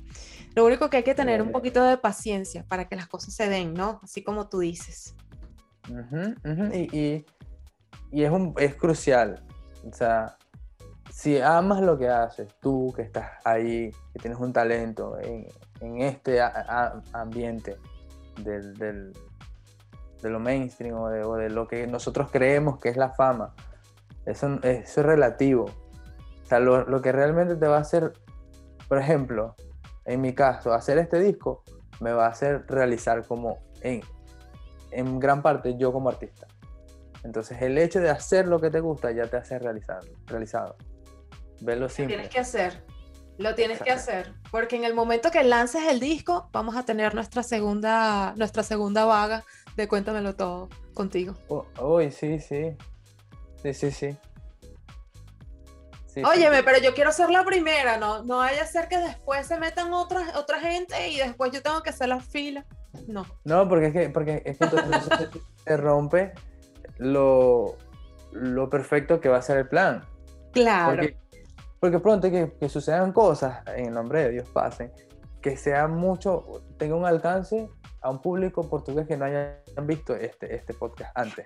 Lo 0.55 0.65
único 0.65 0.89
que 0.89 0.97
hay 0.97 1.03
que 1.03 1.15
tener 1.15 1.41
un 1.41 1.51
poquito 1.51 1.83
de 1.83 1.97
paciencia 1.97 2.65
para 2.67 2.87
que 2.87 2.95
las 2.95 3.07
cosas 3.07 3.33
se 3.33 3.47
den, 3.47 3.73
¿no? 3.73 3.99
Así 4.03 4.23
como 4.23 4.49
tú 4.49 4.59
dices. 4.59 5.15
Ujú, 5.89 6.35
ujú, 6.45 6.73
Y, 6.73 6.97
y- 6.97 7.25
y 8.11 8.23
es, 8.23 8.31
un, 8.31 8.53
es 8.57 8.75
crucial. 8.75 9.41
O 9.89 9.93
sea, 9.93 10.35
si 11.09 11.39
amas 11.39 11.81
lo 11.81 11.97
que 11.97 12.09
haces, 12.09 12.53
tú 12.61 12.91
que 12.95 13.01
estás 13.03 13.31
ahí, 13.45 13.91
que 14.13 14.19
tienes 14.19 14.39
un 14.39 14.51
talento 14.51 15.17
en, 15.19 15.47
en 15.79 16.01
este 16.01 16.41
a- 16.41 16.47
a- 16.67 17.01
ambiente 17.13 17.77
del, 18.43 18.73
del- 18.77 19.13
de 20.21 20.29
lo 20.29 20.39
mainstream 20.39 20.95
o 20.99 21.09
de, 21.09 21.23
o 21.23 21.35
de 21.35 21.49
lo 21.49 21.67
que 21.67 21.87
nosotros 21.87 22.29
creemos 22.31 22.77
que 22.79 22.89
es 22.89 22.97
la 22.97 23.09
fama, 23.11 23.55
eso, 24.25 24.59
eso 24.61 24.99
es 25.01 25.05
relativo. 25.05 25.65
O 25.65 26.45
sea, 26.45 26.59
lo, 26.59 26.85
lo 26.85 27.01
que 27.01 27.11
realmente 27.13 27.55
te 27.55 27.67
va 27.67 27.77
a 27.77 27.81
hacer, 27.81 28.13
por 28.87 28.97
ejemplo, 28.99 29.55
en 30.05 30.21
mi 30.21 30.33
caso, 30.33 30.73
hacer 30.73 30.97
este 30.97 31.19
disco 31.19 31.63
me 31.99 32.11
va 32.11 32.25
a 32.25 32.29
hacer 32.29 32.65
realizar 32.67 33.25
como 33.25 33.59
en, 33.81 34.01
en 34.91 35.19
gran 35.19 35.41
parte 35.41 35.75
yo 35.77 35.91
como 35.93 36.09
artista. 36.09 36.47
Entonces 37.23 37.61
el 37.61 37.77
hecho 37.77 37.99
de 37.99 38.09
hacer 38.09 38.47
lo 38.47 38.59
que 38.59 38.71
te 38.71 38.79
gusta 38.79 39.11
ya 39.11 39.27
te 39.27 39.37
hace 39.37 39.59
realizar, 39.59 39.99
realizado. 40.25 40.75
Verlo 41.61 41.83
Lo 41.83 41.89
simple. 41.89 42.15
tienes 42.15 42.29
que 42.33 42.39
hacer. 42.39 42.83
Lo 43.37 43.55
tienes 43.55 43.79
que 43.81 43.91
Exacto. 43.91 44.11
hacer. 44.29 44.33
Porque 44.51 44.75
en 44.75 44.83
el 44.83 44.93
momento 44.95 45.29
que 45.31 45.43
lances 45.43 45.83
el 45.87 45.99
disco, 45.99 46.49
vamos 46.51 46.75
a 46.75 46.83
tener 46.83 47.13
nuestra 47.15 47.43
segunda, 47.43 48.33
nuestra 48.35 48.63
segunda 48.63 49.05
vaga 49.05 49.43
de 49.75 49.87
Cuéntamelo 49.87 50.35
todo 50.35 50.69
contigo. 50.93 51.35
Oh, 51.47 51.65
Uy, 51.79 52.11
sí, 52.11 52.39
sí. 52.39 52.75
Sí, 53.61 53.73
sí, 53.73 53.91
sí. 53.91 54.17
Sí, 56.13 56.21
Óyeme, 56.23 56.57
sí. 56.57 56.63
pero 56.65 56.79
yo 56.79 56.93
quiero 56.93 57.11
ser 57.13 57.29
la 57.29 57.45
primera, 57.45 57.97
¿no? 57.97 58.23
No 58.23 58.37
vaya 58.37 58.63
a 58.63 58.65
ser 58.65 58.89
que 58.89 58.97
después 58.97 59.47
se 59.47 59.57
metan 59.57 59.93
otras, 59.93 60.35
otra 60.35 60.59
gente 60.59 61.09
y 61.09 61.17
después 61.17 61.51
yo 61.51 61.61
tengo 61.61 61.81
que 61.81 61.89
hacer 61.91 62.09
la 62.09 62.19
fila. 62.19 62.65
No. 63.07 63.25
No, 63.45 63.69
porque 63.69 63.87
es 63.87 63.93
que, 63.93 64.09
porque 64.09 64.41
es 64.45 64.57
que 64.57 64.65
entonces 64.65 65.05
se, 65.05 65.63
se 65.63 65.77
rompe 65.77 66.33
lo, 66.97 67.77
lo 68.33 68.69
perfecto 68.69 69.21
que 69.21 69.29
va 69.29 69.37
a 69.37 69.41
ser 69.41 69.57
el 69.59 69.69
plan. 69.69 70.03
Claro. 70.51 70.97
Porque, 70.97 71.17
porque 71.79 71.99
pronto 71.99 72.29
que, 72.29 72.51
que 72.59 72.67
sucedan 72.67 73.13
cosas, 73.13 73.65
en 73.67 73.85
el 73.85 73.93
nombre 73.93 74.23
de 74.23 74.29
Dios 74.31 74.49
pasen, 74.49 74.91
que 75.41 75.55
sea 75.55 75.87
mucho, 75.87 76.61
tenga 76.77 76.95
un 76.95 77.05
alcance 77.05 77.69
a 78.01 78.09
un 78.09 78.21
público 78.21 78.69
portugués 78.69 79.07
que 79.07 79.15
no 79.15 79.25
hayan 79.25 79.55
visto 79.83 80.13
este, 80.13 80.53
este 80.55 80.73
podcast 80.73 81.11
antes. 81.15 81.45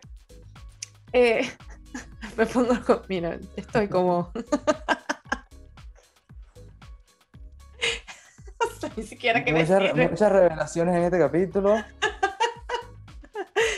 Eh, 1.13 1.47
me 2.37 2.45
pongo, 2.45 2.73
mira, 3.07 3.37
estoy 3.55 3.87
como... 3.87 4.31
No 8.59 8.69
sé 8.79 8.91
ni 8.95 9.03
siquiera 9.03 9.43
qué 9.43 9.51
Muchas, 9.51 9.79
decir. 9.79 10.09
muchas 10.09 10.31
revelaciones 10.31 10.95
en 10.95 11.03
este 11.03 11.19
capítulo. 11.19 11.75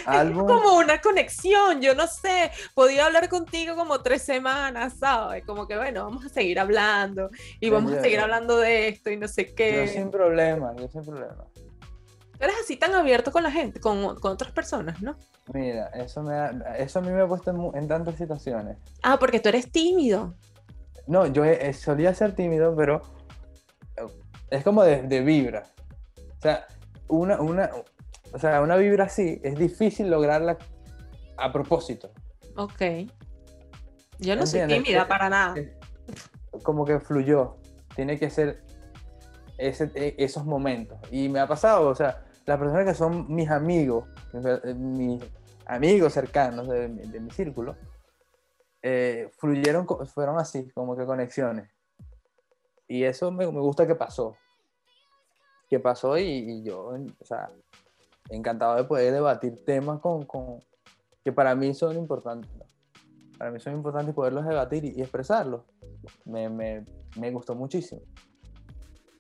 Álbum. 0.05 0.47
como 0.47 0.77
una 0.77 1.01
conexión, 1.01 1.81
yo 1.81 1.93
no 1.93 2.07
sé, 2.07 2.49
podía 2.73 3.07
hablar 3.07 3.27
contigo 3.27 3.75
como 3.75 4.01
tres 4.01 4.21
semanas, 4.21 4.93
¿sabes? 4.99 5.43
Como 5.45 5.67
que 5.67 5.75
bueno, 5.75 6.05
vamos 6.05 6.25
a 6.25 6.29
seguir 6.29 6.59
hablando 6.61 7.29
y 7.59 7.69
vamos 7.69 7.91
a 7.91 8.01
seguir 8.01 8.21
hablando 8.21 8.57
de 8.57 8.87
esto 8.87 9.09
y 9.09 9.17
no 9.17 9.27
sé 9.27 9.47
Yo 9.49 9.55
qué. 9.55 9.87
sin 9.89 10.09
problema, 10.09 10.73
yo 10.77 10.87
sin 10.87 11.03
problema. 11.03 11.43
Tú 12.37 12.43
eres 12.43 12.55
así 12.63 12.77
tan 12.77 12.93
abierto 12.93 13.31
con 13.31 13.41
la 13.43 13.51
gente, 13.51 13.79
con, 13.79 14.15
con 14.19 14.31
otras 14.33 14.51
personas, 14.51 15.01
¿no? 15.01 15.17
Mira, 15.53 15.87
eso, 15.87 16.21
me 16.21 16.33
ha- 16.35 16.75
eso 16.77 16.99
a 16.99 17.01
mí 17.01 17.09
me 17.09 17.21
ha 17.21 17.27
puesto 17.27 17.51
en, 17.51 17.77
en 17.77 17.87
tantas 17.87 18.15
situaciones. 18.15 18.77
Ah, 19.01 19.17
porque 19.19 19.39
tú 19.39 19.49
eres 19.49 19.71
tímido. 19.71 20.35
No, 21.07 21.25
yo 21.25 21.43
eh, 21.45 21.73
solía 21.73 22.13
ser 22.13 22.35
tímido, 22.35 22.75
pero 22.75 23.01
eh, 23.95 24.05
es 24.51 24.63
como 24.63 24.83
de, 24.83 25.01
de 25.03 25.21
vibra. 25.21 25.63
O 26.37 26.41
sea, 26.41 26.67
una, 27.07 27.39
una, 27.41 27.71
o 28.33 28.37
sea, 28.39 28.61
una 28.61 28.75
vibra 28.75 29.05
así 29.05 29.39
es 29.43 29.55
difícil 29.55 30.09
lograrla 30.09 30.57
a 31.37 31.51
propósito. 31.51 32.11
Ok. 32.55 32.81
Yo 34.19 34.35
no 34.35 34.45
soy 34.45 34.61
tímida 34.67 35.07
para 35.07 35.29
nada. 35.29 35.55
Como 36.63 36.85
que 36.85 36.99
fluyó. 36.99 37.57
Tiene 37.95 38.19
que 38.19 38.29
ser 38.29 38.63
ese- 39.57 39.91
e- 39.95 40.15
esos 40.17 40.45
momentos. 40.45 40.99
Y 41.11 41.29
me 41.29 41.39
ha 41.39 41.47
pasado, 41.47 41.87
o 41.89 41.95
sea, 41.95 42.23
las 42.47 42.57
personas 42.57 42.85
que 42.85 42.93
son 42.93 43.27
mis 43.33 43.49
amigos, 43.51 44.05
eh, 44.33 44.73
mis 44.73 45.21
amigos 45.65 46.13
cercanos 46.13 46.67
de, 46.69 46.87
mi- 46.87 47.05
círculo, 47.29 47.75
eh, 48.81 49.29
fluyeron, 49.37 49.85
fueron 50.07 50.39
así, 50.39 50.69
como 50.71 50.95
que 50.95 51.05
conexiones. 51.05 51.69
Y 52.87 53.03
eso 53.03 53.31
me, 53.31 53.45
gusta 53.59 53.85
que 53.85 53.95
pasó. 53.95 54.37
Que 55.69 55.77
pasó 55.77 56.17
y, 56.17 56.23
y 56.23 56.63
yo, 56.63 56.85
o 57.19 57.25
sea, 57.25 57.51
encantado 58.29 58.77
de 58.77 58.85
poder 58.85 59.11
debatir 59.13 59.65
temas 59.65 59.99
con, 59.99 60.25
con- 60.25 60.59
que 61.25 61.33
para 61.33 61.53
mí 61.53 61.73
son 61.73 61.97
importantes. 61.97 62.49
Para 63.37 63.51
mí 63.51 63.59
son 63.59 63.73
importantes 63.73 64.15
poderlos 64.15 64.45
debatir 64.47 64.85
y, 64.85 64.93
y 64.95 65.01
expresarlos. 65.01 65.63
Me, 66.23 66.47
me- 66.47 66.85
me 67.17 67.29
gustó 67.29 67.55
muchísimo. 67.55 68.01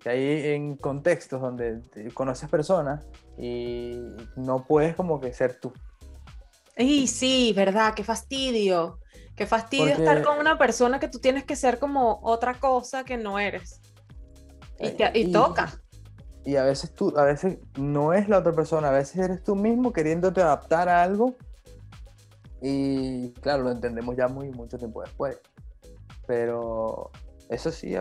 Que 0.01 0.09
hay 0.09 0.47
en 0.53 0.75
contextos 0.77 1.41
donde 1.41 1.81
conoces 2.13 2.49
personas 2.49 3.05
y 3.37 3.99
no 4.35 4.63
puedes 4.65 4.95
como 4.95 5.19
que 5.19 5.33
ser 5.33 5.59
tú. 5.59 5.73
Y 6.77 7.07
sí, 7.07 7.53
verdad, 7.55 7.93
qué 7.95 8.03
fastidio. 8.03 8.99
Qué 9.35 9.45
fastidio 9.47 9.87
Porque- 9.95 10.03
estar 10.03 10.23
con 10.23 10.39
una 10.39 10.57
persona 10.57 10.99
que 10.99 11.07
tú 11.07 11.19
tienes 11.19 11.43
que 11.43 11.55
ser 11.55 11.79
como 11.79 12.19
otra 12.23 12.55
cosa 12.59 13.03
que 13.03 13.17
no 13.17 13.39
eres. 13.39 13.81
Y, 14.79 14.89
te- 14.91 15.11
y 15.17 15.29
Y- 15.29 15.31
toca. 15.31 15.79
Y 16.45 16.55
a 16.55 16.63
veces 16.63 16.93
tú, 16.93 17.13
a 17.17 17.23
veces 17.23 17.57
no 17.77 18.13
es 18.13 18.29
la 18.29 18.37
otra 18.39 18.53
persona, 18.53 18.87
a 18.89 18.91
veces 18.91 19.17
eres 19.17 19.43
tú 19.43 19.55
mismo 19.55 19.91
queriéndote 19.91 20.41
adaptar 20.41 20.87
a 20.87 21.03
algo. 21.03 21.35
Y 22.61 23.31
claro, 23.41 23.63
lo 23.63 23.71
entendemos 23.71 24.15
ya 24.15 24.27
muy 24.27 24.49
mucho 24.51 24.77
tiempo 24.77 25.01
después. 25.01 25.39
Pero 26.25 27.11
eso 27.49 27.71
sí, 27.71 27.95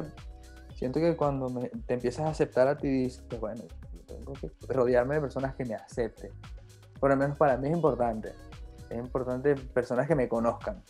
siento 0.77 1.01
que 1.01 1.17
cuando 1.17 1.49
me- 1.49 1.69
te 1.69 1.95
empiezas 1.95 2.27
a 2.27 2.31
aceptar 2.31 2.69
a 2.69 2.77
ti, 2.77 2.87
dices, 2.89 3.25
bueno, 3.41 3.63
yo 3.93 4.01
tengo 4.07 4.33
que 4.35 4.51
rodearme 4.73 5.17
de 5.17 5.21
personas 5.23 5.55
que 5.57 5.65
me 5.65 5.75
acepten. 5.75 6.31
Por 7.01 7.11
lo 7.11 7.17
menos 7.17 7.37
para 7.37 7.57
mí 7.57 7.69
es 7.69 7.75
importante. 7.75 8.33
Es 8.89 8.99
importante 8.99 9.55
personas 9.57 10.07
que 10.07 10.15
me 10.15 10.29
conozcan. 10.29 10.83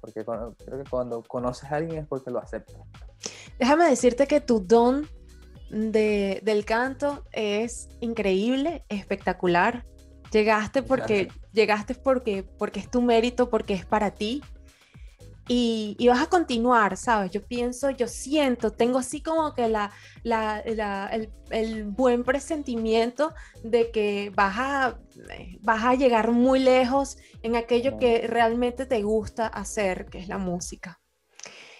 Porque 0.00 0.24
cuando- 0.24 0.54
creo 0.64 0.82
que 0.82 0.88
cuando 0.90 1.22
conoces 1.22 1.70
a 1.70 1.76
alguien 1.76 1.98
es 2.02 2.06
porque 2.06 2.30
lo 2.30 2.38
aceptas. 2.38 2.76
Déjame 3.58 3.88
decirte 3.88 4.26
que 4.26 4.40
tu 4.40 4.60
don 4.60 5.06
de, 5.70 6.40
del 6.44 6.64
canto 6.64 7.24
es 7.32 7.88
increíble, 8.00 8.84
espectacular. 8.88 9.84
Llegaste 10.32 10.82
porque, 10.82 11.28
llegaste 11.52 11.94
porque, 11.94 12.42
porque 12.42 12.80
es 12.80 12.90
tu 12.90 13.02
mérito, 13.02 13.48
porque 13.50 13.74
es 13.74 13.84
para 13.86 14.10
ti. 14.12 14.42
Y, 15.48 15.96
y 15.98 16.08
vas 16.08 16.22
a 16.22 16.26
continuar, 16.28 16.96
¿sabes? 16.96 17.30
Yo 17.32 17.44
pienso, 17.44 17.90
yo 17.90 18.06
siento, 18.06 18.70
tengo 18.70 18.98
así 18.98 19.20
como 19.22 19.54
que 19.54 19.68
la, 19.68 19.90
la- 20.22 20.62
la- 20.66 21.08
el, 21.08 21.30
el 21.50 21.84
buen 21.84 22.22
presentimiento 22.24 23.34
de 23.64 23.90
que 23.90 24.30
vas 24.34 24.54
a, 24.58 24.98
vas 25.60 25.84
a 25.84 25.94
llegar 25.94 26.30
muy 26.30 26.60
lejos 26.60 27.16
en 27.42 27.56
aquello 27.56 27.98
que 27.98 28.26
realmente 28.28 28.86
te 28.86 29.02
gusta 29.02 29.46
hacer, 29.48 30.06
que 30.06 30.18
es 30.20 30.28
la 30.28 30.38
música. 30.38 31.00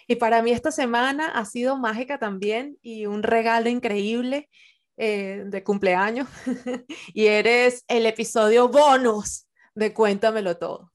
Y 0.08 0.16
para 0.16 0.42
mí 0.42 0.50
esta 0.50 0.72
semana 0.72 1.28
ha 1.28 1.44
sido 1.44 1.78
mágica 1.78 2.18
también 2.18 2.76
y 2.82 3.06
un 3.06 3.22
regalo 3.22 3.68
increíble 3.70 4.48
eh, 4.96 5.44
de 5.46 5.62
cumpleaños. 5.62 6.28
y 7.14 7.26
eres 7.26 7.84
el 7.86 8.06
episodio 8.06 8.68
bonus 8.68 9.46
de 9.74 9.94
Cuéntamelo 9.94 10.58
Todo. 10.58 10.90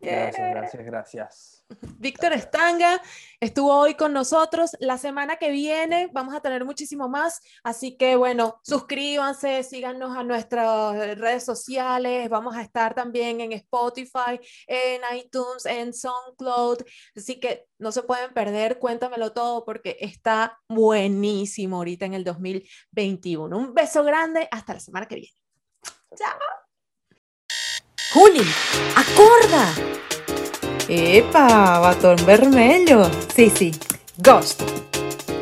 Gracias, 0.00 0.50
gracias, 0.50 0.84
gracias. 0.84 1.55
Víctor 1.98 2.32
Estanga 2.32 3.02
estuvo 3.40 3.74
hoy 3.74 3.94
con 3.94 4.12
nosotros. 4.12 4.76
La 4.80 4.98
semana 4.98 5.36
que 5.36 5.50
viene 5.50 6.08
vamos 6.12 6.34
a 6.34 6.40
tener 6.40 6.64
muchísimo 6.64 7.08
más. 7.08 7.40
Así 7.64 7.96
que 7.96 8.16
bueno, 8.16 8.60
suscríbanse, 8.62 9.62
síganos 9.62 10.16
a 10.16 10.22
nuestras 10.22 11.18
redes 11.18 11.44
sociales. 11.44 12.28
Vamos 12.28 12.54
a 12.56 12.62
estar 12.62 12.94
también 12.94 13.40
en 13.40 13.52
Spotify, 13.52 14.38
en 14.66 15.00
iTunes, 15.16 15.66
en 15.66 15.92
SoundCloud. 15.92 16.78
Así 17.16 17.40
que 17.40 17.66
no 17.78 17.90
se 17.90 18.02
pueden 18.02 18.32
perder. 18.32 18.78
Cuéntamelo 18.78 19.32
todo 19.32 19.64
porque 19.64 19.96
está 20.00 20.60
buenísimo 20.68 21.78
ahorita 21.78 22.06
en 22.06 22.14
el 22.14 22.24
2021. 22.24 23.56
Un 23.56 23.74
beso 23.74 24.04
grande. 24.04 24.48
Hasta 24.50 24.74
la 24.74 24.80
semana 24.80 25.06
que 25.06 25.16
viene. 25.16 25.34
Juli, 28.12 28.40
acorda! 28.94 30.05
Epa, 30.88 31.80
batón 31.80 32.16
vermelho. 32.24 33.10
Sí, 33.34 33.52
sí, 33.54 33.72
Ghost. 34.18 34.62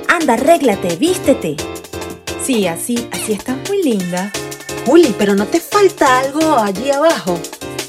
Anda, 0.09 0.35
arréglate, 0.35 0.97
vístete. 0.97 1.57
Sí, 2.43 2.66
así, 2.66 3.09
así 3.12 3.33
estás 3.33 3.57
muy 3.69 3.83
linda. 3.83 4.33
Juli, 4.87 5.15
pero 5.19 5.35
no 5.35 5.47
te 5.47 5.61
falta 5.61 6.21
algo 6.21 6.57
allí 6.57 6.91
abajo. 6.91 7.39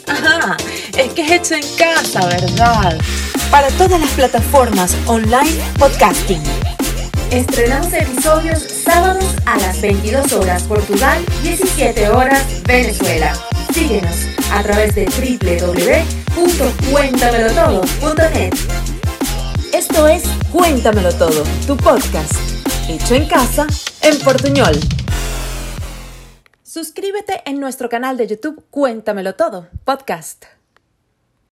Ajá, 0.08 0.58
es 0.98 1.14
que 1.14 1.22
es 1.22 1.32
hecho 1.32 1.56
en 1.56 1.78
casa, 1.78 2.26
¿verdad? 2.28 2.98
Para 3.50 3.70
todas 3.72 4.02
las 4.02 4.10
plataformas 4.12 4.96
online 5.06 5.54
podcasting. 5.80 6.44
Estrenamos 7.32 7.94
episodios 7.94 8.60
sábados 8.60 9.26
a 9.46 9.58
las 9.60 9.82
22 9.82 10.34
horas 10.34 10.64
Portugal, 10.64 11.26
17 11.42 12.10
horas 12.10 12.44
Venezuela. 12.64 13.34
Síguenos 13.74 14.16
a 14.52 14.62
través 14.62 14.94
de 14.96 15.06
www.cuéntamelotodo.net. 16.36 18.54
Esto 19.74 20.08
es 20.08 20.24
Cuéntamelo 20.52 21.12
Todo, 21.14 21.44
tu 21.66 21.78
podcast, 21.78 22.34
hecho 22.90 23.16
en 23.16 23.26
casa, 23.28 23.66
en 24.02 24.20
Portuñol. 24.20 24.76
Suscríbete 26.64 27.42
en 27.46 27.62
nuestro 27.62 27.88
canal 27.88 28.18
de 28.18 28.28
YouTube 28.28 28.66
Cuéntamelo 28.70 29.36
Todo, 29.36 29.70
podcast. 29.86 30.55